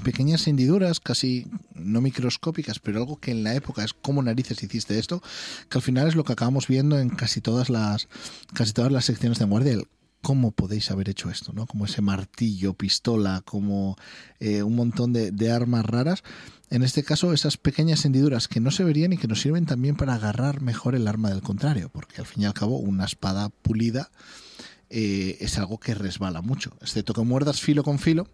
pequeñas 0.03 0.47
hendiduras, 0.47 1.01
casi 1.01 1.47
no 1.74 2.01
microscópicas, 2.01 2.78
pero 2.78 2.99
algo 2.99 3.18
que 3.18 3.31
en 3.31 3.43
la 3.43 3.55
época 3.55 3.85
es 3.85 3.95
como 3.95 4.22
narices 4.22 4.62
hiciste 4.62 4.99
esto, 4.99 5.22
que 5.68 5.78
al 5.78 5.83
final 5.83 6.09
es 6.09 6.14
lo 6.14 6.24
que 6.24 6.33
acabamos 6.33 6.68
viendo 6.68 6.99
en 6.99 7.11
casi 7.11 7.41
todas 7.41 7.70
las 7.70 8.09
casi 8.53 8.72
todas 8.72 8.93
las 8.93 9.05
secciones 9.05 9.39
de 9.39 9.45
guardia, 9.47 9.78
cómo 10.22 10.51
podéis 10.53 10.91
haber 10.91 11.09
hecho 11.09 11.31
esto, 11.31 11.53
¿no? 11.53 11.66
Como 11.66 11.87
ese 11.87 12.03
martillo, 12.03 12.74
pistola, 12.74 13.43
como 13.45 13.97
eh, 14.39 14.62
un 14.62 14.76
montón 14.76 15.12
de, 15.12 15.31
de, 15.31 15.51
armas 15.51 15.87
raras. 15.87 16.22
En 16.68 16.83
este 16.83 17.03
caso, 17.03 17.33
esas 17.33 17.57
pequeñas 17.57 18.05
hendiduras 18.05 18.47
que 18.47 18.61
no 18.61 18.70
se 18.70 18.85
verían 18.85 19.12
y 19.12 19.16
que 19.16 19.26
nos 19.26 19.41
sirven 19.41 19.66
también 19.66 19.97
para 19.97 20.14
agarrar 20.14 20.61
mejor 20.61 20.95
el 20.95 21.09
arma 21.09 21.31
del 21.31 21.43
contrario, 21.43 21.89
porque 21.93 22.20
al 22.20 22.26
fin 22.26 22.43
y 22.43 22.47
al 22.47 22.55
cabo 22.55 22.78
una 22.78 23.07
espada 23.07 23.49
pulida 23.49 24.11
eh, 24.91 25.38
es 25.41 25.59
algo 25.59 25.78
que 25.78 25.95
resbala 25.95 26.43
mucho, 26.43 26.72
excepto 26.80 27.14
que 27.14 27.22
muerdas 27.22 27.61
filo 27.61 27.82
con 27.82 27.99
filo, 27.99 28.26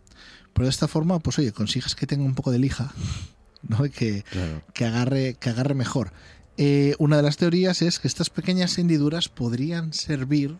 pero 0.52 0.64
de 0.64 0.70
esta 0.70 0.88
forma, 0.88 1.18
pues 1.18 1.38
oye, 1.38 1.52
consigas 1.52 1.94
que 1.94 2.06
tenga 2.06 2.24
un 2.24 2.34
poco 2.34 2.50
de 2.50 2.58
lija, 2.58 2.92
¿no? 3.68 3.84
Y 3.86 3.90
que, 3.90 4.24
que, 4.72 4.84
agarre, 4.84 5.34
que 5.34 5.50
agarre 5.50 5.74
mejor. 5.74 6.12
Eh, 6.56 6.94
una 6.98 7.18
de 7.18 7.22
las 7.22 7.36
teorías 7.36 7.82
es 7.82 7.98
que 7.98 8.08
estas 8.08 8.30
pequeñas 8.30 8.78
hendiduras 8.78 9.28
podrían 9.28 9.92
servir 9.92 10.56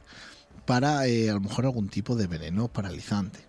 para 0.66 1.06
eh, 1.06 1.30
a 1.30 1.34
lo 1.34 1.40
mejor 1.40 1.64
algún 1.64 1.88
tipo 1.88 2.16
de 2.16 2.26
veneno 2.26 2.68
paralizante. 2.68 3.40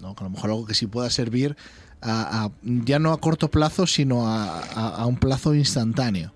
¿no? 0.00 0.14
a 0.18 0.24
lo 0.24 0.30
mejor 0.30 0.50
algo 0.50 0.64
que 0.64 0.72
sí 0.72 0.86
pueda 0.86 1.10
servir 1.10 1.56
a, 2.02 2.50
ya 2.62 2.98
no 2.98 3.12
a 3.12 3.20
corto 3.20 3.50
plazo, 3.50 3.86
sino 3.86 4.26
a, 4.26 4.60
a, 4.60 5.06
un 5.06 5.16
plazo 5.16 5.54
instantáneo. 5.54 6.32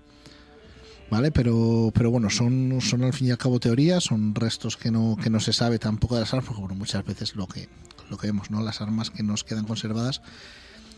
¿Vale? 1.09 1.31
Pero, 1.31 1.91
pero 1.93 2.09
bueno, 2.09 2.29
son, 2.29 2.79
son 2.81 3.03
al 3.03 3.13
fin 3.13 3.27
y 3.27 3.31
al 3.31 3.37
cabo 3.37 3.59
teorías, 3.59 4.03
son 4.03 4.33
restos 4.33 4.75
que 4.75 4.89
no, 4.89 5.17
que 5.21 5.29
no 5.29 5.39
se 5.39 5.53
sabe 5.53 5.77
tampoco 5.77 6.15
de 6.15 6.21
las 6.21 6.33
armas, 6.33 6.47
porque 6.47 6.61
bueno, 6.61 6.75
muchas 6.75 7.05
veces 7.05 7.35
lo 7.35 7.47
que, 7.47 7.69
lo 8.09 8.17
que 8.17 8.27
vemos, 8.27 8.49
¿no? 8.49 8.61
Las 8.61 8.81
armas 8.81 9.11
que 9.11 9.21
nos 9.21 9.43
quedan 9.43 9.65
conservadas 9.65 10.21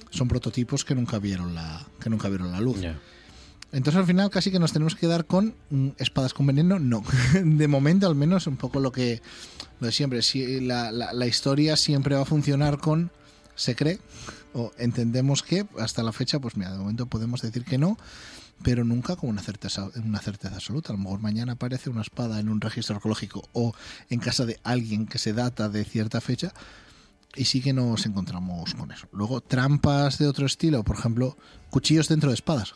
son 0.09 0.27
prototipos 0.27 0.85
que 0.85 0.95
nunca 0.95 1.19
vieron 1.19 1.55
la, 1.55 1.85
que 1.99 2.09
nunca 2.09 2.29
vieron 2.29 2.51
la 2.51 2.61
luz. 2.61 2.77
Entonces 3.71 3.99
al 3.99 4.05
final 4.05 4.29
casi 4.29 4.49
que 4.49 4.59
nos 4.59 4.71
tenemos 4.71 4.95
que 4.95 5.01
quedar 5.01 5.25
con 5.25 5.53
mm, 5.69 5.89
espadas 5.97 6.33
con 6.33 6.47
veneno, 6.47 6.79
no. 6.79 7.03
De 7.43 7.67
momento 7.67 8.07
al 8.07 8.15
menos 8.15 8.47
un 8.47 8.55
poco 8.55 8.79
lo 8.79 8.91
que 8.91 9.21
lo 9.79 9.87
de 9.87 9.93
siempre. 9.93 10.21
Si 10.21 10.61
la, 10.61 10.91
la, 10.91 11.27
historia 11.27 11.75
siempre 11.75 12.15
va 12.15 12.21
a 12.21 12.25
funcionar 12.25 12.77
con 12.77 13.11
se 13.55 13.75
cree 13.75 13.99
o 14.53 14.71
entendemos 14.77 15.43
que 15.43 15.65
hasta 15.79 16.03
la 16.03 16.13
fecha, 16.13 16.39
pues 16.39 16.55
mira, 16.55 16.71
de 16.71 16.77
momento 16.77 17.07
podemos 17.07 17.41
decir 17.41 17.65
que 17.65 17.77
no, 17.77 17.97
pero 18.63 18.83
nunca 18.83 19.15
con 19.15 19.29
una 19.29 19.41
certeza, 19.41 19.89
una 20.03 20.19
certeza 20.19 20.55
absoluta. 20.55 20.91
A 20.91 20.95
lo 20.95 21.03
mejor 21.03 21.19
mañana 21.19 21.53
aparece 21.53 21.89
una 21.89 22.01
espada 22.01 22.39
en 22.39 22.49
un 22.49 22.61
registro 22.61 22.95
arqueológico 22.95 23.47
o 23.53 23.73
en 24.09 24.19
casa 24.19 24.45
de 24.45 24.59
alguien 24.63 25.05
que 25.05 25.17
se 25.17 25.33
data 25.33 25.69
de 25.69 25.85
cierta 25.85 26.21
fecha 26.21 26.53
y 27.35 27.45
sí 27.45 27.61
que 27.61 27.73
nos 27.73 28.05
encontramos 28.05 28.73
con 28.73 28.91
eso. 28.91 29.07
Luego, 29.11 29.41
trampas 29.41 30.17
de 30.17 30.27
otro 30.27 30.45
estilo, 30.45 30.83
por 30.83 30.97
ejemplo, 30.97 31.37
cuchillos 31.69 32.07
dentro 32.07 32.29
de 32.29 32.35
espadas. 32.35 32.73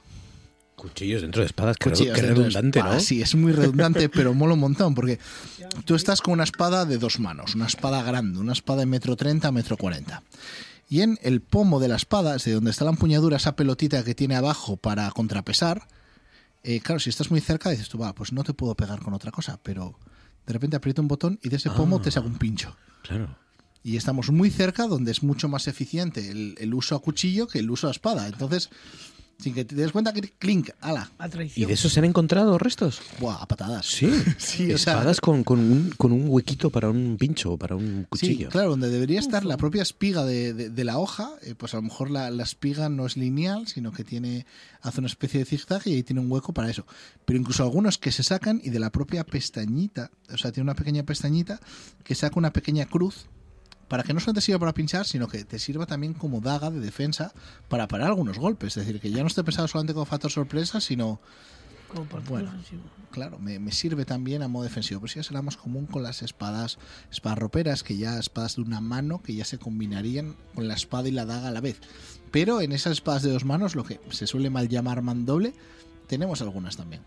Cuchillos 0.75 1.21
dentro 1.21 1.41
de 1.41 1.47
espadas, 1.47 1.77
creo 1.77 1.93
que 1.93 2.09
es 2.09 2.21
redundante, 2.21 2.81
¿no? 2.81 2.99
Sí, 2.99 3.21
es 3.21 3.35
muy 3.35 3.51
redundante, 3.51 4.09
pero 4.13 4.33
mola 4.33 4.53
un 4.53 4.59
montón, 4.59 4.95
porque 4.95 5.19
tú 5.85 5.95
estás 5.95 6.21
con 6.21 6.33
una 6.33 6.43
espada 6.43 6.85
de 6.85 6.97
dos 6.97 7.19
manos, 7.19 7.55
una 7.55 7.67
espada 7.67 8.01
grande, 8.03 8.39
una 8.39 8.53
espada 8.53 8.79
de 8.81 8.85
metro 8.87 9.15
treinta, 9.15 9.51
metro 9.51 9.77
cuarenta. 9.77 10.23
Y 10.91 11.03
en 11.03 11.17
el 11.21 11.39
pomo 11.39 11.79
de 11.79 11.87
la 11.87 11.95
espada, 11.95 12.35
de 12.35 12.51
donde 12.51 12.69
está 12.69 12.83
la 12.83 12.91
empuñadura, 12.91 13.37
esa 13.37 13.55
pelotita 13.55 14.03
que 14.03 14.13
tiene 14.13 14.35
abajo 14.35 14.75
para 14.75 15.09
contrapesar, 15.11 15.87
eh, 16.63 16.81
claro, 16.81 16.99
si 16.99 17.09
estás 17.09 17.31
muy 17.31 17.39
cerca, 17.39 17.69
dices 17.69 17.87
tú, 17.87 17.97
va, 17.97 18.13
pues 18.13 18.33
no 18.33 18.43
te 18.43 18.53
puedo 18.53 18.75
pegar 18.75 18.99
con 18.99 19.13
otra 19.13 19.31
cosa, 19.31 19.57
pero 19.63 19.97
de 20.45 20.51
repente 20.51 20.75
aprieta 20.75 21.01
un 21.01 21.07
botón 21.07 21.39
y 21.41 21.47
de 21.47 21.55
ese 21.55 21.69
pomo 21.69 22.01
te 22.01 22.11
saca 22.11 22.27
un 22.27 22.37
pincho. 22.37 22.75
Claro 23.03 23.37
y 23.83 23.95
estamos 23.97 24.29
muy 24.29 24.51
cerca 24.51 24.85
donde 24.85 25.11
es 25.11 25.23
mucho 25.23 25.47
más 25.47 25.67
eficiente 25.67 26.29
el, 26.29 26.55
el, 26.59 26.73
uso 26.73 26.95
a 26.95 27.01
cuchillo 27.01 27.47
que 27.47 27.57
el 27.57 27.71
uso 27.71 27.87
a 27.87 27.91
espada. 27.91 28.27
Entonces, 28.27 28.69
sin 29.41 29.53
que 29.53 29.65
te 29.65 29.75
des 29.75 29.91
cuenta 29.91 30.13
que 30.13 30.21
clink, 30.21 30.69
ala. 30.79 31.11
¿Y 31.55 31.65
de 31.65 31.73
eso 31.73 31.89
se 31.89 31.99
han 31.99 32.05
encontrado 32.05 32.57
restos? 32.57 33.01
Buah, 33.19 33.41
a 33.41 33.47
patadas. 33.47 33.85
Sí, 33.85 34.11
sí 34.37 34.71
espadas 34.71 35.19
con, 35.19 35.43
con, 35.43 35.59
un, 35.59 35.93
con 35.97 36.11
un 36.11 36.25
huequito 36.27 36.69
para 36.69 36.89
un 36.89 37.17
pincho, 37.17 37.57
para 37.57 37.75
un 37.75 38.05
cuchillo. 38.07 38.47
Sí, 38.47 38.51
claro, 38.51 38.71
donde 38.71 38.89
debería 38.89 39.19
estar 39.19 39.43
la 39.45 39.57
propia 39.57 39.81
espiga 39.81 40.25
de, 40.25 40.53
de, 40.53 40.83
la 40.83 40.97
hoja, 40.97 41.31
eh, 41.41 41.55
pues 41.55 41.73
a 41.73 41.77
lo 41.77 41.83
mejor 41.83 42.11
la, 42.11 42.29
la, 42.29 42.43
espiga 42.43 42.89
no 42.89 43.05
es 43.05 43.17
lineal, 43.17 43.67
sino 43.67 43.91
que 43.91 44.03
tiene 44.03 44.45
hace 44.81 44.99
una 44.99 45.07
especie 45.07 45.39
de 45.39 45.45
zigzag 45.45 45.81
y 45.85 45.93
ahí 45.93 46.03
tiene 46.03 46.21
un 46.21 46.31
hueco 46.31 46.53
para 46.53 46.69
eso. 46.69 46.85
Pero 47.25 47.39
incluso 47.39 47.63
algunos 47.63 47.97
que 47.97 48.11
se 48.11 48.23
sacan 48.23 48.61
y 48.63 48.69
de 48.69 48.79
la 48.79 48.91
propia 48.91 49.23
pestañita, 49.23 50.11
o 50.31 50.37
sea, 50.37 50.51
tiene 50.51 50.63
una 50.63 50.75
pequeña 50.75 51.03
pestañita 51.03 51.59
que 52.03 52.15
saca 52.15 52.37
una 52.37 52.53
pequeña 52.53 52.85
cruz 52.85 53.27
para 53.91 54.03
que 54.03 54.13
no 54.13 54.21
solo 54.21 54.35
te 54.35 54.39
sirva 54.39 54.59
para 54.59 54.73
pinchar, 54.73 55.05
sino 55.05 55.27
que 55.27 55.43
te 55.43 55.59
sirva 55.59 55.85
también 55.85 56.13
como 56.13 56.39
daga 56.39 56.71
de 56.71 56.79
defensa 56.79 57.33
para 57.67 57.89
parar 57.89 58.07
algunos 58.07 58.39
golpes. 58.39 58.77
Es 58.77 58.85
decir, 58.85 59.01
que 59.01 59.11
ya 59.11 59.19
no 59.19 59.27
esté 59.27 59.43
pensado 59.43 59.67
solamente 59.67 59.91
como 59.91 60.05
factor 60.05 60.31
sorpresa, 60.31 60.79
sino... 60.79 61.19
bueno, 62.29 62.53
claro, 63.11 63.37
me, 63.37 63.59
sirve 63.73 64.05
también 64.05 64.43
a 64.43 64.47
modo 64.47 64.63
defensivo. 64.63 65.01
Pero 65.01 65.11
si 65.11 65.19
ya 65.19 65.23
será 65.23 65.41
más 65.41 65.57
común 65.57 65.87
con 65.87 66.03
las 66.03 66.21
espadas, 66.21 66.79
espadas 67.11 67.37
roperas, 67.37 67.83
que 67.83 67.97
ya 67.97 68.17
espadas 68.17 68.55
de 68.55 68.61
una 68.61 68.79
mano, 68.79 69.21
que 69.21 69.35
ya 69.35 69.43
se 69.43 69.57
combinarían 69.57 70.37
con 70.55 70.69
la 70.69 70.75
espada 70.75 71.09
y 71.09 71.11
la 71.11 71.25
daga 71.25 71.49
a 71.49 71.51
la 71.51 71.59
vez. 71.59 71.81
Pero 72.31 72.61
en 72.61 72.71
esas 72.71 72.93
espadas 72.93 73.23
de 73.23 73.31
dos 73.31 73.43
manos, 73.43 73.75
lo 73.75 73.83
que 73.83 73.99
se 74.09 74.25
suele 74.25 74.49
mal 74.49 74.69
llamar 74.69 75.01
mandoble, 75.01 75.53
tenemos 76.07 76.41
algunas 76.41 76.77
también. 76.77 77.01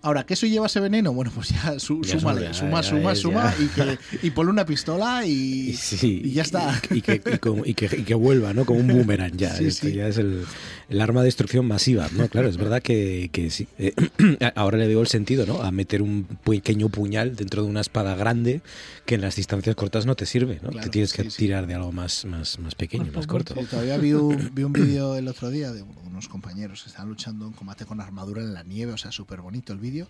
Ahora, 0.00 0.24
¿que 0.24 0.34
eso 0.34 0.46
lleva 0.46 0.66
ese 0.66 0.78
veneno? 0.78 1.12
Bueno, 1.12 1.32
pues 1.34 1.48
ya, 1.48 1.78
su, 1.78 2.04
súmale, 2.04 2.54
suma, 2.54 2.82
suma, 2.82 3.14
suma, 3.16 3.54
y, 3.58 3.66
que, 3.66 3.98
y 4.22 4.30
ponle 4.30 4.52
una 4.52 4.64
pistola 4.64 5.26
y, 5.26 5.76
y 6.02 6.32
ya 6.32 6.42
está. 6.42 6.80
Y, 6.90 7.02
que, 7.02 7.20
y, 7.64 7.74
que, 8.04 8.14
vuelva, 8.14 8.54
¿no? 8.54 8.64
Como 8.64 8.80
un 8.80 8.88
boomerang 8.88 9.36
ya. 9.36 9.56
Esto 9.56 9.88
ya 9.88 10.06
es 10.06 10.18
el, 10.18 10.44
el, 10.88 11.00
arma 11.00 11.20
de 11.20 11.26
destrucción 11.26 11.66
masiva, 11.66 12.08
¿no? 12.12 12.28
Claro, 12.28 12.48
es 12.48 12.56
verdad 12.56 12.82
que, 12.82 13.30
que 13.32 13.50
sí. 13.50 13.68
Eh, 13.78 13.94
ahora 14.54 14.78
le 14.78 14.88
digo 14.88 15.00
el 15.00 15.06
sentido, 15.06 15.46
¿no? 15.46 15.62
A 15.62 15.70
meter 15.70 16.02
un 16.02 16.24
pequeño 16.44 16.88
puñal 16.88 17.36
dentro 17.36 17.62
de 17.62 17.68
una 17.68 17.80
espada 17.80 18.14
grande 18.14 18.62
que 19.06 19.14
en 19.14 19.20
las 19.20 19.36
distancias 19.36 19.76
cortas 19.76 20.06
no 20.06 20.14
te 20.14 20.26
sirve, 20.26 20.60
¿no? 20.62 20.70
que 20.70 20.88
tienes 20.88 21.12
que 21.12 21.24
tirar 21.24 21.66
de 21.66 21.74
algo 21.74 21.92
más, 21.92 22.24
más, 22.24 22.58
más 22.58 22.74
pequeño, 22.74 23.10
más, 23.12 23.26
corto. 23.26 23.54
todavía 23.54 23.96
vi 23.98 24.12
un, 24.12 24.50
vi 24.54 24.62
un 24.64 24.72
vídeo 24.72 25.16
el 25.16 25.28
otro 25.28 25.50
día 25.50 25.72
de 25.72 25.82
unos 25.82 26.28
compañeros 26.28 26.82
que 26.82 26.90
estaban 26.90 27.08
luchando 27.08 27.46
en 27.46 27.52
combate 27.52 27.84
con 27.84 28.00
armadura 28.00 28.42
en 28.42 28.54
la 28.54 28.62
nieve, 28.62 28.92
o 28.92 28.98
sea, 28.98 29.12
súper 29.12 29.40
bonito 29.40 29.72
el 29.72 29.78
vídeo 29.78 30.08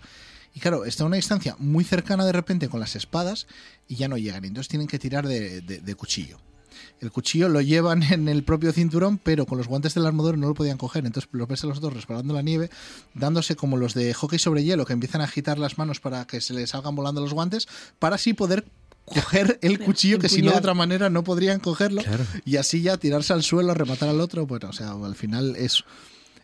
y 0.55 0.61
claro, 0.61 0.85
está 0.85 1.05
a 1.05 1.07
una 1.07 1.17
distancia 1.17 1.57
muy 1.59 1.85
cercana 1.85 2.25
de 2.25 2.33
repente 2.33 2.69
con 2.69 2.81
las 2.81 2.97
espadas 2.97 3.47
y 3.87 3.97
ya 3.97 4.09
no 4.09 4.17
llegan. 4.17 4.45
Entonces 4.45 4.69
tienen 4.69 4.89
que 4.89 4.99
tirar 4.99 5.27
de, 5.27 5.95
cuchillo. 5.97 6.39
El 7.01 7.11
cuchillo 7.11 7.49
lo 7.49 7.61
llevan 7.61 8.03
en 8.13 8.29
el 8.29 8.43
propio 8.45 8.73
cinturón, 8.73 9.19
pero 9.19 9.47
con 9.47 9.59
los 9.59 9.69
guantes 9.69 9.95
del 9.95 10.07
armador 10.07 10.39
no 10.39 10.49
lo 10.49 10.55
podían 10.55 10.79
coger. 10.79 11.07
Entonces 11.07 11.29
los 11.33 11.49
ves 11.49 11.65
a 11.65 11.67
los 11.67 11.81
dos 11.81 11.93
resbalando 11.93 12.35
la 12.35 12.43
nieve, 12.43 12.71
dándose 13.15 13.57
como 13.57 13.77
los 13.77 13.95
de 13.95 14.13
hockey 14.15 14.39
sobre 14.39 14.65
hielo, 14.65 14.85
que 14.87 14.93
empiezan 14.93 15.21
a 15.21 15.25
agitar 15.25 15.59
las 15.59 15.79
manos 15.79 16.01
para 16.01 16.27
que 16.27 16.41
se 16.41 16.55
les 16.55 16.71
salgan 16.71 16.95
volando 16.95 17.21
los 17.21 17.35
guantes, 17.35 17.69
para 17.99 18.17
así 18.17 18.35
poder 18.35 18.65
coger 19.05 19.59
el 19.63 19.79
cuchillo, 19.85 20.19
que 20.19 20.29
si 20.29 20.43
no 20.43 20.53
de 20.53 20.59
otra 20.59 20.75
manera 20.75 21.11
no 21.11 21.25
podrían 21.25 21.61
cogerlo, 21.61 22.03
y 22.45 22.57
así 22.57 22.83
ya 22.83 22.97
tirarse 22.97 23.33
al 23.33 23.43
suelo, 23.43 23.75
rematar 23.75 24.09
al 24.09 24.21
otro. 24.21 24.47
Bueno, 24.47 24.69
o 24.69 24.73
sea, 24.73 24.93
al 24.93 25.15
final 25.15 25.57
es, 25.57 25.85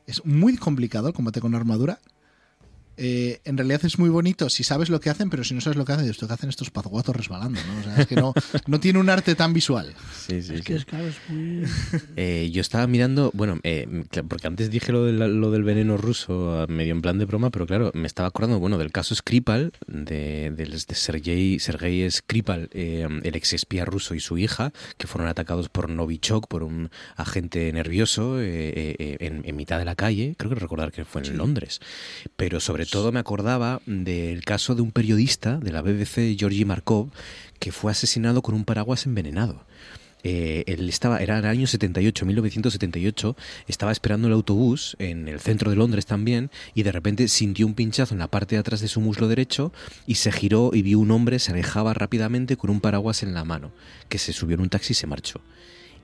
es 0.06 0.24
muy 0.24 0.56
complicado 0.56 1.08
el 1.08 1.14
combate 1.14 1.40
con 1.40 1.54
armadura 1.54 1.98
eh, 2.96 3.40
en 3.44 3.56
realidad 3.56 3.84
es 3.84 3.98
muy 3.98 4.08
bonito 4.08 4.48
si 4.48 4.62
sabes 4.62 4.88
lo 4.88 5.00
que 5.00 5.10
hacen, 5.10 5.30
pero 5.30 5.44
si 5.44 5.54
no 5.54 5.60
sabes 5.60 5.76
lo 5.76 5.84
que 5.84 5.92
hacen, 5.92 6.08
esto 6.08 6.26
que 6.28 6.34
hacen 6.34 6.48
estos 6.48 6.70
pazguatos 6.70 7.14
resbalando, 7.14 7.60
¿no? 7.66 7.96
es 7.96 8.06
que 8.06 8.16
no, 8.16 8.32
no 8.66 8.80
tiene 8.80 8.98
un 8.98 9.10
arte 9.10 9.34
tan 9.34 9.52
visual. 9.52 9.94
Sí, 10.26 10.42
sí, 10.42 10.54
es 10.54 10.62
que 10.62 10.76
es 10.76 10.84
claro, 10.84 11.06
es 11.06 11.16
muy... 11.28 11.64
eh, 12.16 12.50
yo 12.52 12.60
estaba 12.60 12.86
mirando, 12.86 13.30
bueno, 13.34 13.58
eh, 13.62 14.04
porque 14.28 14.46
antes 14.46 14.70
dije 14.70 14.92
lo, 14.92 15.04
de 15.04 15.12
lo, 15.12 15.50
del 15.50 15.64
veneno 15.64 15.96
ruso 15.96 16.66
medio 16.68 16.92
en 16.92 17.02
plan 17.02 17.18
de 17.18 17.24
broma, 17.24 17.50
pero 17.50 17.66
claro, 17.66 17.90
me 17.94 18.06
estaba 18.06 18.28
acordando, 18.28 18.60
bueno, 18.60 18.78
del 18.78 18.92
caso 18.92 19.14
Skripal, 19.14 19.72
de, 19.86 20.52
de, 20.54 20.64
de 20.66 20.94
Sergei, 20.94 21.58
Sergei 21.58 22.08
Skripal, 22.10 22.68
eh, 22.72 23.06
el 23.22 23.36
ex 23.36 23.52
espía 23.52 23.84
ruso 23.84 24.14
y 24.14 24.20
su 24.20 24.38
hija, 24.38 24.72
que 24.98 25.06
fueron 25.06 25.28
atacados 25.28 25.68
por 25.68 25.90
Novichok, 25.90 26.46
por 26.46 26.62
un 26.62 26.90
agente 27.16 27.72
nervioso 27.72 28.40
en, 28.40 29.42
en, 29.44 29.56
mitad 29.56 29.78
de 29.78 29.84
la 29.84 29.94
calle, 29.94 30.34
creo 30.36 30.50
que 30.50 30.60
recordar 30.60 30.92
que 30.92 31.04
fue 31.04 31.22
en 31.22 31.36
Londres, 31.36 31.80
pero 32.36 32.60
sobre 32.60 32.83
todo 32.86 33.12
me 33.12 33.20
acordaba 33.20 33.80
del 33.86 34.44
caso 34.44 34.74
de 34.74 34.82
un 34.82 34.90
periodista 34.90 35.58
de 35.58 35.72
la 35.72 35.82
BBC, 35.82 36.36
Georgi 36.38 36.64
Markov, 36.64 37.10
que 37.58 37.72
fue 37.72 37.92
asesinado 37.92 38.42
con 38.42 38.54
un 38.54 38.64
paraguas 38.64 39.06
envenenado. 39.06 39.64
eh, 40.66 40.88
estaba, 40.88 41.18
era 41.18 41.38
el 41.38 41.44
año 41.44 41.66
78, 41.66 42.24
1978, 42.24 43.36
estaba 43.68 43.92
esperando 43.92 44.26
el 44.26 44.32
autobús 44.32 44.96
en 44.98 45.28
el 45.28 45.38
centro 45.38 45.70
de 45.70 45.76
Londres 45.76 46.06
también 46.06 46.50
y 46.74 46.82
de 46.82 46.92
repente 46.92 47.28
sintió 47.28 47.66
un 47.66 47.74
pinchazo 47.74 48.14
en 48.14 48.20
la 48.20 48.28
parte 48.28 48.54
de 48.54 48.60
atrás 48.60 48.80
de 48.80 48.88
su 48.88 49.00
muslo 49.02 49.28
derecho 49.28 49.72
y 50.06 50.14
se 50.14 50.32
giró 50.32 50.70
y 50.72 50.80
vio 50.80 50.98
un 50.98 51.10
hombre, 51.10 51.38
se 51.38 51.52
alejaba 51.52 51.92
rápidamente 51.92 52.56
con 52.56 52.70
un 52.70 52.80
paraguas 52.80 53.22
en 53.22 53.34
la 53.34 53.44
mano, 53.44 53.72
que 54.08 54.18
se 54.18 54.32
subió 54.32 54.54
en 54.54 54.62
un 54.62 54.70
taxi 54.70 54.92
y 54.92 54.94
se 54.94 55.06
marchó. 55.06 55.42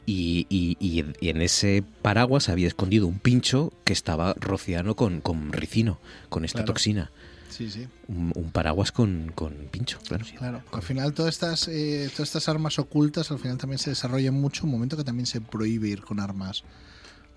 Y, 0.07 0.47
y, 0.49 1.05
en 1.29 1.43
ese 1.43 1.85
paraguas 2.03 2.49
había 2.49 2.67
escondido 2.67 3.07
un 3.07 3.21
pincho 3.21 3.73
que 3.85 3.93
estaba 3.93 4.35
rociano 4.35 4.97
con, 4.97 5.21
con 5.21 5.53
ricino, 5.53 6.01
con 6.29 6.45
esta 6.45 6.65
toxina. 6.65 7.11
Sí, 7.49 7.71
sí. 7.71 7.87
Un, 8.09 8.51
paraguas 8.53 8.91
con, 8.91 9.31
con, 9.35 9.55
pincho, 9.71 9.99
claro. 10.09 10.25
Claro, 10.37 10.63
al 10.73 10.83
final 10.83 11.13
todas 11.13 11.35
estas, 11.35 11.69
eh, 11.69 12.09
todas 12.13 12.29
estas 12.29 12.49
armas 12.49 12.79
ocultas 12.79 13.31
al 13.31 13.39
final 13.39 13.59
también 13.59 13.79
se 13.79 13.91
desarrollan 13.91 14.35
mucho, 14.35 14.65
un 14.65 14.73
momento 14.73 14.97
que 14.97 15.05
también 15.05 15.27
se 15.27 15.41
prohíbe 15.41 15.89
ir 15.89 16.01
con 16.01 16.21
armas 16.21 16.65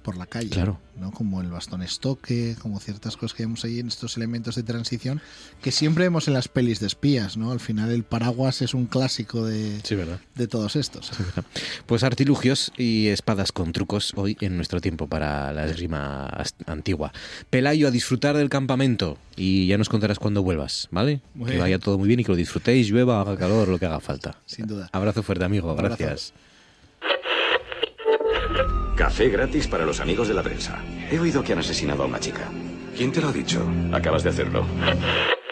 por 0.03 0.17
la 0.17 0.25
calle, 0.25 0.49
claro. 0.49 0.79
¿no? 0.99 1.11
como 1.11 1.41
el 1.41 1.49
bastón 1.49 1.81
estoque, 1.81 2.55
como 2.61 2.79
ciertas 2.79 3.17
cosas 3.17 3.35
que 3.35 3.43
vemos 3.43 3.63
ahí 3.65 3.79
en 3.79 3.87
estos 3.87 4.17
elementos 4.17 4.55
de 4.55 4.63
transición 4.63 5.21
que 5.61 5.71
siempre 5.71 6.03
vemos 6.03 6.27
en 6.27 6.33
las 6.33 6.47
pelis 6.47 6.79
de 6.79 6.87
espías. 6.87 7.37
¿no? 7.37 7.51
Al 7.51 7.59
final 7.59 7.89
el 7.89 8.03
paraguas 8.03 8.61
es 8.61 8.73
un 8.73 8.85
clásico 8.85 9.45
de, 9.45 9.81
de 10.35 10.47
todos 10.47 10.75
estos. 10.75 11.11
pues 11.85 12.03
artilugios 12.03 12.71
y 12.77 13.07
espadas 13.07 13.51
con 13.51 13.71
trucos 13.71 14.13
hoy 14.15 14.37
en 14.41 14.57
nuestro 14.57 14.81
tiempo 14.81 15.07
para 15.07 15.51
la 15.53 15.65
esgrima 15.65 16.29
antigua. 16.67 17.13
Pelayo, 17.49 17.87
a 17.87 17.91
disfrutar 17.91 18.37
del 18.37 18.49
campamento 18.49 19.17
y 19.35 19.67
ya 19.67 19.77
nos 19.77 19.89
contarás 19.89 20.19
cuando 20.19 20.43
vuelvas, 20.43 20.89
¿vale? 20.91 21.21
que 21.47 21.57
vaya 21.57 21.79
todo 21.79 21.97
muy 21.97 22.07
bien 22.07 22.19
y 22.19 22.23
que 22.23 22.31
lo 22.31 22.35
disfrutéis, 22.35 22.89
llueva, 22.89 23.21
haga 23.21 23.37
calor, 23.37 23.67
lo 23.67 23.79
que 23.79 23.85
haga 23.85 23.99
falta. 23.99 24.37
Sin 24.45 24.67
duda. 24.67 24.89
Abrazo 24.91 25.23
fuerte, 25.23 25.45
amigo. 25.45 25.73
Gracias. 25.75 26.33
Café 28.95 29.29
gratis 29.29 29.67
para 29.67 29.85
los 29.85 29.99
amigos 29.99 30.27
de 30.27 30.35
la 30.35 30.43
prensa. 30.43 30.79
He 31.09 31.19
oído 31.19 31.43
que 31.43 31.53
han 31.53 31.59
asesinado 31.59 32.03
a 32.03 32.05
una 32.05 32.19
chica. 32.19 32.49
¿Quién 32.95 33.11
te 33.11 33.21
lo 33.21 33.29
ha 33.29 33.33
dicho? 33.33 33.65
Acabas 33.91 34.23
de 34.23 34.29
hacerlo. 34.29 34.65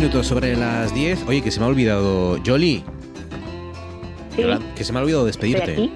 minutos 0.00 0.28
sobre 0.28 0.56
las 0.56 0.94
10. 0.94 1.26
Oye, 1.28 1.42
que 1.42 1.50
se 1.50 1.60
me 1.60 1.66
ha 1.66 1.68
olvidado. 1.68 2.38
Jolly. 2.44 2.82
Que 4.74 4.82
se 4.82 4.94
me 4.94 4.98
ha 4.98 5.02
olvidado 5.02 5.26
despedirte. 5.26 5.90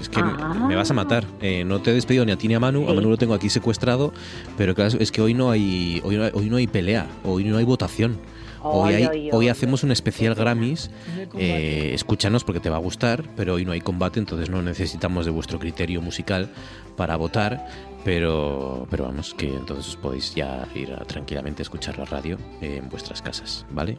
Es 0.00 0.08
que 0.08 0.20
me 0.20 0.74
vas 0.74 0.90
a 0.90 0.94
matar. 0.94 1.24
Eh, 1.40 1.62
no 1.64 1.80
te 1.80 1.92
he 1.92 1.94
despedido 1.94 2.24
ni 2.24 2.32
a 2.32 2.36
ti 2.36 2.48
ni 2.48 2.54
a 2.54 2.60
Manu. 2.60 2.90
A 2.90 2.94
Manu 2.94 3.10
lo 3.10 3.16
tengo 3.16 3.32
aquí 3.32 3.48
secuestrado. 3.48 4.12
Pero 4.56 4.74
claro, 4.74 4.98
es 4.98 5.12
que 5.12 5.22
hoy 5.22 5.34
no 5.34 5.52
hay, 5.52 6.00
hoy 6.02 6.16
no 6.16 6.24
hay, 6.24 6.30
hoy 6.34 6.50
no 6.50 6.56
hay 6.56 6.66
pelea. 6.66 7.06
Hoy 7.22 7.44
no 7.44 7.58
hay 7.58 7.64
votación. 7.64 8.18
Hoy, 8.64 8.94
hay, 8.94 9.28
hoy 9.30 9.48
hacemos 9.48 9.82
un 9.84 9.90
especial 9.90 10.34
Grammys. 10.34 10.90
Eh, 11.36 11.92
escúchanos 11.94 12.44
porque 12.44 12.60
te 12.60 12.70
va 12.70 12.76
a 12.76 12.80
gustar, 12.80 13.22
pero 13.36 13.54
hoy 13.54 13.64
no 13.64 13.72
hay 13.72 13.80
combate, 13.80 14.18
entonces 14.18 14.48
no 14.48 14.62
necesitamos 14.62 15.26
de 15.26 15.30
vuestro 15.30 15.58
criterio 15.58 16.00
musical 16.00 16.48
para 16.96 17.16
votar. 17.16 17.66
Pero, 18.04 18.86
pero 18.90 19.04
vamos, 19.04 19.34
que 19.34 19.46
entonces 19.48 19.88
os 19.88 19.96
podéis 19.96 20.34
ya 20.34 20.68
ir 20.74 20.92
a, 20.92 21.04
tranquilamente 21.04 21.62
a 21.62 21.64
escuchar 21.64 21.98
la 21.98 22.04
radio 22.04 22.38
en 22.60 22.88
vuestras 22.90 23.22
casas, 23.22 23.64
¿vale? 23.70 23.96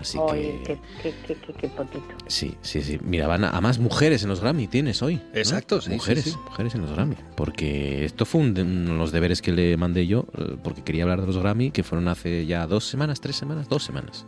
Así 0.00 0.18
que. 0.30 0.78
Qué, 1.02 1.14
qué, 1.26 1.68
potito. 1.68 2.02
Sí, 2.26 2.56
sí, 2.62 2.82
sí. 2.82 2.98
Mira, 3.02 3.26
van 3.26 3.44
a, 3.44 3.60
más 3.60 3.78
mujeres 3.78 4.22
en 4.22 4.28
los 4.28 4.40
Grammy 4.40 4.66
tienes 4.66 5.02
hoy. 5.02 5.20
Exacto, 5.32 5.80
sí. 5.80 5.90
Mujeres, 5.90 6.36
mujeres 6.36 6.74
en 6.74 6.82
los 6.82 6.92
Grammy. 6.92 7.16
Porque 7.36 8.04
esto 8.04 8.24
fue 8.24 8.42
uno 8.42 8.52
de 8.52 8.64
los 8.98 9.12
deberes 9.12 9.42
que 9.42 9.52
le 9.52 9.76
mandé 9.76 10.06
yo, 10.06 10.26
eh, 10.38 10.56
porque 10.62 10.82
quería 10.82 11.04
hablar 11.04 11.20
de 11.20 11.26
los 11.26 11.38
Grammy, 11.38 11.70
que 11.70 11.82
fueron 11.82 12.08
hace 12.08 12.46
ya 12.46 12.66
dos 12.66 12.86
semanas, 12.86 13.20
tres 13.20 13.36
semanas, 13.36 13.68
dos 13.68 13.84
semanas. 13.84 14.26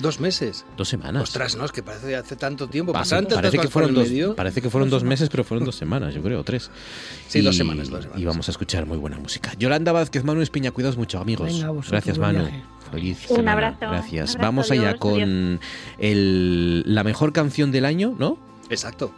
Dos 0.00 0.20
meses. 0.20 0.64
Dos 0.76 0.88
semanas. 0.88 1.22
Ostras, 1.22 1.56
no, 1.56 1.64
es 1.64 1.72
que 1.72 1.82
parece 1.82 2.16
hace 2.16 2.36
tanto 2.36 2.68
tiempo. 2.68 2.92
parece, 2.92 3.58
que 3.58 3.68
fueron 3.68 3.94
dos, 3.94 4.08
parece 4.36 4.60
que 4.60 4.70
fueron 4.70 4.90
dos 4.90 5.04
meses, 5.04 5.28
pero 5.28 5.44
fueron 5.44 5.64
dos 5.64 5.76
semanas, 5.76 6.14
yo 6.14 6.22
creo, 6.22 6.44
tres. 6.44 6.70
Sí, 7.28 7.40
dos 7.40 7.56
semanas, 7.56 7.88
dos 7.88 8.02
semanas. 8.02 8.20
Y 8.20 8.24
vamos 8.24 8.48
a 8.48 8.50
escuchar 8.50 8.86
muy 8.86 8.98
buena 8.98 9.18
música. 9.18 9.52
Yolanda 9.58 9.92
Vázquez, 9.92 10.24
Manu 10.24 10.42
Espiña, 10.42 10.70
cuidaos 10.70 10.96
mucho, 10.96 11.18
amigos. 11.18 11.64
Gracias, 11.88 12.18
Manu. 12.18 12.48
Feliz 12.90 13.26
Un 13.30 13.48
abrazo. 13.48 13.78
Gracias. 13.80 14.36
vamos 14.36 14.70
allá 14.70 14.96
con 14.96 15.60
el, 15.98 16.82
la 16.86 17.04
mejor 17.04 17.32
canción 17.32 17.72
del 17.72 17.84
año, 17.84 18.14
¿no? 18.18 18.38
Exacto. 18.70 19.12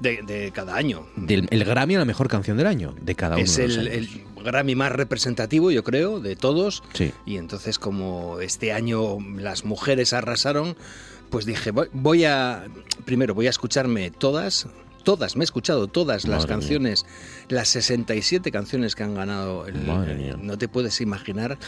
De, 0.00 0.50
cada 0.52 0.76
año. 0.76 1.06
Del, 1.16 1.46
el 1.50 1.64
Grammy 1.64 1.94
a 1.94 2.00
la 2.00 2.04
mejor 2.04 2.28
canción 2.28 2.56
del 2.56 2.66
año, 2.66 2.94
de 3.00 3.14
cada 3.14 3.36
uno. 3.36 3.44
Es 3.44 3.58
el, 3.58 3.88
el 3.88 4.08
Grammy 4.44 4.74
más 4.74 4.92
representativo, 4.92 5.70
yo 5.70 5.82
creo, 5.82 6.20
de 6.20 6.36
todos. 6.36 6.82
Sí. 6.92 7.12
Y 7.26 7.36
entonces, 7.38 7.78
como 7.78 8.40
este 8.40 8.72
año 8.72 9.18
las 9.36 9.64
mujeres 9.64 10.12
arrasaron, 10.12 10.76
pues 11.30 11.46
dije, 11.46 11.72
voy 11.92 12.24
a. 12.24 12.64
Primero, 13.04 13.34
voy 13.34 13.48
a 13.48 13.50
escucharme 13.50 14.10
todas, 14.12 14.68
todas, 15.04 15.36
me 15.36 15.42
he 15.42 15.46
escuchado 15.46 15.86
todas 15.86 16.26
las 16.26 16.46
canciones, 16.46 17.06
las 17.48 17.68
67 17.68 18.50
canciones 18.50 18.94
que 18.94 19.04
han 19.04 19.14
ganado. 19.14 19.66
El, 19.66 19.86
no 20.44 20.58
te 20.58 20.66
puedes 20.68 21.00
imaginar 21.00 21.58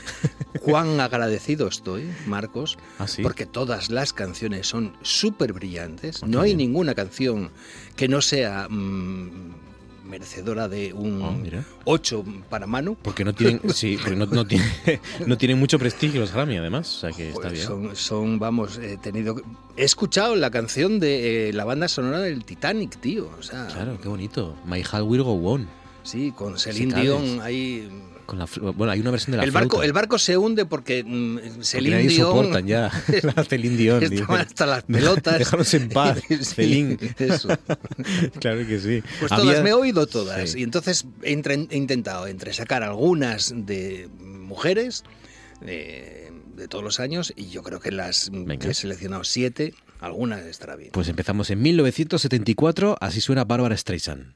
cuán 0.62 1.00
agradecido 1.00 1.68
estoy, 1.68 2.10
Marcos, 2.26 2.78
¿Ah, 2.98 3.06
porque 3.22 3.46
todas 3.46 3.90
las 3.90 4.12
canciones 4.12 4.66
son 4.66 4.96
súper 5.02 5.52
brillantes. 5.52 6.22
no 6.24 6.40
hay 6.40 6.54
ninguna 6.54 6.94
canción 6.94 7.50
que 7.94 8.08
no 8.08 8.20
sea 8.20 8.68
mm, 8.68 9.54
merecedora 10.06 10.68
de 10.68 10.92
un 10.92 11.64
8 11.84 12.24
ah, 12.26 12.30
para 12.48 12.66
Manu. 12.66 12.96
Porque 13.02 13.24
no 13.24 13.34
tienen, 13.34 13.60
sí, 13.74 13.96
porque 14.00 14.16
no, 14.16 14.26
no, 14.26 14.46
tiene, 14.46 14.64
no 15.26 15.36
tienen 15.36 15.58
mucho 15.58 15.78
prestigio 15.78 16.20
los 16.20 16.32
Grammy, 16.32 16.56
además. 16.56 16.96
O 16.96 17.00
sea 17.00 17.12
que 17.12 17.30
está 17.30 17.48
bien. 17.48 17.66
Son, 17.66 17.96
son, 17.96 18.38
vamos, 18.38 18.78
he 18.78 18.96
tenido. 18.96 19.36
He 19.76 19.84
escuchado 19.84 20.36
la 20.36 20.50
canción 20.50 21.00
de 21.00 21.48
eh, 21.48 21.52
la 21.52 21.64
banda 21.64 21.88
sonora 21.88 22.20
del 22.20 22.44
Titanic, 22.44 22.98
tío. 23.00 23.30
O 23.38 23.42
sea, 23.42 23.66
claro, 23.66 23.98
qué 24.00 24.08
bonito. 24.08 24.56
My 24.64 24.82
Heart 24.82 25.04
Will 25.04 25.22
Go 25.22 25.34
On. 25.34 25.68
Sí, 26.02 26.32
con 26.32 26.56
Celine 26.56 27.02
Dion 27.02 27.40
ahí 27.42 27.90
bueno, 28.26 28.90
hay 28.90 29.00
una 29.00 29.10
versión 29.10 29.32
de 29.32 29.38
la 29.38 29.44
el 29.44 29.50
barco, 29.50 29.82
El 29.82 29.92
barco 29.92 30.18
se 30.18 30.36
hunde 30.36 30.66
porque 30.66 31.04
mm, 31.04 31.62
Celine 31.62 31.96
porque 31.96 32.08
Dion... 32.08 32.26
soportan 32.28 32.66
ya 32.66 32.90
la 33.22 33.44
Celine 33.48 33.76
Dion. 33.76 34.02
Estaban 34.02 34.40
hasta 34.40 34.66
las 34.66 34.82
pelotas. 34.84 35.38
Déjanos 35.38 35.74
en 35.74 35.88
paz, 35.88 36.20
Celine. 36.42 36.98
Eso. 37.18 37.48
claro 38.40 38.66
que 38.66 38.80
sí. 38.80 39.02
Pues 39.20 39.30
todas, 39.30 39.62
me 39.62 39.70
he 39.70 39.74
oído 39.74 40.06
todas. 40.06 40.54
Y 40.54 40.62
entonces 40.62 41.06
he, 41.22 41.32
intentado 41.32 42.26
entre 42.26 42.52
sacar 42.52 42.82
algunas 42.82 43.52
de 43.54 44.08
mujeres 44.20 45.04
de, 45.60 46.32
todos 46.68 46.82
los 46.82 47.00
años 47.00 47.32
y 47.36 47.50
yo 47.50 47.62
creo 47.62 47.80
que 47.80 47.92
las 47.92 48.30
he 48.32 48.74
seleccionado 48.74 49.24
siete, 49.24 49.74
algunas 50.00 50.44
estará 50.44 50.76
bien. 50.76 50.90
Pues 50.92 51.08
empezamos 51.08 51.50
en 51.50 51.62
1974, 51.62 52.96
así 53.00 53.20
suena 53.20 53.44
Bárbara 53.44 53.76
Streisand. 53.76 54.34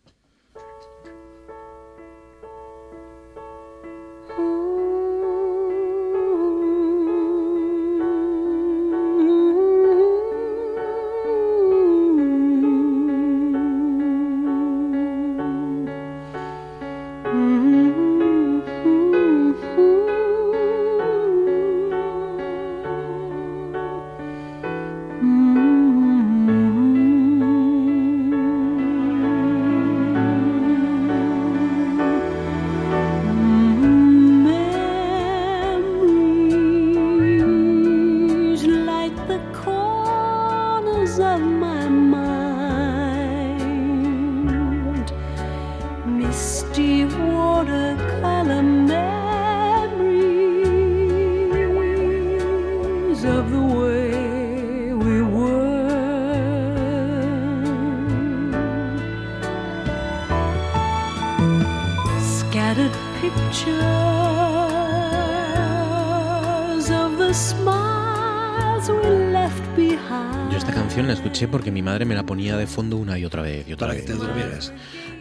Ponía 72.30 72.56
de 72.56 72.68
fondo 72.68 72.96
una 72.96 73.18
y 73.18 73.24
otra 73.24 73.42
vez 73.42 73.66
y 73.66 73.72
otra 73.72 73.88
Para 73.88 73.94
vez. 73.94 74.06
que 74.06 74.12
te 74.12 74.16
durmieras. 74.16 74.72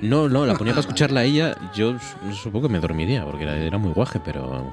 No, 0.03 0.29
no, 0.29 0.45
la 0.45 0.53
ponía 0.53 0.73
para 0.73 0.81
escucharla 0.81 1.21
a 1.21 1.23
ella. 1.23 1.57
Yo 1.73 1.97
supongo 2.31 2.67
que 2.67 2.73
me 2.73 2.79
dormiría 2.79 3.25
porque 3.25 3.45
era, 3.45 3.57
era 3.57 3.79
muy 3.79 3.93
guaje, 3.93 4.21
pero 4.23 4.71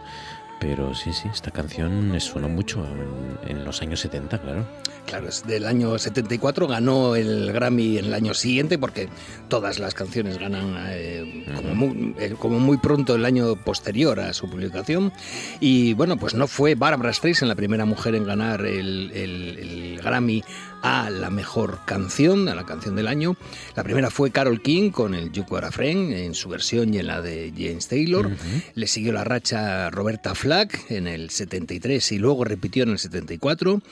pero 0.58 0.94
sí, 0.94 1.12
sí, 1.12 1.28
esta 1.32 1.50
canción 1.50 2.18
sonó 2.18 2.48
mucho 2.48 2.82
en, 2.86 3.56
en, 3.58 3.64
los 3.64 3.82
años 3.82 4.00
70, 4.00 4.38
claro. 4.38 4.66
Claro, 5.04 5.28
es 5.28 5.46
del 5.46 5.66
año 5.66 5.98
74, 5.98 6.66
ganó 6.66 7.14
el 7.14 7.52
Grammy 7.52 7.98
en 7.98 8.06
el 8.06 8.14
año 8.14 8.32
siguiente 8.32 8.78
porque 8.78 9.08
todas 9.48 9.78
las 9.78 9.92
canciones 9.92 10.38
ganan 10.38 10.74
eh, 10.88 11.44
como, 11.54 11.74
muy, 11.74 12.14
eh, 12.18 12.34
como, 12.38 12.58
muy, 12.58 12.78
pronto 12.78 13.14
el 13.14 13.26
año 13.26 13.54
posterior 13.56 14.18
a 14.18 14.32
su 14.32 14.48
publicación. 14.48 15.12
Y 15.60 15.92
bueno, 15.92 16.16
pues 16.16 16.34
no 16.34 16.46
fue 16.46 16.74
Barbara 16.74 17.12
Streisand 17.12 17.48
la 17.48 17.54
primera 17.54 17.84
mujer 17.84 18.14
en 18.14 18.24
ganar 18.24 18.64
el, 18.64 19.12
el, 19.14 19.58
el 19.58 19.85
Grammy 20.06 20.42
a 20.82 21.10
la 21.10 21.30
mejor 21.30 21.80
canción, 21.84 22.48
a 22.48 22.54
la 22.54 22.64
canción 22.64 22.94
del 22.94 23.08
año. 23.08 23.36
La 23.74 23.82
primera 23.82 24.08
fue 24.08 24.30
Carol 24.30 24.62
King 24.62 24.90
con 24.90 25.14
el 25.14 25.32
You 25.32 25.44
Are 25.56 25.66
a 25.66 25.72
Friend 25.72 26.12
en 26.12 26.34
su 26.34 26.48
versión 26.48 26.94
y 26.94 26.98
en 26.98 27.08
la 27.08 27.20
de 27.22 27.52
James 27.56 27.88
Taylor. 27.88 28.26
Uh 28.26 28.30
-huh. 28.30 28.62
Le 28.74 28.86
siguió 28.86 29.12
la 29.12 29.24
racha 29.24 29.90
Roberta 29.90 30.36
Flack 30.36 30.90
en 30.90 31.08
el 31.08 31.30
73 31.30 32.12
y 32.12 32.18
luego 32.18 32.44
repitió 32.44 32.84
en 32.84 32.90
el 32.90 32.98
74. 33.00 33.82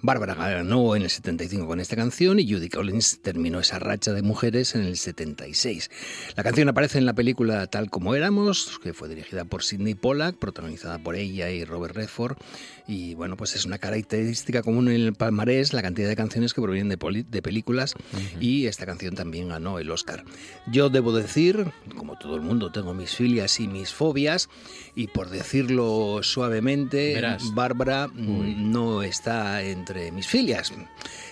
Bárbara 0.00 0.34
ganó 0.34 0.96
en 0.96 1.02
el 1.02 1.10
75 1.10 1.66
con 1.66 1.80
esta 1.80 1.96
canción 1.96 2.40
y 2.40 2.50
Judy 2.50 2.70
Collins 2.70 3.20
terminó 3.20 3.60
esa 3.60 3.78
racha 3.78 4.14
de 4.14 4.22
mujeres 4.22 4.74
en 4.74 4.82
el 4.82 4.96
76. 4.96 5.90
La 6.34 6.44
canción 6.44 6.68
aparece 6.70 6.96
en 6.96 7.04
la 7.04 7.12
película 7.12 7.66
Tal 7.66 7.90
como 7.90 8.14
éramos, 8.14 8.80
que 8.82 8.94
fue 8.94 9.08
dirigida 9.10 9.44
por 9.44 9.62
Sidney 9.62 9.94
Pollack, 9.94 10.36
protagonizada 10.36 10.98
por 10.98 11.14
ella 11.14 11.50
y 11.50 11.64
Robert 11.64 11.94
Redford. 11.94 12.38
Y 12.86 13.14
bueno, 13.14 13.36
pues 13.36 13.54
es 13.54 13.66
una 13.66 13.76
característica 13.76 14.62
común 14.62 14.88
en 14.88 15.02
el 15.02 15.12
palmarés 15.12 15.57
la 15.72 15.82
cantidad 15.82 16.08
de 16.08 16.16
canciones 16.16 16.54
que 16.54 16.62
provienen 16.62 16.88
de, 16.88 17.24
de 17.28 17.42
películas 17.42 17.94
uh 17.94 18.16
-huh. 18.16 18.42
y 18.42 18.66
esta 18.66 18.86
canción 18.86 19.14
también 19.14 19.48
ganó 19.48 19.78
el 19.78 19.90
Oscar. 19.90 20.24
Yo 20.66 20.88
debo 20.88 21.12
decir, 21.12 21.72
como 21.96 22.16
todo 22.18 22.36
el 22.36 22.42
mundo, 22.42 22.70
tengo 22.72 22.94
mis 22.94 23.10
filias 23.14 23.60
y 23.60 23.68
mis 23.68 23.92
fobias 23.92 24.48
y 24.94 25.08
por 25.08 25.30
decirlo 25.30 26.20
suavemente, 26.22 27.14
Verás. 27.14 27.54
Bárbara 27.54 28.08
Uy. 28.14 28.56
no 28.58 29.02
está 29.02 29.62
entre 29.62 30.12
mis 30.12 30.26
filias. 30.26 30.72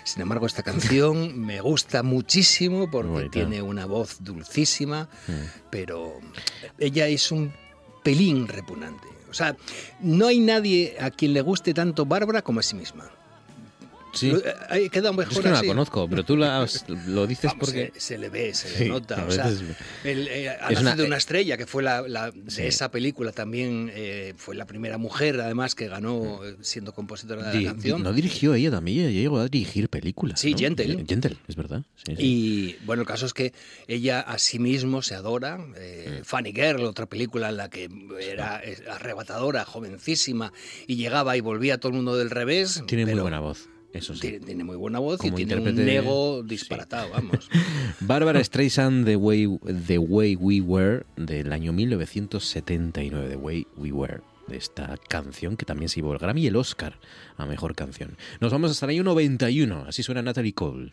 Sin 0.05 0.23
embargo, 0.23 0.47
esta 0.47 0.63
canción 0.63 1.39
me 1.47 1.61
gusta 1.61 2.03
muchísimo 2.03 2.91
porque 2.91 3.29
tiene 3.29 3.63
una 3.63 3.87
voz 3.87 4.19
dulcísima, 4.23 5.09
pero 5.71 6.21
ella 6.79 7.09
es 7.09 7.33
un 7.33 7.53
pelín 8.03 8.47
repugnante. 8.47 9.09
O 9.29 9.35
sea, 9.35 9.57
no 10.01 10.29
hay 10.29 10.41
nadie 10.41 10.97
a 11.01 11.11
quien 11.11 11.33
le 11.33 11.41
guste 11.43 11.75
tanto 11.75 12.07
Bárbara 12.07 12.43
como 12.43 12.61
a 12.61 12.63
sí 12.63 12.77
misma. 12.77 13.11
Sí. 14.17 14.31
Lo, 14.31 14.41
queda 14.91 15.13
mejor 15.13 15.33
es 15.33 15.39
que 15.41 15.49
no 15.49 15.55
así. 15.55 15.67
la 15.67 15.73
conozco, 15.73 16.09
pero 16.09 16.25
tú 16.25 16.37
la, 16.37 16.67
lo 17.07 17.27
dices 17.27 17.51
Vamos, 17.51 17.67
porque... 17.67 17.93
Se, 17.95 18.01
se, 18.01 18.19
le 18.19 18.29
ve, 18.29 18.55
se 18.55 18.69
sí, 18.69 18.85
le 18.85 18.91
nota. 18.91 19.25
O 19.27 19.31
sea, 19.31 19.49
el, 20.05 20.29
eh, 20.29 20.57
es 20.71 20.81
una, 20.81 20.95
una 20.95 21.17
estrella, 21.17 21.57
que 21.57 21.67
fue 21.67 21.83
la, 21.83 22.03
la 22.03 22.33
sí. 22.49 22.63
de 22.63 22.69
esa 22.69 22.91
película 22.91 23.33
también, 23.33 23.91
eh, 23.95 24.35
fue 24.37 24.55
la 24.55 24.67
primera 24.67 24.99
mujer, 24.99 25.41
además, 25.41 25.75
que 25.75 25.89
ganó 25.89 26.45
eh, 26.45 26.57
siendo 26.61 26.93
compositora 26.93 27.51
de 27.51 27.61
la 27.61 27.73
canción. 27.73 28.03
No 28.03 28.13
dirigió 28.13 28.55
ella 28.55 28.71
también, 28.71 29.07
ella 29.07 29.21
llegó 29.21 29.39
a 29.39 29.49
dirigir 29.49 29.89
películas. 29.89 30.41
Sí, 30.41 30.53
¿no? 30.53 30.59
Gentle. 30.59 31.05
Gentle, 31.07 31.37
es 31.49 31.57
verdad. 31.57 31.83
Y 32.07 32.77
bueno, 32.85 33.03
el 33.03 33.09
caso 33.09 33.27
es 33.27 33.35
que 33.35 33.53
ella 33.89 34.21
a 34.21 34.39
sí 34.39 34.59
mismo 34.59 35.03
se 35.03 35.15
adora. 35.15 35.59
Eh, 35.77 36.23
Funny 36.25 36.53
Girl, 36.53 36.85
otra 36.85 37.07
película 37.07 37.49
en 37.49 37.57
la 37.57 37.69
que 37.71 37.89
era 38.21 38.63
arrebatadora, 38.91 39.65
jovencísima, 39.65 40.53
y 40.87 40.97
llegaba 40.97 41.37
y 41.37 41.41
volvía 41.41 41.75
a 41.75 41.79
todo 41.79 41.91
el 41.91 41.97
mundo 41.97 42.17
del 42.17 42.31
revés. 42.31 42.83
Tiene 42.87 43.05
pero, 43.05 43.17
muy 43.17 43.23
buena 43.23 43.41
voz. 43.41 43.69
Eso 43.97 44.15
sí. 44.15 44.21
tiene, 44.21 44.41
tiene, 44.41 44.65
muy 44.65 44.77
buena 44.77 44.99
voz 44.99 45.19
Como 45.19 45.39
y 45.39 45.45
tiene 45.45 45.61
un 45.61 45.89
ego 45.89 46.43
disparatado, 46.43 47.07
sí. 47.07 47.13
vamos. 47.15 47.51
Bárbara 48.01 48.43
Streisand, 48.43 49.05
The 49.05 49.17
Way, 49.17 49.59
The 49.87 49.99
Way 49.99 50.37
We 50.37 50.61
Were, 50.61 51.05
del 51.17 51.53
año 51.53 51.73
1979, 51.73 53.29
The 53.29 53.37
Way 53.37 53.67
We 53.77 53.93
Were, 53.93 54.21
de 54.47 54.57
esta 54.57 54.97
canción 55.09 55.57
que 55.57 55.65
también 55.65 55.89
se 55.89 55.97
llevó 55.97 56.13
el 56.13 56.19
Grammy 56.19 56.43
y 56.43 56.47
el 56.47 56.57
Oscar 56.57 56.99
a 57.37 57.47
Mejor 57.47 57.75
Canción. 57.75 58.17
Nos 58.41 58.53
vamos 58.53 58.71
hasta 58.71 58.87
el 58.87 58.91
año 58.91 59.05
91, 59.05 59.87
así 59.89 60.03
suena 60.03 60.23
Natalie 60.23 60.53
Cole. 60.53 60.93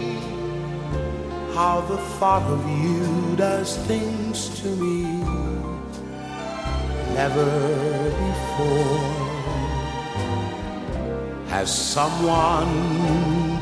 how 1.53 1.81
the 1.81 1.97
thought 2.19 2.43
of 2.43 2.61
you 2.83 3.35
does 3.35 3.77
things 3.87 4.49
to 4.61 4.67
me 4.75 5.03
never 7.13 7.45
before 8.25 9.31
has 11.49 11.69
someone 11.69 12.71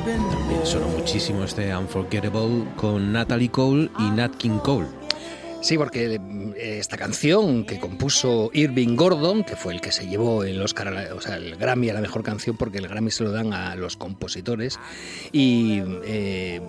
been 0.06 0.22
También 0.30 0.66
sonó 0.66 0.88
muchísimo 0.88 1.44
este 1.44 1.74
Unforgettable 1.76 2.66
con 2.76 3.11
Natalie 3.11 3.49
Cole 3.49 3.90
y 3.98 4.10
Nat 4.11 4.36
King 4.38 4.60
Cole. 4.60 4.99
Sí, 5.61 5.77
porque 5.77 6.22
esta 6.56 6.95
canción 6.95 7.65
que 7.65 7.81
compuso 7.81 8.49
Irving 8.53 8.95
Gordon, 8.95 9.44
que 9.44 9.57
fue 9.57 9.73
el 9.73 9.81
que 9.81 9.91
se 9.91 10.07
llevó 10.07 10.45
el 10.45 10.61
Oscar, 10.61 11.11
o 11.14 11.19
sea, 11.19 11.36
el 11.36 11.57
Grammy 11.57 11.90
a 11.90 11.94
la 11.94 11.99
mejor 11.99 12.23
canción, 12.23 12.56
porque 12.56 12.77
el 12.77 12.88
Grammy 12.88 13.11
se 13.11 13.26
lo 13.26 13.31
dan 13.31 13.53
a 13.53 13.76
los 13.76 13.98
compositores, 13.98 14.80
y 15.34 15.81
eh, 16.06 16.61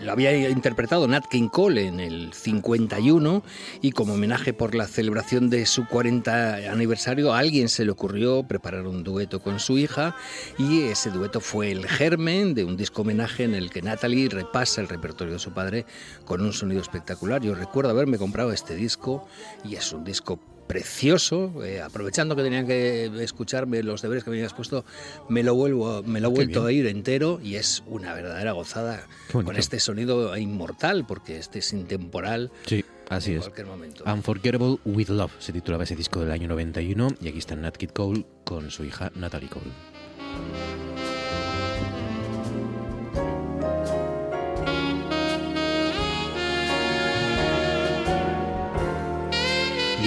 lo 0.00 0.12
había 0.12 0.48
interpretado 0.48 1.06
Nat 1.06 1.26
King 1.26 1.48
Cole 1.48 1.86
en 1.86 2.00
el 2.00 2.32
51, 2.32 3.42
y 3.82 3.92
como 3.92 4.14
homenaje 4.14 4.54
por 4.54 4.74
la 4.74 4.86
celebración 4.86 5.50
de 5.50 5.66
su 5.66 5.86
40 5.86 6.72
aniversario, 6.72 7.34
a 7.34 7.38
alguien 7.38 7.68
se 7.68 7.84
le 7.84 7.90
ocurrió 7.90 8.44
preparar 8.44 8.86
un 8.86 9.04
dueto 9.04 9.40
con 9.40 9.60
su 9.60 9.76
hija, 9.76 10.16
y 10.58 10.84
ese 10.84 11.10
dueto 11.10 11.40
fue 11.40 11.70
el 11.70 11.86
germen 11.86 12.54
de 12.54 12.64
un 12.64 12.78
disco 12.78 13.02
homenaje 13.02 13.44
en 13.44 13.54
el 13.54 13.68
que 13.68 13.82
Natalie 13.82 14.30
repasa 14.30 14.80
el 14.80 14.88
repertorio 14.88 15.34
de 15.34 15.38
su 15.38 15.52
padre 15.52 15.84
con 16.24 16.40
un 16.40 16.54
sonido 16.54 16.80
espectacular. 16.80 17.42
Yo 17.42 17.54
recuerdo 17.54 17.90
haberme 17.90 18.16
comprado 18.16 18.37
este 18.52 18.74
disco 18.74 19.26
y 19.64 19.74
es 19.74 19.92
un 19.92 20.04
disco 20.04 20.38
precioso. 20.68 21.64
Eh, 21.64 21.80
aprovechando 21.80 22.36
que 22.36 22.42
tenían 22.42 22.66
que 22.66 23.10
escucharme 23.22 23.82
los 23.82 24.02
deberes 24.02 24.22
que 24.22 24.30
me 24.30 24.36
habías 24.36 24.54
puesto, 24.54 24.84
me 25.28 25.42
lo 25.42 25.54
vuelvo, 25.54 26.02
me 26.04 26.20
lo 26.20 26.28
he 26.28 26.30
vuelto 26.30 26.64
a 26.64 26.72
ir 26.72 26.86
entero 26.86 27.40
y 27.42 27.56
es 27.56 27.82
una 27.86 28.14
verdadera 28.14 28.52
gozada 28.52 29.06
con 29.32 29.56
este 29.56 29.80
sonido 29.80 30.36
inmortal, 30.36 31.06
porque 31.06 31.38
este 31.38 31.58
es 31.58 31.72
intemporal. 31.72 32.52
Sí. 32.66 32.84
Así 33.08 33.32
en 33.32 33.38
es. 33.38 33.44
cualquier 33.44 33.66
momento. 33.66 34.04
Unforgettable 34.04 34.78
with 34.84 35.08
Love 35.08 35.32
se 35.38 35.52
titulaba 35.52 35.84
ese 35.84 35.96
disco 35.96 36.20
del 36.20 36.30
año 36.30 36.46
91 36.46 37.08
y 37.22 37.28
aquí 37.28 37.38
está 37.38 37.56
Nat 37.56 37.76
Kid 37.76 37.90
Cole 37.90 38.26
con 38.44 38.70
su 38.70 38.84
hija 38.84 39.10
Natalie 39.14 39.48
Cole. 39.48 40.97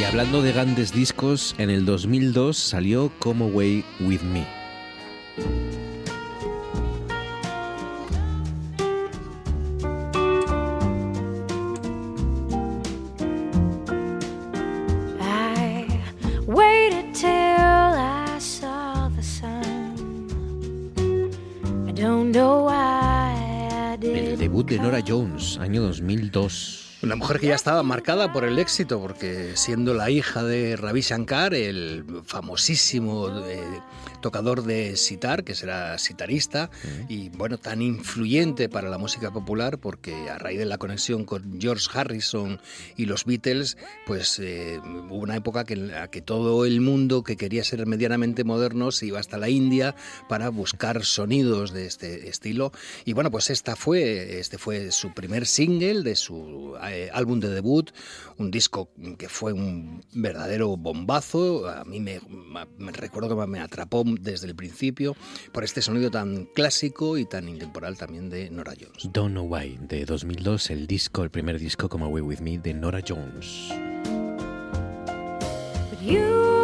Y 0.02 0.03
hablando 0.03 0.41
de 0.41 0.52
grandes 0.52 0.91
discos, 0.94 1.53
en 1.60 1.69
el 1.69 1.86
2002 1.86 2.57
salió 2.57 3.11
Come 3.19 3.45
Away 3.45 3.86
With 3.99 4.22
Me. 4.22 4.48
El 24.02 24.40
debut 24.40 24.68
de 24.68 24.80
Nora 24.80 25.03
Jones, 25.07 25.60
año 25.60 25.84
2002. 25.84 26.81
Una 27.03 27.15
mujer 27.15 27.40
que 27.40 27.48
ya 27.48 27.56
estaba 27.56 27.82
marcada 27.82 28.32
por 28.32 28.44
el 28.44 28.60
éxito, 28.60 28.99
porque 29.02 29.53
siendo 29.56 29.95
la 29.95 30.11
hija 30.11 30.44
de 30.44 30.76
Ravi 30.76 31.02
Shankar, 31.02 31.56
el 31.56 32.06
famosísimo 32.26 33.28
eh, 33.48 33.82
tocador 34.22 34.64
de 34.64 34.95
sitar, 34.95 35.44
que 35.44 35.56
será 35.56 35.98
sitarista, 35.98 36.69
y 37.10 37.30
bueno, 37.30 37.57
tan 37.57 37.82
influyente 37.82 38.69
para 38.69 38.88
la 38.88 38.99
música 38.99 39.32
popular, 39.32 39.80
porque 39.80 40.30
a 40.30 40.38
raíz 40.38 40.60
de 40.60 40.65
la 40.65 40.78
conexión 40.78 41.26
con 41.26 41.60
George 41.60 41.88
Harrison 41.91 42.61
y 42.95 43.07
los 43.07 43.26
Beatles, 43.26 43.78
pues 44.06 44.38
eh, 44.38 44.80
hubo 44.86 45.15
una 45.15 45.36
época 45.36 45.64
que, 45.64 45.73
en 45.73 45.88
la 45.88 46.07
que 46.10 46.22
todo 46.22 46.65
el 46.65 46.82
mundo 46.82 47.23
que 47.23 47.36
quería 47.36 47.64
ser 47.64 47.88
medianamente 47.88 48.44
moderno 48.44 48.91
se 48.91 49.07
iba 49.07 49.19
hasta 49.19 49.40
la 49.40 49.49
India 49.49 49.95
para 50.30 50.49
buscar 50.49 51.03
sonidos 51.03 51.73
de 51.73 51.88
este 51.88 52.30
estilo. 52.30 52.72
Y 53.06 53.14
bueno, 53.14 53.32
pues 53.32 53.49
esta 53.49 53.76
fue, 53.76 54.40
este 54.40 54.60
fue 54.60 54.91
su 54.91 55.15
primer 55.15 55.48
single 55.48 56.03
de 56.03 56.15
su 56.15 56.76
eh, 56.91 57.09
álbum 57.13 57.39
de 57.39 57.49
debut, 57.49 57.91
un 58.38 58.51
disco 58.51 58.91
que 59.18 59.30
fue 59.30 59.53
un 59.53 60.03
verdadero 60.13 60.76
bombazo. 60.77 61.69
A 61.69 61.84
mí 61.85 61.99
me, 61.99 62.19
me 62.77 62.91
recuerdo 62.91 63.30
que 63.30 63.47
me 63.47 63.59
atrapó 63.59 64.03
desde 64.05 64.47
el 64.47 64.55
principio 64.55 65.15
por 65.51 65.63
este 65.63 65.81
sonido 65.81 66.11
tan 66.11 66.45
clásico 66.45 67.18
y 67.18 67.26
tan 67.26 67.47
intemporal 67.49 67.97
también 67.97 68.30
de 68.30 68.49
Nora 68.49 68.73
Jones. 68.80 69.09
Don't 69.11 69.31
Know 69.31 69.45
Why, 69.45 69.77
de 69.81 70.05
2002, 70.05 70.69
el 70.72 70.88
disco, 70.88 71.23
el 71.23 71.30
primer 71.30 71.59
disco 71.59 71.89
como 71.89 72.05
Away 72.05 72.22
With 72.22 72.39
Me 72.39 72.57
de 72.57 72.73
Nora 72.73 73.01
Jones. 73.07 73.72
You'll 76.03 76.55
be 76.55 76.61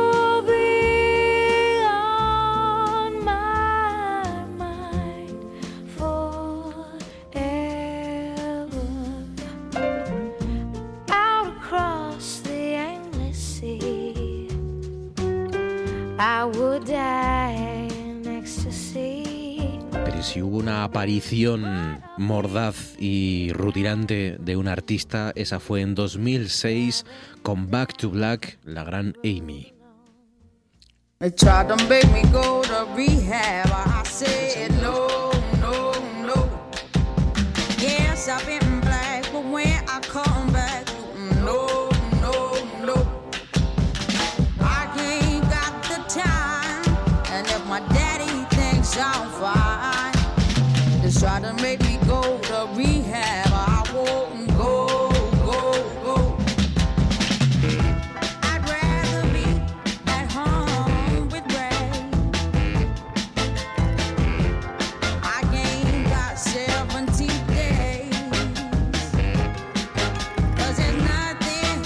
I 16.20 16.46
would 16.46 16.86
die 16.86 17.88
in 17.90 18.26
ecstasy. 18.28 19.80
Pero 19.92 20.24
si 20.24 20.42
hubo 20.42 20.58
una 20.58 20.84
aparición 20.84 22.02
mordaz 22.18 22.96
y 22.98 23.52
rutinante 23.54 24.38
de 24.40 24.58
un 24.58 24.68
artista, 24.68 25.32
esa 25.36 25.60
fue 25.60 25.82
en 25.82 25.94
2006 25.94 27.06
con 27.44 27.70
Back 27.70 27.98
to 27.98 28.10
Black, 28.10 28.58
la 28.64 28.84
gran 28.84 29.16
Amy. 29.24 29.74
They 31.20 31.32
tried 31.32 31.68
to 31.68 31.76
make 31.88 32.08
me 32.12 32.24
go 32.32 32.62
to 32.64 32.88
rehab. 32.96 33.68
I 33.72 34.04
said 34.06 34.72
no, 34.82 35.32
no, 35.62 35.92
no. 36.26 36.50
Yes, 37.80 38.28
I've 38.28 38.46
been 38.46 38.82
black, 38.82 39.32
but 39.32 39.44
when 39.46 39.84
I 39.88 40.00
come 40.02 40.47
try 51.20 51.40
to 51.40 51.54
make 51.62 51.82
me 51.82 51.98
go 52.08 52.22
to 52.40 52.68
rehab. 52.76 53.48
I 53.52 53.84
won't 53.94 54.48
go, 54.56 55.10
go, 55.46 55.74
go. 56.04 56.38
I'd 58.44 58.62
rather 58.70 59.24
be 59.34 59.46
at 60.08 60.32
home 60.32 61.28
with 61.30 61.46
Ray. 61.54 61.92
I 65.24 65.42
ain't 65.54 66.08
got 66.10 66.38
70 66.38 67.28
days. 67.48 68.14
'Cause 70.56 70.76
there's 70.78 71.02
nothing, 71.04 71.82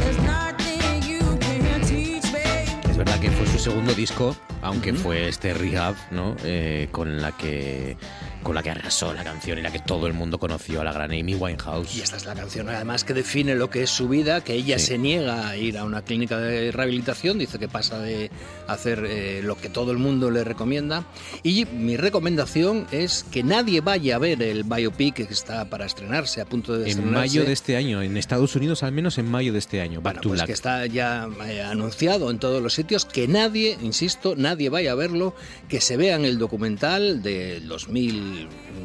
there's 0.00 0.18
nothing 0.18 1.02
you 1.02 1.20
can 1.40 1.80
teach 1.82 2.24
me. 2.32 2.90
Es 2.90 2.96
verdad 2.96 3.18
que 3.20 3.30
fue 3.30 3.46
su 3.46 3.58
segundo 3.58 3.94
disco, 3.94 4.36
aunque 4.62 4.92
fue 4.94 5.28
este 5.28 5.54
Rehab, 5.54 5.96
¿no? 6.10 6.36
Eh, 6.44 6.88
con 6.92 7.20
la 7.20 7.32
que 7.32 7.96
con 8.42 8.54
la 8.54 8.62
que 8.62 8.70
arrasó 8.70 9.12
la 9.12 9.22
canción 9.24 9.58
y 9.58 9.62
la 9.62 9.70
que 9.70 9.78
todo 9.80 10.06
el 10.06 10.12
mundo 10.12 10.38
conoció 10.38 10.80
a 10.80 10.84
la 10.84 10.92
gran 10.92 11.10
Amy 11.12 11.34
Winehouse. 11.34 11.94
Y 11.96 12.00
esta 12.00 12.16
es 12.16 12.24
la 12.24 12.34
canción 12.34 12.68
además 12.68 13.04
que 13.04 13.14
define 13.14 13.54
lo 13.54 13.70
que 13.70 13.82
es 13.82 13.90
su 13.90 14.08
vida, 14.08 14.42
que 14.42 14.54
ella 14.54 14.78
se 14.78 14.98
niega 14.98 15.48
a 15.48 15.56
ir 15.56 15.76
a 15.78 15.84
una 15.84 16.02
clínica 16.02 16.38
de 16.38 16.72
rehabilitación, 16.72 17.38
dice 17.38 17.58
que 17.58 17.68
pasa 17.68 17.98
de 17.98 18.30
hacer 18.66 19.04
eh, 19.06 19.40
lo 19.42 19.56
que 19.56 19.68
todo 19.68 19.92
el 19.92 19.98
mundo 19.98 20.30
le 20.30 20.44
recomienda. 20.44 21.04
Y 21.42 21.64
mi 21.66 21.96
recomendación 21.96 22.86
es 22.90 23.24
que 23.30 23.42
nadie 23.42 23.80
vaya 23.80 24.16
a 24.16 24.18
ver 24.18 24.42
el 24.42 24.64
biopic 24.64 25.14
que 25.14 25.22
está 25.24 25.68
para 25.68 25.86
estrenarse, 25.86 26.40
a 26.40 26.44
punto 26.46 26.72
de 26.74 26.84
En 26.84 26.88
estrenarse. 26.90 27.18
mayo 27.18 27.44
de 27.44 27.52
este 27.52 27.76
año, 27.76 28.02
en 28.02 28.16
Estados 28.16 28.56
Unidos 28.56 28.82
al 28.82 28.92
menos 28.92 29.18
en 29.18 29.28
mayo 29.30 29.52
de 29.52 29.58
este 29.58 29.80
año. 29.80 30.00
Back 30.00 30.14
Bueno, 30.14 30.20
to 30.22 30.28
pues 30.30 30.38
Black. 30.38 30.46
que 30.46 30.52
está 30.52 30.86
ya 30.86 31.28
eh, 31.46 31.62
anunciado 31.62 32.30
en 32.30 32.38
todos 32.38 32.62
los 32.62 32.74
sitios, 32.74 33.04
que 33.04 33.28
nadie, 33.28 33.76
insisto, 33.82 34.34
nadie 34.36 34.68
vaya 34.68 34.92
a 34.92 34.94
verlo, 34.94 35.34
que 35.68 35.80
se 35.80 35.96
vea 35.96 36.16
en 36.16 36.24
el 36.24 36.38
documental 36.38 37.22
del 37.22 37.68
2000, 37.68 38.29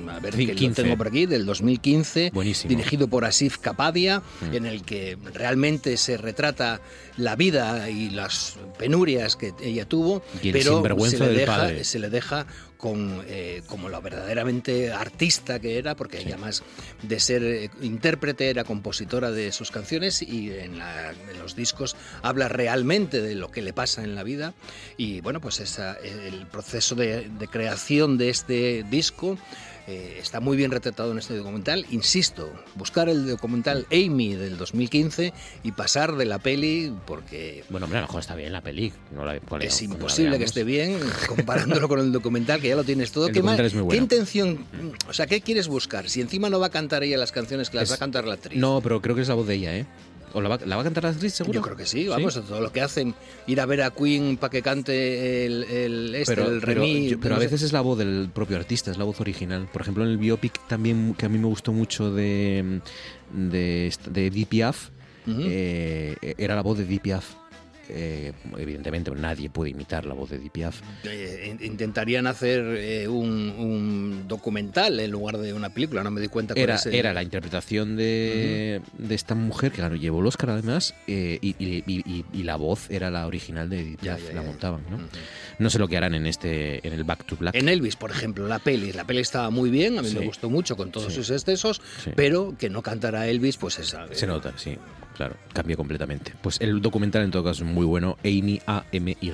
a 0.09 0.19
ver 0.19 0.35
que 0.35 0.47
lo 0.47 0.55
15. 0.55 0.83
tengo 0.83 0.97
por 0.97 1.07
aquí, 1.07 1.25
del 1.25 1.45
2015, 1.45 2.31
Buenísimo. 2.33 2.69
dirigido 2.69 3.07
por 3.07 3.25
Asif 3.25 3.57
Kapadia, 3.57 4.21
Mm. 4.41 4.53
en 4.55 4.65
el 4.65 4.83
que 4.83 5.17
realmente 5.33 5.97
se 5.97 6.17
retrata 6.17 6.81
la 7.17 7.35
vida 7.35 7.89
y 7.89 8.09
las 8.09 8.57
penurias 8.77 9.35
que 9.35 9.53
ella 9.61 9.85
tuvo, 9.87 10.23
Y 10.41 10.49
el 10.49 10.53
pero 10.53 10.81
le 10.81 11.27
deja, 11.33 11.83
se 11.83 11.99
le 11.99 12.09
deja 12.09 12.45
con 12.85 13.23
eh, 13.27 13.63
como 13.65 13.89
la 13.89 13.99
verdaderamente 13.99 14.91
artista 14.91 15.59
que 15.59 15.79
era, 15.79 15.95
porque 15.95 16.19
ella 16.19 16.37
más 16.37 16.61
de 17.01 17.19
ser 17.19 17.43
eh, 17.43 17.69
intérprete 17.81 18.51
era 18.51 18.63
compositora 18.63 19.31
de 19.31 19.51
sus 19.51 19.71
canciones 19.71 20.21
y 20.21 20.51
en, 20.51 20.77
la- 20.77 21.09
en 21.11 21.39
los 21.39 21.55
discos 21.55 21.95
habla 22.21 22.47
realmente 22.47 23.23
de 23.23 23.33
lo 23.33 23.49
que 23.49 23.63
le 23.63 23.73
pasa 23.73 24.03
en 24.03 24.13
la 24.13 24.21
vida. 24.21 24.53
Y 24.97 25.21
bueno 25.21 25.41
pues 25.41 25.59
esa, 25.61 25.93
el 25.95 26.45
proceso 26.45 26.93
de, 26.93 27.27
de 27.27 27.47
creación 27.47 28.19
de 28.19 28.29
este 28.29 28.83
disco 28.87 29.35
eh, 29.87 30.17
está 30.19 30.39
muy 30.39 30.57
bien 30.57 30.71
retratado 30.71 31.11
en 31.11 31.19
este 31.19 31.35
documental. 31.37 31.85
Insisto, 31.91 32.51
buscar 32.75 33.07
el 33.09 33.27
documental 33.27 33.85
Amy 33.91 34.33
del 34.33 34.57
2015 34.57 35.31
y 35.63 35.71
pasar 35.73 36.15
de 36.15 36.25
la 36.25 36.39
peli 36.39 36.91
porque 37.05 37.63
Bueno, 37.69 37.85
hombre, 37.85 37.99
a 37.99 38.01
lo 38.01 38.07
mejor 38.07 38.21
está 38.21 38.35
bien 38.35 38.51
la 38.51 38.61
peli. 38.61 38.91
no 39.13 39.23
la- 39.25 39.35
es 39.35 39.81
la 39.81 39.85
imposible 39.85 40.37
que 40.39 40.43
esté 40.45 40.63
bien 40.63 40.97
comparándolo 41.27 41.87
con 41.87 41.99
el 41.99 42.11
documental, 42.11 42.59
que 42.61 42.69
ya 42.69 42.75
lo 42.75 42.83
tienes 42.83 43.11
todo. 43.11 43.27
El 43.27 43.33
¿Qué, 43.33 43.41
qué 43.89 43.97
intención, 43.97 44.65
o 45.07 45.13
sea, 45.13 45.27
qué 45.27 45.41
quieres 45.41 45.67
buscar? 45.67 46.09
Si 46.09 46.19
encima 46.21 46.49
no 46.49 46.59
va 46.59 46.67
a 46.67 46.71
cantar 46.71 47.03
ella 47.03 47.17
las 47.17 47.31
canciones 47.31 47.69
que 47.69 47.77
las 47.77 47.83
Es- 47.85 47.91
va 47.91 47.95
a 47.95 47.99
cantar 47.99 48.25
la 48.25 48.33
actriz. 48.35 48.59
No, 48.59 48.81
pero 48.81 49.01
creo 49.01 49.15
que 49.15 49.21
es 49.21 49.27
la 49.27 49.35
voz 49.35 49.45
de 49.47 49.55
ella, 49.55 49.77
¿eh? 49.77 49.85
¿O 50.35 50.41
la 50.41 50.49
va, 50.49 50.59
la 50.65 50.75
va 50.75 50.81
a 50.81 50.83
cantar 50.83 51.05
la 51.05 51.11
actriz, 51.11 51.33
seguro? 51.33 51.55
Yo 51.55 51.61
creo 51.61 51.77
que 51.77 51.85
sí, 51.85 52.09
vamos, 52.09 52.33
todo 52.33 52.59
lo 52.59 52.69
que 52.69 52.81
hacen, 52.81 53.15
ir 53.47 53.61
a 53.61 53.65
ver 53.65 53.81
a 53.83 53.91
Queen 53.91 54.35
para 54.35 54.51
que 54.51 54.61
cante 54.61 55.45
el, 55.45 55.63
el, 55.63 56.13
este, 56.13 56.35
pero, 56.35 56.49
el 56.49 56.61
remix. 56.61 57.17
pero 57.21 57.35
no 57.35 57.35
a 57.35 57.39
sé. 57.39 57.45
veces 57.45 57.61
es 57.61 57.71
la 57.71 57.79
voz 57.79 57.97
del 57.97 58.29
propio 58.33 58.57
artista, 58.57 58.91
es 58.91 58.97
la 58.97 59.05
voz 59.05 59.21
original. 59.21 59.69
Por 59.71 59.81
ejemplo, 59.81 60.03
en 60.03 60.09
el 60.09 60.17
biopic 60.17 60.67
también, 60.67 61.15
que 61.17 61.25
a 61.25 61.29
mí 61.29 61.37
me 61.37 61.47
gustó 61.47 61.71
mucho 61.71 62.11
de, 62.11 62.81
de, 63.31 63.93
de 64.09 64.45
eh, 65.27 66.35
era 66.37 66.53
la 66.55 66.61
voz 66.61 66.77
de 66.77 66.99
Piaf. 66.99 67.44
Eh, 67.89 68.33
evidentemente 68.57 69.11
nadie 69.11 69.49
puede 69.49 69.71
imitar 69.71 70.05
la 70.05 70.13
voz 70.13 70.29
de 70.29 70.37
Edith 70.37 70.51
Piaf. 70.51 70.81
Eh, 71.03 71.55
in- 71.59 71.65
intentarían 71.65 72.27
hacer 72.27 72.61
eh, 72.77 73.07
un, 73.07 73.53
un 73.57 74.27
documental 74.27 74.99
en 74.99 75.11
lugar 75.11 75.37
de 75.37 75.53
una 75.53 75.69
película, 75.69 76.03
no 76.03 76.11
me 76.11 76.21
di 76.21 76.27
cuenta 76.27 76.53
Era, 76.55 76.77
era 76.91 77.13
la 77.13 77.23
interpretación 77.23 77.95
de, 77.95 78.81
de 78.97 79.15
esta 79.15 79.35
mujer 79.35 79.71
que 79.71 79.81
ganó, 79.81 79.95
llevó 79.95 80.19
el 80.21 80.27
Oscar 80.27 80.49
además 80.51 80.93
eh, 81.07 81.37
y, 81.41 81.49
y- 81.63 81.83
y- 81.85 82.03
y- 82.05 82.25
y 82.33 82.43
la 82.43 82.55
voz 82.55 82.89
era 82.89 83.09
la 83.11 83.27
original 83.27 83.69
de 83.69 83.81
Edith 83.81 83.99
Ya, 84.01 84.15
Piaf, 84.15 84.29
ya, 84.29 84.35
la 84.35 84.41
montaban. 84.41 84.81
¿no? 84.89 84.97
no 85.59 85.69
sé 85.69 85.79
lo 85.79 85.87
que 85.87 85.97
harán 85.97 86.13
en 86.15 86.25
este 86.27 86.85
en 86.85 86.93
el 86.93 87.03
Back 87.03 87.25
to 87.25 87.35
Black. 87.37 87.55
En 87.55 87.69
Elvis, 87.69 87.95
por 87.95 88.11
ejemplo, 88.11 88.47
la 88.47 88.59
peli. 88.59 88.91
La 88.93 89.03
peli 89.05 89.19
estaba 89.21 89.49
muy 89.49 89.69
bien, 89.69 89.97
a 89.99 90.01
mí 90.01 90.09
Sí. 90.09 90.17
me 90.19 90.25
gustó 90.25 90.49
mucho 90.49 90.75
con 90.75 90.91
todos 90.91 91.07
Sí. 91.13 91.15
sus 91.19 91.29
excesos, 91.29 91.81
Sí. 92.03 92.11
pero 92.15 92.55
que 92.57 92.69
no 92.69 92.81
cantara 92.81 93.27
Elvis, 93.27 93.57
pues 93.57 93.79
es 93.79 93.95
Se 94.11 94.27
nota, 94.27 94.53
sí, 94.57 94.77
claro, 95.15 95.35
cambia 95.53 95.75
completamente. 95.75 96.33
Pues 96.41 96.59
el 96.61 96.81
documental 96.81 97.23
en 97.23 97.31
todo 97.31 97.43
caso 97.43 97.63
es 97.63 97.69
muy 97.69 97.85
bueno, 97.85 98.17
Amy 98.23 98.61
A-M-Y, 98.67 99.31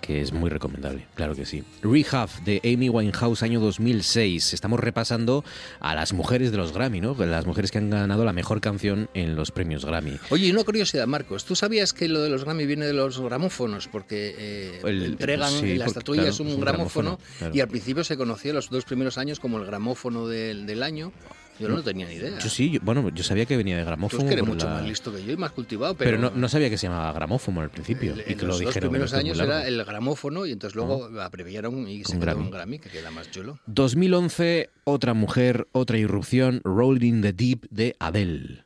que 0.00 0.20
es 0.20 0.32
muy 0.32 0.50
recomendable, 0.50 1.06
claro 1.14 1.34
que 1.34 1.44
sí. 1.46 1.64
Rehab 1.82 2.28
de 2.44 2.60
Amy 2.64 2.88
Winehouse, 2.88 3.42
año 3.42 3.58
2006. 3.60 4.54
Estamos 4.54 4.78
repasando 4.80 5.44
a 5.80 5.94
las 5.94 6.12
mujeres 6.12 6.50
de 6.52 6.56
los 6.56 6.72
Grammy, 6.72 7.00
¿no? 7.00 7.16
Las 7.18 7.46
mujeres 7.46 7.70
que 7.70 7.78
han 7.78 7.90
ganado 7.90 8.24
la 8.24 8.32
mejor 8.32 8.60
canción 8.60 9.08
en 9.14 9.34
los 9.34 9.50
premios 9.50 9.84
Grammy. 9.84 10.18
Oye, 10.30 10.46
y 10.46 10.50
una 10.52 10.64
curiosidad, 10.64 11.06
Marcos. 11.06 11.44
¿Tú 11.44 11.56
sabías 11.56 11.92
que 11.92 12.08
lo 12.08 12.22
de 12.22 12.30
los 12.30 12.44
Grammy 12.44 12.66
viene 12.66 12.86
de 12.86 12.92
los 12.92 13.20
gramófonos? 13.20 13.88
Porque 13.88 14.34
eh, 14.38 14.80
El- 14.84 15.04
entregan 15.04 15.50
sí, 15.50 15.76
la 15.76 15.84
porque, 15.86 15.98
estatuilla, 15.98 16.22
claro, 16.22 16.34
es 16.34 16.40
un, 16.40 16.60
gramófono, 16.60 17.18
gramófono, 17.18 17.18
claro. 17.38 17.54
y 17.56 17.60
al 17.60 17.68
principio 17.68 18.04
se 18.04 18.16
conocía 18.16 18.52
los 18.52 18.70
dos 18.70 18.84
primeros 18.84 19.18
años 19.18 19.40
como 19.40 19.58
el 19.58 19.66
gramófono 19.66 20.26
del, 20.28 20.66
del 20.66 20.82
año. 20.82 21.12
Yo 21.58 21.68
no, 21.68 21.82
tenía 21.82 22.06
ni 22.06 22.14
idea. 22.14 22.38
Yo 22.38 22.48
sí, 22.48 22.70
yo- 22.70 22.80
bueno, 22.82 23.08
yo 23.10 23.24
sabía 23.24 23.44
que 23.46 23.56
venía 23.56 23.76
de 23.76 23.82
Tú 23.82 23.86
gramófono. 23.88 24.22
es 24.22 24.28
que 24.28 24.32
eres 24.34 24.46
mucho 24.46 24.66
la- 24.66 24.74
más 24.74 24.86
listo 24.86 25.12
que 25.12 25.24
yo 25.24 25.32
y 25.32 25.36
más 25.36 25.50
cultivado, 25.52 25.94
Pero, 25.94 26.10
pero, 26.18 26.30
no, 26.30 26.36
no 26.36 26.48
sabía 26.48 26.70
que 26.70 26.78
se 26.78 26.86
llamaba 26.86 27.12
gramófono 27.12 27.60
al 27.60 27.70
principio. 27.70 28.14
y 28.16 28.32
en 28.32 28.38
que 28.38 28.42
lo 28.42 28.48
los 28.48 28.60
dijeron. 28.60 28.90
primeros 28.90 29.12
es 29.12 29.18
muy 29.20 29.30
años 29.30 29.40
era 29.40 29.66
el 29.66 29.84
gramófono 29.84 30.46
y 30.46 30.52
entonces 30.52 30.76
luego 30.76 31.06
abreviaron 31.20 31.88
y 31.88 32.04
se 32.04 32.12
quedó 32.12 32.20
Grammy. 32.20 32.42
un 32.44 32.50
Grammy, 32.50 32.78
que 32.78 32.88
queda 32.90 33.10
más 33.10 33.30
chulo. 33.30 33.58
2011, 33.66 34.70
otra 34.84 35.14
mujer, 35.14 35.66
otra 35.72 35.98
irrupción, 35.98 36.60
Rolling 36.64 37.08
in 37.14 37.22
the 37.22 37.32
Deep 37.32 37.66
de 37.70 37.96
Adele. 37.98 38.64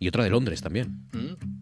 Y 0.00 0.08
otra 0.08 0.24
de 0.24 0.30
Londres 0.30 0.60
también. 0.62 1.06
Mm. 1.12 1.61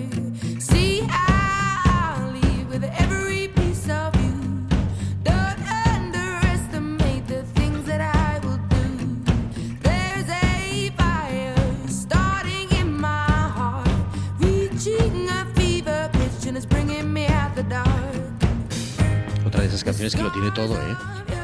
Canciones 19.91 20.15
que 20.15 20.23
lo 20.23 20.31
tiene 20.31 20.51
todo, 20.51 20.75
¿eh? 20.75 20.95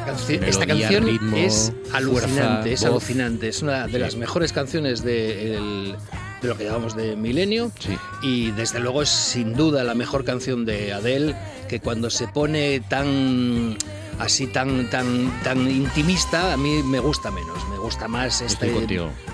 Canci- 0.05 0.27
Melodía, 0.29 0.47
Esta 0.49 0.65
canción 0.65 1.05
ritmo, 1.05 1.37
es 1.37 1.73
alucinante, 1.93 2.35
fuerza, 2.37 2.69
es 2.69 2.81
voz. 2.81 2.89
alucinante. 2.89 3.47
Es 3.49 3.61
una 3.61 3.85
de 3.87 3.93
Sí. 3.93 3.99
las 3.99 4.15
mejores 4.15 4.53
canciones 4.53 5.03
de, 5.03 5.55
el- 5.55 5.95
de 6.41 6.47
lo 6.47 6.57
que 6.57 6.63
llamamos 6.65 6.95
de 6.95 7.15
Milenio. 7.15 7.71
Y 8.21 8.51
desde 8.51 8.79
luego 8.79 9.01
es 9.01 9.09
sin 9.09 9.53
duda 9.53 9.83
la 9.83 9.95
mejor 9.95 10.23
canción 10.23 10.65
de 10.65 10.93
Adele, 10.93 11.35
que 11.67 11.79
cuando 11.79 12.09
se 12.09 12.27
pone 12.27 12.79
tan 12.89 13.77
así 14.19 14.47
tan 14.47 14.89
tan 14.89 15.31
tan 15.43 15.69
intimista, 15.69 16.53
a 16.53 16.57
mí 16.57 16.81
me 16.83 16.99
gusta 16.99 17.29
menos. 17.31 17.57
Me 17.69 17.77
gusta 17.77 18.07
más 18.07 18.41
este 18.41 18.73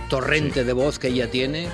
torrente 0.09 0.63
de 0.63 0.73
voz 0.73 0.97
que 0.99 1.09
ella 1.09 1.29
tiene. 1.29 1.67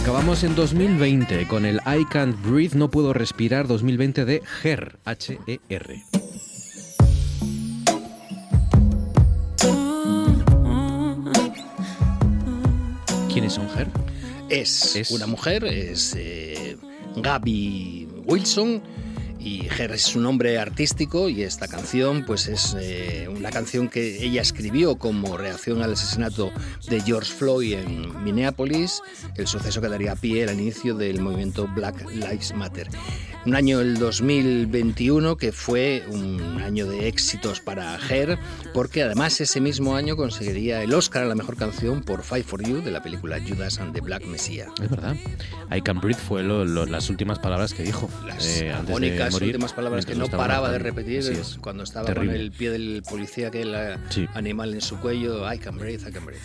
Acabamos 0.00 0.44
en 0.44 0.54
2020 0.54 1.46
con 1.46 1.66
el 1.66 1.76
I 1.86 2.06
Can't 2.06 2.34
Breathe, 2.42 2.74
No 2.74 2.90
Puedo 2.90 3.12
Respirar 3.12 3.66
2020 3.66 4.24
de 4.24 4.42
Her, 4.64 4.98
H-E-R. 5.04 6.02
¿Quiénes 13.30 13.52
son 13.52 13.66
Her? 13.76 13.88
Es, 14.48 15.10
una 15.10 15.26
mujer, 15.26 15.64
es 15.64 16.14
eh, 16.16 16.78
Gaby 17.16 18.08
Wilson 18.24 18.82
y 19.40 19.62
Ger 19.70 19.92
es 19.92 20.02
su 20.02 20.20
nombre 20.20 20.58
artístico 20.58 21.28
y 21.28 21.42
esta 21.42 21.66
canción 21.66 22.24
pues 22.26 22.46
es 22.46 22.76
eh, 22.78 23.26
una 23.34 23.50
canción 23.50 23.88
que 23.88 24.22
ella 24.24 24.42
escribió 24.42 24.96
como 24.96 25.36
reacción 25.36 25.82
al 25.82 25.94
asesinato 25.94 26.52
de 26.88 27.00
George 27.00 27.32
Floyd 27.32 27.72
en 27.74 28.22
Minneapolis, 28.22 29.00
el 29.36 29.46
suceso 29.46 29.80
que 29.80 29.88
daría 29.88 30.14
pie 30.14 30.44
al 30.48 30.60
inicio 30.60 30.94
del 30.94 31.20
movimiento 31.20 31.66
Black 31.74 32.04
Lives 32.10 32.52
Matter. 32.54 32.88
Un 33.46 33.54
año 33.54 33.80
el 33.80 33.98
2021 33.98 35.36
que 35.38 35.50
fue 35.52 36.04
un 36.08 36.60
año 36.62 36.86
de 36.86 37.08
éxitos 37.08 37.60
para 37.60 37.98
Her 38.10 38.38
porque 38.74 39.02
además 39.02 39.40
ese 39.40 39.60
mismo 39.62 39.96
año 39.96 40.14
conseguiría 40.16 40.82
el 40.82 40.92
Oscar 40.92 41.22
a 41.22 41.26
la 41.26 41.34
mejor 41.34 41.56
canción 41.56 42.02
por 42.02 42.22
Fight 42.22 42.44
for 42.44 42.62
You 42.62 42.82
de 42.82 42.90
la 42.90 43.02
película 43.02 43.38
Judas 43.40 43.78
and 43.80 43.94
the 43.94 44.02
Black 44.02 44.24
Messiah. 44.26 44.66
Es 44.82 44.90
verdad. 44.90 45.16
I 45.74 45.80
Can't 45.80 46.02
Breathe 46.02 46.18
fue 46.20 46.42
lo- 46.42 46.66
lo- 46.66 46.84
las 46.84 47.08
últimas 47.08 47.38
palabras 47.38 47.72
que 47.72 47.82
dijo. 47.82 48.10
Las 48.26 48.44
eh, 48.60 48.70
antes 48.72 48.88
de 48.88 48.92
morir, 49.32 49.48
últimas 49.48 49.72
palabras 49.72 50.06
que 50.06 50.14
no 50.14 50.26
paraba 50.28 50.70
de 50.70 50.78
repetir 50.78 51.18
es. 51.20 51.58
cuando 51.60 51.82
estaba 51.84 52.06
Terrible. 52.06 52.32
con 52.32 52.40
el 52.40 52.52
pie 52.52 52.70
del 52.70 53.02
policía 53.08 53.50
que 53.50 53.62
el 53.62 53.76
Sí. 54.10 54.26
animal 54.34 54.74
en 54.74 54.80
su 54.80 54.98
cuello. 55.00 55.50
I 55.52 55.58
can 55.58 55.76
breathe, 55.78 56.06
I 56.08 56.12
can 56.12 56.24
breathe. 56.24 56.40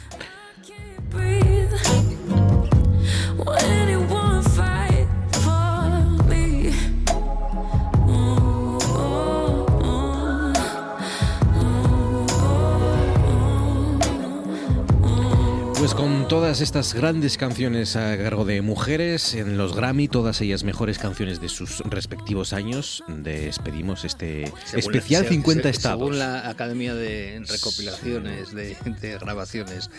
Todas 16.36 16.60
estas 16.60 16.94
grandes 16.94 17.38
canciones 17.38 17.96
a 17.96 18.18
cargo 18.18 18.44
de 18.44 18.62
mujeres 18.62 19.34
en 19.36 19.58
los 19.58 19.74
Grammy, 19.74 20.10
todas 20.10 20.42
ellas 20.42 20.66
mejores 20.66 20.98
canciones 20.98 21.40
de 21.40 21.48
sus 21.48 21.80
respectivos 21.80 22.52
años, 22.52 23.06
despedimos 23.08 24.04
este 24.04 24.52
Según 24.66 24.80
especial 24.96 25.24
la- 25.24 25.30
50 25.30 25.64
se- 25.64 25.70
estados. 25.70 26.02
Según 26.02 26.20
la 26.20 26.50
Academia 26.50 26.94
de 26.94 27.42
Recopilaciones, 27.48 28.54
de, 28.54 28.76
de 29.00 29.18
grabaciones. 29.18 29.90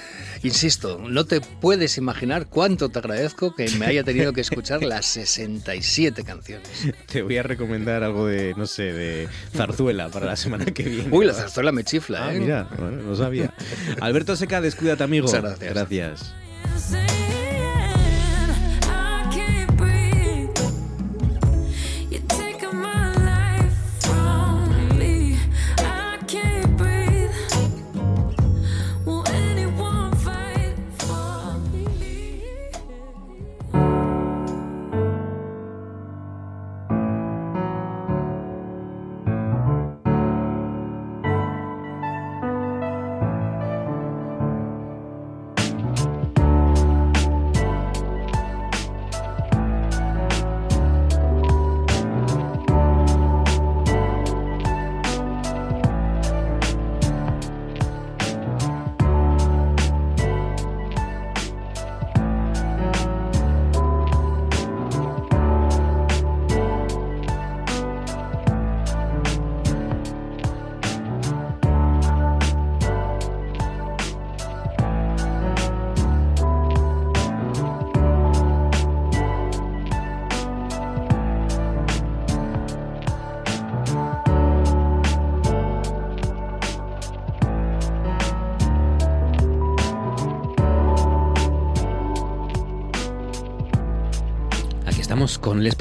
Insisto, 0.43 0.99
no 1.09 1.25
te 1.25 1.41
puedes 1.41 1.97
imaginar 1.97 2.49
cuánto 2.49 2.91
te 2.91 2.99
agradezco 2.99 3.55
que 3.55 3.71
me 3.79 3.87
haya 3.87 4.05
tenido 4.05 4.35
que 4.35 4.43
escuchar 4.43 4.83
las 4.85 5.07
67 5.07 6.23
canciones. 6.23 6.69
Te 7.11 7.23
voy 7.23 7.39
a 7.39 7.45
recomendar 7.45 8.05
algo 8.05 8.27
de, 8.27 8.53
no 8.59 8.67
sé, 8.67 8.93
de 8.93 9.27
zarzuela 9.55 10.11
para 10.11 10.27
la 10.27 10.37
semana 10.37 10.67
que 10.67 10.83
viene. 10.83 11.09
Uy, 11.11 11.25
la 11.25 11.33
zarzuela 11.33 11.73
me 11.73 11.83
chifla, 11.83 12.27
Ah, 12.27 12.35
¿eh? 12.35 12.41
mira, 12.41 12.69
bueno, 12.79 13.03
no 13.03 13.17
sabía. 13.17 13.55
Alberto 14.03 14.37
Seca, 14.37 14.61
descuídate, 14.61 15.03
amigo. 15.03 15.27
Muchas 15.29 15.43
gracias. 15.43 15.73
Gracias. 15.75 16.26
I 16.65 17.26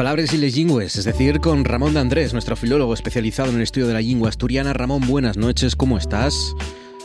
palabras 0.06 0.36
y 0.36 0.38
les 0.38 0.56
lingües, 0.56 0.98
es 0.98 1.06
decir, 1.06 1.40
con 1.40 1.65
Ramón 1.65 1.95
de 1.95 1.99
Andrés, 1.99 2.32
nuestro 2.32 2.56
filólogo 2.56 2.94
especializado 2.94 3.49
en 3.49 3.56
el 3.56 3.64
estudio 3.64 3.88
de 3.88 3.94
la 3.94 4.02
lengua 4.02 4.30
asturiana. 4.30 4.72
Ramón, 4.72 5.02
buenas 5.07 5.36
noches, 5.36 5.76
¿cómo 5.76 5.98
estás? 5.98 6.53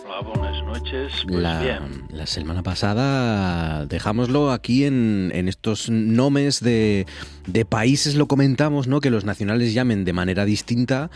Hola, 0.05 0.21
buenas 0.35 0.63
noches. 0.65 1.13
Pues 1.27 1.41
la, 1.41 1.63
bien. 1.63 2.05
la 2.11 2.27
semana 2.27 2.63
pasada 2.63 3.87
dejámoslo 3.87 4.53
aquí 4.53 4.85
en, 4.85 5.33
en 5.35 5.49
estos 5.49 5.89
nomes 5.89 6.61
de, 6.61 7.07
de 7.47 7.65
países, 7.65 8.17
lo 8.17 8.29
comentamos, 8.29 8.87
¿no? 8.87 9.01
Que 9.01 9.09
los 9.09 9.25
nacionales 9.25 9.73
llamen 9.73 10.05
de 10.05 10.13
manera 10.13 10.45
distinta 10.45 11.11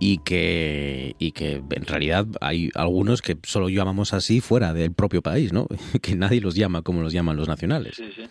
y 0.00 0.18
que, 0.18 1.14
y 1.20 1.30
que 1.30 1.62
en 1.70 1.86
realidad 1.86 2.26
hay 2.40 2.70
algunos 2.74 3.22
que 3.22 3.38
solo 3.44 3.68
llamamos 3.68 4.12
así 4.12 4.40
fuera 4.40 4.74
del 4.74 4.92
propio 4.92 5.22
país, 5.22 5.52
¿no? 5.52 5.68
Que 6.02 6.16
nadie 6.16 6.40
los 6.40 6.56
llama 6.56 6.82
como 6.82 7.00
los 7.00 7.12
llaman 7.12 7.36
los 7.36 7.46
nacionales. 7.46 7.94
Sí, 7.94 8.10
sí. 8.12 8.22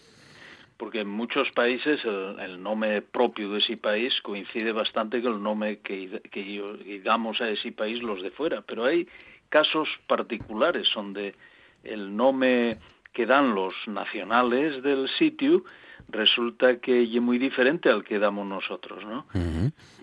Porque 0.77 1.01
en 1.01 1.09
muchos 1.09 1.51
países 1.51 1.99
el, 2.05 2.39
el 2.39 2.61
nombre 2.61 3.01
propio 3.01 3.51
de 3.51 3.59
ese 3.59 3.77
país 3.77 4.13
coincide 4.21 4.71
bastante 4.71 5.21
con 5.21 5.33
el 5.33 5.43
nombre 5.43 5.79
que, 5.79 6.21
que, 6.31 7.01
damos 7.03 7.41
a 7.41 7.49
ese 7.49 7.71
país 7.71 8.01
los 8.03 8.21
de 8.21 8.31
fuera. 8.31 8.61
Pero 8.61 8.85
hay 8.85 9.07
casos 9.49 9.89
particulares 10.07 10.87
donde 10.93 11.35
el 11.83 12.15
nombre 12.15 12.77
que 13.13 13.25
dan 13.25 13.55
los 13.55 13.73
nacionales 13.87 14.83
del 14.83 15.09
sitio 15.17 15.63
resulta 16.09 16.77
que 16.77 17.03
es 17.03 17.21
muy 17.21 17.37
diferente 17.37 17.89
al 17.89 18.03
que 18.03 18.19
damos 18.19 18.45
nosotros, 18.47 19.03
¿no? 19.05 19.25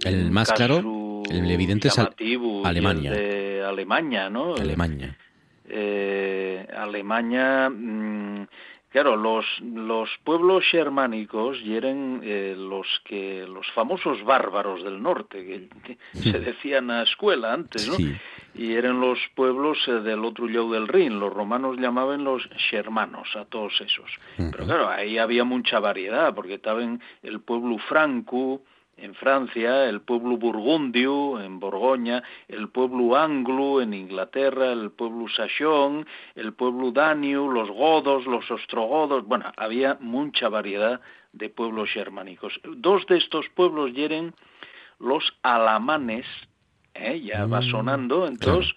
El 0.04 0.30
más 0.30 0.52
claro, 0.52 1.22
el 1.30 1.50
evidente 1.50 1.88
es 1.88 1.98
Alemania. 1.98 3.12
de 3.12 3.62
Alemania, 3.64 4.28
¿no? 4.28 4.54
Alemania. 4.54 5.16
Eh, 5.66 6.66
Alemania, 6.76 7.70
mm, 7.70 8.46
claro, 8.94 9.16
los, 9.16 9.44
los 9.60 10.08
pueblos 10.22 10.64
germánicos 10.70 11.58
y 11.64 11.74
eran 11.74 12.20
eh, 12.22 12.54
los 12.56 12.86
que 13.04 13.44
los 13.44 13.66
famosos 13.72 14.22
bárbaros 14.22 14.84
del 14.84 15.02
norte, 15.02 15.68
que, 15.82 15.98
se 16.22 16.38
decían 16.38 16.92
a 16.92 17.02
escuela 17.02 17.52
antes, 17.52 17.88
¿no? 17.88 17.96
y 18.54 18.72
eran 18.74 19.00
los 19.00 19.18
pueblos 19.34 19.78
eh, 19.88 19.94
del 19.94 20.24
otro 20.24 20.46
lado 20.46 20.70
del 20.70 20.86
Rin. 20.86 21.18
Los 21.18 21.32
romanos 21.32 21.76
llamaban 21.76 22.22
los 22.22 22.48
germanos 22.70 23.34
a 23.34 23.46
todos 23.46 23.80
esos. 23.80 24.08
Pero 24.36 24.64
claro, 24.64 24.88
ahí 24.88 25.18
había 25.18 25.42
mucha 25.42 25.80
variedad, 25.80 26.32
porque 26.32 26.54
estaban 26.54 27.02
el 27.24 27.40
pueblo 27.40 27.78
franco 27.78 28.62
en 28.96 29.14
Francia, 29.14 29.88
el 29.88 30.00
pueblo 30.00 30.36
burgundio 30.36 31.40
en 31.40 31.58
Borgoña, 31.60 32.22
el 32.48 32.68
pueblo 32.68 33.16
anglo 33.16 33.80
en 33.80 33.94
Inglaterra, 33.94 34.72
el 34.72 34.90
pueblo 34.90 35.28
sachón, 35.28 36.06
el 36.34 36.52
pueblo 36.52 36.90
danio, 36.90 37.48
los 37.48 37.70
godos, 37.70 38.26
los 38.26 38.50
ostrogodos. 38.50 39.26
Bueno, 39.26 39.52
había 39.56 39.96
mucha 40.00 40.48
variedad 40.48 41.00
de 41.32 41.48
pueblos 41.48 41.90
germánicos. 41.90 42.60
Dos 42.64 43.06
de 43.06 43.18
estos 43.18 43.48
pueblos 43.54 43.92
eran 43.96 44.34
los 44.98 45.24
alamanes, 45.42 46.26
¿eh? 46.94 47.20
ya 47.20 47.46
va 47.46 47.60
mm, 47.60 47.70
sonando, 47.70 48.26
entonces, 48.26 48.74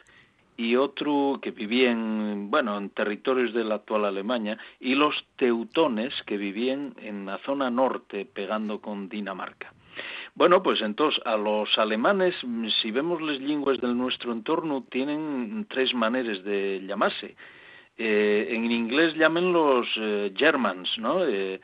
y 0.57 0.75
otro 0.75 1.39
que 1.41 1.51
vivía 1.51 1.91
en, 1.91 2.49
bueno, 2.49 2.77
en 2.77 2.89
territorios 2.89 3.53
de 3.53 3.63
la 3.63 3.75
actual 3.75 4.05
Alemania, 4.05 4.57
y 4.79 4.95
los 4.95 5.25
teutones 5.35 6.13
que 6.25 6.37
vivían 6.37 6.95
en 6.97 7.27
la 7.27 7.37
zona 7.39 7.69
norte, 7.69 8.25
pegando 8.25 8.81
con 8.81 9.07
Dinamarca. 9.07 9.71
Bueno, 10.35 10.61
pues 10.61 10.81
entonces 10.81 11.21
a 11.25 11.37
los 11.37 11.77
alemanes, 11.77 12.35
si 12.81 12.91
vemos 12.91 13.21
las 13.21 13.39
lenguas 13.39 13.79
del 13.79 13.97
nuestro 13.97 14.31
entorno, 14.31 14.85
tienen 14.89 15.65
tres 15.69 15.93
maneras 15.93 16.43
de 16.43 16.83
llamarse. 16.85 17.35
Eh, 17.97 18.47
en 18.51 18.71
inglés 18.71 19.15
llaman 19.15 19.51
los 19.51 19.87
eh, 19.97 20.31
Germans, 20.35 20.97
¿no? 20.99 21.25
Eh, 21.25 21.59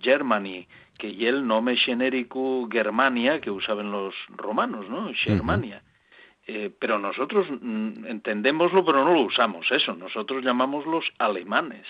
Germany, 0.00 0.66
que 0.98 1.08
y 1.08 1.26
el 1.26 1.46
nombre 1.46 1.76
genérico 1.76 2.68
Germania 2.70 3.40
que 3.40 3.50
usaban 3.50 3.90
los 3.90 4.14
romanos, 4.36 4.88
¿no? 4.88 5.12
Germania. 5.14 5.82
Eh, 6.46 6.70
pero 6.78 6.98
nosotros 6.98 7.46
mm, 7.50 8.06
entendemoslo, 8.06 8.84
pero 8.84 9.04
no 9.04 9.14
lo 9.14 9.22
usamos 9.22 9.70
eso. 9.70 9.94
Nosotros 9.94 10.44
llamamos 10.44 10.84
los 10.86 11.04
alemanes, 11.18 11.86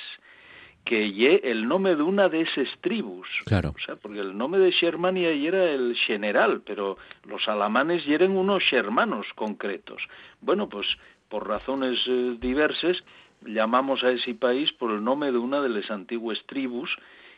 que 0.85 1.13
ye 1.13 1.41
el 1.45 1.67
nombre 1.67 1.97
de 1.97 2.03
una 2.03 2.29
de 2.29 2.43
esas 2.43 2.69
tribus. 2.81 3.27
Claro. 3.47 3.75
O 3.75 3.81
sea, 3.81 3.97
porque 3.97 4.21
el 4.21 4.37
nombre 4.37 4.61
de 4.61 4.73
Germania 4.73 5.31
era 5.31 5.71
el 5.71 5.97
general, 5.97 6.63
pero 6.65 6.99
los 7.27 7.49
alemanes 7.49 8.07
eran 8.07 8.37
unos 8.37 8.63
hermanos 8.73 9.27
concretos. 9.35 10.03
Bueno, 10.41 10.69
pues 10.69 10.87
por 11.29 11.49
razones 11.49 11.99
eh, 12.07 12.37
diversas 12.39 13.03
llamamos 13.47 14.05
a 14.05 14.11
ese 14.11 14.35
país 14.35 14.73
por 14.73 14.91
el 14.91 15.03
nombre 15.03 15.33
de 15.33 15.39
una 15.39 15.61
de 15.61 15.69
las 15.69 15.91
antiguas 15.91 16.39
tribus 16.47 16.97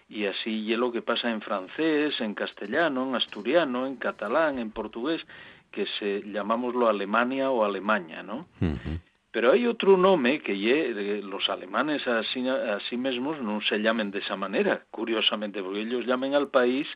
y 0.08 0.26
así 0.26 0.50
y 0.50 0.76
lo 0.76 0.92
que 0.92 1.02
pasa 1.02 1.30
en 1.30 1.40
francés, 1.40 2.20
en 2.20 2.34
castellano, 2.34 3.08
en 3.08 3.14
asturiano, 3.14 3.86
en 3.86 3.96
catalán, 3.96 4.58
en 4.58 4.70
portugués 4.70 5.24
que 5.70 5.86
se 5.98 6.22
llamámoslo 6.22 6.88
Alemania 6.88 7.50
o 7.50 7.64
Alemania, 7.64 8.22
¿no? 8.22 8.46
Pero 9.36 9.52
hay 9.52 9.66
otro 9.66 9.98
nombre 9.98 10.40
que 10.40 11.20
los 11.22 11.50
alemanes 11.50 12.08
a 12.08 12.22
sí, 12.22 12.96
mismos 12.96 13.38
no 13.42 13.60
se 13.60 13.80
llamen 13.80 14.10
de 14.10 14.20
esa 14.20 14.34
manera, 14.34 14.86
curiosamente, 14.90 15.62
porque 15.62 15.82
ellos 15.82 16.06
llaman 16.06 16.32
al 16.32 16.48
país 16.48 16.88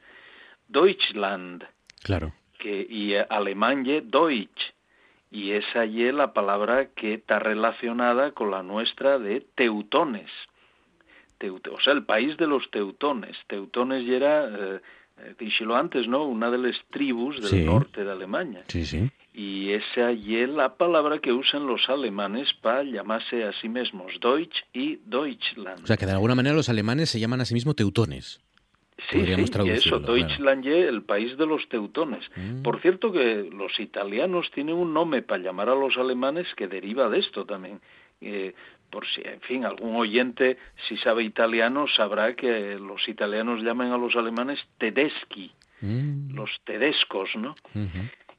Deutschland. 0.66 1.66
Claro. 2.02 2.32
Que, 2.58 2.86
y 2.88 3.14
alemán 3.14 3.84
ye 3.84 4.00
Deutsch. 4.00 4.72
Y 5.30 5.50
esa 5.50 5.84
es 5.84 6.14
la 6.14 6.32
palabra 6.32 6.86
que 6.94 7.12
está 7.12 7.40
relacionada 7.40 8.30
con 8.30 8.50
la 8.50 8.62
nuestra 8.62 9.18
de 9.18 9.42
teutones. 9.54 10.30
o 11.42 11.80
sea, 11.82 11.92
el 11.92 12.06
país 12.06 12.38
de 12.38 12.46
los 12.46 12.70
teutones. 12.70 13.36
Teutones 13.48 14.06
ya 14.06 14.16
era 14.16 14.44
eh, 14.46 14.80
eh, 15.18 15.34
díxelo 15.38 15.76
antes, 15.76 16.08
¿no? 16.08 16.24
Una 16.24 16.50
de 16.50 16.56
las 16.56 16.76
tribus 16.88 17.38
del 17.42 17.66
norte 17.66 18.02
de 18.02 18.10
Alemania. 18.10 18.64
Sí, 18.68 18.86
sí. 18.86 19.10
Y 19.32 19.70
esa 19.70 20.10
es 20.10 20.48
la 20.48 20.74
palabra 20.76 21.20
que 21.20 21.32
usan 21.32 21.66
los 21.66 21.88
alemanes 21.88 22.52
para 22.60 22.82
llamarse 22.82 23.44
a 23.44 23.52
sí 23.52 23.68
mismos 23.68 24.12
Deutsch 24.20 24.64
y 24.72 24.96
Deutschland. 25.04 25.84
O 25.84 25.86
sea, 25.86 25.96
que 25.96 26.06
de 26.06 26.12
alguna 26.12 26.34
manera 26.34 26.54
los 26.54 26.68
alemanes 26.68 27.10
se 27.10 27.20
llaman 27.20 27.40
a 27.40 27.44
sí 27.44 27.54
mismos 27.54 27.76
teutones. 27.76 28.40
Sí, 29.08 29.24
sí, 29.24 29.60
y 29.64 29.70
eso, 29.70 29.98
Deutschland, 29.98 30.66
el 30.66 31.02
país 31.02 31.36
de 31.38 31.46
los 31.46 31.66
teutones. 31.68 32.22
Mm. 32.36 32.62
Por 32.62 32.80
cierto 32.82 33.10
que 33.12 33.48
los 33.50 33.78
italianos 33.80 34.50
tienen 34.50 34.74
un 34.74 34.92
nombre 34.92 35.22
para 35.22 35.42
llamar 35.42 35.70
a 35.70 35.74
los 35.74 35.96
alemanes 35.96 36.46
que 36.56 36.68
deriva 36.68 37.08
de 37.08 37.20
esto 37.20 37.46
también. 37.46 37.80
Eh, 38.20 38.54
por 38.90 39.06
si, 39.06 39.22
en 39.24 39.40
fin, 39.40 39.64
algún 39.64 39.96
oyente, 39.96 40.58
si 40.88 40.96
sabe 40.98 41.22
italiano, 41.22 41.86
sabrá 41.96 42.34
que 42.34 42.76
los 42.78 43.08
italianos 43.08 43.62
llaman 43.62 43.92
a 43.92 43.96
los 43.96 44.16
alemanes 44.16 44.58
tedeschi, 44.78 45.52
mm. 45.80 46.34
los 46.34 46.50
tedescos, 46.64 47.30
¿no? 47.36 47.54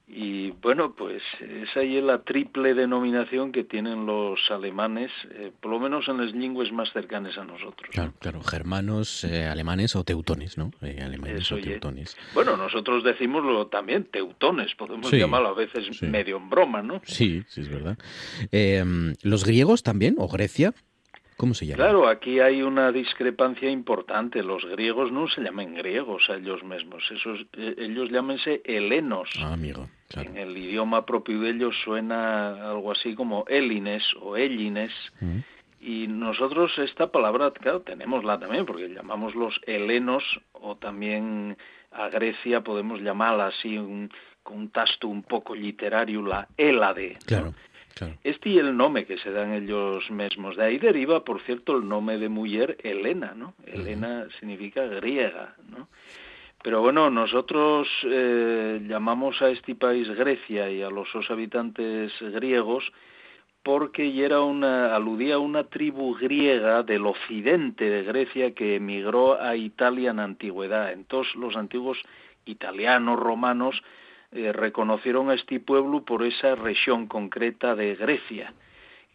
Y 0.08 0.52
bueno, 0.52 0.94
pues 0.94 1.22
esa 1.40 1.82
es 1.82 2.04
la 2.04 2.24
triple 2.24 2.74
denominación 2.74 3.52
que 3.52 3.64
tienen 3.64 4.06
los 4.06 4.40
alemanes, 4.50 5.10
eh, 5.32 5.52
por 5.62 5.72
lo 5.72 5.80
menos 5.80 6.08
en 6.10 6.18
las 6.18 6.34
lenguas 6.34 6.72
más 6.72 6.92
cercanas 6.92 7.38
a 7.38 7.46
nosotros. 7.46 7.90
Claro, 7.92 8.14
claro 8.20 8.42
germanos, 8.42 9.24
eh, 9.24 9.46
alemanes 9.46 9.96
o 9.96 10.04
teutones, 10.04 10.58
¿no? 10.58 10.72
Eh, 10.82 11.00
alemanes 11.02 11.50
o 11.52 11.58
teutones. 11.58 12.18
Bueno, 12.34 12.58
nosotros 12.58 13.04
decimoslo 13.04 13.68
también, 13.68 14.04
teutones, 14.12 14.76
podemos 14.76 15.10
llamarlo 15.12 15.50
a 15.50 15.54
veces 15.54 16.02
medio 16.02 16.38
en 16.38 16.50
broma, 16.50 16.82
¿no? 16.82 17.02
Sí, 17.06 17.44
sí, 17.48 17.62
es 17.62 17.70
verdad. 17.70 17.98
¿Los 19.24 19.46
griegos 19.46 19.84
también, 19.84 20.16
o 20.18 20.28
Grecia? 20.28 20.74
¿Cómo 21.42 21.56
se 21.56 21.66
llama? 21.66 21.78
Claro, 21.78 22.08
aquí 22.08 22.40
hay 22.40 22.62
una 22.62 22.92
discrepancia 22.92 23.68
importante. 23.68 24.44
Los 24.44 24.64
griegos 24.64 25.12
no 25.12 25.28
se 25.28 25.42
llaman 25.42 25.74
griegos 25.74 26.30
a 26.30 26.36
ellos 26.36 26.64
mismos. 26.64 27.02
Esos, 27.10 27.48
eh, 27.58 27.74
ellos 27.80 28.12
llámense 28.12 28.62
helenos. 28.64 29.28
Ah, 29.40 29.54
amigo. 29.54 29.90
En 30.16 30.38
el 30.38 30.56
idioma 30.56 31.04
propio 31.04 31.40
de 31.40 31.50
ellos 31.50 31.76
suena 31.84 32.70
algo 32.70 32.92
así 32.92 33.16
como 33.16 33.44
elines 33.48 34.04
o 34.22 34.38
ellines. 34.38 34.92
Mm. 35.20 35.40
Y 35.80 36.06
nosotros 36.06 36.78
esta 36.78 37.12
palabra, 37.12 37.50
claro, 37.50 37.82
tenemosla 37.82 38.38
también, 38.38 38.68
porque 38.68 38.90
llamamos 38.90 39.34
los 39.34 39.60
helenos 39.66 40.24
o 40.52 40.76
también 40.76 41.58
a 41.90 42.10
Grecia 42.10 42.62
podemos 42.62 43.02
llamarla 43.02 43.48
así 43.48 43.80
un, 43.80 44.12
con 44.44 44.58
un 44.58 44.70
tasto 44.70 45.08
un 45.08 45.24
poco 45.24 45.56
literario, 45.56 46.22
la 46.22 46.48
Hélade. 46.56 47.18
Claro. 47.26 47.56
Este 48.24 48.50
y 48.50 48.58
el 48.58 48.76
nombre 48.76 49.06
que 49.06 49.18
se 49.18 49.32
dan 49.32 49.54
ellos 49.54 50.10
mismos. 50.10 50.56
De 50.56 50.64
ahí 50.64 50.78
deriva, 50.78 51.24
por 51.24 51.42
cierto, 51.42 51.78
el 51.78 51.88
nombre 51.88 52.18
de 52.18 52.30
mujer 52.30 52.78
Elena, 52.84 53.34
¿no? 53.36 53.54
Elena 53.66 54.28
significa 54.40 54.86
griega, 54.86 55.56
¿no? 55.70 55.88
Pero 56.64 56.82
bueno, 56.82 57.10
nosotros 57.10 57.88
eh, 58.04 58.80
llamamos 58.88 59.42
a 59.42 59.50
este 59.50 59.74
país 59.76 60.08
Grecia 60.10 60.70
y 60.70 60.82
a 60.84 60.90
los 60.90 61.08
habitantes 61.30 62.12
griegos 62.20 62.92
porque 63.64 64.24
era 64.24 64.42
una, 64.42 64.96
aludía 64.96 65.36
a 65.36 65.40
una 65.40 65.66
tribu 65.66 66.16
griega 66.16 66.84
del 66.84 67.06
occidente 67.06 67.90
de 67.90 68.04
Grecia 68.04 68.54
que 68.54 68.76
emigró 68.76 69.40
a 69.40 69.56
Italia 69.56 70.12
en 70.12 70.20
antigüedad. 70.20 70.92
Entonces 70.92 71.36
los 71.36 71.56
antiguos 71.56 72.00
italianos, 72.46 73.20
romanos, 73.20 73.82
eh, 74.32 74.52
reconocieron 74.52 75.30
a 75.30 75.34
este 75.34 75.60
pueblo 75.60 76.04
por 76.04 76.24
esa 76.24 76.56
región 76.56 77.08
concreta 77.08 77.76
de 77.76 77.96
Grecia. 77.96 78.54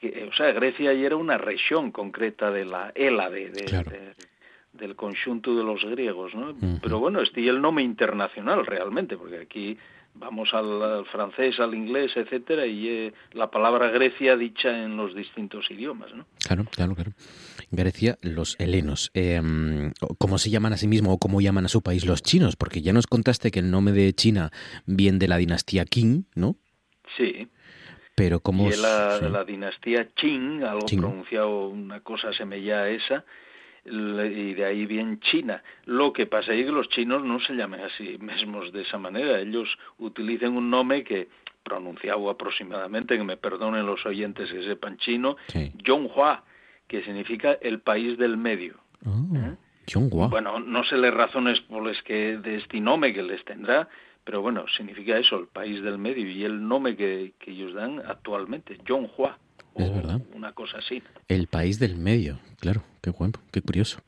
o 0.03 0.33
sea, 0.35 0.53
Grecia 0.53 0.93
ya 0.93 1.07
era 1.07 1.17
una 1.17 1.39
región 1.39 1.91
concreta 1.91 2.51
de 2.51 2.65
la 2.65 2.93
Hélade, 2.95 3.51
de, 3.51 4.15
del 4.73 4.95
conjunto 4.95 5.57
de 5.57 5.65
los 5.65 5.85
griegos, 5.85 6.35
¿no? 6.35 6.55
Pero 6.83 6.99
bueno, 6.99 7.21
este 7.21 7.43
es 7.43 7.49
el 7.49 7.61
nombre 7.61 7.83
internacional 7.83 8.67
realmente, 8.67 9.17
porque 9.17 9.39
aquí 9.39 9.79
vamos 10.19 10.53
al, 10.53 11.05
francés, 11.07 11.59
al 11.61 11.75
inglés, 11.75 12.13
etcétera, 12.17 12.67
y 12.67 12.89
eh, 12.89 13.15
la 13.33 13.51
palabra 13.51 13.91
Grecia 13.91 14.37
dicha 14.37 14.85
en 14.85 14.97
los 14.97 15.15
distintos 15.15 15.71
idiomas, 15.71 16.15
¿no? 16.15 16.27
Claro, 16.47 16.65
claro, 16.71 16.95
claro. 16.95 17.13
Grecia, 17.71 18.17
los 18.23 18.57
helenos. 18.59 19.11
Em, 19.15 19.93
¿Cómo 20.19 20.39
se 20.39 20.51
llaman 20.51 20.73
a 20.73 20.77
sí 20.77 20.89
mismo 20.89 21.13
o 21.13 21.19
cómo 21.19 21.41
llaman 21.41 21.67
a 21.67 21.69
su 21.69 21.83
país 21.83 22.07
los 22.07 22.23
chinos? 22.23 22.57
Porque 22.57 22.83
ya 22.83 22.93
nos 22.93 23.07
contaste 23.07 23.51
que 23.51 23.61
el 23.61 23.71
nombre 23.71 23.95
de 23.95 24.13
China 24.13 24.51
viene 24.87 25.19
de 25.19 25.29
la 25.29 25.37
dinastía 25.37 25.85
Qing, 25.85 26.27
¿no? 26.35 26.57
Sí. 27.17 27.49
Pero 28.15 28.41
como... 28.41 28.69
Y 28.69 28.77
la, 28.77 29.21
la 29.21 29.45
dinastía 29.45 30.09
Qing, 30.15 30.63
algo 30.63 30.87
pronunciado 30.87 31.69
una 31.69 32.01
cosa 32.01 32.33
semejante 32.33 32.47
a 32.73 32.89
esa, 32.89 33.25
y 33.89 34.55
de 34.55 34.65
ahí 34.65 34.87
viene 34.87 35.19
China. 35.21 35.63
Lo 35.85 36.13
que 36.13 36.27
pasa 36.27 36.53
es 36.53 36.67
que 36.67 36.73
los 36.73 36.89
chinos 36.89 37.25
no 37.25 37.41
se 37.41 37.55
llaman 37.55 37.81
así 37.81 38.19
mismos 38.19 38.73
de 38.73 38.83
esa 38.83 38.99
manera. 38.99 39.41
Ellos 39.41 39.69
utilizan 39.99 40.57
un 40.57 40.71
nombre 40.71 41.05
que 41.05 41.29
pronunciado 41.63 42.31
aproximadamente, 42.31 43.17
que 43.17 43.25
me 43.25 43.37
perdonen 43.37 43.87
los 43.87 44.07
oyentes 44.07 44.51
que 44.53 44.63
sepan 44.63 44.99
chino, 44.99 45.37
sí. 45.49 45.73
Zhonghua, 45.85 46.45
que 46.87 47.03
significa 47.03 47.59
el 47.61 47.81
país 47.81 48.17
del 48.19 48.37
medio. 48.37 48.77
Oh, 49.05 50.29
bueno, 50.29 50.59
no 50.61 50.85
sé 50.85 50.97
las 50.97 51.15
razones 51.15 51.61
por 51.61 51.85
las 51.85 52.01
que 52.03 52.39
de 52.39 52.57
este 52.57 52.81
nombre 52.81 53.13
que 53.13 53.23
les 53.23 53.45
tendrá, 53.45 53.89
pero 54.25 54.43
bueno, 54.43 54.65
significa 54.77 55.17
eso, 55.17 55.39
el 55.39 55.47
país 55.47 55.83
del 55.83 55.99
medio, 55.99 56.29
y 56.29 56.45
el 56.45 56.67
nombre 56.67 56.97
que, 56.97 57.35
que 57.39 57.53
ellos 57.53 57.75
dan 57.75 58.01
actualmente, 58.01 58.79
Yonghua. 58.85 59.39
Es 59.79 59.95
verdad. 59.95 60.21
Una 60.35 60.53
cosa 60.53 60.79
así. 60.79 61.03
El 61.29 61.47
país 61.49 61.79
del 61.79 61.97
medio, 61.97 62.39
claro, 62.61 62.83
qué 63.03 63.11
guapo, 63.11 63.41
qué 63.53 63.61
curioso. 63.63 64.01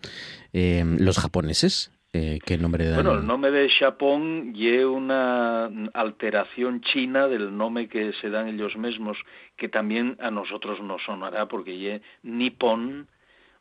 Eh, 0.53 0.85
los 0.99 1.19
japoneses, 1.19 1.93
eh, 2.13 2.39
¿qué 2.45 2.57
nombre 2.57 2.87
dan? 2.87 3.05
Bueno, 3.05 3.21
el 3.21 3.27
nombre 3.27 3.51
de 3.51 3.69
Japón 3.69 4.53
y 4.55 4.69
una 4.79 5.67
alteración 5.93 6.81
china 6.81 7.29
del 7.29 7.57
nombre 7.57 7.89
que 7.89 8.13
se 8.15 8.31
dan 8.31 8.49
ellos 8.49 8.77
mismos, 8.77 9.19
que 9.57 9.69
también 9.69 10.17
a 10.21 10.31
nosotros 10.31 10.81
nos 10.81 11.03
sonará, 11.03 11.47
porque 11.49 11.79
ye 11.79 12.03
Nippon 12.23 13.09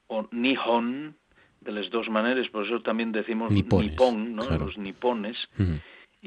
o 0.07 0.27
Nihon, 0.31 1.17
de 1.59 1.71
las 1.71 1.89
dos 1.89 2.09
maneras, 2.09 2.47
por 2.49 2.65
eso 2.65 2.81
también 2.81 3.11
decimos 3.11 3.51
Nippon, 3.51 4.35
¿no? 4.35 4.49
Los 4.57 4.77
nipones 4.77 5.35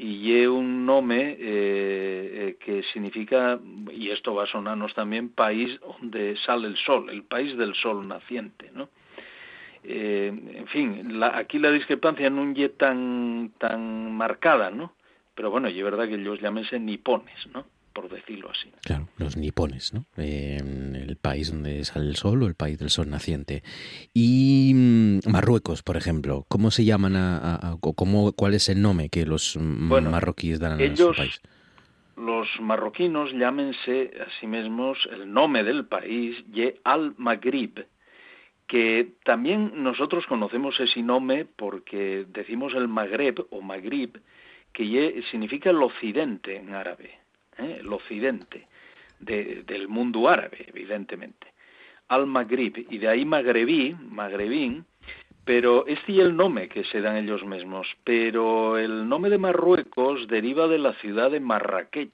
y 0.03 0.41
es 0.41 0.47
un 0.47 0.83
nombre 0.83 1.37
eh, 1.37 1.37
eh, 1.39 2.57
que 2.59 2.81
significa, 2.91 3.59
y 3.91 4.09
esto 4.09 4.33
va 4.33 4.45
a 4.45 4.47
sonarnos 4.47 4.95
también, 4.95 5.29
país 5.29 5.79
donde 5.79 6.35
sale 6.37 6.67
el 6.69 6.75
sol, 6.77 7.11
el 7.11 7.21
país 7.21 7.55
del 7.55 7.75
sol 7.75 8.07
naciente, 8.07 8.71
¿no? 8.73 8.89
Eh, 9.83 10.33
en 10.55 10.67
fin, 10.67 11.19
la, 11.19 11.37
aquí 11.37 11.59
la 11.59 11.69
discrepancia 11.69 12.31
no 12.31 12.51
es 12.51 12.77
tan, 12.77 13.51
tan 13.59 14.11
marcada, 14.11 14.71
¿no? 14.71 14.93
Pero 15.35 15.51
bueno, 15.51 15.69
y 15.69 15.77
es 15.77 15.83
verdad 15.83 16.07
que 16.07 16.15
ellos 16.15 16.41
llámense 16.41 16.79
nipones, 16.79 17.47
¿no? 17.53 17.65
Por 17.93 18.09
decirlo 18.09 18.49
así. 18.49 18.71
Claro, 18.83 19.07
los 19.17 19.37
nipones, 19.37 19.93
¿no? 19.93 20.05
el 20.17 21.17
país 21.21 21.51
donde 21.51 21.83
sale 21.85 22.07
el 22.07 22.15
sol 22.15 22.43
o 22.43 22.47
el 22.47 22.55
país 22.55 22.79
del 22.79 22.89
sol 22.89 23.09
naciente. 23.09 23.63
Y 24.13 24.71
mm, 24.73 25.19
Marruecos, 25.29 25.83
por 25.83 25.97
ejemplo, 25.97 26.45
¿cómo 26.47 26.71
se 26.71 26.85
llaman 26.85 27.15
a, 27.15 27.77
cómo, 27.95 28.33
cuál 28.33 28.53
es 28.53 28.69
el 28.69 28.81
nombre 28.81 29.09
que 29.09 29.25
los 29.25 29.57
marroquíes 29.57 30.59
dan 30.59 30.81
a 30.81 30.95
su 30.95 31.13
país? 31.13 31.41
Los 32.17 32.47
marroquinos 32.59 33.31
llámense 33.33 34.11
a 34.21 34.39
sí 34.39 34.45
mismos 34.45 34.97
el 35.11 35.31
nombre 35.31 35.63
del 35.63 35.85
país 35.85 36.35
Ye 36.53 36.79
al-Maghrib, 36.83 37.85
que 38.67 39.13
también 39.23 39.83
nosotros 39.83 40.25
conocemos 40.27 40.79
ese 40.79 41.01
nombre 41.01 41.45
porque 41.45 42.25
decimos 42.29 42.73
el 42.73 42.87
Magreb 42.87 43.45
o 43.49 43.61
Maghrib, 43.61 44.21
que 44.71 45.23
significa 45.31 45.71
el 45.71 45.81
occidente 45.81 46.57
en 46.57 46.73
árabe. 46.73 47.20
¿Eh? 47.57 47.77
el 47.79 47.91
occidente 47.91 48.67
del 49.19 49.87
mundo 49.87 50.27
árabe, 50.27 50.65
evidentemente, 50.67 51.47
al 52.07 52.25
Maghrib, 52.25 52.87
y 52.89 52.97
de 52.97 53.07
ahí 53.07 53.23
magrebí, 53.23 53.95
magrebín, 54.09 54.85
pero 55.45 55.85
este 55.87 56.13
es 56.13 56.19
el 56.19 56.35
nombre 56.35 56.67
que 56.69 56.83
se 56.85 57.01
dan 57.01 57.17
ellos 57.17 57.43
mismos, 57.45 57.87
pero 58.03 58.77
el 58.77 59.07
nombre 59.07 59.31
de 59.31 59.37
Marruecos 59.37 60.27
deriva 60.27 60.67
de 60.67 60.79
la 60.79 60.93
ciudad 60.93 61.31
de 61.31 61.39
Marrakech, 61.39 62.13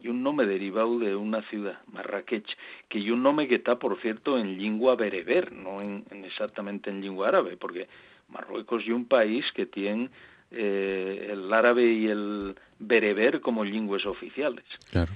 y 0.00 0.08
un 0.08 0.22
nombre 0.22 0.46
derivado 0.46 0.98
de 0.98 1.16
una 1.16 1.42
ciudad, 1.42 1.80
Marrakech, 1.86 2.46
que 2.88 3.00
y 3.00 3.10
un 3.10 3.22
nombre 3.22 3.48
que 3.48 3.56
está, 3.56 3.78
por 3.78 4.00
cierto, 4.00 4.38
en 4.38 4.56
lengua 4.58 4.94
bereber, 4.94 5.52
no 5.52 5.82
en, 5.82 6.04
exactamente 6.24 6.90
en 6.90 7.00
lengua 7.00 7.28
árabe, 7.28 7.56
porque 7.56 7.88
Marruecos 8.28 8.82
es 8.84 8.90
un 8.90 9.06
país 9.06 9.44
que 9.52 9.66
tiene 9.66 10.10
eh, 10.50 11.28
el 11.30 11.52
árabe 11.52 11.92
y 11.92 12.06
el 12.06 12.54
bereber 12.78 13.40
como 13.40 13.64
lenguas 13.64 14.06
oficiales. 14.06 14.64
Claro. 14.90 15.12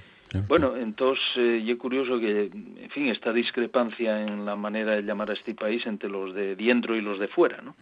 Bueno, 0.47 0.75
entonces, 0.75 1.23
eh, 1.37 1.63
es 1.67 1.77
curioso 1.77 2.19
que, 2.19 2.45
en 2.45 2.89
fin, 2.89 3.07
esta 3.07 3.31
discrepancia 3.31 4.21
en 4.21 4.45
la 4.45 4.55
manera 4.55 4.95
de 4.95 5.03
llamar 5.03 5.29
a 5.29 5.33
este 5.33 5.53
país 5.53 5.85
entre 5.85 6.09
los 6.09 6.33
de 6.33 6.55
dentro 6.55 6.95
y 6.95 7.01
los 7.01 7.19
de 7.19 7.27
fuera, 7.27 7.61
¿no? 7.61 7.75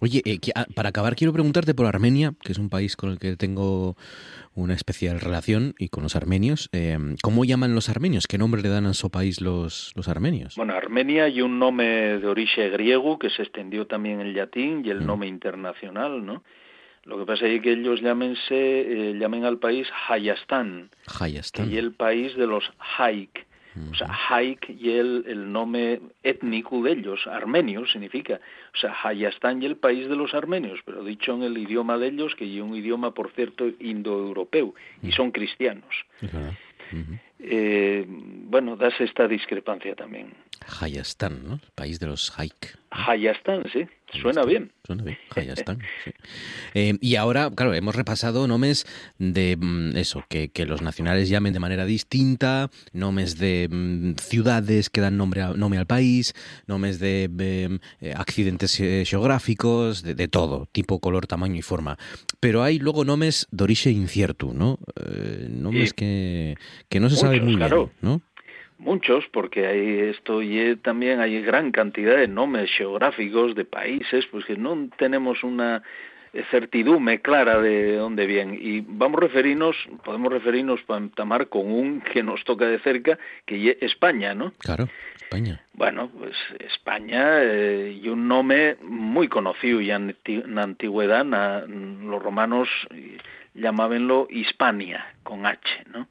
Oye, 0.00 0.22
eh, 0.24 0.38
ah, 0.54 0.66
para 0.74 0.90
acabar 0.90 1.16
quiero 1.16 1.32
preguntarte 1.32 1.74
por 1.74 1.86
Armenia, 1.86 2.34
que 2.44 2.52
es 2.52 2.58
un 2.58 2.68
país 2.68 2.94
con 2.94 3.10
el 3.10 3.18
que 3.18 3.36
tengo 3.36 3.96
una 4.54 4.74
especial 4.74 5.20
relación, 5.20 5.74
y 5.78 5.88
con 5.88 6.02
los 6.02 6.14
armenios. 6.14 6.70
¿Cómo 7.22 7.44
llaman 7.44 7.74
los 7.74 7.88
armenios? 7.88 8.26
¿Qué 8.26 8.38
nombre 8.38 8.62
le 8.62 8.68
dan 8.68 8.86
a 8.86 8.94
su 8.94 9.10
país 9.10 9.40
los, 9.40 9.92
los 9.96 10.08
armenios? 10.08 10.54
Bueno, 10.56 10.74
Armenia 10.74 11.28
y 11.28 11.40
un 11.42 11.58
nombre 11.58 12.18
de 12.20 12.26
origen 12.26 12.72
griego 12.72 13.18
que 13.18 13.30
se 13.30 13.42
extendió 13.42 13.86
también 13.86 14.20
en 14.20 14.34
latín 14.34 14.82
y 14.84 14.90
el 14.90 15.04
nombre 15.04 15.28
internacional, 15.28 16.24
¿no? 16.24 16.42
Lo 17.08 17.18
que 17.18 17.24
pasa 17.24 17.46
es 17.46 17.62
que 17.62 17.72
ellos 17.72 18.02
llámense, 18.02 18.50
eh, 18.50 19.14
llamen 19.18 19.46
al 19.46 19.58
país 19.58 19.88
Hayastán, 20.08 20.90
Hayastán. 21.18 21.72
y 21.72 21.78
el 21.78 21.92
país 21.92 22.36
de 22.36 22.46
los 22.46 22.70
Haik. 22.98 23.46
O 23.92 23.94
sea, 23.94 24.08
Haik 24.28 24.68
y 24.70 24.90
el, 24.90 25.24
el 25.28 25.52
nombre 25.52 26.00
étnico 26.24 26.82
de 26.82 26.92
ellos, 26.92 27.26
armenios 27.28 27.92
significa. 27.92 28.40
O 28.74 28.76
sea, 28.76 28.94
Hayastán 29.04 29.62
y 29.62 29.66
el 29.66 29.76
país 29.76 30.08
de 30.08 30.16
los 30.16 30.34
armenios, 30.34 30.80
pero 30.84 31.04
dicho 31.04 31.32
en 31.34 31.44
el 31.44 31.56
idioma 31.56 31.96
de 31.96 32.08
ellos, 32.08 32.34
que 32.34 32.44
es 32.44 32.60
un 32.60 32.74
idioma, 32.74 33.14
por 33.14 33.30
cierto, 33.30 33.68
indoeuropeo, 33.78 34.74
y 35.02 35.12
son 35.12 35.30
cristianos. 35.30 35.94
Eh, 37.38 38.04
bueno, 38.08 38.76
das 38.76 38.94
esta 39.00 39.28
discrepancia 39.28 39.94
también. 39.94 40.34
Hayastán, 40.80 41.46
¿no? 41.46 41.54
El 41.54 41.70
país 41.74 42.00
de 42.00 42.06
los 42.06 42.36
Haik. 42.38 42.78
Hayastán, 42.90 43.64
sí. 43.72 43.86
Suena 44.22 44.44
bien. 44.44 44.72
Suena 44.86 45.04
bien, 45.04 45.18
Hayastán. 45.36 45.80
sí. 46.02 46.10
Eh, 46.72 46.94
y 47.00 47.16
ahora, 47.16 47.50
claro, 47.54 47.74
hemos 47.74 47.94
repasado 47.94 48.48
nombres 48.48 48.86
de 49.18 49.56
mm, 49.58 49.96
eso, 49.96 50.24
que, 50.30 50.48
que, 50.48 50.64
los 50.64 50.80
nacionales 50.80 51.28
llamen 51.28 51.52
de 51.52 51.60
manera 51.60 51.84
distinta, 51.84 52.70
nombres 52.94 53.38
de 53.38 53.68
mm, 53.70 54.14
ciudades 54.18 54.88
que 54.88 55.02
dan 55.02 55.18
nombre, 55.18 55.42
a, 55.42 55.52
nombre 55.52 55.78
al 55.78 55.86
país, 55.86 56.34
nombres 56.66 56.98
de 56.98 57.28
eh, 58.00 58.14
accidentes 58.16 58.80
eh, 58.80 59.04
geográficos, 59.06 60.02
de, 60.02 60.14
de, 60.14 60.28
todo, 60.28 60.66
tipo, 60.72 61.00
color, 61.00 61.26
tamaño 61.26 61.56
y 61.56 61.62
forma. 61.62 61.98
Pero 62.40 62.62
hay 62.62 62.78
luego 62.78 63.04
nombres 63.04 63.46
de 63.50 63.64
origen 63.64 63.92
incierto, 63.92 64.52
¿no? 64.54 64.78
Eh, 65.04 65.48
nombres 65.50 65.90
sí. 65.90 65.96
que, 65.96 66.54
que 66.88 67.00
no 67.00 67.10
se 67.10 67.16
sabe 67.16 67.27
muy 67.40 67.56
claro. 67.56 67.90
bien, 68.00 68.12
¿no? 68.12 68.20
Muchos, 68.78 69.24
porque 69.32 69.66
hay 69.66 70.10
esto 70.10 70.40
y 70.40 70.76
también 70.76 71.20
hay 71.20 71.42
gran 71.42 71.72
cantidad 71.72 72.16
de 72.16 72.28
nombres 72.28 72.70
geográficos 72.76 73.56
de 73.56 73.64
países, 73.64 74.26
pues 74.26 74.44
que 74.44 74.56
no 74.56 74.88
tenemos 74.96 75.42
una 75.42 75.82
certidumbre 76.50 77.20
clara 77.20 77.60
de 77.60 77.96
dónde 77.96 78.26
vienen. 78.26 78.58
Y 78.60 78.80
vamos 78.80 79.18
a 79.18 79.22
referirnos, 79.22 79.76
podemos 80.04 80.32
referirnos 80.32 80.80
para 80.82 81.08
tamar 81.08 81.48
con 81.48 81.70
un 81.70 82.00
que 82.00 82.22
nos 82.22 82.44
toca 82.44 82.66
de 82.66 82.78
cerca, 82.80 83.18
que 83.46 83.70
es 83.70 83.82
España, 83.82 84.34
¿no? 84.34 84.52
Claro, 84.58 84.88
España. 85.20 85.60
Bueno, 85.74 86.10
pues 86.16 86.36
España 86.60 87.42
eh, 87.42 87.98
y 88.00 88.08
un 88.08 88.28
nombre 88.28 88.76
muy 88.82 89.28
conocido 89.28 89.80
ya 89.80 89.96
en 89.96 90.14
la 90.54 90.62
antigüedad, 90.62 91.24
na, 91.24 91.60
los 91.66 92.22
romanos 92.22 92.68
llamábanlo 93.54 94.28
Hispania, 94.30 95.06
con 95.22 95.46
H, 95.46 95.60
¿no? 95.92 96.06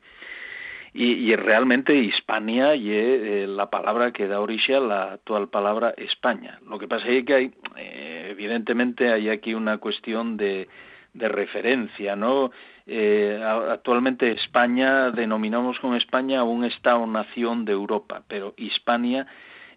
Y, 0.99 1.31
y, 1.31 1.35
realmente 1.35 1.95
Hispania 1.95 2.73
y 2.73 2.89
eh, 2.89 3.45
la 3.47 3.69
palabra 3.69 4.11
que 4.11 4.27
da 4.27 4.41
origen 4.41 4.77
a 4.77 4.79
la 4.79 5.03
actual 5.11 5.47
palabra 5.47 5.93
España. 5.95 6.59
Lo 6.67 6.79
que 6.79 6.87
pasa 6.87 7.07
es 7.09 7.23
que 7.23 7.35
hay, 7.35 7.51
eh, 7.75 8.29
evidentemente, 8.31 9.13
hay 9.13 9.29
aquí 9.29 9.53
una 9.53 9.77
cuestión 9.77 10.37
de, 10.37 10.67
de 11.13 11.29
referencia, 11.29 12.15
¿no? 12.15 12.49
Eh, 12.87 13.39
actualmente 13.69 14.31
España, 14.31 15.11
denominamos 15.11 15.79
con 15.79 15.95
España 15.95 16.43
un 16.43 16.65
Estado-nación 16.65 17.63
de 17.65 17.73
Europa, 17.73 18.23
pero 18.27 18.55
Hispania 18.57 19.27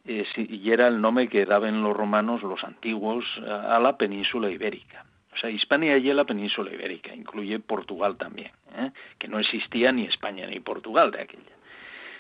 eh, 0.07 0.25
y 0.37 0.71
era 0.71 0.89
el 0.89 1.03
nombre 1.03 1.29
que 1.29 1.45
daban 1.45 1.83
los 1.83 1.95
romanos, 1.95 2.43
los 2.43 2.65
antiguos, 2.65 3.27
a 3.47 3.79
la 3.79 3.99
península 3.99 4.51
ibérica. 4.51 5.05
O 5.33 5.37
sea, 5.37 5.51
Hispania 5.51 5.97
y 5.97 6.13
la 6.13 6.25
península 6.25 6.73
ibérica, 6.73 7.15
incluye 7.15 7.59
Portugal 7.61 8.17
también, 8.17 8.51
¿eh? 8.77 8.91
que 9.19 9.29
no 9.29 9.39
existía 9.39 9.93
ni 9.93 10.05
España 10.05 10.47
ni 10.47 10.61
Portugal 10.61 11.11
de 11.13 11.23
aquella. 11.23 11.57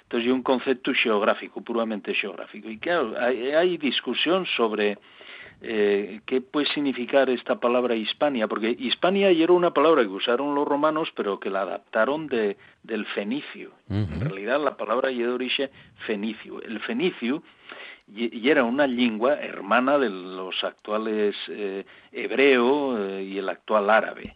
Entonces, 0.02 0.26
hay 0.26 0.32
un 0.32 0.42
concepto 0.42 0.92
geográfico, 0.92 1.60
puramente 1.60 2.14
geográfico. 2.14 2.68
Y 2.68 2.78
claro, 2.78 3.14
hay, 3.18 3.50
hay 3.50 3.76
discusión 3.78 4.46
sobre 4.56 4.98
eh, 5.62 6.20
qué 6.24 6.40
puede 6.40 6.66
significar 6.72 7.28
esta 7.28 7.60
palabra 7.60 7.94
Hispania, 7.94 8.48
porque 8.48 8.74
Hispania 8.78 9.28
era 9.30 9.52
una 9.52 9.72
palabra 9.72 10.02
que 10.02 10.08
usaron 10.08 10.54
los 10.54 10.66
romanos, 10.66 11.12
pero 11.14 11.38
que 11.38 11.50
la 11.50 11.62
adaptaron 11.62 12.28
de, 12.28 12.56
del 12.82 13.04
fenicio. 13.06 13.72
Uh 13.88 13.94
-huh. 13.94 14.12
En 14.14 14.20
realidad, 14.20 14.62
la 14.62 14.76
palabra 14.76 15.10
ya 15.10 15.26
de 15.26 15.32
origen 15.32 15.70
fenicio. 16.06 16.62
El 16.62 16.80
fenicio 16.80 17.42
y, 18.14 18.48
era 18.48 18.64
una 18.64 18.86
lengua 18.86 19.34
hermana 19.34 19.98
de 19.98 20.10
los 20.10 20.62
actuales 20.64 21.36
eh, 21.48 21.84
hebreo 22.12 22.98
eh, 22.98 23.24
y 23.24 23.38
el 23.38 23.48
actual 23.48 23.90
árabe. 23.90 24.34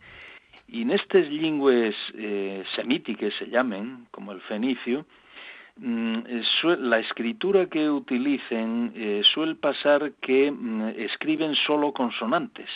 Y 0.69 0.83
en 0.83 0.91
estas 0.91 1.29
lenguas 1.31 1.95
eh, 2.15 2.65
semíticas 2.75 3.33
se 3.39 3.47
llamen, 3.47 4.07
como 4.11 4.33
el 4.33 4.41
fenicio, 4.43 5.07
mm, 5.77 6.19
la 6.79 6.99
escritura 6.99 7.67
que 7.67 7.91
utilicen 7.91 8.93
eh, 8.97 9.23
suele 9.35 9.55
pasar 9.57 10.13
que 10.21 10.51
mm, 10.51 10.95
escriben 10.97 11.55
solo 11.67 11.93
consonantes 11.93 12.69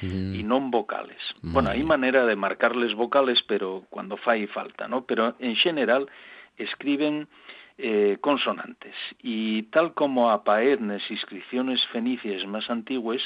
mm. 0.00 0.34
y 0.34 0.42
no 0.42 0.60
vocales. 0.60 1.18
Bueno, 1.42 1.70
hay 1.70 1.82
manera 1.82 2.24
de 2.24 2.36
marcarles 2.36 2.94
vocales, 2.94 3.42
pero 3.42 3.84
cuando 3.90 4.16
fa 4.16 4.36
y 4.36 4.46
falta, 4.46 4.86
¿no? 4.86 5.04
Pero 5.04 5.34
en 5.40 5.56
general 5.56 6.08
escriben 6.56 7.28
eh, 7.78 8.18
consonantes. 8.20 8.94
Y 9.22 9.64
tal 9.64 9.94
como 9.94 10.30
apaernes 10.30 11.02
inscripciones 11.10 11.84
fenicias 11.88 12.46
más 12.46 12.70
antiguas, 12.70 13.20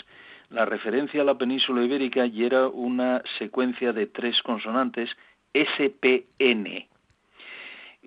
la 0.50 0.64
referencia 0.64 1.22
a 1.22 1.24
la 1.24 1.36
península 1.36 1.84
ibérica 1.84 2.26
y 2.26 2.44
era 2.44 2.68
una 2.68 3.22
secuencia 3.38 3.92
de 3.92 4.06
tres 4.06 4.40
consonantes 4.42 5.10
SPN. 5.52 6.88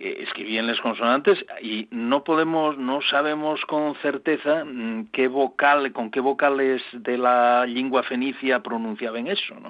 Eh, 0.04 0.24
escribían 0.24 0.66
las 0.66 0.80
consonantes 0.80 1.38
y 1.62 1.88
no 1.92 2.24
podemos, 2.24 2.78
no 2.78 3.02
sabemos 3.04 3.64
con 3.66 3.94
certeza 4.02 4.66
mm, 4.66 5.10
qué 5.12 5.28
vocal, 5.28 5.92
con 5.92 6.10
qué 6.10 6.22
vocales 6.22 6.82
de 6.94 7.18
la 7.18 7.66
lengua 7.68 8.02
fenicia 8.04 8.64
pronunciaban 8.64 9.28
eso, 9.28 9.60
¿no? 9.60 9.70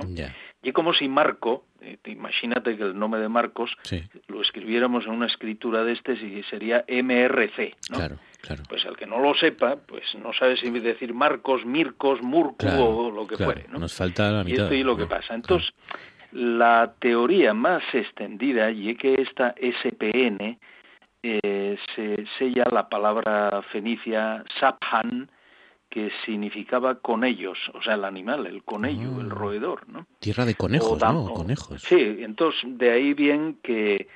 Y 0.64 0.74
como 0.74 0.94
si 0.94 1.08
Marco, 1.08 1.66
eh, 1.82 1.98
imagínate 2.06 2.78
que 2.78 2.84
el 2.84 2.98
nombre 2.98 3.20
de 3.20 3.30
Marcos 3.30 3.76
lo 4.28 4.42
escribiéramos 4.42 5.06
en 5.06 5.12
una 5.12 5.26
escritura 5.26 5.84
de 5.84 5.94
este 5.94 6.14
y 6.14 6.44
sería 6.44 6.86
MRC, 6.88 7.76
¿no? 7.90 7.98
Claro, 7.98 8.18
claro. 8.42 8.64
Pues 8.70 8.86
al 8.86 8.96
que 8.96 9.08
no 9.08 9.20
lo 9.20 9.34
sepa, 9.34 9.78
pues 9.78 10.04
no 10.16 10.34
sabe 10.34 10.58
si 10.58 10.70
decir 10.70 11.14
Marcos, 11.16 11.66
Mircos, 11.66 12.22
Murcu 12.22 12.68
o 12.68 13.10
lo 13.10 13.26
que 13.26 13.38
fuere, 13.38 13.66
¿no? 13.70 13.80
Nos 13.80 13.94
falta 13.94 14.30
la 14.30 14.44
mitad. 14.44 14.58
Y 14.58 14.62
esto 14.62 14.76
y 14.76 14.84
lo 14.84 14.96
que 14.96 15.08
pasa. 15.08 15.34
Entonces, 15.34 15.74
la 16.32 16.94
teoría 17.00 17.54
más 17.54 17.84
extendida 17.94 18.70
y 18.72 18.96
que 18.96 19.16
esta 19.16 19.56
SPN 19.58 20.60
eh, 21.24 21.78
se 21.96 22.26
sella 22.38 22.66
la 22.72 22.88
palabra 22.90 23.62
fenicia 23.72 24.44
saphan, 24.60 25.30
que 25.92 26.10
significaba 26.26 26.96
con 26.96 27.26
ellos, 27.26 27.60
o 27.74 27.82
sea, 27.84 27.96
el 27.96 28.06
animal, 28.06 28.48
el 28.48 28.64
conello, 28.64 29.20
el 29.20 29.30
ah. 29.30 29.36
roedor, 29.36 29.90
¿no? 29.90 30.08
Tierra 30.20 30.46
de 30.46 30.56
conejos, 30.56 31.00
¿no? 31.02 31.34
Conejos. 31.34 31.82
Sí, 31.82 32.18
entonces 32.20 32.62
de 32.64 32.92
ahí 32.92 33.14
bien 33.14 33.60
que 33.62 34.08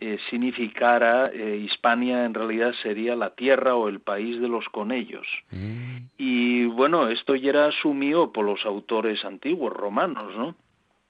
eh, 0.00 0.18
significara 0.30 1.30
eh, 1.32 1.56
Hispania 1.64 2.24
en 2.24 2.34
realidad 2.34 2.72
sería 2.82 3.16
la 3.16 3.30
tierra 3.34 3.74
o 3.74 3.88
el 3.88 3.98
país 3.98 4.40
de 4.40 4.48
los 4.48 4.68
conellos. 4.68 5.26
Mm. 5.50 6.06
Y 6.18 6.66
bueno, 6.66 7.08
esto 7.08 7.34
ya 7.34 7.50
era 7.50 7.66
asumido 7.66 8.32
por 8.32 8.44
los 8.44 8.64
autores 8.64 9.24
antiguos 9.24 9.72
romanos, 9.72 10.36
¿no? 10.36 10.54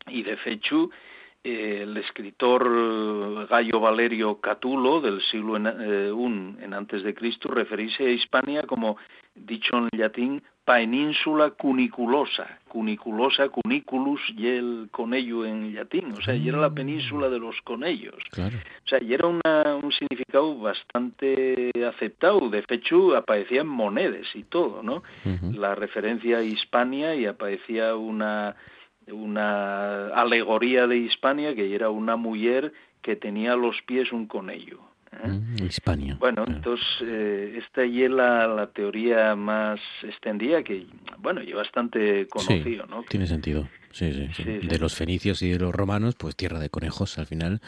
Y 0.07 0.23
de 0.23 0.39
hecho, 0.47 0.89
eh, 1.43 1.81
el 1.83 1.99
escritor 1.99 3.47
Gallo 3.49 3.79
Valerio 3.79 4.41
Catulo 4.41 5.03
del 5.03 5.21
siglo 5.23 5.59
I 5.59 6.65
en 6.65 6.73
antes 6.73 7.03
de 7.03 7.15
Cristo 7.15 7.49
referirse 7.49 8.07
a 8.07 8.11
Hispania 8.11 8.63
como 8.63 8.97
dicho 9.35 9.77
en 9.77 9.89
latín, 9.98 10.43
península 10.65 11.51
cuniculosa, 11.51 12.59
cuniculosa, 12.69 13.48
cuniculus 13.48 14.20
y 14.36 14.47
el 14.47 14.89
conello 14.90 15.44
en 15.44 15.74
latín, 15.74 16.12
o 16.12 16.23
sea, 16.23 16.35
y 16.35 16.48
era 16.48 16.59
la 16.59 16.70
mm. 16.70 16.74
península 16.74 17.28
de 17.28 17.39
los 17.39 17.61
conellos. 17.62 18.15
O 18.39 18.89
sea, 18.89 19.02
y 19.02 19.12
era 19.12 19.27
una, 19.27 19.77
un 19.77 19.93
significado 19.93 20.56
bastante 20.59 21.70
aceptado, 21.86 22.48
de 22.48 22.65
hecho 22.69 23.16
aparecían 23.16 23.66
monedas 23.66 24.27
y 24.35 24.44
todo, 24.44 24.82
¿no? 24.82 25.02
La 25.52 25.74
referencia 25.74 26.39
a 26.39 26.43
Hispania 26.43 27.15
y 27.15 27.27
aparecía 27.27 27.94
una 27.94 28.56
una 29.06 30.09
alegoría 30.09 30.86
de 30.86 30.97
Hispania 30.97 31.55
que 31.55 31.74
era 31.74 31.90
una 31.90 32.16
mujer 32.16 32.73
que 33.02 33.16
tenía 33.16 33.52
a 33.52 33.56
los 33.56 33.82
pies 33.82 34.12
un 34.12 34.27
conello. 34.27 34.81
¿Eh? 35.24 35.28
Mm, 35.28 35.65
Hispania. 35.66 36.16
Bueno, 36.19 36.45
entonces 36.47 36.86
eh, 37.03 37.59
esta 37.59 37.85
y 37.85 38.03
es 38.03 38.11
la, 38.11 38.70
teoría 38.74 39.36
más 39.36 39.81
extendida 40.03 40.62
que, 40.62 40.86
bueno, 41.19 41.43
y 41.43 41.53
bastante 41.53 42.27
conocido, 42.28 42.86
¿no? 42.86 43.03
Tiene 43.05 43.27
sentido. 43.27 43.69
Sí, 43.95 44.12
sí, 44.12 44.29
sí. 44.35 44.45
De 44.66 44.79
los 44.81 44.97
fenicios 44.97 45.41
y 45.43 45.51
de 45.51 45.59
los 45.61 45.73
romanos, 45.73 46.16
pues 46.19 46.35
tierra 46.35 46.59
de 46.59 46.69
conejos 46.69 47.16
al 47.16 47.27
final 47.27 47.61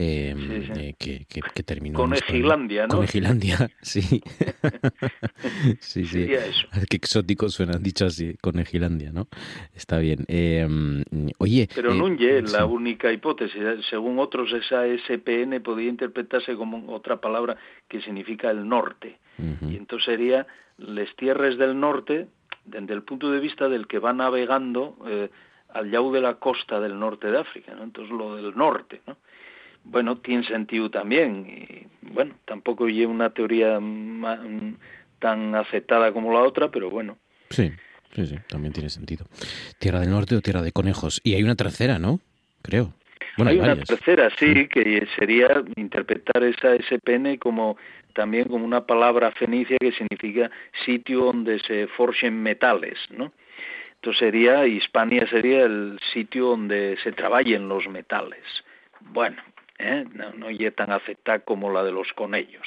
eh, 0.00 0.94
que, 0.98 1.26
que, 1.26 1.62
terminó. 1.62 1.98
Conejilandia, 1.98 2.86
¿no? 2.86 2.94
Conejilandia, 2.94 3.68
sí. 3.82 4.22
sí, 5.80 6.06
sí. 6.06 6.26
Qué 6.88 6.96
exótico 6.96 7.50
suena 7.50 7.78
dicho 7.78 8.06
así, 8.06 8.34
Conejilandia, 8.40 9.12
¿no? 9.12 9.28
Está 9.74 9.98
bien. 9.98 10.24
Em, 10.28 11.04
oye. 11.36 11.68
Pero 11.74 11.92
eh, 11.92 12.42
la 12.50 12.64
única 12.64 13.12
hipótesis. 13.12 13.60
Según 13.90 14.20
otros, 14.20 14.50
esa 14.54 14.84
SPN 14.86 15.60
podía 15.62 15.90
interpretarse 15.90 16.54
como 16.54 16.94
otra 16.94 17.20
palabra 17.20 17.58
que 17.88 18.00
significa 18.00 18.50
el 18.50 18.66
norte. 18.66 19.18
Y 19.68 19.76
entonces 19.76 20.06
sería 20.06 20.46
las 20.78 21.14
tierras 21.16 21.58
del 21.58 21.78
norte, 21.78 22.26
desde 22.64 22.94
el 22.94 23.02
punto 23.02 23.30
de 23.30 23.38
vista 23.38 23.68
del 23.68 23.86
que 23.86 23.98
va 23.98 24.12
navegando 24.12 24.96
eh, 25.06 25.28
al 25.70 25.90
yau 25.90 26.12
de 26.12 26.20
la 26.20 26.34
costa 26.34 26.80
del 26.80 26.98
norte 26.98 27.30
de 27.30 27.38
África, 27.38 27.74
¿no? 27.74 27.84
Entonces 27.84 28.12
lo 28.14 28.36
del 28.36 28.56
norte, 28.56 29.00
¿no? 29.06 29.16
bueno, 29.90 30.18
tiene 30.18 30.44
sentido 30.44 30.90
también. 30.90 31.46
Y, 31.46 31.86
bueno, 32.12 32.34
tampoco 32.44 32.86
hay 32.86 33.04
una 33.04 33.30
teoría 33.30 33.80
tan 35.18 35.54
aceptada 35.54 36.12
como 36.12 36.32
la 36.32 36.40
otra, 36.40 36.70
pero 36.70 36.90
bueno. 36.90 37.18
Sí, 37.50 37.72
sí, 38.14 38.26
sí, 38.26 38.36
también 38.48 38.72
tiene 38.72 38.90
sentido. 38.90 39.26
Tierra 39.78 40.00
del 40.00 40.10
Norte 40.10 40.36
o 40.36 40.40
Tierra 40.40 40.62
de 40.62 40.72
Conejos. 40.72 41.20
Y 41.24 41.34
hay 41.34 41.42
una 41.42 41.56
tercera, 41.56 41.98
¿no? 41.98 42.20
Creo. 42.62 42.92
Bueno, 43.36 43.52
hay, 43.52 43.58
una 43.58 43.76
tercera, 43.76 44.30
sí, 44.36 44.66
que 44.66 45.06
sería 45.16 45.62
interpretar 45.76 46.42
esa 46.42 46.74
SPN 46.74 47.36
como 47.36 47.76
también 48.12 48.48
como 48.48 48.64
una 48.64 48.84
palabra 48.84 49.30
fenicia 49.30 49.76
que 49.78 49.92
significa 49.92 50.50
sitio 50.84 51.26
donde 51.26 51.60
se 51.60 51.86
forjen 51.86 52.42
metales, 52.42 52.98
¿no? 53.10 53.32
Entonces 54.00 54.20
sería, 54.20 54.64
Hispania 54.66 55.26
sería 55.28 55.64
el 55.64 55.98
sitio 56.12 56.46
donde 56.46 56.96
se 57.02 57.10
trabajen 57.12 57.68
los 57.68 57.88
metales. 57.88 58.44
Bueno, 59.00 59.42
¿eh? 59.78 60.04
no, 60.14 60.32
no 60.32 60.70
tan 60.72 60.92
aceptada 60.92 61.40
como 61.40 61.72
la 61.72 61.82
de 61.82 61.90
los 61.90 62.12
conellos. 62.12 62.66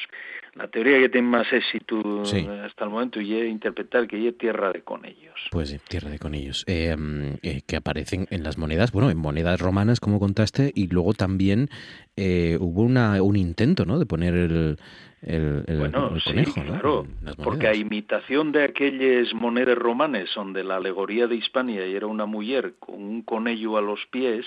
La 0.55 0.67
teoría 0.67 0.99
que 0.99 1.09
tiene 1.09 1.27
más 1.27 1.47
éxito 1.53 2.23
hasta 2.23 2.83
el 2.83 2.89
momento 2.89 3.21
y 3.21 3.35
es 3.35 3.49
interpretar 3.49 4.05
que 4.05 4.27
es 4.27 4.37
tierra 4.37 4.71
de 4.73 4.81
conellos. 4.81 5.39
Pues 5.49 5.69
sí, 5.69 5.77
tierra 5.87 6.09
de 6.09 6.19
conellos. 6.19 6.65
Eh, 6.67 6.95
eh, 7.41 7.61
que 7.65 7.77
aparecen 7.77 8.27
en 8.31 8.43
las 8.43 8.57
monedas, 8.57 8.91
bueno, 8.91 9.09
en 9.09 9.17
monedas 9.17 9.61
romanas, 9.61 10.01
como 10.01 10.19
contaste, 10.19 10.71
y 10.75 10.87
luego 10.87 11.13
también 11.13 11.69
eh, 12.17 12.57
hubo 12.59 12.81
una, 12.81 13.21
un 13.21 13.37
intento, 13.37 13.85
¿no?, 13.85 13.97
de 13.97 14.05
poner 14.05 14.33
el, 14.33 14.77
el, 15.21 15.63
bueno, 15.77 16.09
conejo, 16.25 16.51
sí, 16.51 16.61
claro, 16.61 17.07
porque 17.43 17.67
a 17.67 17.75
imitación 17.75 18.51
de 18.51 18.63
aquellas 18.63 19.33
monedas 19.33 19.77
romanas 19.77 20.29
donde 20.35 20.63
la 20.63 20.77
alegoría 20.77 21.27
de 21.27 21.35
Hispania 21.35 21.85
era 21.85 22.07
una 22.07 22.25
mujer 22.25 22.73
con 22.79 23.01
un 23.01 23.21
conello 23.21 23.77
a 23.77 23.81
los 23.81 23.99
pies, 24.11 24.45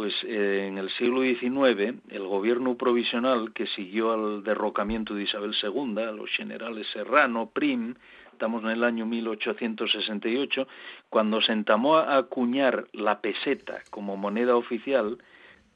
pues 0.00 0.14
eh, 0.24 0.64
en 0.66 0.78
el 0.78 0.88
siglo 0.92 1.20
XIX 1.20 2.00
el 2.08 2.26
gobierno 2.26 2.74
provisional 2.74 3.52
que 3.52 3.66
siguió 3.66 4.12
al 4.12 4.42
derrocamiento 4.42 5.12
de 5.12 5.24
Isabel 5.24 5.54
II, 5.62 6.02
a 6.02 6.12
los 6.12 6.30
generales 6.30 6.86
Serrano, 6.90 7.50
Prim, 7.52 7.96
estamos 8.32 8.64
en 8.64 8.70
el 8.70 8.82
año 8.82 9.04
1868, 9.04 10.66
cuando 11.10 11.42
se 11.42 11.52
entamó 11.52 11.98
a 11.98 12.16
acuñar 12.16 12.86
la 12.94 13.20
peseta 13.20 13.82
como 13.90 14.16
moneda 14.16 14.56
oficial, 14.56 15.18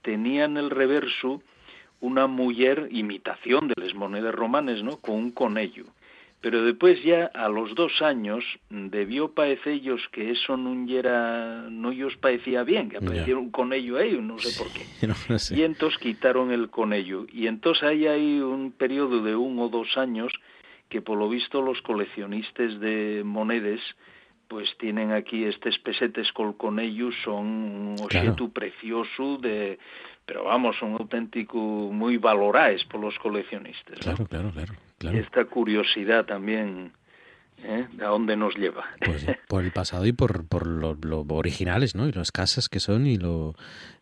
tenía 0.00 0.46
en 0.46 0.56
el 0.56 0.70
reverso 0.70 1.42
una 2.00 2.26
mujer 2.26 2.88
imitación 2.92 3.68
de 3.68 3.74
las 3.76 3.92
monedas 3.92 4.34
romanas, 4.34 4.82
¿no? 4.82 5.02
con 5.02 5.16
un 5.16 5.32
conello 5.32 5.84
pero 6.44 6.62
después 6.62 7.02
ya 7.02 7.30
a 7.32 7.48
los 7.48 7.74
dos 7.74 8.02
años 8.02 8.44
debió 8.68 9.32
ellos 9.64 10.02
que 10.12 10.30
eso 10.30 10.58
no 10.58 10.86
era, 10.92 11.70
no 11.70 11.90
ellos 11.90 12.18
parecía 12.18 12.64
bien, 12.64 12.90
que 12.90 12.98
aparecieron 12.98 13.50
con 13.50 13.72
ello 13.72 13.98
ellos, 13.98 14.22
no 14.22 14.38
sé 14.38 14.62
por 14.62 14.70
qué. 14.70 14.84
Y 15.56 15.62
entonces 15.62 15.98
quitaron 15.98 16.52
el 16.52 16.68
conello. 16.68 17.24
Y 17.32 17.46
entonces 17.46 17.84
ahí 17.84 18.06
hay 18.06 18.40
un 18.40 18.72
periodo 18.72 19.22
de 19.22 19.34
uno 19.34 19.62
o 19.62 19.68
dos 19.70 19.96
años 19.96 20.34
que 20.90 21.00
por 21.00 21.16
lo 21.16 21.30
visto 21.30 21.62
los 21.62 21.80
coleccionistas 21.80 22.78
de 22.78 23.22
monedas 23.24 23.80
pues 24.46 24.68
tienen 24.76 25.12
aquí 25.12 25.44
estos 25.44 25.78
pesetes 25.78 26.30
con 26.32 26.52
conello, 26.52 27.08
son 27.24 27.46
un 27.46 27.96
objeto 28.02 28.50
precioso 28.50 29.38
de 29.38 29.78
pero 30.26 30.44
vamos, 30.44 30.76
son 30.78 30.92
auténtico 30.92 31.58
muy 31.58 32.18
valorados 32.18 32.84
por 32.84 33.00
los 33.00 33.18
coleccionistas. 33.18 33.98
Claro, 34.00 34.26
claro, 34.26 34.50
claro. 34.50 34.74
Y 35.00 35.16
esta 35.18 35.44
curiosidad 35.44 36.24
también, 36.24 36.92
¿eh? 37.62 37.86
¿A 38.00 38.06
dónde 38.06 38.36
nos 38.36 38.54
lleva? 38.56 38.84
Pues 39.04 39.26
por 39.48 39.64
el 39.64 39.72
pasado 39.72 40.06
y 40.06 40.12
por, 40.12 40.46
por 40.46 40.66
lo, 40.66 40.96
originales, 41.28 41.94
¿no? 41.94 42.08
Y 42.08 42.12
las 42.12 42.32
casas 42.32 42.68
que 42.68 42.80
son 42.80 43.06
y 43.06 43.16
lo 43.16 43.54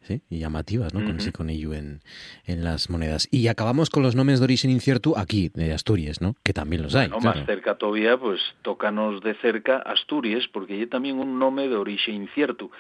¿sí? 0.03 0.23
y 0.29 0.39
llamativas, 0.39 0.95
¿no? 0.95 1.05
Con 1.05 1.17
ese 1.17 1.33
conillo 1.33 1.75
en, 1.75 2.01
en 2.47 2.65
las 2.65 2.91
monedas. 2.91 3.29
Y 3.31 3.49
acabamos 3.49 3.91
con 3.91 4.03
los 4.03 4.15
nombres 4.15 4.41
de 4.41 4.45
origen 4.45 4.71
incierto 4.71 5.17
aquí, 5.17 5.51
de 5.55 5.73
Asturias, 5.73 6.21
¿no? 6.21 6.35
Que 6.43 6.53
también 6.53 6.83
los 6.83 6.95
hay. 6.95 7.09
No, 7.09 7.21
más 7.21 7.45
cerca 7.47 7.77
todavía, 7.77 8.17
pues 8.17 8.41
tócanos 8.63 9.23
de 9.23 9.35
cerca 9.35 9.79
Asturias, 9.79 10.49
porque 10.53 10.75
hay 10.75 10.87
también 10.87 11.19
un 11.19 11.39
nombre 11.39 11.69
de 11.69 11.77
origen 11.77 12.15
incierto. 12.17 12.71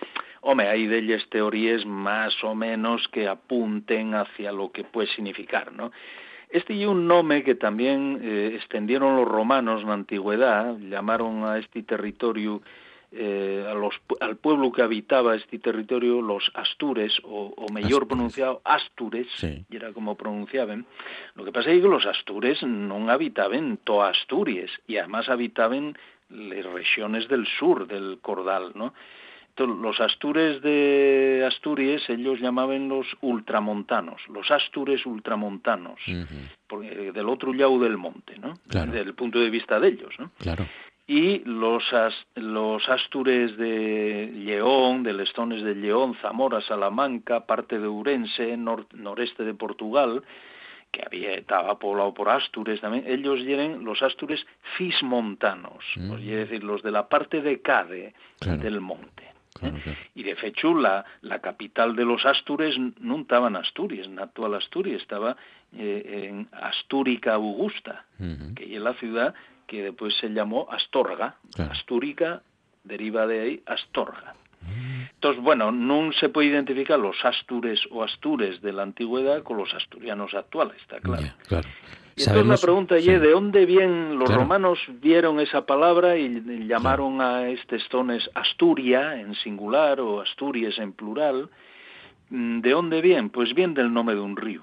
Hombre, 0.40 0.68
hay 0.68 0.86
de 0.86 0.98
ellas 0.98 1.22
teorías 1.30 1.86
más 1.86 2.34
o 2.42 2.54
menos 2.54 3.06
que 3.12 3.28
apunten 3.28 4.14
hacia 4.14 4.50
lo 4.50 4.72
que 4.72 4.82
puede 4.82 5.08
significar, 5.08 5.72
¿no? 5.72 5.92
Este 6.52 6.74
y 6.74 6.84
un 6.84 7.06
nombre 7.08 7.42
que 7.42 7.54
también 7.54 8.20
eh, 8.22 8.52
extendieron 8.54 9.16
los 9.16 9.26
romanos 9.26 9.80
en 9.80 9.88
la 9.88 9.94
antigüedad, 9.94 10.76
llamaron 10.78 11.44
a 11.44 11.56
este 11.58 11.82
territorio 11.82 12.60
eh, 13.10 13.66
a 13.68 13.74
los, 13.74 13.94
al 14.20 14.36
pueblo 14.36 14.70
que 14.72 14.82
habitaba 14.82 15.34
este 15.34 15.58
territorio, 15.58 16.20
los 16.22 16.50
astures, 16.54 17.12
o, 17.24 17.52
o 17.56 17.72
mellor 17.72 18.06
pronunciado 18.08 18.60
astures, 18.64 19.26
Sí. 19.36 19.64
y 19.68 19.76
era 19.76 19.92
como 19.92 20.14
pronunciaban. 20.14 20.86
Lo 21.34 21.44
que 21.44 21.52
pasa 21.52 21.70
es 21.70 21.80
que 21.82 21.88
los 21.88 22.04
astures 22.06 22.62
non 22.62 23.08
habitaban 23.08 23.76
toda 23.84 24.08
Asturias, 24.12 24.70
y 24.88 24.96
además 24.96 25.28
habitaban 25.28 25.96
las 26.28 26.64
regiones 26.64 27.28
del 27.28 27.46
sur 27.46 27.86
del 27.86 28.18
Cordal, 28.20 28.72
¿no? 28.74 28.92
Los 29.56 30.00
astures 30.00 30.62
de 30.62 31.44
Asturias, 31.46 32.02
ellos 32.08 32.40
llamaban 32.40 32.88
los 32.88 33.06
ultramontanos, 33.20 34.20
los 34.28 34.50
astures 34.50 35.04
ultramontanos, 35.06 36.00
porque 36.66 37.12
del 37.12 37.28
otro 37.28 37.52
lado 37.52 37.78
del 37.78 37.98
monte, 37.98 38.38
¿no? 38.38 38.54
Claro. 38.68 38.92
Desde 38.92 39.06
el 39.08 39.14
punto 39.14 39.38
de 39.40 39.50
vista 39.50 39.78
de 39.78 39.88
ellos, 39.88 40.14
¿no? 40.18 40.30
Claro. 40.38 40.66
y 41.06 41.40
los, 41.44 41.84
los 42.36 42.88
astures 42.88 43.56
de 43.58 44.30
León, 44.34 45.02
de 45.02 45.12
Lestones 45.12 45.62
de 45.62 45.74
León, 45.74 46.14
Zamora, 46.22 46.60
Salamanca, 46.62 47.44
parte 47.44 47.78
de 47.78 47.86
Urense, 47.88 48.56
nor- 48.56 48.86
noreste 48.94 49.44
de 49.44 49.52
Portugal, 49.52 50.22
que 50.90 51.02
había, 51.04 51.34
estaba 51.34 51.78
poblado 51.78 52.14
por 52.14 52.28
astures 52.30 52.80
también, 52.80 53.04
ellos 53.06 53.40
eran 53.46 53.84
los 53.84 54.02
astures 54.02 54.46
fismontanos, 54.78 55.84
Mm. 55.96 56.12
es 56.14 56.26
decir, 56.48 56.64
los 56.64 56.82
de 56.82 56.90
la 56.90 57.08
parte 57.08 57.42
de 57.42 57.60
Cade 57.60 58.14
del 58.40 58.80
monte. 58.80 59.31
¿Eh? 59.62 59.96
Y 60.14 60.22
de 60.22 60.36
hecho 60.42 60.74
la, 60.74 61.04
la 61.22 61.40
capital 61.40 61.94
de 61.96 62.04
los 62.04 62.24
Astures 62.26 62.76
n- 62.76 62.92
no 63.00 63.20
estaba 63.20 63.48
en 63.48 63.56
Asturias, 63.56 64.06
en 64.06 64.18
actual 64.18 64.54
Asturias, 64.54 65.00
estaba 65.02 65.36
eh, 65.76 66.28
en 66.28 66.48
Astúrica 66.52 67.34
Augusta, 67.34 68.04
que 68.54 68.74
es 68.76 68.80
la 68.82 68.94
ciudad 68.94 69.34
que 69.66 69.82
después 69.82 70.14
se 70.18 70.28
llamó 70.28 70.68
Astorga. 70.70 71.36
Astúrica 71.70 72.42
deriva 72.84 73.26
de 73.26 73.40
ahí 73.40 73.62
Astorga. 73.66 74.34
Entonces, 75.14 75.42
bueno, 75.42 75.72
no 75.72 76.12
se 76.12 76.28
puede 76.28 76.48
identificar 76.48 76.98
los 76.98 77.16
astures 77.24 77.80
o 77.90 78.02
astures 78.04 78.60
de 78.60 78.72
la 78.72 78.82
antigüedad 78.82 79.42
con 79.42 79.56
los 79.56 79.72
asturianos 79.74 80.34
actuales, 80.34 80.76
está 80.80 81.00
claro. 81.00 81.26
Claro. 81.48 81.68
Y 82.16 82.22
entonces 82.22 82.46
la 82.46 82.56
pregunta 82.58 82.96
es, 82.96 83.06
¿de 83.06 83.30
dónde 83.30 83.64
vienen 83.66 84.18
los 84.18 84.26
Claro. 84.28 84.42
romanos 84.42 84.78
vieron 85.00 85.40
esa 85.40 85.64
palabra 85.66 86.16
y 86.18 86.66
llamaron 86.66 87.20
a 87.20 87.48
estos 87.48 87.88
tones 87.88 88.28
Asturia 88.34 89.18
en 89.20 89.34
singular 89.36 90.00
o 90.00 90.20
Asturias 90.20 90.78
en 90.78 90.92
plural? 90.92 91.48
Mm, 92.30 92.60
¿De 92.60 92.70
dónde 92.70 93.00
viene? 93.00 93.28
Pues 93.30 93.54
viene 93.54 93.74
del 93.74 93.92
nombre 93.92 94.14
de 94.14 94.20
un 94.20 94.36
río. 94.36 94.62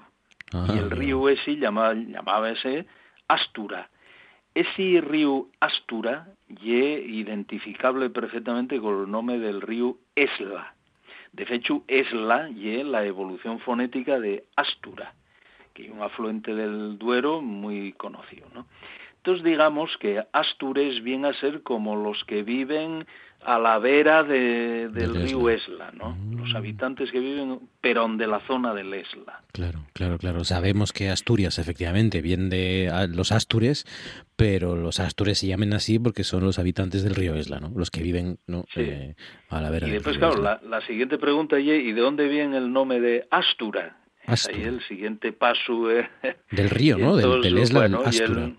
y 0.52 0.78
el 0.78 0.90
río 0.90 1.28
ese 1.28 1.56
llamaba, 1.56 1.94
llamaba 1.94 2.50
ese 2.50 2.84
Astura. 3.28 3.88
Ese 4.52 5.00
río 5.00 5.46
Astura 5.60 6.26
ye 6.48 7.04
identificable 7.06 8.10
perfectamente 8.10 8.80
con 8.80 9.00
el 9.04 9.10
nombre 9.10 9.38
del 9.38 9.60
río 9.60 9.96
Esla. 10.16 10.74
De 11.32 11.46
hecho, 11.54 11.84
Esla 11.86 12.48
ye 12.48 12.82
la 12.82 13.04
evolución 13.04 13.60
fonética 13.60 14.18
de 14.18 14.44
Astura, 14.56 15.14
que 15.74 15.86
es 15.86 15.90
un 15.90 16.02
afluente 16.02 16.54
del 16.54 16.98
Duero 16.98 17.40
muy 17.40 17.92
conocido, 17.92 18.46
¿no? 18.54 18.66
Entonces 19.18 19.44
digamos 19.44 19.90
que 19.98 20.24
Astures 20.32 21.02
viene 21.02 21.28
a 21.28 21.34
ser 21.34 21.62
como 21.62 21.94
los 21.94 22.24
que 22.24 22.42
viven 22.42 23.06
a 23.42 23.58
la 23.58 23.78
vera 23.78 24.22
de- 24.22 24.88
del 24.88 25.12
Del 25.14 25.22
río 25.22 25.48
Esla, 25.50 25.92
¿no? 25.92 26.16
Los 26.36 26.54
habitantes 26.54 27.10
que 27.10 27.20
viven, 27.20 27.58
pero 27.82 28.06
de 28.08 28.26
la 28.26 28.40
zona 28.40 28.74
del 28.74 28.92
Esla. 28.94 29.42
Claro, 29.52 29.80
claro, 29.94 30.18
claro. 30.18 30.44
Sabemos 30.44 30.92
que 30.92 31.08
Asturias, 31.10 31.58
efectivamente, 31.58 32.20
viene 32.22 32.48
de 32.48 33.08
los 33.14 33.30
Astures, 33.32 33.86
pero 34.36 34.74
los 34.76 35.00
Astures 35.00 35.38
se 35.38 35.46
llaman 35.48 35.72
así 35.74 35.98
porque 35.98 36.24
son 36.24 36.44
los 36.44 36.58
habitantes 36.58 37.02
del 37.02 37.14
río 37.14 37.34
Esla, 37.34 37.60
¿no? 37.60 37.70
Los 37.74 37.90
que 37.90 38.02
viven 38.02 38.38
¿no? 38.46 38.64
Eh, 38.76 39.14
a 39.50 39.60
la 39.60 39.70
vera 39.70 39.86
Y 39.86 39.90
del 39.90 39.98
después, 40.02 40.16
río 40.16 40.20
claro, 40.30 40.36
Esla. 40.36 40.60
la, 40.62 40.78
la 40.80 40.86
siguiente 40.86 41.16
pregunta 41.18 41.58
¿y 41.58 41.92
de 41.92 42.00
dónde 42.00 42.26
viene 42.28 42.56
el 42.58 42.72
nombre 42.72 43.00
de 43.00 43.26
Astura? 43.30 43.96
Es 44.34 44.48
ahí 44.48 44.62
el 44.62 44.80
siguiente 44.82 45.32
paso. 45.32 45.90
eh. 45.90 46.08
Del 46.50 46.70
río, 46.70 46.98
¿no? 46.98 47.16
Del, 47.16 47.26
Entonces, 47.26 47.52
del 47.52 47.62
Esla, 47.62 47.78
bueno, 47.80 48.02
del 48.02 48.14
y 48.14 48.18
el- 48.18 48.56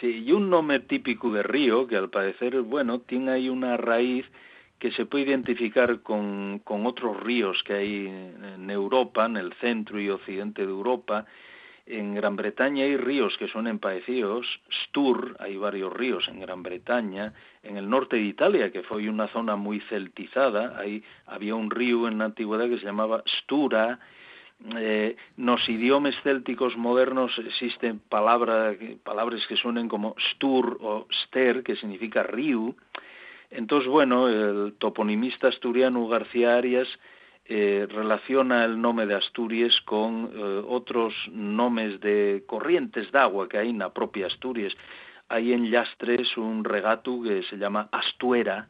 sí, 0.00 0.24
y 0.26 0.32
un 0.32 0.50
nombre 0.50 0.80
típico 0.80 1.30
de 1.32 1.42
río, 1.42 1.86
que 1.86 1.96
al 1.96 2.10
parecer, 2.10 2.60
bueno, 2.62 3.00
tiene 3.00 3.32
ahí 3.32 3.48
una 3.48 3.76
raíz 3.76 4.26
que 4.78 4.92
se 4.92 5.06
puede 5.06 5.24
identificar 5.24 6.00
con, 6.02 6.60
con 6.62 6.86
otros 6.86 7.18
ríos 7.20 7.62
que 7.64 7.72
hay 7.74 8.06
en 8.06 8.70
Europa, 8.70 9.26
en 9.26 9.36
el 9.36 9.52
centro 9.54 10.00
y 10.00 10.08
occidente 10.08 10.62
de 10.64 10.70
Europa. 10.70 11.26
En 11.90 12.14
Gran 12.14 12.36
Bretaña 12.36 12.84
hay 12.84 12.96
ríos 12.98 13.36
que 13.38 13.48
son 13.48 13.66
emparecidos, 13.66 14.46
Stur, 14.84 15.36
hay 15.40 15.56
varios 15.56 15.90
ríos 15.92 16.28
en 16.28 16.38
Gran 16.40 16.62
Bretaña, 16.62 17.32
en 17.62 17.76
el 17.78 17.88
norte 17.88 18.16
de 18.16 18.22
Italia, 18.22 18.70
que 18.70 18.82
fue 18.82 19.08
una 19.08 19.26
zona 19.28 19.56
muy 19.56 19.80
celtizada, 19.88 20.78
ahí 20.78 21.02
había 21.26 21.54
un 21.54 21.70
río 21.70 22.06
en 22.06 22.18
la 22.18 22.26
antigüedad 22.26 22.68
que 22.68 22.78
se 22.78 22.84
llamaba 22.84 23.22
Stura, 23.26 23.98
eh, 24.76 25.16
nos 25.36 25.68
idiomas 25.68 26.16
célticos 26.22 26.76
modernos 26.76 27.38
existen 27.38 28.00
palabra, 28.00 28.74
palabras 29.04 29.46
que 29.46 29.56
suenen 29.56 29.88
como 29.88 30.16
stur 30.32 30.78
o 30.80 31.06
ster, 31.24 31.62
que 31.62 31.76
significa 31.76 32.24
río. 32.24 32.74
Entonces, 33.50 33.88
bueno, 33.88 34.28
el 34.28 34.74
toponimista 34.78 35.48
asturiano 35.48 36.08
García 36.08 36.56
Arias 36.56 36.88
eh, 37.44 37.86
relaciona 37.88 38.64
el 38.64 38.80
nombre 38.80 39.06
de 39.06 39.14
Asturias 39.14 39.80
con 39.86 40.30
eh, 40.34 40.62
otros 40.66 41.14
nombres 41.30 42.00
de 42.00 42.42
corrientes 42.46 43.10
de 43.12 43.18
agua 43.18 43.48
que 43.48 43.58
hay 43.58 43.70
en 43.70 43.78
la 43.78 43.94
propia 43.94 44.26
Asturias. 44.26 44.76
Hay 45.28 45.52
en 45.52 45.70
Llastres 45.70 46.36
un 46.36 46.64
regato 46.64 47.22
que 47.22 47.42
se 47.44 47.56
llama 47.56 47.88
Astuera, 47.92 48.68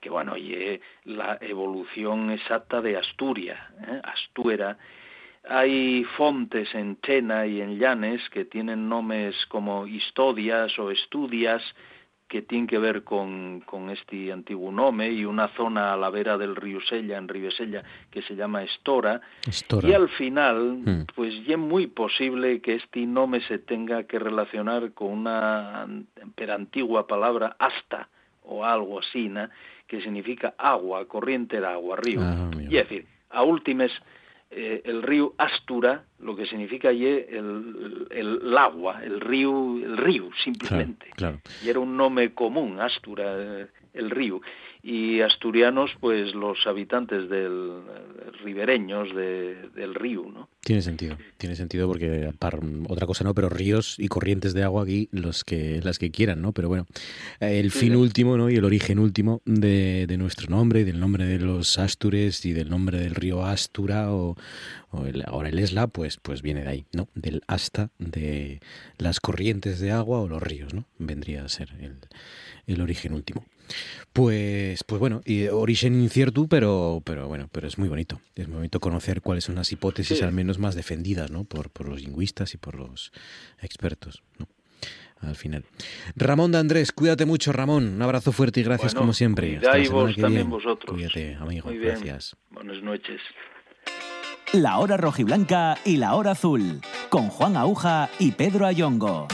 que 0.00 0.10
bueno, 0.10 0.36
y 0.36 0.80
la 1.04 1.38
evolución 1.40 2.30
exacta 2.30 2.80
de 2.80 2.96
Asturias, 2.96 3.60
¿eh? 3.86 4.00
Astuera. 4.02 4.76
Hay 5.60 6.04
fontes 6.16 6.72
en 6.76 6.96
Chena 7.00 7.44
y 7.44 7.60
en 7.60 7.76
Llanes 7.76 8.20
que 8.30 8.44
tienen 8.44 8.88
nombres 8.88 9.34
como 9.48 9.84
Historias 9.84 10.78
o 10.78 10.92
Estudias, 10.92 11.60
que 12.28 12.42
tienen 12.42 12.68
que 12.68 12.78
ver 12.78 13.02
con, 13.02 13.58
con 13.66 13.90
este 13.90 14.30
antiguo 14.30 14.70
nombre, 14.70 15.10
y 15.10 15.24
una 15.24 15.48
zona 15.56 15.92
a 15.92 15.96
la 15.96 16.08
vera 16.10 16.38
del 16.38 16.54
río 16.54 16.80
Sella, 16.80 17.18
en 17.18 17.26
Ribesella, 17.26 17.82
que 18.12 18.22
se 18.22 18.36
llama 18.36 18.62
Estora. 18.62 19.20
Estora. 19.44 19.88
Y 19.88 19.92
al 19.92 20.08
final, 20.10 20.78
Mm. 20.86 21.06
pues 21.16 21.34
ya 21.44 21.54
es 21.54 21.58
muy 21.58 21.88
posible 21.88 22.60
que 22.60 22.76
este 22.76 23.04
nombre 23.04 23.40
se 23.48 23.58
tenga 23.58 24.04
que 24.04 24.20
relacionar 24.20 24.92
con 24.92 25.08
una 25.10 25.82
an- 25.82 26.06
pero 26.36 26.54
antigua 26.54 27.08
palabra 27.08 27.56
hasta 27.58 28.08
o 28.44 28.64
algo 28.64 29.00
así, 29.00 29.28
¿no? 29.28 29.48
que 29.88 30.00
significa 30.00 30.54
agua, 30.56 31.08
corriente 31.08 31.60
de 31.60 31.66
agua, 31.66 31.96
río. 31.96 32.20
Ah, 32.22 32.48
y 32.56 32.76
es 32.76 32.88
decir, 32.88 33.06
a 33.30 33.42
últimas, 33.42 33.90
eh, 34.50 34.82
el 34.84 35.02
río 35.02 35.34
Astura, 35.38 36.04
lo 36.18 36.34
que 36.34 36.44
significa 36.46 36.90
el, 36.90 38.08
el, 38.10 38.40
el 38.42 38.58
agua, 38.58 39.04
el 39.04 39.20
río, 39.20 39.76
el 39.76 39.96
río, 39.96 40.30
simplemente. 40.42 41.06
Claro. 41.14 41.40
Y 41.64 41.68
era 41.68 41.78
un 41.78 41.96
nombre 41.96 42.34
común, 42.34 42.80
Astura, 42.80 43.24
eh, 43.36 43.66
el 43.94 44.10
río. 44.10 44.40
Y 44.82 45.20
asturianos, 45.20 45.90
pues 46.00 46.34
los 46.34 46.66
habitantes 46.66 47.28
del 47.28 47.52
eh, 47.86 48.30
ribereños 48.44 49.14
de- 49.14 49.68
del 49.74 49.94
río, 49.94 50.24
¿no? 50.32 50.48
Tiene 50.62 50.82
sentido, 50.82 51.16
tiene 51.38 51.56
sentido 51.56 51.86
porque 51.88 52.32
par- 52.38 52.60
otra 52.88 53.06
cosa 53.06 53.24
no, 53.24 53.34
pero 53.34 53.48
ríos 53.48 53.96
y 53.98 54.08
corrientes 54.08 54.52
de 54.54 54.62
agua 54.62 54.82
aquí 54.84 55.08
los 55.12 55.42
que 55.44 55.80
las 55.82 55.98
que 55.98 56.10
quieran, 56.10 56.40
¿no? 56.42 56.52
Pero 56.52 56.68
bueno, 56.68 56.86
el 57.40 57.70
fin 57.70 57.90
sí. 57.92 57.96
último, 57.96 58.36
¿no? 58.36 58.50
Y 58.50 58.56
el 58.56 58.64
origen 58.64 58.98
último 58.98 59.42
de, 59.46 60.06
de 60.06 60.16
nuestro 60.18 60.48
nombre 60.48 60.80
y 60.80 60.84
del 60.84 61.00
nombre 61.00 61.24
de 61.26 61.38
los 61.38 61.78
Astures 61.78 62.44
y 62.46 62.52
del 62.52 62.68
nombre 62.70 62.98
del 62.98 63.14
río 63.14 63.44
Astura 63.44 64.12
o, 64.12 64.36
o 64.90 65.06
el- 65.06 65.22
ahora 65.26 65.48
el 65.48 65.58
Esla, 65.58 65.86
pues 65.86 66.18
pues 66.22 66.42
viene 66.42 66.62
de 66.62 66.68
ahí, 66.68 66.86
¿no? 66.92 67.08
Del 67.14 67.42
asta 67.46 67.90
de 67.98 68.60
las 68.98 69.20
corrientes 69.20 69.80
de 69.80 69.90
agua 69.92 70.20
o 70.20 70.28
los 70.28 70.42
ríos, 70.42 70.72
¿no? 70.74 70.84
Vendría 70.98 71.44
a 71.44 71.48
ser 71.48 71.70
el, 71.80 71.96
el 72.72 72.80
origen 72.80 73.12
último. 73.12 73.44
Pues, 74.12 74.82
pues 74.84 74.98
bueno, 74.98 75.20
y 75.24 75.46
origen 75.46 75.94
incierto, 76.00 76.46
pero, 76.48 77.00
pero 77.04 77.28
bueno, 77.28 77.48
pero 77.52 77.68
es 77.68 77.78
muy 77.78 77.88
bonito. 77.88 78.20
Es 78.34 78.48
muy 78.48 78.56
bonito 78.56 78.80
conocer 78.80 79.20
cuáles 79.22 79.44
son 79.44 79.54
las 79.54 79.70
hipótesis 79.70 80.18
Sí. 80.18 80.24
al 80.24 80.32
menos 80.32 80.58
más 80.58 80.74
defendidas, 80.74 81.30
¿no? 81.30 81.44
Por, 81.44 81.70
por 81.70 81.88
los 81.88 82.00
lingüistas 82.02 82.54
y 82.54 82.56
por 82.58 82.74
los 82.74 83.12
expertos, 83.62 84.22
¿no? 84.38 84.48
Al 85.20 85.36
final. 85.36 85.64
Ramón 86.16 86.50
de 86.50 86.58
Andrés, 86.58 86.92
cuídate 86.92 87.26
mucho, 87.26 87.52
Ramón. 87.52 87.86
Un 87.94 88.02
abrazo 88.02 88.32
fuerte 88.32 88.60
y 88.60 88.62
gracias 88.64 88.94
Bueno, 88.94 89.02
como 89.02 89.12
siempre. 89.12 89.56
Hasta 89.58 89.72
semana 89.74 89.90
vos 89.90 90.14
también 90.16 90.32
viene. 90.32 90.50
vosotros. 90.50 90.94
Cuídate, 90.94 91.34
amigo. 91.34 91.68
Muy 91.68 91.78
bien. 91.78 91.90
Gracias. 92.00 92.36
Buenas 92.50 92.82
noches. 92.82 93.20
La 94.54 94.78
hora 94.78 94.96
rojiblanca 94.96 95.76
y 95.84 95.98
la 95.98 96.14
hora 96.14 96.32
azul, 96.32 96.80
con 97.10 97.28
Juan 97.28 97.56
Aguja 97.56 98.08
y 98.18 98.32
Pedro 98.32 98.66
Ayongo. 98.66 99.28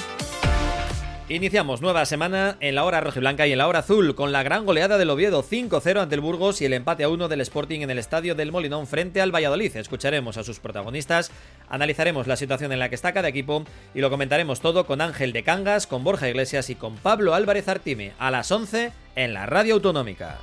Iniciamos 1.29 1.83
nueva 1.83 2.07
semana 2.07 2.57
en 2.61 2.77
la 2.77 2.85
hora 2.85 3.01
rojiblanca 3.01 3.49
y 3.49 3.53
en 3.53 3.59
la 3.59 3.67
hora 3.67 3.81
azul 3.81 4.15
con 4.15 4.31
la 4.31 4.45
gran 4.45 4.65
goleada 4.65 4.97
del 4.97 5.11
Oviedo 5.11 5.43
5-0 5.43 5.99
ante 5.99 6.15
el 6.15 6.21
Burgos 6.21 6.63
y 6.63 6.67
el 6.67 6.73
empate 6.73 7.03
a 7.03 7.09
1 7.09 7.27
del 7.27 7.41
Sporting 7.41 7.81
en 7.81 7.91
el 7.91 7.99
estadio 7.99 8.37
del 8.37 8.53
Molinón 8.53 8.87
frente 8.87 9.21
al 9.21 9.35
Valladolid. 9.35 9.75
Escucharemos 9.75 10.37
a 10.37 10.45
sus 10.45 10.61
protagonistas, 10.61 11.33
analizaremos 11.69 12.29
la 12.29 12.37
situación 12.37 12.71
en 12.71 12.79
la 12.79 12.89
que 12.91 12.95
está 12.95 13.13
cada 13.13 13.27
equipo 13.27 13.65
y 13.93 14.03
lo 14.03 14.09
comentaremos 14.09 14.61
todo 14.61 14.87
con 14.87 15.01
Ángel 15.01 15.33
de 15.33 15.43
Cangas, 15.43 15.89
con 15.89 16.05
Borja 16.05 16.29
Iglesias 16.29 16.71
y 16.71 16.77
con 16.77 16.95
Pablo 16.95 17.35
Álvarez 17.35 17.67
Artime 17.67 18.13
a 18.21 18.31
las 18.31 18.53
11 18.53 18.93
en 19.17 19.35
la 19.35 19.47
radio 19.47 19.75
autonómica. 19.75 20.39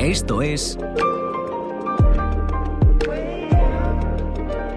Esto 0.00 0.42
es 0.42 0.76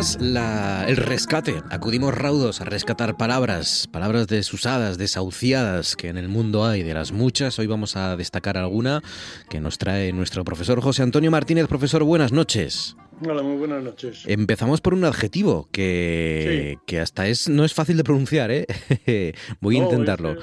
El 0.00 0.96
rescate. 0.96 1.62
Acudimos 1.68 2.14
raudos 2.14 2.62
a 2.62 2.64
rescatar 2.64 3.18
palabras, 3.18 3.86
palabras 3.92 4.28
desusadas, 4.28 4.96
desahuciadas 4.96 5.94
que 5.94 6.08
en 6.08 6.16
el 6.16 6.28
mundo 6.28 6.64
hay, 6.64 6.82
de 6.82 6.94
las 6.94 7.12
muchas. 7.12 7.58
Hoy 7.58 7.66
vamos 7.66 7.96
a 7.96 8.16
destacar 8.16 8.56
alguna 8.56 9.02
que 9.50 9.60
nos 9.60 9.76
trae 9.76 10.14
nuestro 10.14 10.42
profesor 10.42 10.80
José 10.80 11.02
Antonio 11.02 11.30
Martínez. 11.30 11.66
Profesor, 11.66 12.02
buenas 12.02 12.32
noches. 12.32 12.96
Hola, 13.28 13.42
muy 13.42 13.58
buenas 13.58 13.82
noches. 13.82 14.22
Empezamos 14.24 14.80
por 14.80 14.94
un 14.94 15.04
adjetivo 15.04 15.68
que, 15.70 16.78
que 16.86 16.98
hasta 16.98 17.28
es 17.28 17.50
no 17.50 17.66
es 17.66 17.74
fácil 17.74 17.98
de 17.98 18.04
pronunciar, 18.04 18.50
¿eh? 18.50 18.66
Voy 19.60 19.76
a 19.76 19.82
intentarlo. 19.82 20.36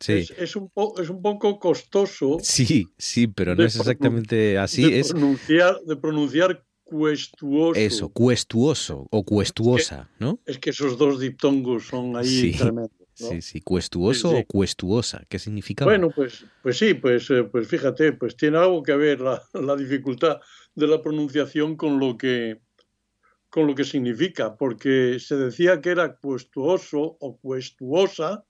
Sí. 0.00 0.26
Es, 0.38 0.56
un 0.56 0.70
es, 0.98 1.10
un 1.10 1.20
poco 1.20 1.58
costoso. 1.58 2.38
Sí, 2.40 2.88
sí, 2.96 3.26
pero 3.26 3.54
no 3.54 3.62
es 3.62 3.76
exactamente 3.76 4.56
así. 4.56 4.90
De, 4.90 5.04
pronunciar, 5.04 5.80
de 5.86 5.96
pronunciar 5.96 6.64
cuestuoso. 6.92 7.80
Eso, 7.80 8.10
cuestuoso 8.10 9.06
o 9.10 9.24
cuestuosa, 9.24 10.10
¿no? 10.18 10.38
Es 10.44 10.58
que 10.58 10.70
esos 10.70 10.98
dos 10.98 11.18
diptongos 11.18 11.86
son 11.86 12.16
ahí 12.16 12.52
tremendos. 12.52 12.90
Sí, 13.14 13.40
sí, 13.40 13.60
cuestuoso 13.60 14.30
o 14.30 14.44
cuestuosa, 14.44 15.22
¿qué 15.28 15.38
significa? 15.38 15.84
Bueno, 15.84 16.10
pues, 16.10 16.44
pues 16.62 16.78
sí, 16.78 16.94
pues, 16.94 17.30
eh, 17.30 17.44
pues 17.44 17.68
fíjate, 17.68 18.12
pues 18.12 18.36
tiene 18.36 18.58
algo 18.58 18.82
que 18.82 18.96
ver 18.96 19.20
la, 19.20 19.42
la, 19.54 19.76
dificultad 19.76 20.40
de 20.74 20.86
la 20.86 21.00
pronunciación 21.00 21.76
con 21.76 21.98
lo 21.98 22.16
que 22.16 22.60
con 23.48 23.66
lo 23.66 23.74
que 23.74 23.84
significa, 23.84 24.56
porque 24.56 25.18
se 25.20 25.36
decía 25.36 25.80
que 25.82 25.90
era 25.90 26.16
cuestuoso 26.16 27.18
o 27.20 27.36
cuestuosa 27.36 28.44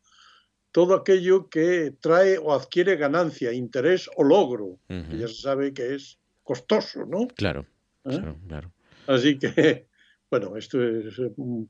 todo 0.70 0.94
aquello 0.94 1.48
que 1.48 1.93
trae 2.01 2.39
o 2.39 2.55
adquiere 2.55 2.97
ganancia, 2.97 3.52
interés 3.52 4.09
o 4.16 4.23
logro. 4.23 4.78
Ya 4.89 5.27
se 5.27 5.43
sabe 5.43 5.74
que 5.74 5.97
es 5.97 6.19
costoso, 6.44 7.05
¿no? 7.05 7.27
Claro. 7.28 7.66
¿Eh? 8.05 8.35
Claro, 8.49 8.73
Así 9.07 9.39
que, 9.39 9.89
bueno, 10.31 10.57
esto 10.57 10.83
es, 10.83 11.20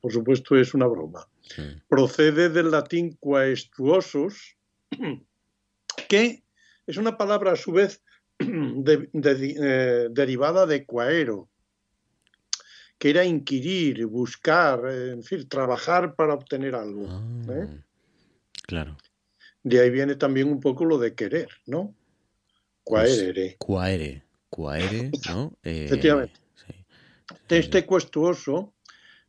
por 0.00 0.12
supuesto, 0.12 0.56
es 0.56 0.74
una 0.74 0.86
broma. 0.86 1.28
Procede 1.88 2.48
del 2.48 2.70
latín 2.70 3.16
quaestuosos, 3.20 4.56
que 6.08 6.42
es 6.86 6.96
una 6.96 7.16
palabra 7.16 7.52
a 7.52 7.56
su 7.56 7.72
vez 7.72 8.02
eh, 8.38 10.08
derivada 10.10 10.66
de 10.66 10.84
quaero, 10.86 11.48
que 12.98 13.10
era 13.10 13.24
inquirir, 13.24 14.06
buscar, 14.06 14.88
en 14.88 15.22
fin, 15.22 15.48
trabajar 15.48 16.14
para 16.14 16.34
obtener 16.34 16.74
algo. 16.74 17.04
¿eh? 17.04 17.66
Ah, 17.68 17.84
claro. 18.62 18.96
De 19.64 19.80
ahí 19.80 19.90
viene 19.90 20.16
también 20.16 20.48
un 20.48 20.60
poco 20.60 20.84
lo 20.84 20.98
de 20.98 21.14
querer, 21.14 21.48
¿no? 21.66 21.94
Quaerere. 22.84 23.32
Pues, 23.32 23.56
Cuaere, 23.58 24.24
¿no? 25.28 25.52
Eh, 25.62 25.84
Efectivamente. 25.86 26.40
Este 27.48 27.84
cuestuoso 27.86 28.74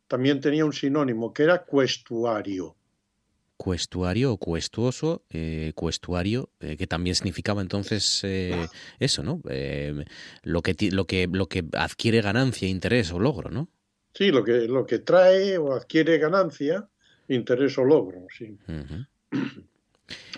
también 0.08 0.40
tenía 0.40 0.64
un 0.64 0.72
sinónimo 0.72 1.32
que 1.32 1.44
era 1.44 1.64
cuestuario. 1.64 2.76
Cuestuario 3.56 4.32
o 4.32 4.36
cuestuoso, 4.36 5.22
eh, 5.30 5.72
cuestuario, 5.74 6.50
eh, 6.60 6.76
que 6.76 6.86
también 6.86 7.14
significaba 7.14 7.62
entonces 7.62 8.22
eso, 8.98 9.22
¿no? 9.22 9.40
lo, 10.42 10.62
que, 10.62 10.90
lo, 10.90 11.06
que, 11.06 11.28
lo 11.30 11.46
que 11.46 11.64
adquiere 11.72 12.20
ganancia, 12.20 12.68
interés 12.68 13.12
o 13.12 13.18
logro, 13.18 13.50
¿no? 13.50 13.68
Sí, 14.12 14.30
lo 14.30 14.44
que, 14.44 14.68
lo 14.68 14.86
que 14.86 14.98
trae 14.98 15.56
o 15.58 15.72
adquiere 15.72 16.18
ganancia, 16.18 16.88
interés 17.28 17.78
o 17.78 17.84
logro, 17.84 18.26
sí. 18.36 18.58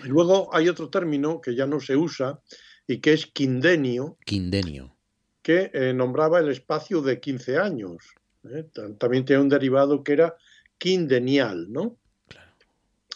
Y 0.04 0.08
luego 0.08 0.54
hay 0.54 0.68
otro 0.68 0.88
término 0.88 1.40
que 1.40 1.54
ya 1.54 1.66
no 1.66 1.80
se 1.80 1.96
usa, 1.96 2.40
y 2.86 2.98
que 2.98 3.12
es 3.12 3.26
quindenio. 3.26 4.16
Quindenio. 4.24 4.96
Que 5.42 5.70
eh, 5.72 5.92
nombraba 5.92 6.40
el 6.40 6.48
espacio 6.48 7.02
de 7.02 7.20
15 7.20 7.58
años. 7.58 8.04
¿eh? 8.44 8.64
También 8.98 9.24
tiene 9.24 9.42
un 9.42 9.48
derivado 9.48 10.02
que 10.02 10.12
era 10.12 10.36
quindenial, 10.78 11.72
¿no? 11.72 11.96
Claro. 12.28 12.52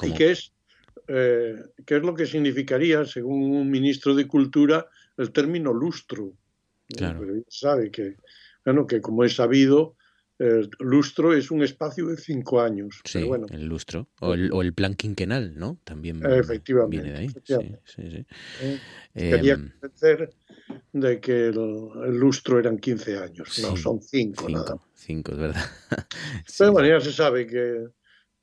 Y 0.02 0.14
que 0.14 0.32
es, 0.32 0.52
eh, 1.08 1.56
que 1.84 1.96
es 1.96 2.02
lo 2.02 2.14
que 2.14 2.26
significaría, 2.26 3.04
según 3.04 3.56
un 3.56 3.70
ministro 3.70 4.14
de 4.14 4.26
Cultura, 4.26 4.86
el 5.16 5.32
término 5.32 5.72
lustro. 5.72 6.32
Claro. 6.88 7.20
Pero 7.20 7.34
sabe 7.48 7.90
que, 7.90 8.16
bueno, 8.64 8.86
que 8.86 9.00
como 9.00 9.24
es 9.24 9.34
sabido, 9.34 9.96
el 10.40 10.70
lustro 10.78 11.34
es 11.34 11.50
un 11.50 11.62
espacio 11.62 12.06
de 12.06 12.16
cinco 12.16 12.62
años. 12.62 13.00
Sí, 13.04 13.22
bueno, 13.24 13.46
el 13.50 13.66
lustro. 13.66 14.08
O 14.20 14.32
el, 14.32 14.50
o 14.52 14.62
el, 14.62 14.72
plan 14.72 14.94
quinquenal, 14.94 15.54
¿no? 15.54 15.78
También 15.84 16.24
efectivamente, 16.24 16.96
viene 16.96 17.12
de 17.12 17.18
ahí. 17.18 17.28
Sí, 17.44 17.76
sí, 17.84 18.26
eh, 19.14 19.30
quería 19.30 19.54
em, 19.54 19.70
convencer 19.70 20.30
de 20.94 21.20
que 21.20 21.48
el, 21.48 22.16
lustro 22.18 22.58
eran 22.58 22.78
15 22.78 23.18
años, 23.18 23.58
no, 23.62 23.76
son 23.76 24.00
cinco. 24.00 24.46
Cinco, 24.46 24.48
nada. 24.48 24.78
cinco 24.94 25.32
es 25.32 25.38
verdad. 25.38 25.64
Pero 26.58 26.72
bueno, 26.72 26.88
ya 26.88 27.00
se 27.00 27.12
sabe 27.12 27.46
que 27.46 27.88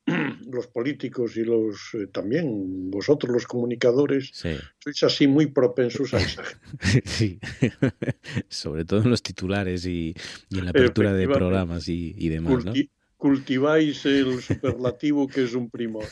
los 0.51 0.67
políticos 0.67 1.35
y 1.37 1.43
los 1.43 1.93
eh, 1.93 2.07
también 2.07 2.89
vosotros 2.89 3.31
los 3.31 3.45
comunicadores 3.45 4.31
sois 4.33 5.03
así 5.03 5.27
muy 5.27 5.47
propensos 5.47 6.13
a 6.13 6.19
esa 6.19 6.43
sí 7.05 7.39
sobre 8.49 8.85
todo 8.85 9.01
en 9.01 9.09
los 9.09 9.21
titulares 9.21 9.85
y, 9.85 10.15
en 10.51 10.63
la 10.63 10.71
apertura 10.71 11.13
de 11.13 11.27
programas 11.27 11.89
y, 11.89 12.29
demás 12.29 12.63
¿no? 12.63 12.73
cultiváis 13.17 14.05
el 14.05 14.41
superlativo 14.41 15.27
que 15.27 15.43
es 15.43 15.53
un 15.53 15.69
primor 15.69 16.05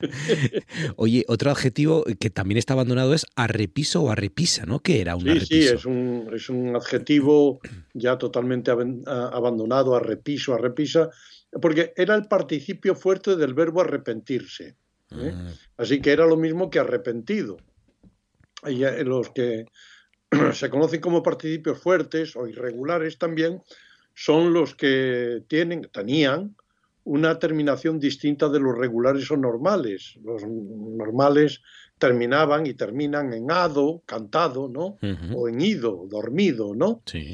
oye 0.96 1.24
otro 1.28 1.50
adjetivo 1.50 2.04
que 2.18 2.30
también 2.30 2.58
está 2.58 2.72
abandonado 2.72 3.14
es 3.14 3.26
arrepiso 3.36 4.02
o 4.02 4.10
arrepisa 4.10 4.66
¿no? 4.66 4.80
¿qué 4.80 5.00
era 5.00 5.14
un 5.14 5.22
sí, 5.22 5.28
arrepiso? 5.28 5.48
sí 5.50 5.62
es 5.62 5.84
un, 5.86 6.30
es 6.34 6.48
un 6.48 6.74
adjetivo 6.74 7.60
ya 7.94 8.18
totalmente 8.18 8.72
abandonado 8.72 9.94
arrepiso 9.94 10.54
arrepisa 10.54 11.10
porque 11.60 11.92
era 11.96 12.14
el 12.14 12.26
participio 12.26 12.94
fuerte 12.94 13.36
del 13.36 13.54
verbo 13.54 13.80
arrepentirse. 13.80 14.76
¿eh? 15.12 15.32
Ah. 15.34 15.52
Así 15.78 16.00
que 16.00 16.12
era 16.12 16.26
lo 16.26 16.36
mismo 16.36 16.70
que 16.70 16.78
arrepentido. 16.78 17.56
Y 18.66 18.84
los 19.04 19.30
que 19.30 19.66
se 20.52 20.70
conocen 20.70 21.00
como 21.00 21.22
participios 21.22 21.78
fuertes 21.78 22.36
o 22.36 22.46
irregulares 22.46 23.18
también 23.18 23.62
son 24.14 24.52
los 24.52 24.74
que 24.74 25.42
tienen, 25.46 25.88
tenían 25.92 26.56
una 27.04 27.38
terminación 27.38 28.00
distinta 28.00 28.48
de 28.48 28.58
los 28.58 28.76
regulares 28.76 29.30
o 29.30 29.36
normales. 29.36 30.18
Los 30.24 30.42
normales 30.44 31.60
terminaban 31.98 32.66
y 32.66 32.74
terminan 32.74 33.32
en 33.32 33.50
ado, 33.50 34.02
cantado, 34.06 34.68
¿no? 34.68 34.98
O 35.34 35.48
en 35.48 35.60
ido, 35.60 36.06
dormido, 36.08 36.74
¿no? 36.74 37.02
Sí. 37.06 37.32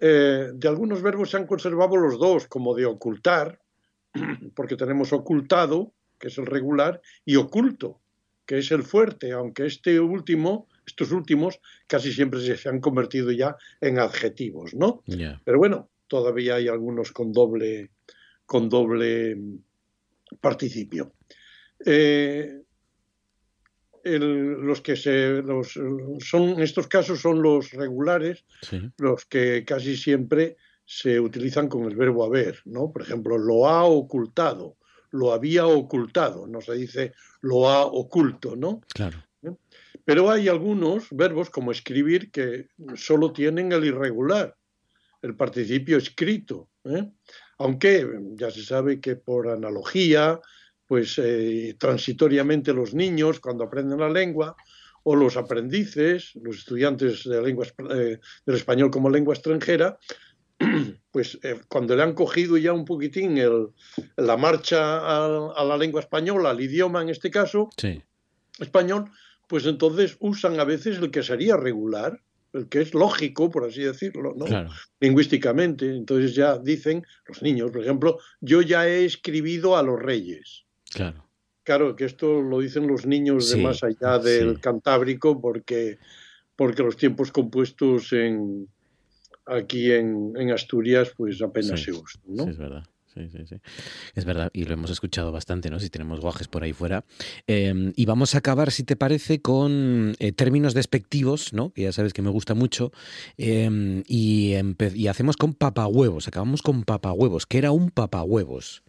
Eh, 0.00 0.50
de 0.54 0.68
algunos 0.68 1.02
verbos 1.02 1.30
se 1.30 1.36
han 1.36 1.46
conservado 1.46 1.96
los 1.96 2.18
dos, 2.18 2.46
como 2.46 2.74
de 2.74 2.86
ocultar, 2.86 3.60
porque 4.54 4.76
tenemos 4.76 5.12
ocultado, 5.12 5.92
que 6.18 6.28
es 6.28 6.38
el 6.38 6.46
regular, 6.46 7.00
y 7.24 7.36
oculto, 7.36 8.00
que 8.46 8.58
es 8.58 8.70
el 8.70 8.82
fuerte, 8.82 9.32
aunque 9.32 9.66
este 9.66 10.00
último, 10.00 10.68
estos 10.86 11.12
últimos 11.12 11.60
casi 11.86 12.12
siempre 12.12 12.40
se 12.40 12.68
han 12.68 12.80
convertido 12.80 13.30
ya 13.30 13.56
en 13.80 13.98
adjetivos, 13.98 14.74
¿no? 14.74 15.02
Pero 15.44 15.58
bueno, 15.58 15.90
todavía 16.06 16.54
hay 16.54 16.68
algunos 16.68 17.12
con 17.12 17.32
doble, 17.32 17.90
con 18.46 18.68
doble 18.68 19.36
mm, 19.36 19.58
participio. 20.40 21.12
Eh, 21.84 22.62
los 24.18 24.80
que 24.80 24.96
se 24.96 25.42
los, 25.42 25.78
son 26.20 26.48
en 26.50 26.60
estos 26.60 26.86
casos 26.86 27.20
son 27.20 27.42
los 27.42 27.72
regulares, 27.72 28.44
los 28.96 29.24
que 29.26 29.64
casi 29.64 29.96
siempre 29.96 30.56
se 30.84 31.20
utilizan 31.20 31.68
con 31.68 31.84
el 31.84 31.96
verbo 31.96 32.24
haber, 32.24 32.60
¿no? 32.64 32.90
Por 32.90 33.02
ejemplo, 33.02 33.36
lo 33.36 33.68
ha 33.68 33.84
ocultado, 33.84 34.78
lo 35.10 35.32
había 35.32 35.66
ocultado, 35.66 36.46
no 36.46 36.60
se 36.60 36.74
dice 36.74 37.12
lo 37.40 37.68
ha 37.68 37.84
oculto, 37.84 38.56
¿no? 38.56 38.80
Claro. 38.94 39.22
¿Eh? 39.42 39.54
Pero 40.04 40.30
hay 40.30 40.48
algunos 40.48 41.08
verbos 41.10 41.50
como 41.50 41.72
escribir 41.72 42.30
que 42.30 42.68
solo 42.94 43.32
tienen 43.32 43.70
el 43.72 43.84
irregular, 43.84 44.56
el 45.20 45.34
participio 45.36 45.98
escrito, 45.98 46.70
¿eh? 46.84 47.10
aunque 47.58 48.06
ya 48.34 48.50
se 48.50 48.62
sabe 48.62 49.00
que 49.00 49.16
por 49.16 49.48
analogía, 49.48 50.40
pues 50.88 51.18
eh, 51.18 51.76
transitoriamente 51.78 52.72
los 52.72 52.94
niños 52.94 53.38
cuando 53.38 53.64
aprenden 53.64 54.00
la 54.00 54.08
lengua 54.08 54.56
o 55.04 55.14
los 55.14 55.36
aprendices, 55.36 56.32
los 56.42 56.58
estudiantes 56.58 57.24
de 57.24 57.40
lengua, 57.40 57.66
del 57.78 58.56
español 58.56 58.90
como 58.90 59.10
lengua 59.10 59.34
extranjera, 59.34 59.98
pues 61.12 61.38
eh, 61.42 61.60
cuando 61.68 61.94
le 61.94 62.02
han 62.02 62.14
cogido 62.14 62.56
ya 62.56 62.72
un 62.72 62.84
poquitín 62.84 63.38
el, 63.38 63.68
la 64.16 64.36
marcha 64.36 64.98
a, 64.98 65.64
la 65.64 65.76
lengua 65.76 66.00
española, 66.00 66.50
al 66.50 66.60
idioma 66.60 67.02
en 67.02 67.10
este 67.10 67.30
caso, 67.30 67.68
español, 68.58 69.10
pues 69.46 69.66
entonces 69.66 70.16
usan 70.20 70.58
a 70.58 70.64
veces 70.64 70.98
el 70.98 71.10
que 71.10 71.22
sería 71.22 71.56
regular, 71.56 72.20
el 72.54 72.68
que 72.68 72.80
es 72.80 72.94
lógico, 72.94 73.50
por 73.50 73.66
así 73.66 73.82
decirlo, 73.82 74.34
¿no? 74.36 74.46
Lingüísticamente. 75.00 75.86
Entonces 75.86 76.34
ya 76.34 76.58
dicen 76.58 77.04
los 77.26 77.42
niños, 77.42 77.70
por 77.70 77.82
ejemplo, 77.82 78.18
yo 78.40 78.62
ya 78.62 78.88
he 78.88 79.04
escribido 79.04 79.76
a 79.76 79.82
los 79.82 80.00
reyes. 80.00 80.64
Claro. 80.98 81.24
Claro, 81.62 81.94
que 81.94 82.06
esto 82.06 82.40
lo 82.40 82.60
dicen 82.60 82.86
los 82.86 83.06
niños 83.06 83.50
de 83.50 83.62
más 83.62 83.84
allá 83.84 84.18
del 84.18 84.58
Cantábrico 84.58 85.40
porque, 85.40 85.98
porque 86.56 86.82
los 86.82 86.96
tiempos 86.96 87.30
compuestos 87.30 88.12
en, 88.12 88.68
aquí 89.46 89.92
en, 89.92 90.32
en 90.36 90.50
Asturias 90.50 91.12
pues 91.16 91.40
apenas 91.42 91.80
se 91.80 91.92
usa. 91.92 92.20
¿no? 92.26 92.44
Sí, 92.44 92.50
es 92.50 92.58
verdad. 92.58 92.84
Sí, 93.14 93.28
sí, 93.30 93.46
sí. 93.46 93.56
Es 94.14 94.24
verdad, 94.24 94.50
y 94.52 94.64
lo 94.64 94.74
hemos 94.74 94.90
escuchado 94.90 95.32
bastante, 95.32 95.70
¿no? 95.70 95.80
Si 95.80 95.90
tenemos 95.90 96.20
guajes 96.20 96.46
por 96.48 96.62
ahí 96.62 96.72
fuera. 96.72 97.04
Em, 97.46 97.92
y 97.96 98.04
vamos 98.06 98.34
a 98.34 98.38
acabar, 98.38 98.70
si 98.70 98.84
te 98.84 98.96
parece, 98.96 99.40
con 99.40 100.14
eh, 100.18 100.32
términos 100.32 100.74
despectivos, 100.74 101.52
¿no? 101.52 101.70
Que 101.70 101.82
ya 101.82 101.92
sabes 101.92 102.12
que 102.12 102.22
me 102.22 102.30
gusta 102.30 102.54
mucho. 102.54 102.92
Em, 103.36 104.04
y, 104.06 104.54
y, 104.94 105.06
hacemos 105.08 105.36
con 105.36 105.54
papahuevos, 105.54 106.28
acabamos 106.28 106.62
con 106.62 106.84
papahuevos. 106.84 107.46
¿Qué 107.46 107.58
era 107.58 107.72
un 107.72 107.90
papahuevos? 107.90 108.82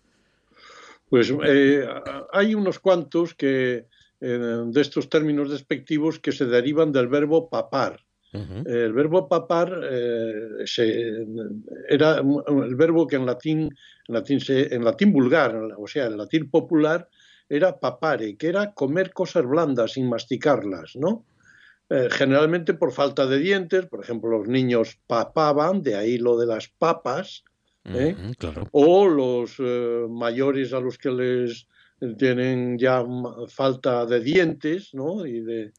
Pues 1.09 1.33
eh, 1.45 1.87
hay 2.31 2.55
unos 2.55 2.79
cuantos 2.79 3.33
que 3.33 3.87
eh, 4.21 4.63
de 4.65 4.81
estos 4.81 5.09
términos 5.09 5.49
despectivos 5.49 6.19
que 6.19 6.31
se 6.31 6.45
derivan 6.45 6.91
del 6.91 7.07
verbo 7.07 7.49
papar. 7.49 7.99
El 8.31 8.93
verbo 8.93 9.27
papar 9.27 9.81
eh, 9.89 10.63
era 11.89 12.19
el 12.19 12.75
verbo 12.75 13.07
que 13.07 13.15
en 13.15 13.25
latín, 13.25 13.61
en 14.07 14.13
latín, 14.13 14.39
en 14.47 14.83
latín 14.83 15.11
vulgar, 15.11 15.55
o 15.75 15.87
sea, 15.87 16.05
en 16.05 16.17
latín 16.17 16.47
popular, 16.51 17.09
era 17.49 17.79
papare, 17.79 18.37
que 18.37 18.47
era 18.47 18.71
comer 18.75 19.11
cosas 19.13 19.47
blandas 19.47 19.93
sin 19.93 20.07
masticarlas, 20.07 20.95
¿no? 20.95 21.25
Eh, 21.89 22.07
generalmente 22.11 22.75
por 22.75 22.91
falta 22.91 23.25
de 23.25 23.39
dientes, 23.39 23.87
por 23.87 24.03
ejemplo, 24.03 24.29
los 24.29 24.47
niños 24.47 24.99
papaban, 25.07 25.81
de 25.81 25.95
ahí 25.95 26.19
lo 26.19 26.37
de 26.37 26.45
las 26.45 26.67
papas, 26.67 27.43
¿eh? 27.93 28.15
o 28.71 29.07
los 29.07 29.59
mayores 30.09 30.73
a 30.73 30.79
los 30.79 30.97
que 30.97 31.11
les 31.11 31.67
tienen 32.17 32.77
ya 32.77 33.03
falta 33.47 34.05
de 34.05 34.19
dientes, 34.19 34.93
¿no? 34.93 35.25
Y 35.25 35.41
de, 35.41 35.73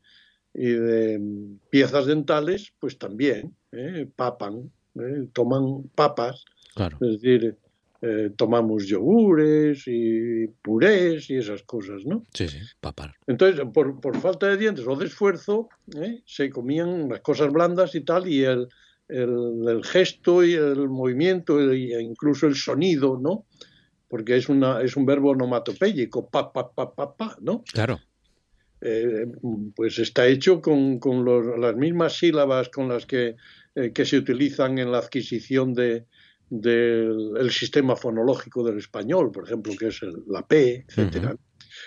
y 0.55 0.69
de 0.69 1.19
mm, 1.19 1.59
piezas 1.70 2.07
dentales, 2.07 2.73
pues 2.78 2.99
también 2.99 3.55
¿eh? 3.73 4.09
papan, 4.15 4.70
¿eh? 4.97 5.27
toman 5.32 5.89
papas, 5.95 6.45
es 6.77 7.20
decir, 7.20 7.57
eh, 8.03 8.31
tomamos 8.37 8.87
yogures 8.87 9.85
y 9.87 10.47
purés 10.62 11.28
y 11.31 11.37
esas 11.37 11.62
cosas, 11.62 12.05
¿no? 12.05 12.24
Sí, 12.32 12.49
sí, 12.49 12.59
papar. 12.81 13.15
Entonces, 13.27 13.61
por, 13.73 14.01
por 14.01 14.16
falta 14.19 14.49
de 14.49 14.57
dientes 14.57 14.87
o 14.87 14.97
de 14.97 15.07
esfuerzo, 15.07 15.69
se 16.24 16.51
comían 16.51 17.09
las 17.09 17.20
cosas 17.20 17.53
blandas 17.53 17.95
y 17.95 18.01
tal, 18.01 18.27
y 18.27 18.45
el, 18.45 18.69
el, 19.11 19.69
el 19.69 19.85
gesto 19.85 20.45
y 20.45 20.55
el 20.55 20.89
movimiento 20.89 21.61
e 21.61 22.03
incluso 22.03 22.47
el 22.47 22.55
sonido, 22.55 23.19
¿no? 23.20 23.47
Porque 24.09 24.37
es, 24.37 24.49
una, 24.49 24.82
es 24.82 24.97
un 24.97 25.07
verbo 25.07 25.31
onomatopéyico, 25.31 26.28
pa, 26.28 26.53
pa, 26.53 26.70
pa, 26.73 26.95
pa, 26.95 27.16
pa, 27.16 27.37
¿no? 27.41 27.62
Claro. 27.73 28.01
Eh, 28.81 29.27
pues 29.77 29.99
está 29.99 30.27
hecho 30.27 30.61
con, 30.62 30.99
las 31.61 31.77
mismas 31.77 32.16
sílabas 32.16 32.70
con 32.70 32.89
las 32.89 33.05
que, 33.05 33.37
eh, 33.74 33.93
que 33.93 34.05
se 34.07 34.16
utilizan 34.16 34.78
en 34.78 34.91
la 34.91 34.99
adquisición 34.99 35.74
de, 35.74 36.07
del 36.49 37.51
sistema 37.51 37.95
fonológico 37.95 38.65
del 38.65 38.78
español, 38.78 39.31
por 39.31 39.45
ejemplo, 39.45 39.73
que 39.78 39.89
es 39.89 40.01
la 40.27 40.47
P, 40.47 40.87
etcétera. 40.89 41.37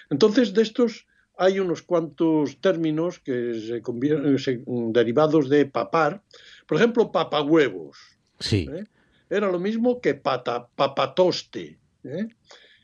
Entonces, 0.09 0.53
de 0.53 0.61
estos 0.61 1.07
hay 1.37 1.59
unos 1.59 1.81
cuantos 1.81 2.61
términos 2.61 3.19
que 3.19 3.53
se 3.55 3.81
convierten 3.81 4.93
derivados 4.93 5.49
de 5.49 5.65
papar. 5.65 6.21
Por 6.65 6.77
ejemplo, 6.77 7.11
papahuevos. 7.11 7.97
Sí. 8.39 8.67
¿eh? 8.71 8.85
Era 9.29 9.51
lo 9.51 9.59
mismo 9.59 9.99
que 10.01 10.15
pata, 10.15 10.67
papatoste. 10.75 11.79
¿eh? 12.03 12.27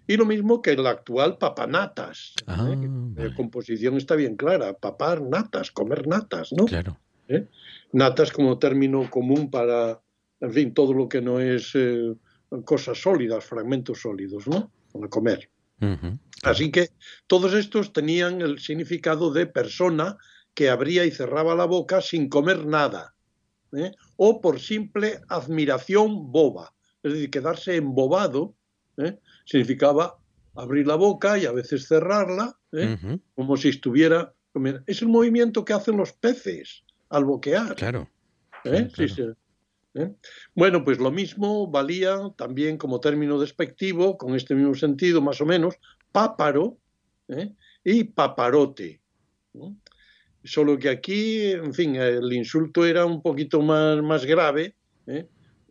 Y 0.08 0.18
lo 0.18 0.26
mismo 0.26 0.62
que 0.62 0.72
el 0.72 0.86
actual 0.88 1.38
papanatas. 1.38 2.34
¿eh? 2.40 2.44
Ah, 2.48 2.76
La 3.16 3.36
composición 3.36 3.98
está 3.98 4.16
bien 4.16 4.36
clara. 4.36 4.74
Papar 4.74 5.22
natas, 5.22 5.72
comer 5.72 6.08
natas, 6.08 6.52
¿no? 6.54 6.66
Claro. 6.66 6.98
Natas 7.92 8.32
como 8.32 8.58
término 8.58 9.08
común 9.10 9.52
para, 9.52 10.02
en 10.40 10.52
fin, 10.52 10.74
todo 10.74 10.94
lo 10.94 11.08
que 11.08 11.22
no 11.22 11.40
es 11.40 11.74
cosas 12.66 13.00
sólidas, 13.00 13.46
fragmentos 13.46 14.02
sólidos, 14.02 14.48
¿no? 14.48 14.72
Para 14.92 15.08
comer. 15.10 15.50
Así 16.44 16.72
que 16.72 16.90
todos 17.28 17.54
estos 17.54 17.94
tenían 17.94 18.42
el 18.42 18.60
significado 18.60 19.32
de 19.32 19.46
persona 19.46 20.18
que 20.54 20.70
abría 20.70 21.06
y 21.06 21.12
cerraba 21.12 21.56
la 21.56 21.66
boca 21.66 22.02
sin 22.02 22.30
comer 22.30 22.66
nada. 22.66 23.14
O 24.18 24.42
por 24.42 24.60
simple 24.60 25.22
admiración 25.28 26.32
boba. 26.32 26.74
Es 27.04 27.14
decir, 27.14 27.30
quedarse 27.30 27.76
embobado 27.76 28.56
¿eh? 28.98 29.20
significaba 29.46 30.18
abrir 30.56 30.88
la 30.88 30.96
boca 30.96 31.38
y 31.38 31.46
a 31.46 31.52
veces 31.52 31.88
cerrarla, 31.88 32.58
¿eh? 32.74 32.98
como 33.36 33.58
si 33.58 33.70
estuviera... 33.70 34.34
Es 34.88 35.02
el 35.02 35.08
movimiento 35.08 35.64
que 35.64 35.74
hacen 35.74 35.96
los 35.96 36.12
peces 36.14 36.84
al 37.10 37.24
boquear. 37.24 37.76
Claro. 37.76 38.10
¿Eh? 38.66 40.14
Bueno, 40.54 40.84
pues 40.84 41.00
lo 41.00 41.12
mismo 41.12 41.68
valía 41.68 42.18
también 42.36 42.78
como 42.78 43.00
término 43.00 43.40
despectivo, 43.40 44.18
con 44.18 44.36
este 44.36 44.56
mismo 44.56 44.76
sentido 44.76 45.22
más 45.22 45.40
o 45.42 45.46
menos, 45.46 45.76
páparo 46.12 46.78
y 47.84 48.04
paparote. 48.04 49.02
Solo 50.44 50.78
que 50.78 50.90
aquí, 50.90 51.52
en 51.52 51.74
fin, 51.74 51.96
el 51.96 52.32
insulto 52.32 52.86
era 52.86 53.06
un 53.06 53.22
poquito 53.22 53.62
más, 53.62 54.02
más 54.02 54.26
grave, 54.26 54.76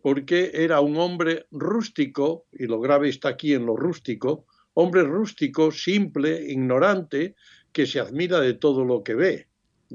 porque 0.01 0.51
era 0.53 0.79
un 0.79 0.97
hombre 0.97 1.47
rústico, 1.51 2.45
y 2.51 2.65
lo 2.65 2.79
grave 2.79 3.09
está 3.09 3.29
aquí 3.29 3.53
en 3.53 3.65
lo 3.65 3.75
rústico, 3.75 4.45
hombre 4.73 5.03
rústico, 5.03 5.71
simple, 5.71 6.51
ignorante, 6.51 7.35
que 7.71 7.85
se 7.85 7.99
admira 7.99 8.39
de 8.39 8.53
todo 8.53 8.85
lo 8.85 9.03
que 9.03 9.15
ve. 9.15 9.47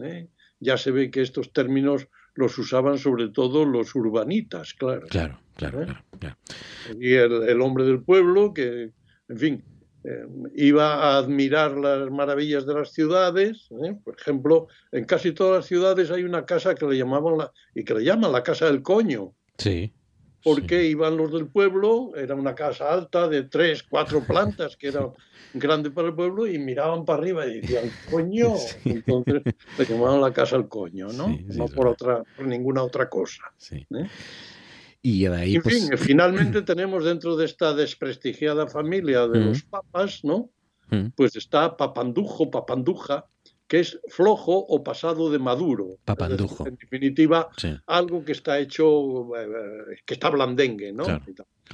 ¿eh? 0.02 0.28
Ya 0.60 0.76
se 0.76 0.90
ve 0.90 1.10
que 1.10 1.22
estos 1.22 1.52
términos 1.52 2.08
los 2.34 2.58
usaban 2.58 2.98
sobre 2.98 3.28
todo 3.28 3.64
los 3.64 3.94
urbanitas, 3.94 4.74
claro. 4.74 5.06
Claro, 5.08 5.40
claro, 5.56 5.82
¿Eh? 5.82 5.86
claro, 6.18 6.36
Y 6.98 7.14
el, 7.14 7.60
hombre 7.60 7.84
del 7.84 8.02
pueblo 8.02 8.52
que, 8.52 8.90
en 9.28 9.38
fin, 9.38 9.64
eh, 10.04 10.26
iba 10.54 10.94
a 10.94 11.16
admirar 11.16 11.72
las 11.78 12.10
maravillas 12.10 12.66
de 12.66 12.74
las 12.74 12.92
ciudades. 12.92 13.68
Por 14.04 14.16
ejemplo, 14.20 14.68
en 14.92 15.06
casi 15.06 15.32
todas 15.32 15.60
las 15.60 15.66
ciudades 15.66 16.10
hay 16.10 16.24
una 16.24 16.44
casa 16.44 16.74
que 16.74 16.84
le 16.86 16.98
llamaban 16.98 17.38
la, 17.38 17.52
y 17.74 17.84
que 17.84 17.94
le 17.94 18.04
llaman 18.04 18.32
la 18.32 18.42
casa 18.42 18.66
del 18.66 18.82
coño. 18.82 19.32
Sí. 19.56 19.94
Porque 20.42 20.84
iban 20.84 21.16
los 21.16 21.32
del 21.32 21.46
pueblo, 21.46 22.12
era 22.16 22.34
una 22.34 22.54
casa 22.54 22.92
alta 22.92 23.28
de 23.28 23.44
tres, 23.44 23.82
cuatro 23.82 24.22
plantas, 24.22 24.76
que 24.76 24.88
era 24.88 25.10
grande 25.54 25.90
para 25.90 26.08
el 26.08 26.14
pueblo, 26.14 26.46
y 26.46 26.58
miraban 26.58 27.06
para 27.06 27.20
arriba 27.20 27.46
y 27.46 27.62
decían, 27.62 27.90
coño. 28.10 28.56
Entonces 28.84 29.42
le 29.78 29.84
llamaban 29.86 30.20
la 30.20 30.34
casa 30.34 30.56
al 30.56 30.68
coño, 30.68 31.08
¿no? 31.14 31.34
no 31.46 31.66
por, 31.68 31.86
otra, 31.86 32.22
por 32.36 32.46
ninguna 32.46 32.82
otra 32.82 33.08
cosa. 33.08 33.42
¿eh? 33.70 33.86
Y 35.06 35.26
ahí, 35.26 35.56
en 35.56 35.62
pues... 35.62 35.86
fin, 35.86 35.98
finalmente 35.98 36.62
tenemos 36.62 37.04
dentro 37.04 37.36
de 37.36 37.44
esta 37.44 37.74
desprestigiada 37.74 38.66
familia 38.66 39.28
de 39.28 39.38
los 39.38 39.62
papas, 39.62 40.24
¿no? 40.24 40.50
Pues 41.14 41.36
está 41.36 41.76
papandujo, 41.76 42.50
papanduja, 42.50 43.26
que 43.66 43.80
es 43.80 43.98
flojo 44.08 44.56
o 44.56 44.82
pasado 44.82 45.30
de 45.30 45.38
maduro. 45.38 45.98
Papandujo. 46.06 46.66
En 46.66 46.76
definitiva, 46.76 47.50
algo 47.86 48.24
que 48.24 48.32
está 48.32 48.58
hecho, 48.58 49.36
eh, 49.36 49.96
que 50.06 50.14
está 50.14 50.30
blandengue, 50.30 50.92
¿no? 50.92 51.04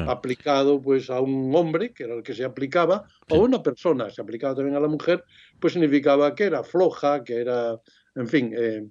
aplicado 0.09 0.81
pues 0.81 1.09
a 1.11 1.21
un 1.21 1.55
hombre, 1.55 1.93
que 1.93 2.05
era 2.05 2.15
el 2.15 2.23
que 2.25 2.35
se 2.35 2.45
aplicaba, 2.45 3.07
o 3.29 3.37
a 3.37 3.39
una 3.39 3.63
persona, 3.63 4.11
se 4.11 4.23
aplicaba 4.23 4.57
también 4.57 4.77
a 4.77 4.81
la 4.81 4.89
mujer, 4.89 5.25
pues 5.61 5.75
significaba 5.75 6.35
que 6.35 6.45
era 6.45 6.65
floja, 6.65 7.23
que 7.23 7.37
era, 7.37 7.79
en 8.17 8.27
fin, 8.27 8.53
eh, 8.57 8.89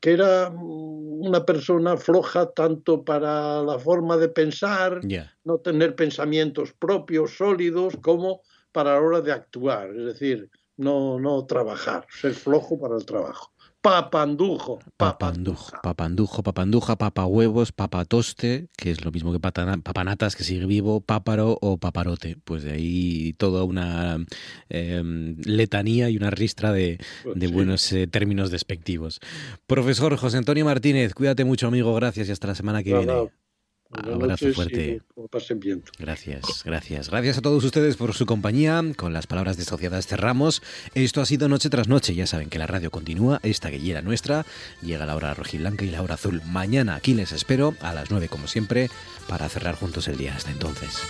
que 0.00 0.12
era 0.12 0.50
una 0.50 1.44
persona 1.44 1.96
floja 1.96 2.50
tanto 2.50 3.04
para 3.04 3.62
la 3.62 3.78
forma 3.78 4.16
de 4.16 4.28
pensar, 4.28 5.00
no 5.44 5.58
tener 5.58 5.94
pensamientos 5.94 6.72
propios, 6.72 7.36
sólidos, 7.36 7.96
como 8.00 8.42
para 8.72 8.94
la 8.94 9.00
hora 9.00 9.20
de 9.20 9.32
actuar, 9.32 9.90
es 9.90 10.04
decir, 10.04 10.50
no, 10.76 11.18
no 11.20 11.44
trabajar, 11.46 12.06
ser 12.10 12.34
flojo 12.34 12.80
para 12.80 12.96
el 12.96 13.04
trabajo. 13.04 13.49
Papandujo. 13.82 14.78
Papandujo, 14.98 15.72
papandujo, 15.82 16.42
papanduja, 16.42 16.96
papahuevos, 16.96 17.72
papatoste, 17.72 18.68
que 18.76 18.90
es 18.90 19.04
lo 19.04 19.10
mismo 19.10 19.32
que 19.32 19.40
papanatas, 19.40 20.36
que 20.36 20.44
sigue 20.44 20.66
vivo, 20.66 21.00
páparo 21.00 21.56
o 21.62 21.78
paparote. 21.78 22.36
Pues 22.44 22.62
de 22.62 22.72
ahí 22.72 23.32
toda 23.38 23.64
una 23.64 24.18
em, 24.68 25.36
letanía 25.44 26.10
y 26.10 26.18
una 26.18 26.30
ristra 26.30 26.72
de, 26.72 26.98
pues 27.22 27.52
buenos 27.52 27.90
eh, 27.92 28.06
términos 28.06 28.50
despectivos. 28.50 29.18
Profesor 29.66 30.14
José 30.16 30.36
Antonio 30.36 30.66
Martínez, 30.66 31.14
cuídate 31.14 31.46
mucho, 31.46 31.68
amigo, 31.68 31.94
gracias 31.94 32.28
y 32.28 32.32
hasta 32.32 32.48
la 32.48 32.54
semana 32.54 32.82
que 32.82 32.92
viene. 32.92 33.30
Abrazo 33.92 34.52
fuerte. 34.52 35.02
Gracias, 35.98 36.62
gracias. 36.64 37.10
Gracias 37.10 37.38
a 37.38 37.42
todos 37.42 37.64
ustedes 37.64 37.96
por 37.96 38.14
su 38.14 38.24
compañía. 38.24 38.82
Con 38.96 39.12
las 39.12 39.26
palabras 39.26 39.56
de 39.56 39.64
Sociedad 39.64 40.00
cerramos. 40.02 40.62
Esto 40.94 41.20
ha 41.20 41.26
sido 41.26 41.48
Noche 41.48 41.70
tras 41.70 41.88
Noche. 41.88 42.14
Ya 42.14 42.26
saben 42.26 42.50
que 42.50 42.58
la 42.58 42.68
radio 42.68 42.90
continúa, 42.90 43.40
esta 43.42 43.68
guillera 43.68 44.00
nuestra. 44.02 44.46
Llega 44.80 45.06
la 45.06 45.16
hora 45.16 45.34
rojiblanca 45.34 45.84
y 45.84 45.90
la 45.90 46.02
hora 46.02 46.14
azul. 46.14 46.40
Mañana 46.46 46.94
aquí 46.94 47.14
les 47.14 47.32
espero 47.32 47.74
a 47.80 47.92
las 47.92 48.10
9 48.10 48.28
como 48.28 48.46
siempre 48.46 48.90
para 49.28 49.48
cerrar 49.48 49.74
juntos 49.74 50.06
el 50.06 50.16
día. 50.16 50.36
Hasta 50.36 50.52
entonces. 50.52 51.00